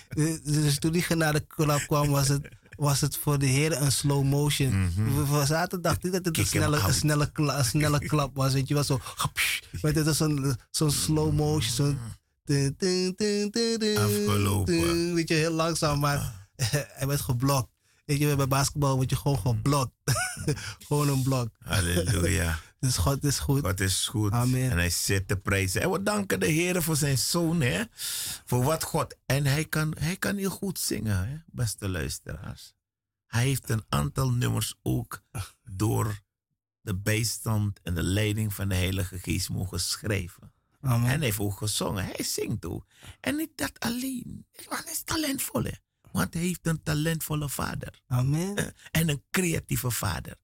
dus 0.44 0.80
toen 0.80 0.92
die 0.92 1.02
genadeklap 1.02 1.82
kwam, 1.88 2.10
was 2.10 2.28
het, 2.28 2.48
was 2.76 3.02
het 3.02 3.18
voor 3.18 3.40
de 3.40 3.46
heren 3.46 3.82
een 3.84 3.92
slow 3.92 4.24
motion. 4.24 4.92
We, 4.96 5.38
we 5.38 5.46
zaten 5.46 5.82
dacht 5.82 6.06
ik 6.06 6.12
dat 6.12 6.26
het 6.26 6.38
een 6.38 6.46
snelle, 6.46 6.78
een 6.88 6.94
snelle, 6.94 7.32
kla- 7.32 7.58
een 7.58 7.66
snelle 7.66 8.00
klap 8.10 8.36
was. 8.36 8.54
Weet 8.54 8.68
je 8.68 8.74
wel, 8.74 8.84
zo. 8.84 9.00
Maar 9.82 9.94
dit 9.94 10.06
was 10.06 10.18
zo'n 10.18 10.56
zo'n 10.72 10.92
slow 10.92 11.34
motion. 11.34 11.98
Dun, 12.44 12.76
dun, 12.78 13.98
Afgelopen. 13.98 15.14
Weet 15.14 15.28
je, 15.28 15.34
heel 15.34 15.52
langzaam, 15.52 16.00
maar 16.00 16.48
hij 16.98 17.08
werd 17.08 17.22
geblokt. 17.22 17.72
Weet 18.06 18.20
je, 18.20 18.36
bij 18.36 18.48
basketbal 18.48 18.96
word 18.96 19.10
je 19.10 19.16
gewoon 19.16 19.38
geblokt. 19.40 19.92
gewoon 20.88 21.08
een 21.10 21.24
blok. 21.24 21.48
Halleluja. 21.60 22.60
Dus 22.84 22.98
God 22.98 23.24
is 23.24 23.40
goed. 23.40 23.62
God 23.66 23.80
is 23.80 24.08
goed. 24.08 24.32
Amen. 24.32 24.72
En 24.72 24.78
hij 24.78 24.90
zit 24.90 25.28
te 25.28 25.38
prijzen. 25.38 25.82
En 25.82 25.92
we 25.92 26.04
danken 26.04 26.40
de 26.40 26.46
Heer 26.46 26.84
voor 26.84 26.96
zijn 26.96 27.18
zoon, 27.18 27.62
hè? 27.62 27.84
Voor 28.46 28.64
wat 28.64 28.84
God. 28.84 29.16
En 29.26 29.46
hij 29.46 29.66
kan, 29.66 29.96
hij 30.00 30.18
kan 30.18 30.36
heel 30.36 30.50
goed 30.50 30.80
zingen, 30.80 31.28
hè? 31.28 31.36
beste 31.46 31.90
luisteraars. 31.90 32.74
Hij 33.28 33.44
heeft 33.44 33.70
een 33.70 33.84
aantal 33.90 34.32
nummers 34.32 34.76
ook 34.82 35.24
door 35.64 36.20
de 36.82 36.96
bijstand 36.96 37.80
en 37.84 37.94
de 37.94 38.04
leiding 38.04 38.54
van 38.54 38.70
de 38.70 38.76
Heilige 38.76 39.20
Geest 39.20 39.50
mogen 39.50 39.80
schrijven. 39.80 40.54
Amen. 40.82 41.10
En 41.10 41.16
hij 41.16 41.26
heeft 41.26 41.40
ook 41.40 41.58
gezongen. 41.58 42.06
Hij 42.06 42.24
zingt 42.24 42.66
ook. 42.66 42.86
En 43.20 43.36
niet 43.36 43.52
dat 43.56 43.80
alleen. 43.80 44.46
Hij 44.52 44.92
is 44.92 45.04
talentvol. 45.04 45.64
Hè? 45.64 45.74
Want 46.12 46.34
hij 46.34 46.44
heeft 46.44 46.68
een 46.68 46.84
talentvolle 46.84 47.50
vader. 47.50 48.02
Amen. 48.08 48.74
En 48.92 49.10
een 49.10 49.24
creatieve 49.32 49.92
vader. 49.92 50.36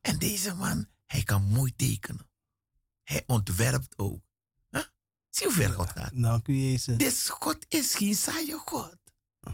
En 0.00 0.18
deze 0.18 0.54
man, 0.54 0.88
hij 1.08 1.22
kan 1.22 1.42
mooi 1.42 1.76
tekenen. 1.76 2.30
Hij 3.02 3.22
ontwerpt 3.26 3.98
ook. 3.98 4.22
Huh? 4.70 4.82
Zie 5.30 5.46
hoe 5.46 5.54
ver 5.56 5.72
God 5.72 5.90
gaat. 5.90 6.22
Dank 6.22 6.48
u, 6.48 6.54
Jezus. 6.54 6.98
Dus 6.98 7.28
God 7.28 7.66
is 7.68 7.94
geen 7.94 8.14
saaie 8.14 8.62
God. 8.64 8.98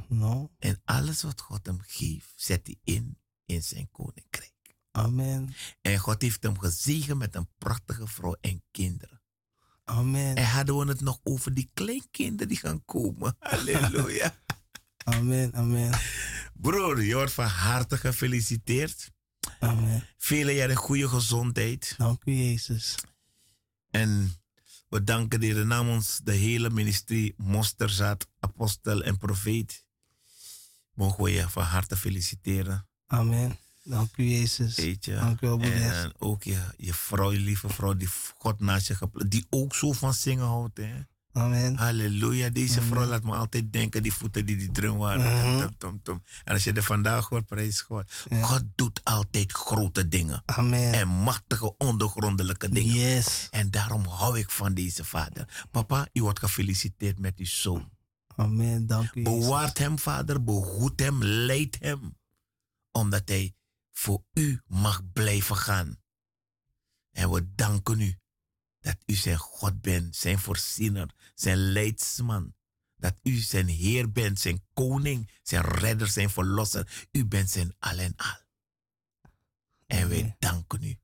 No. 0.09 0.51
En 0.59 0.81
alles 0.85 1.22
wat 1.22 1.40
God 1.40 1.66
hem 1.66 1.78
geeft, 1.81 2.32
zet 2.36 2.66
hij 2.66 2.78
in 2.85 3.18
in 3.47 3.62
zijn 3.62 3.89
koninkrijk. 3.90 4.52
Amen. 4.90 5.55
En 5.81 5.98
God 5.98 6.22
heeft 6.22 6.43
hem 6.43 6.59
gezegend 6.59 7.18
met 7.18 7.35
een 7.35 7.48
prachtige 7.59 8.06
vrouw 8.06 8.36
en 8.40 8.62
kinderen. 8.70 9.22
Amen. 9.85 10.36
En 10.36 10.47
hadden 10.47 10.78
we 10.78 10.86
het 10.86 11.01
nog 11.01 11.20
over 11.22 11.55
die 11.55 11.70
kleinkinderen 11.74 12.48
die 12.48 12.56
gaan 12.56 12.85
komen. 12.85 13.36
Halleluja. 13.40 14.35
Amen. 15.05 15.55
Amen. 15.55 16.01
Broer, 16.55 17.02
je 17.02 17.14
wordt 17.14 17.32
van 17.32 17.47
harte 17.47 17.97
gefeliciteerd. 17.97 19.10
Amen. 19.68 20.06
Vele 20.18 20.52
jaren 20.52 20.76
goede 20.76 21.08
gezondheid. 21.08 21.94
Dank 21.98 22.24
u, 22.24 22.32
Jezus. 22.32 22.94
En 23.90 24.34
we 24.88 25.04
danken 25.04 25.40
de 25.40 25.46
Heer 25.46 25.66
namens 25.66 26.20
de 26.24 26.32
hele 26.32 26.70
ministerie 26.70 27.34
Mosterzaad, 27.36 28.26
Apostel 28.40 29.02
en 29.02 29.18
Profeet. 29.18 29.84
Mogen 30.94 31.24
we 31.24 31.30
je 31.30 31.48
van 31.48 31.62
harte 31.62 31.96
feliciteren. 31.96 32.86
Amen. 33.06 33.58
Dank 33.82 34.16
u, 34.16 34.24
Jezus. 34.24 34.76
Weet 34.76 35.04
je. 35.04 35.14
Dank 35.14 35.40
u. 35.40 35.46
En 35.60 36.12
ook 36.18 36.42
je, 36.42 36.60
je 36.76 36.94
vrouw, 36.94 37.32
je 37.32 37.38
lieve 37.38 37.68
vrouw, 37.68 37.94
die 37.94 38.08
God 38.38 38.60
naast 38.60 38.86
je 38.86 38.94
gepla- 38.94 39.24
die 39.28 39.46
ook 39.50 39.74
zo 39.74 39.92
van 39.92 40.14
zingen 40.14 40.46
houdt. 40.46 40.76
Hè? 40.76 40.94
Amen. 41.35 41.77
Halleluja. 41.77 42.51
Deze 42.51 42.82
vrouw 42.82 43.05
laat 43.05 43.23
me 43.23 43.35
altijd 43.35 43.73
denken, 43.73 44.02
die 44.02 44.12
voeten 44.12 44.47
die 44.47 44.56
die 44.56 44.70
drum 44.70 44.97
waren. 44.97 45.55
Mhm. 45.56 45.69
Tum, 45.78 46.02
tum. 46.02 46.23
En 46.44 46.52
als 46.52 46.65
je 46.65 46.73
er 46.73 46.82
vandaag 46.82 47.28
hoort, 47.28 47.47
prijs 47.47 47.81
God. 47.81 48.12
Ja. 48.28 48.43
God 48.43 48.62
doet 48.74 49.01
altijd 49.05 49.52
grote 49.52 50.09
dingen. 50.09 50.43
Amen. 50.44 50.93
En 50.93 51.09
machtige 51.09 51.77
ondergrondelijke 51.77 52.69
dingen. 52.69 52.94
Yes. 52.94 53.48
En 53.51 53.70
daarom 53.70 54.05
hou 54.05 54.39
ik 54.39 54.51
van 54.51 54.74
deze 54.74 55.05
vader. 55.05 55.66
Papa, 55.70 56.09
u 56.12 56.23
wordt 56.23 56.39
gefeliciteerd 56.39 57.19
met 57.19 57.39
uw 57.39 57.47
zoon. 57.47 57.90
Amen. 58.36 58.86
Dank 58.86 59.15
u. 59.15 59.23
Bewaart 59.23 59.78
hem, 59.78 59.98
vader. 59.98 60.44
Behoed 60.44 61.01
hem. 61.01 61.24
Leid 61.24 61.77
hem. 61.81 62.19
Omdat 62.90 63.23
hij 63.24 63.55
voor 63.93 64.24
u 64.32 64.62
mag 64.66 65.02
blijven 65.12 65.56
gaan. 65.56 66.02
En 67.11 67.31
we 67.31 67.55
danken 67.55 68.01
u 68.01 68.19
dat 68.85 68.97
u 69.06 69.15
zijn 69.15 69.39
God 69.39 69.81
bent, 69.81 70.16
zijn 70.16 70.39
voorziener, 70.39 71.15
zijn 71.35 71.56
leidsman. 71.56 72.55
Dat 72.97 73.15
u 73.23 73.36
zijn 73.36 73.69
Heer 73.69 74.12
bent, 74.12 74.40
zijn 74.40 74.65
koning, 74.74 75.31
zijn 75.43 75.62
redder, 75.62 76.09
zijn 76.09 76.31
verlosser. 76.31 77.06
U 77.12 77.27
bent 77.27 77.51
zijn 77.51 77.74
al 77.78 77.98
en 77.98 78.16
al. 78.16 78.43
En 79.86 80.09
wij 80.09 80.36
danken 80.39 80.82
u 80.82 80.98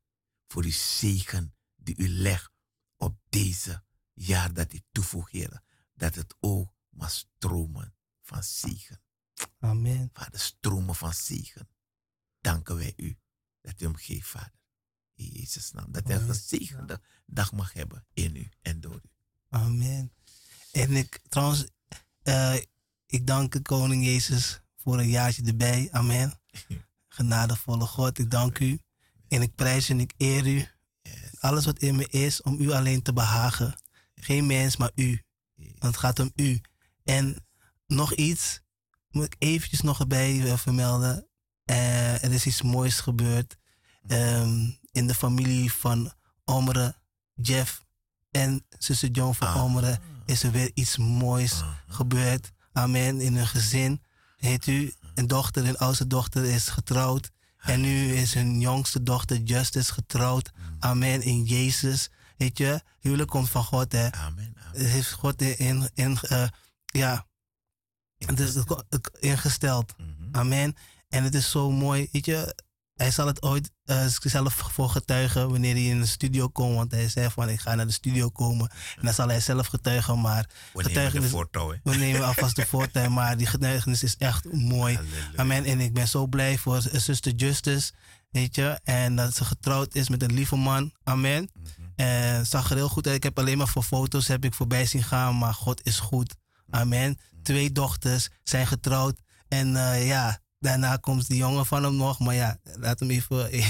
voor 0.46 0.64
uw 0.64 0.70
zegen 0.70 1.54
die 1.76 1.94
u 1.96 2.08
legt 2.08 2.50
op 2.96 3.18
deze 3.28 3.84
jaar 4.12 4.52
dat 4.52 4.72
u 4.72 4.80
toevoegt, 4.92 5.32
Heer. 5.32 5.62
Dat 5.94 6.14
het 6.14 6.34
ook 6.40 6.72
mag 6.90 7.10
stromen 7.10 7.94
van 8.22 8.42
zegen. 8.42 9.02
Amen. 9.58 10.10
Vader, 10.12 10.40
stromen 10.40 10.94
van 10.94 11.14
zegen. 11.14 11.68
Danken 12.40 12.76
wij 12.76 12.92
u 12.96 13.18
dat 13.60 13.80
u 13.80 13.84
hem 13.84 13.96
geeft, 13.96 14.28
Vader. 14.28 14.59
In 15.20 15.30
Jezus' 15.32 15.70
naam. 15.70 15.92
Dat 15.92 16.06
hij 16.06 16.16
een 16.16 16.26
gezegende 16.26 17.00
dag 17.26 17.52
mag 17.52 17.72
hebben 17.72 18.04
in 18.12 18.36
u 18.36 18.48
en 18.62 18.80
door 18.80 18.94
u. 18.94 19.08
Amen. 19.48 20.12
En 20.72 20.96
ik, 20.96 21.20
trouwens, 21.28 21.66
eh, 22.22 22.56
ik 23.06 23.26
dank 23.26 23.52
de 23.52 23.62
koning 23.62 24.04
Jezus 24.04 24.60
voor 24.76 24.98
een 24.98 25.08
jaartje 25.08 25.42
erbij. 25.44 25.88
Amen. 25.90 26.40
Genadevolle 27.08 27.86
God, 27.86 28.18
ik 28.18 28.30
dank 28.30 28.58
u. 28.58 28.80
En 29.28 29.42
ik 29.42 29.54
prijs 29.54 29.88
en 29.88 30.00
ik 30.00 30.14
eer 30.16 30.46
u. 30.46 30.68
Alles 31.40 31.64
wat 31.64 31.78
in 31.78 31.96
me 31.96 32.08
is, 32.08 32.42
om 32.42 32.60
u 32.60 32.70
alleen 32.70 33.02
te 33.02 33.12
behagen. 33.12 33.74
Geen 34.14 34.46
mens, 34.46 34.76
maar 34.76 34.90
u. 34.94 35.22
Want 35.56 35.94
het 35.94 35.96
gaat 35.96 36.18
om 36.18 36.32
u. 36.34 36.60
En 37.04 37.46
nog 37.86 38.14
iets, 38.14 38.60
moet 39.10 39.24
ik 39.24 39.36
eventjes 39.38 39.80
nog 39.80 40.00
erbij 40.00 40.50
eh, 40.50 40.56
vermelden. 40.56 41.28
Eh, 41.64 42.24
er 42.24 42.32
is 42.32 42.46
iets 42.46 42.62
moois 42.62 43.00
gebeurd 43.00 43.56
ehm, 44.06 44.70
in 44.92 45.06
de 45.06 45.14
familie 45.14 45.72
van 45.72 46.12
Omre, 46.44 46.94
Jeff 47.34 47.84
en 48.30 48.64
zuster 48.78 49.08
John 49.10 49.32
van 49.34 49.48
Ah. 49.48 49.64
Omre. 49.64 49.98
Is 50.26 50.42
er 50.42 50.50
weer 50.50 50.70
iets 50.74 50.96
moois 50.96 51.62
gebeurd. 51.86 52.52
Amen. 52.72 53.20
In 53.20 53.36
hun 53.36 53.46
gezin. 53.46 54.02
Heet 54.36 54.66
u, 54.66 54.94
een 55.14 55.26
dochter, 55.26 55.68
een 55.68 55.78
oudste 55.78 56.06
dochter 56.06 56.44
is 56.44 56.68
getrouwd. 56.68 57.30
En 57.60 57.80
nu 57.80 58.14
is 58.14 58.34
hun 58.34 58.60
jongste 58.60 59.02
dochter 59.02 59.36
Justice 59.36 59.92
getrouwd. 59.92 60.50
Amen. 60.78 61.22
In 61.22 61.44
Jezus. 61.44 62.10
Weet 62.36 62.58
je, 62.58 62.80
huwelijk 63.00 63.30
komt 63.30 63.50
van 63.50 63.64
God, 63.64 63.92
hè. 63.92 64.12
Amen. 64.12 64.54
amen. 64.56 64.72
Het 64.72 64.86
heeft 64.86 65.12
God 65.12 65.42
in, 65.42 65.90
in, 65.94 66.18
eh, 66.20 66.48
ja, 66.84 67.26
is 68.18 68.56
ingesteld. 69.18 69.94
Mhm. 69.98 70.10
Amen. 70.32 70.76
En 71.08 71.24
het 71.24 71.34
is 71.34 71.50
zo 71.50 71.70
mooi. 71.70 72.08
Weet 72.12 72.24
je, 72.26 72.54
hij 73.00 73.10
zal 73.10 73.26
het 73.26 73.42
ooit 73.42 73.70
eh, 73.84 74.06
zelf 74.06 74.54
voor 74.54 74.88
getuigen 74.88 75.50
wanneer 75.50 75.74
hij 75.74 75.84
in 75.84 76.00
de 76.00 76.06
studio 76.06 76.48
komt. 76.48 76.74
Want 76.74 76.90
hij 76.90 77.08
zei 77.08 77.30
van 77.30 77.48
ik 77.48 77.60
ga 77.60 77.74
naar 77.74 77.86
de 77.86 77.92
studio 77.92 78.28
komen. 78.28 78.70
En 78.96 79.02
dan 79.02 79.14
zal 79.14 79.28
hij 79.28 79.40
zelf 79.40 79.66
getuigen. 79.66 80.20
Maar 80.20 80.44
We 80.48 80.52
nemen 80.52 80.82
de 80.82 80.88
getuigenis, 80.88 81.30
voortouw, 81.30 81.74
we 81.82 81.96
nemen 81.96 82.26
alvast 82.26 82.56
de 82.56 82.66
voortuin. 82.66 83.12
Maar 83.12 83.36
die 83.36 83.46
getuigenis 83.46 84.02
is 84.02 84.16
echt 84.16 84.52
mooi. 84.52 84.94
Halleluja. 84.94 85.30
Amen. 85.36 85.64
En 85.64 85.80
ik 85.80 85.92
ben 85.92 86.08
zo 86.08 86.26
blij 86.26 86.58
voor 86.58 86.82
zuster 86.92 87.32
Justice. 87.32 87.92
Weet 88.30 88.54
je. 88.54 88.80
En 88.84 89.16
dat 89.16 89.34
ze 89.34 89.44
getrouwd 89.44 89.94
is 89.94 90.08
met 90.08 90.22
een 90.22 90.32
lieve 90.32 90.56
man. 90.56 90.92
Amen. 91.04 91.50
En 91.96 92.34
het 92.36 92.48
zag 92.48 92.70
er 92.70 92.76
heel 92.76 92.88
goed 92.88 93.06
uit. 93.06 93.16
Ik 93.16 93.22
heb 93.22 93.38
alleen 93.38 93.58
maar 93.58 93.68
voor 93.68 93.82
foto's 93.82 94.28
heb 94.28 94.44
ik 94.44 94.54
voorbij 94.54 94.86
zien 94.86 95.02
gaan. 95.02 95.38
Maar 95.38 95.54
God 95.54 95.86
is 95.86 95.98
goed. 95.98 96.34
Amen. 96.70 97.18
Twee 97.42 97.72
dochters 97.72 98.28
zijn 98.42 98.66
getrouwd. 98.66 99.20
En 99.48 99.76
eh, 99.76 100.06
ja, 100.06 100.40
daarna 100.60 100.96
komt 100.96 101.28
die 101.28 101.36
jongen 101.36 101.66
van 101.66 101.82
hem 101.84 101.96
nog. 101.96 102.18
Maar 102.18 102.34
ja, 102.34 102.58
laat 102.78 103.00
hem 103.00 103.10
even... 103.10 103.36
Hij, 103.38 103.60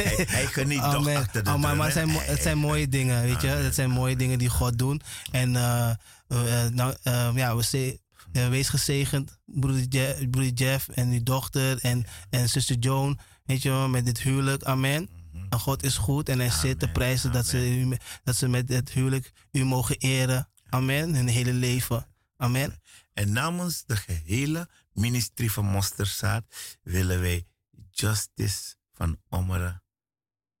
hij 0.36 0.46
geniet 0.46 0.78
toch 0.82 0.94
Amen. 0.94 1.16
achter 1.16 1.44
de 1.44 1.50
Oh, 1.50 1.56
maar 1.56 1.76
maar 1.76 1.92
zijn, 1.92 2.08
het 2.10 2.42
zijn 2.42 2.58
mooie 2.58 2.88
dingen, 2.88 3.22
weet 3.22 3.40
je. 3.40 3.50
Amen. 3.50 3.64
Het 3.64 3.74
zijn 3.74 3.90
mooie 3.90 4.16
dingen 4.16 4.38
die 4.38 4.48
God 4.48 4.78
doet. 4.78 5.04
En 5.30 5.56
eh, 5.56 5.90
eh, 6.28 6.70
nou, 6.72 6.94
eh, 7.02 7.30
ja, 7.34 7.56
we 7.56 7.64
ze- 7.64 8.00
eh, 8.32 8.48
wees 8.48 8.68
gezegend, 8.68 9.38
broeder 9.46 9.82
Jeff, 9.88 10.30
broeder 10.30 10.52
Jeff 10.52 10.88
en 10.88 11.10
uw 11.10 11.22
dochter 11.22 11.78
en, 11.80 12.04
en 12.30 12.48
zuster 12.48 12.76
Joan, 12.76 13.18
weet 13.44 13.62
je 13.62 13.68
wel, 13.68 13.88
met 13.88 14.04
dit 14.04 14.20
huwelijk. 14.20 14.62
Amen. 14.64 15.08
En 15.48 15.60
God 15.60 15.82
is 15.82 15.96
goed 15.96 16.28
en 16.28 16.38
hij 16.38 16.50
zit 16.50 16.78
te 16.78 16.84
Amen. 16.84 16.92
prijzen 16.98 17.32
dat 17.32 17.46
ze, 17.46 17.78
u, 17.78 17.96
dat 18.24 18.36
ze 18.36 18.48
met 18.48 18.68
het 18.68 18.90
huwelijk 18.90 19.32
u 19.52 19.64
mogen 19.64 19.96
eren. 19.96 20.48
Amen. 20.68 21.14
Hun 21.14 21.28
hele 21.28 21.52
leven. 21.52 22.06
Amen. 22.36 22.74
En 23.20 23.32
namens 23.32 23.84
de 23.84 23.96
gehele 23.96 24.68
ministerie 24.92 25.52
van 25.52 25.64
Mosterzaad 25.64 26.44
willen 26.82 27.20
wij 27.20 27.46
Justice 27.90 28.74
van 28.92 29.20
Ommeren 29.28 29.82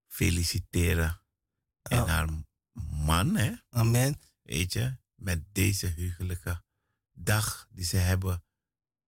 feliciteren. 0.06 1.22
En 1.82 1.98
Oh. 2.02 2.08
haar 2.08 2.28
man, 3.04 3.36
hè, 3.36 3.52
Amen. 3.70 4.20
weet 4.42 4.72
je, 4.72 4.96
met 5.14 5.44
deze 5.52 5.86
heugelijke 5.86 6.62
dag 7.12 7.68
die 7.70 7.84
ze 7.84 7.96
hebben 7.96 8.44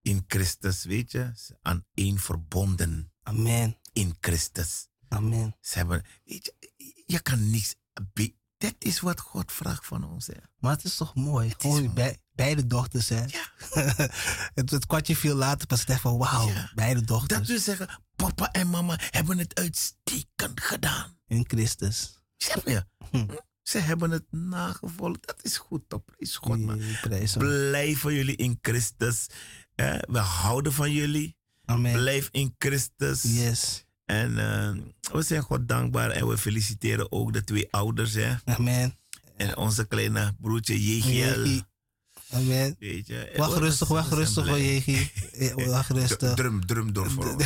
in 0.01 0.23
Christus, 0.27 0.83
weet 0.83 1.11
je, 1.11 1.33
aan 1.61 1.85
één 1.93 2.19
verbonden 2.19 3.13
Amen. 3.23 3.77
in 3.91 4.17
Christus. 4.19 4.87
Amen. 5.07 5.55
Ze 5.61 5.77
hebben, 5.77 6.05
weet 6.23 6.45
je, 6.45 7.03
je 7.05 7.21
kan 7.21 7.49
niets, 7.49 7.75
dat 8.71 8.75
is 8.79 8.99
wat 8.99 9.19
God 9.19 9.51
vraagt 9.51 9.85
van 9.85 10.03
ons, 10.03 10.27
hè. 10.27 10.33
Maar 10.59 10.71
het 10.71 10.83
is 10.83 10.95
toch 10.95 11.15
mooi? 11.15 11.47
is 11.47 11.53
Gewoon 11.57 11.77
mooi. 11.83 11.93
bij, 11.93 12.17
beide 12.31 12.67
dochters, 12.67 13.09
hè? 13.09 13.23
Ja. 13.25 13.45
het, 14.55 14.69
het 14.69 14.85
kwartje 14.85 15.15
viel 15.15 15.35
later 15.35 15.67
pas 15.67 15.83
echt 15.85 16.01
van 16.01 16.17
wauw, 16.17 16.47
Ja. 16.47 16.71
beide 16.75 17.01
dochters 17.01 17.39
Dat 17.39 17.47
wil 17.47 17.59
zeggen, 17.59 18.01
papa 18.15 18.51
en 18.51 18.69
mama 18.69 18.97
hebben 18.99 19.37
het 19.37 19.55
uitstekend 19.59 20.61
gedaan. 20.61 21.17
in 21.27 21.43
Christus. 21.47 22.19
Snap 22.37 22.67
je? 22.67 22.85
Hm. 23.11 23.25
Ze 23.61 23.77
hebben 23.79 24.11
het 24.11 24.25
nagevolgd. 24.31 25.27
Dat 25.27 25.39
is 25.41 25.57
goed, 25.57 25.83
toch? 25.87 26.05
Prijs 26.05 26.35
God, 26.37 26.59
man. 26.59 26.81
Blijven 27.37 28.13
jullie 28.13 28.35
in 28.35 28.57
Christus. 28.61 29.27
hè? 29.75 29.97
We 29.99 30.19
houden 30.19 30.73
van 30.73 30.91
jullie. 30.91 31.37
Amen. 31.65 31.93
Blijf 31.93 32.29
in 32.31 32.55
Christus. 32.57 33.21
Yes. 33.23 33.85
En 34.13 34.37
eh, 34.37 34.69
we 35.11 35.21
zijn 35.21 35.41
God 35.41 35.67
dankbaar 35.67 36.09
en 36.09 36.27
we 36.27 36.37
feliciteren 36.37 37.11
ook 37.11 37.33
de 37.33 37.43
twee 37.43 37.67
ouders. 37.71 38.13
Hè? 38.13 38.33
Amen. 38.45 38.97
En 39.37 39.57
onze 39.57 39.87
kleine 39.87 40.35
broertje 40.39 40.83
Jegiel. 40.83 41.61
Amen. 42.33 42.75
Weet 42.79 43.07
je. 43.07 43.33
Wacht 43.35 43.57
rustig, 43.57 43.87
wacht 43.87 44.11
rustig. 44.11 44.47
Jegie. 44.47 45.11
Ja, 45.37 45.55
Wacht 45.75 45.89
rustig. 45.89 46.33
Drum, 46.33 46.65
drum 46.65 46.93
door 46.93 47.11
voor 47.11 47.35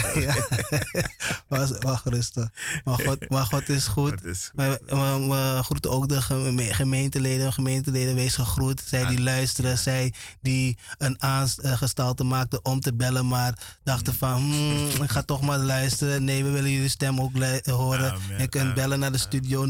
wacht, 1.47 1.83
wacht 1.83 2.05
rustig. 2.05 2.49
Maar 2.83 2.99
God, 2.99 3.29
maar 3.29 3.45
God 3.45 3.69
is 3.69 3.87
goed. 3.87 4.09
Dat 4.09 4.23
is 4.23 4.51
goed. 4.55 4.79
We, 4.85 5.59
groeten 5.63 5.91
ook 5.91 6.09
de 6.09 6.21
geme- 6.21 6.73
gemeenteleden. 6.73 7.53
Gemeenteleden, 7.53 8.15
wees 8.15 8.35
gegroet. 8.35 8.83
Zij 8.85 9.05
die 9.05 9.21
luisteren, 9.21 9.77
zij 9.77 10.13
die 10.41 10.77
een 10.97 11.21
aangestalte 11.21 12.23
maakten 12.23 12.65
om 12.65 12.79
te 12.79 12.93
bellen, 12.93 13.27
maar 13.27 13.77
dachten 13.83 14.13
van, 14.13 14.41
hmm, 14.41 15.03
ik 15.03 15.09
ga 15.09 15.23
toch 15.23 15.41
maar 15.41 15.59
luisteren. 15.59 16.23
Nee, 16.23 16.43
we 16.43 16.49
willen 16.49 16.71
jullie 16.71 16.89
stem 16.89 17.21
ook 17.21 17.31
horen. 17.63 18.15
Je 18.37 18.47
kunt 18.47 18.73
bellen 18.73 18.99
naar 18.99 19.11
de 19.11 19.17
studio 19.17 19.65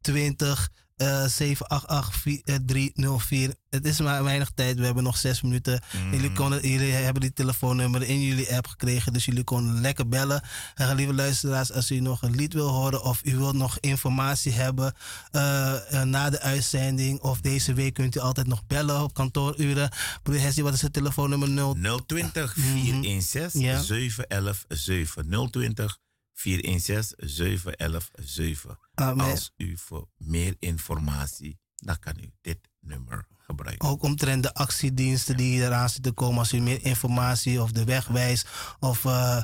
020 0.00 0.70
eh 0.96 1.24
788 1.26 2.58
304. 2.66 3.54
Het 3.70 3.86
is 3.86 4.00
maar 4.00 4.24
weinig 4.24 4.50
tijd. 4.54 4.78
We 4.78 4.84
hebben 4.84 5.02
nog 5.04 5.16
zes 5.16 5.42
minuten. 5.42 5.82
Jullie, 6.10 6.32
konden, 6.32 6.68
jullie 6.68 6.92
hebben 6.92 7.20
die 7.22 7.32
telefoonnummer 7.32 8.02
in 8.02 8.20
jullie 8.22 8.56
app 8.56 8.66
gekregen. 8.66 9.12
Dus 9.12 9.24
jullie 9.24 9.44
konden 9.44 9.80
lekker 9.80 10.08
bellen. 10.08 10.42
En 10.74 10.94
lieve 10.96 11.14
luisteraars, 11.14 11.72
als 11.72 11.90
u 11.90 12.00
nog 12.00 12.22
een 12.22 12.34
lied 12.34 12.52
wil 12.52 12.68
horen 12.68 13.02
of 13.02 13.20
u 13.24 13.36
wilt 13.36 13.54
nog 13.54 13.78
informatie 13.80 14.52
hebben 14.52 14.94
eh, 15.30 16.00
eh, 16.00 16.06
na 16.06 16.30
de 16.30 16.40
uitzending 16.40 17.20
of 17.20 17.40
deze 17.40 17.74
week 17.74 17.94
kunt 17.94 18.16
u 18.16 18.20
altijd 18.20 18.46
nog 18.46 18.66
bellen 18.66 19.02
op 19.02 19.14
kantooruren. 19.14 19.90
Broer 20.22 20.40
Hessie, 20.40 20.62
wat 20.62 20.74
is 20.74 20.82
het 20.82 20.92
telefoonnummer 20.92 21.48
0? 21.48 21.76
020 22.06 22.52
416 22.54 23.60
Ja. 23.60 23.82
711 23.82 24.64
7. 24.68 25.50
020 25.50 25.98
416 26.34 27.28
711 27.28 28.10
7. 28.12 28.78
Amen. 28.94 29.26
Als 29.26 29.52
u 29.56 29.76
voor 29.76 30.08
meer 30.16 30.56
informatie, 30.58 31.58
dan 31.74 31.98
kan 31.98 32.14
u 32.20 32.32
dit 32.40 32.58
nummer 32.80 33.26
gebruiken. 33.38 33.88
Ook 33.88 34.02
omtrent 34.02 34.42
de 34.42 34.54
actiediensten 34.54 35.36
die 35.36 35.62
eraan 35.62 35.88
zitten 35.88 36.14
komen. 36.14 36.38
Als 36.38 36.52
u 36.52 36.60
meer 36.60 36.84
informatie 36.84 37.62
of 37.62 37.72
de 37.72 37.84
wegwijs 37.84 38.44
of 38.80 39.04
eh, 39.04 39.40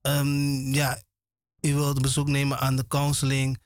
ehm, 0.00 0.72
ja, 0.72 1.02
u 1.60 1.74
wilt 1.74 2.02
bezoek 2.02 2.28
nemen 2.28 2.58
aan 2.58 2.76
de 2.76 2.86
counseling. 2.86 3.58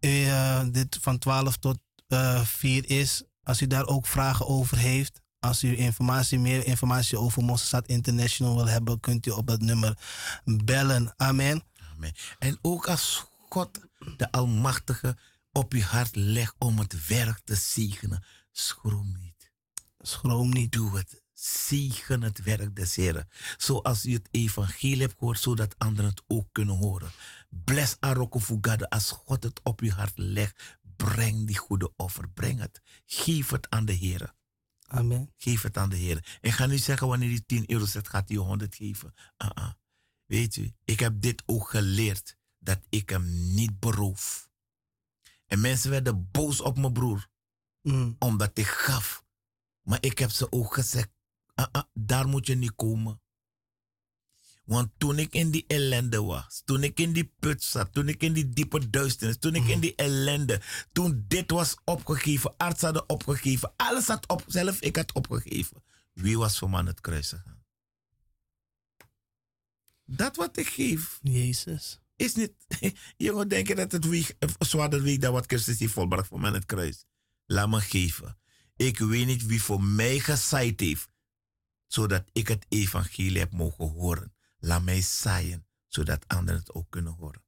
U, 0.00 0.24
eh, 0.24 0.62
dit 0.70 0.98
van 1.00 1.18
12 1.18 1.56
tot 1.56 1.78
eh 2.08 2.40
4 2.40 2.90
is. 2.90 3.22
Als 3.42 3.60
u 3.60 3.66
daar 3.66 3.86
ook 3.86 4.06
vragen 4.06 4.46
over 4.46 4.76
heeft. 4.76 5.22
Als 5.40 5.62
u 5.62 5.76
informatie, 5.76 6.38
meer 6.38 6.66
informatie 6.66 7.18
over 7.18 7.42
Mosselstad 7.44 7.86
International 7.86 8.56
wil 8.56 8.68
hebben, 8.68 9.00
kunt 9.00 9.26
u 9.26 9.30
op 9.30 9.46
dat 9.46 9.60
nummer 9.60 9.98
bellen. 10.44 11.14
Amen. 11.16 11.62
Amen. 11.94 12.12
En 12.38 12.58
ook 12.62 12.88
als 12.88 13.26
God, 13.48 13.80
de 14.16 14.30
Almachtige, 14.32 15.16
op 15.52 15.72
uw 15.72 15.80
hart 15.80 16.16
legt 16.16 16.54
om 16.58 16.78
het 16.78 17.06
werk 17.06 17.40
te 17.44 17.54
zegenen, 17.54 18.24
schroom 18.52 19.16
niet. 19.20 19.50
Schroom 19.98 20.50
niet. 20.50 20.72
Doe 20.72 20.96
het. 20.96 21.22
Zegen 21.32 22.22
het 22.22 22.42
werk 22.42 22.76
des 22.76 22.96
Heren. 22.96 23.28
Zoals 23.56 24.04
u 24.04 24.12
het 24.12 24.28
evangelie 24.30 25.00
hebt 25.00 25.14
gehoord, 25.18 25.40
zodat 25.40 25.74
anderen 25.78 26.10
het 26.10 26.22
ook 26.26 26.48
kunnen 26.52 26.76
horen. 26.76 27.10
Bless 27.48 27.96
Aroko 28.00 28.38
Fugade. 28.38 28.90
Als 28.90 29.10
God 29.10 29.42
het 29.42 29.60
op 29.62 29.80
uw 29.80 29.90
hart 29.90 30.18
legt, 30.18 30.78
breng 30.96 31.46
die 31.46 31.56
goede 31.56 31.92
offer. 31.96 32.28
Breng 32.28 32.60
het. 32.60 32.80
Geef 33.06 33.50
het 33.50 33.70
aan 33.70 33.84
de 33.84 33.92
Heer. 33.92 34.34
Amen. 34.86 35.32
Geef 35.36 35.62
het 35.62 35.76
aan 35.76 35.88
de 35.88 35.96
Heer. 35.96 36.38
En 36.40 36.52
ga 36.52 36.66
nu 36.66 36.78
zeggen, 36.78 37.08
wanneer 37.08 37.28
hij 37.28 37.42
10 37.46 37.70
euro 37.70 37.86
zet, 37.86 38.08
gaat 38.08 38.28
hij 38.28 38.36
je 38.36 38.42
100 38.42 38.74
geven. 38.74 39.14
Ah, 39.36 39.50
ah. 39.50 39.72
Weet 40.26 40.56
u, 40.56 40.72
ik 40.84 41.00
heb 41.00 41.20
dit 41.20 41.42
ook 41.46 41.68
geleerd. 41.70 42.36
Dat 42.58 42.80
ik 42.88 43.10
hem 43.10 43.54
niet 43.54 43.80
beroof. 43.80 44.48
En 45.46 45.60
mensen 45.60 45.90
werden 45.90 46.30
boos 46.30 46.60
op 46.60 46.78
mijn 46.78 46.92
broer. 46.92 47.28
Mm. 47.82 48.16
Omdat 48.18 48.58
ik 48.58 48.66
gaf. 48.66 49.24
Maar 49.82 49.98
ik 50.00 50.18
heb 50.18 50.30
ze 50.30 50.52
ook 50.52 50.74
gezegd, 50.74 51.08
ah, 51.54 51.66
ah, 51.72 51.82
daar 51.92 52.28
moet 52.28 52.46
je 52.46 52.54
niet 52.54 52.74
komen. 52.74 53.22
Want 54.64 54.90
toen 54.96 55.18
ik 55.18 55.34
in 55.34 55.50
die 55.50 55.64
ellende 55.66 56.22
was, 56.22 56.62
toen 56.64 56.82
ik 56.82 57.00
in 57.00 57.12
die 57.12 57.32
put 57.38 57.62
zat, 57.62 57.92
toen 57.92 58.08
ik 58.08 58.22
in 58.22 58.32
die 58.32 58.48
diepe 58.48 58.90
duisternis, 58.90 59.38
toen 59.38 59.54
ik 59.54 59.68
in 59.68 59.80
die 59.80 59.94
ellende, 59.94 60.60
toen 60.92 61.24
dit 61.28 61.50
was 61.50 61.76
opgegeven, 61.84 62.54
arts 62.56 62.80
hadden 62.82 63.08
opgegeven, 63.08 63.72
alles 63.76 64.06
had 64.06 64.28
op, 64.28 64.44
zelf 64.46 64.80
ik 64.80 64.96
had 64.96 65.12
opgegeven. 65.12 65.82
Wie 66.12 66.38
was 66.38 66.58
voor 66.58 66.74
aan 66.74 66.86
het 66.86 67.00
kruis 67.00 67.28
gegaan? 67.28 67.53
Dat 70.04 70.36
wat 70.36 70.56
ik 70.56 70.66
geef, 70.66 71.18
Jezus. 71.22 71.98
is 72.16 72.34
niet. 72.34 72.52
Jongen, 73.16 73.48
denk 73.48 73.68
je 73.68 73.74
dat 73.74 73.92
het 73.92 74.04
weeg, 74.04 74.32
zwaarder 74.58 75.02
weegt 75.02 75.20
dan 75.20 75.32
wat 75.32 75.46
Christus 75.46 75.78
heeft 75.78 75.92
volbracht 75.92 76.28
voor 76.28 76.40
mij 76.40 76.48
aan 76.48 76.54
het 76.54 76.66
kruis? 76.66 77.04
Laat 77.46 77.68
me 77.68 77.80
geven. 77.80 78.38
Ik 78.76 78.98
weet 78.98 79.26
niet 79.26 79.46
wie 79.46 79.62
voor 79.62 79.82
mij 79.82 80.18
gezaaid 80.18 80.80
heeft, 80.80 81.08
zodat 81.86 82.24
ik 82.32 82.48
het 82.48 82.66
evangelie 82.68 83.38
heb 83.38 83.52
mogen 83.52 83.88
horen. 83.88 84.34
Laat 84.58 84.82
mij 84.82 85.00
zaaien, 85.00 85.66
zodat 85.86 86.28
anderen 86.28 86.60
het 86.60 86.74
ook 86.74 86.90
kunnen 86.90 87.12
horen. 87.12 87.42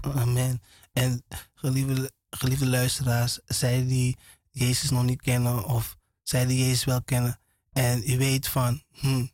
Amen. 0.00 0.62
En 0.92 1.24
geliefde, 1.54 2.12
geliefde 2.30 2.66
luisteraars, 2.66 3.38
zij 3.46 3.86
die 3.86 4.16
Jezus 4.50 4.90
nog 4.90 5.04
niet 5.04 5.22
kennen 5.22 5.64
of 5.64 5.96
zij 6.22 6.46
die 6.46 6.58
Jezus 6.58 6.84
wel 6.84 7.02
kennen 7.02 7.40
en 7.72 8.10
u 8.10 8.18
weet 8.18 8.48
van, 8.48 8.82
hm, 8.90 9.26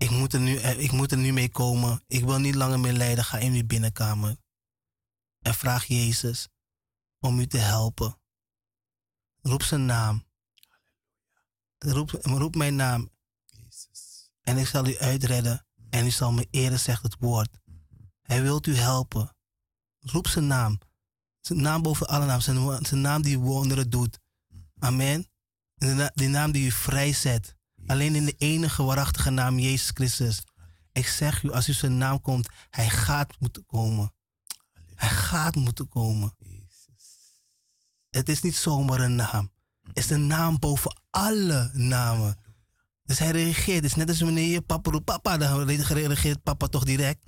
ik, 0.00 0.10
moet 0.10 0.32
er 0.32 0.40
nu, 0.40 0.56
eh, 0.56 0.80
ik 0.80 0.92
moet 0.92 1.12
er 1.12 1.18
nu 1.18 1.32
mee 1.32 1.50
komen, 1.50 2.02
ik 2.06 2.24
wil 2.24 2.38
niet 2.38 2.54
langer 2.54 2.80
meer 2.80 2.92
lijden, 2.92 3.24
ga 3.24 3.38
in 3.38 3.52
uw 3.52 3.66
binnenkamer 3.66 4.36
en 5.40 5.54
vraag 5.54 5.84
Jezus 5.84 6.48
om 7.18 7.38
u 7.38 7.46
te 7.46 7.58
helpen. 7.58 8.18
Roep 9.42 9.62
zijn 9.62 9.86
naam. 9.86 10.24
Roep, 11.78 12.10
roep 12.10 12.54
mijn 12.54 12.76
naam 12.76 13.10
en 14.40 14.56
ik 14.56 14.66
zal 14.66 14.86
u 14.86 14.98
uitredden 14.98 15.66
en 15.90 16.06
u 16.06 16.10
zal 16.10 16.32
me 16.32 16.46
eren, 16.50 16.80
zegt 16.80 17.02
het 17.02 17.16
woord. 17.18 17.58
Hij 18.22 18.42
wilt 18.42 18.66
u 18.66 18.76
helpen. 18.76 19.36
Roep 19.98 20.26
zijn 20.26 20.46
naam. 20.46 20.78
Zijn 21.40 21.62
naam 21.62 21.82
boven 21.82 22.08
alle 22.08 22.26
naam. 22.26 22.40
Zijn, 22.40 23.00
naam 23.00 23.22
die 23.22 23.38
wonderen 23.38 23.90
doet. 23.90 24.18
Amen. 24.78 25.28
En 25.74 25.96
de 25.96 26.10
Die 26.14 26.28
naam 26.28 26.52
die 26.52 26.66
u 26.66 26.70
vrijzet. 26.70 27.56
Alleen 27.86 28.14
in 28.14 28.24
de 28.24 28.34
enige 28.38 28.82
waarachtige 28.82 29.30
naam 29.30 29.58
Jezus 29.58 29.90
Christus. 29.94 30.42
Ik 30.92 31.06
zeg 31.06 31.42
u, 31.42 31.50
als 31.50 31.68
u 31.68 31.72
zijn 31.72 31.98
naam 31.98 32.20
komt, 32.20 32.48
hij 32.70 32.90
gaat 32.90 33.36
moeten 33.38 33.66
komen. 33.66 34.12
Hij 34.94 35.08
gaat 35.08 35.54
moeten 35.54 35.88
komen. 35.88 36.34
Het 38.10 38.28
is 38.28 38.40
niet 38.42 38.56
zomaar 38.56 39.00
een 39.00 39.14
naam. 39.14 39.50
Het 39.82 39.98
is 39.98 40.10
een 40.10 40.26
naam 40.26 40.58
boven 40.58 41.00
alle 41.10 41.70
namen. 41.72 42.36
Dus 43.04 43.18
hij 43.18 43.30
reageert. 43.30 43.76
Het 43.76 43.84
is 43.84 43.94
net 43.94 44.08
als 44.08 44.20
wanneer 44.20 44.48
je 44.50 44.60
papa 44.60 44.90
roept, 44.90 45.04
papa, 45.04 45.36
dan 45.36 45.68
reageert 45.68 46.42
papa 46.42 46.66
toch 46.66 46.84
direct. 46.84 47.24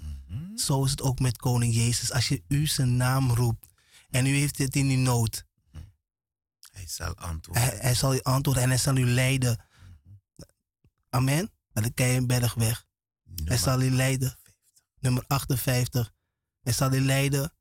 Zo 0.55 0.85
is 0.85 0.91
het 0.91 1.03
ook 1.03 1.19
met 1.19 1.37
koning 1.37 1.75
Jezus. 1.75 2.13
Als 2.13 2.29
je 2.29 2.43
u 2.49 2.67
zijn 2.67 2.97
naam 2.97 3.31
roept 3.31 3.67
en 4.11 4.27
u 4.27 4.37
heeft 4.37 4.59
het 4.59 4.77
in 4.77 4.91
uw 4.91 4.99
nood, 4.99 5.45
Hij 6.73 6.87
zal 6.87 7.15
antwoorden. 7.17 7.63
hij, 7.63 7.79
hij 7.81 7.95
zal 7.95 8.15
u 8.15 8.21
antwoorden 8.23 8.63
en 8.63 8.69
hij 8.69 8.79
zal 8.79 8.97
u 8.97 9.07
leiden. 9.07 9.65
Amen. 11.15 11.51
Naar 11.73 11.85
de 11.85 11.91
Keienbergweg. 11.93 12.87
Hij 13.45 13.57
zal 13.57 13.83
u 13.83 13.91
leiden. 13.91 14.39
Nummer 15.01 15.25
58. 15.27 16.13
Hij 16.61 16.73
zal 16.73 16.93
u 16.93 17.01
leiden. 17.01 17.55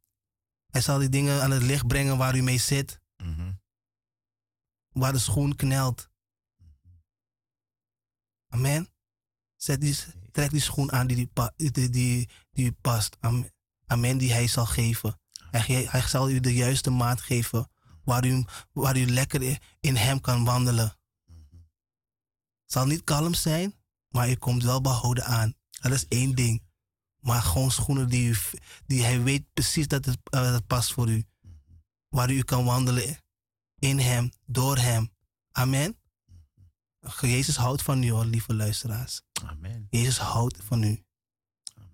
Hij 0.69 0.81
zal 0.81 0.99
die 0.99 1.09
dingen 1.09 1.41
aan 1.41 1.51
het 1.51 1.63
licht 1.63 1.87
brengen 1.87 2.17
waar 2.17 2.35
u 2.35 2.41
mee 2.41 2.57
zit. 2.57 2.99
Mhm. 3.17 3.53
Waar 4.89 5.11
de 5.11 5.19
schoen 5.19 5.55
knelt. 5.55 6.09
Amen. 8.47 8.89
Zet 9.55 9.81
die, 9.81 9.97
trek 10.31 10.49
die 10.51 10.61
schoen 10.61 10.91
aan 10.91 11.07
die, 11.07 11.15
die, 11.15 11.27
pa- 11.27 11.53
die, 11.55 11.89
die, 12.51 12.71
past. 12.81 13.17
Amen. 13.19 13.51
Amen, 13.87 14.17
die 14.17 14.31
hij 14.33 14.47
zal 14.47 14.65
geven. 14.65 15.19
Hij, 15.51 15.85
hij 15.89 16.01
zal 16.07 16.29
u 16.29 16.39
de 16.39 16.53
juiste 16.53 16.89
maat 16.89 17.21
geven. 17.21 17.71
Waar 18.03 18.25
u, 18.25 18.45
waar 18.71 18.97
u 18.97 19.05
lekker 19.05 19.41
in- 19.41 19.59
in 19.79 19.95
hem 19.95 20.21
kan 20.21 20.43
wandelen. 20.45 20.99
Zal 22.71 22.85
niet 22.85 23.03
kalm 23.03 23.33
zijn, 23.33 23.75
maar 24.09 24.29
u 24.29 24.35
komt 24.35 24.63
wel 24.63 24.81
behouden 24.81 25.25
aan. 25.25 25.53
Dat 25.69 25.91
is 25.91 26.05
één 26.07 26.35
ding. 26.35 26.63
Maar 27.19 27.41
gewoon 27.41 27.71
schoenen 27.71 28.09
die, 28.09 28.29
u, 28.29 28.35
die 28.85 29.03
hij 29.03 29.21
weet 29.21 29.53
precies 29.53 29.87
dat 29.87 30.05
het, 30.05 30.17
eh, 30.23 30.51
dat 30.51 30.67
past 30.67 30.93
voor 30.93 31.09
u. 31.09 31.25
Waar 32.09 32.31
u 32.31 32.41
kan 32.41 32.65
wandelen 32.65 33.17
in 33.79 33.99
hem, 33.99 34.31
door 34.45 34.77
hem. 34.77 35.11
Amen. 35.51 35.97
Jezus 37.21 37.55
houdt 37.55 37.81
van 37.81 38.03
u 38.03 38.11
hoor, 38.11 38.25
lieve 38.25 38.53
luisteraars. 38.53 39.21
Amen. 39.45 39.87
Jezus 39.89 40.17
houdt 40.17 40.63
van 40.63 40.83
u. 40.83 41.03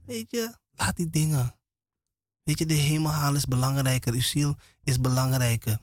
Weet 0.06 0.32
je, 0.32 0.58
laat 0.72 0.96
die 0.96 1.10
dingen. 1.10 1.56
Weet 2.44 2.60
je, 2.60 2.66
de 2.66 2.74
hemel 2.74 3.12
halen 3.12 3.38
is 3.38 3.46
belangrijker. 3.46 4.14
Uw 4.14 4.22
ziel 4.22 4.56
is 4.84 5.02
belangrijker. 5.02 5.80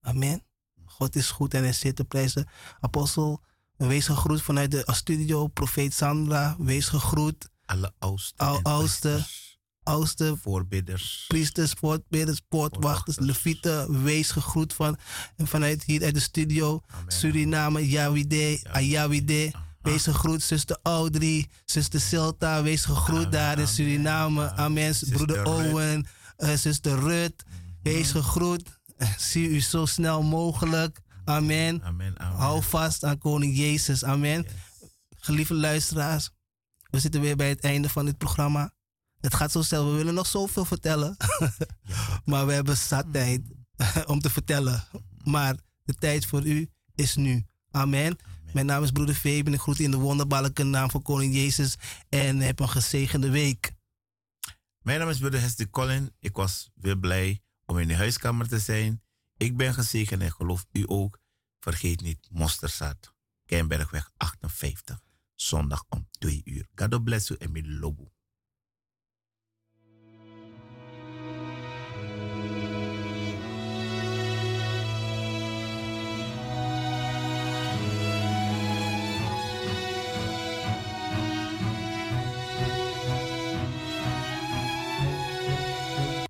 Amen. 0.00 0.42
God 0.84 1.16
is 1.16 1.30
goed 1.30 1.54
en 1.54 1.62
hij 1.62 1.72
zit 1.72 1.96
te 1.96 2.04
prijzen. 2.04 2.48
Apostel, 2.80 3.42
wees 3.76 4.06
gegroet 4.06 4.42
vanuit 4.42 4.70
de 4.70 4.84
studio. 4.92 5.46
Profeet 5.46 5.94
Sandra, 5.94 6.56
wees 6.58 6.88
gegroet. 6.88 7.48
Alle 7.66 7.92
oudsten. 7.98 8.46
Al- 8.46 8.56
en 8.56 8.62
oudsten. 8.62 9.12
priesters. 9.12 9.58
oudste 9.82 10.36
Voorbidders. 10.42 11.24
priesters, 11.28 11.72
voortbidders, 11.72 12.40
poortwachters, 12.48 13.18
levieten, 13.18 14.02
wees 14.02 14.30
gegroet 14.30 14.72
van, 14.72 14.96
en 15.36 15.46
vanuit 15.46 15.84
hier 15.84 16.04
uit 16.04 16.14
de 16.14 16.20
studio. 16.20 16.80
Suriname, 17.06 17.88
Yawide, 17.88 18.60
Ayawide. 18.72 19.52
Wees 19.82 20.02
gegroet, 20.02 20.42
zuster 20.42 20.78
Audrey, 20.82 21.48
zuster 21.64 22.00
Silta, 22.00 22.62
wees 22.62 22.84
gegroet 22.84 23.32
daar 23.32 23.58
in 23.58 23.68
Suriname. 23.68 24.52
Amen, 24.52 24.94
broeder. 25.10 25.44
Owen, 25.46 26.06
eh, 26.36 26.54
zuster 26.54 26.98
Rut, 26.98 27.42
wees 27.82 28.10
gegroet. 28.10 28.78
Zie 29.18 29.48
u 29.48 29.60
zo 29.60 29.86
snel 29.86 30.22
mogelijk. 30.22 31.00
Amen. 31.24 31.82
Amen. 31.82 32.20
Amen. 32.20 32.38
Hou 32.38 32.62
vast 32.62 33.04
aan 33.04 33.18
koning 33.18 33.56
Jezus. 33.56 34.04
Amen. 34.04 34.46
Geliefde 35.16 35.54
luisteraars, 35.54 36.30
we 36.90 36.98
zitten 36.98 37.20
weer 37.20 37.36
bij 37.36 37.48
het 37.48 37.60
einde 37.60 37.88
van 37.88 38.04
dit 38.04 38.18
programma. 38.18 38.72
Het 39.20 39.34
gaat 39.34 39.52
zo 39.52 39.62
snel, 39.62 39.90
we 39.90 39.96
willen 39.96 40.14
nog 40.14 40.26
zoveel 40.26 40.64
vertellen. 40.64 41.16
maar 42.24 42.46
we 42.46 42.52
hebben 42.52 42.76
zat 42.76 43.12
tijd 43.12 43.40
om 44.06 44.20
te 44.20 44.30
vertellen. 44.30 44.84
Maar 45.24 45.56
de 45.84 45.94
tijd 45.94 46.26
voor 46.26 46.46
u 46.46 46.70
is 46.94 47.16
nu. 47.16 47.46
Amen. 47.70 48.18
Mijn 48.52 48.66
naam 48.66 48.82
is 48.82 48.90
broeder 48.90 49.14
Fabian. 49.14 49.54
Ik 49.54 49.60
groet 49.60 49.78
u 49.78 49.84
in 49.84 49.90
de 49.90 49.96
wonderbaarlijke 49.96 50.62
naam 50.62 50.90
van 50.90 51.02
koning 51.02 51.34
Jezus. 51.34 51.76
En 52.08 52.40
heb 52.40 52.60
een 52.60 52.68
gezegende 52.68 53.30
week. 53.30 53.72
Mijn 54.82 54.98
naam 54.98 55.08
is 55.08 55.18
broeder 55.18 55.40
Hester 55.40 55.70
Colin. 55.70 56.12
Ik 56.18 56.36
was 56.36 56.70
weer 56.74 56.98
blij 56.98 57.42
om 57.66 57.78
in 57.78 57.88
de 57.88 57.96
huiskamer 57.96 58.48
te 58.48 58.58
zijn. 58.58 59.02
Ik 59.44 59.56
ben 59.56 59.74
gezegend 59.74 60.22
en 60.22 60.32
geloof 60.32 60.66
u 60.72 60.84
ook. 60.86 61.18
Vergeet 61.60 62.00
niet 62.00 62.28
Mosterzaad. 62.30 63.14
Keienbergweg 63.44 64.10
58. 64.16 65.00
Zondag 65.34 65.84
om 65.88 66.08
2 66.10 66.42
uur. 66.44 66.68
God 66.74 67.04
bless 67.04 67.28
you 67.28 67.40
en 67.40 67.78
lobo. 67.78 68.12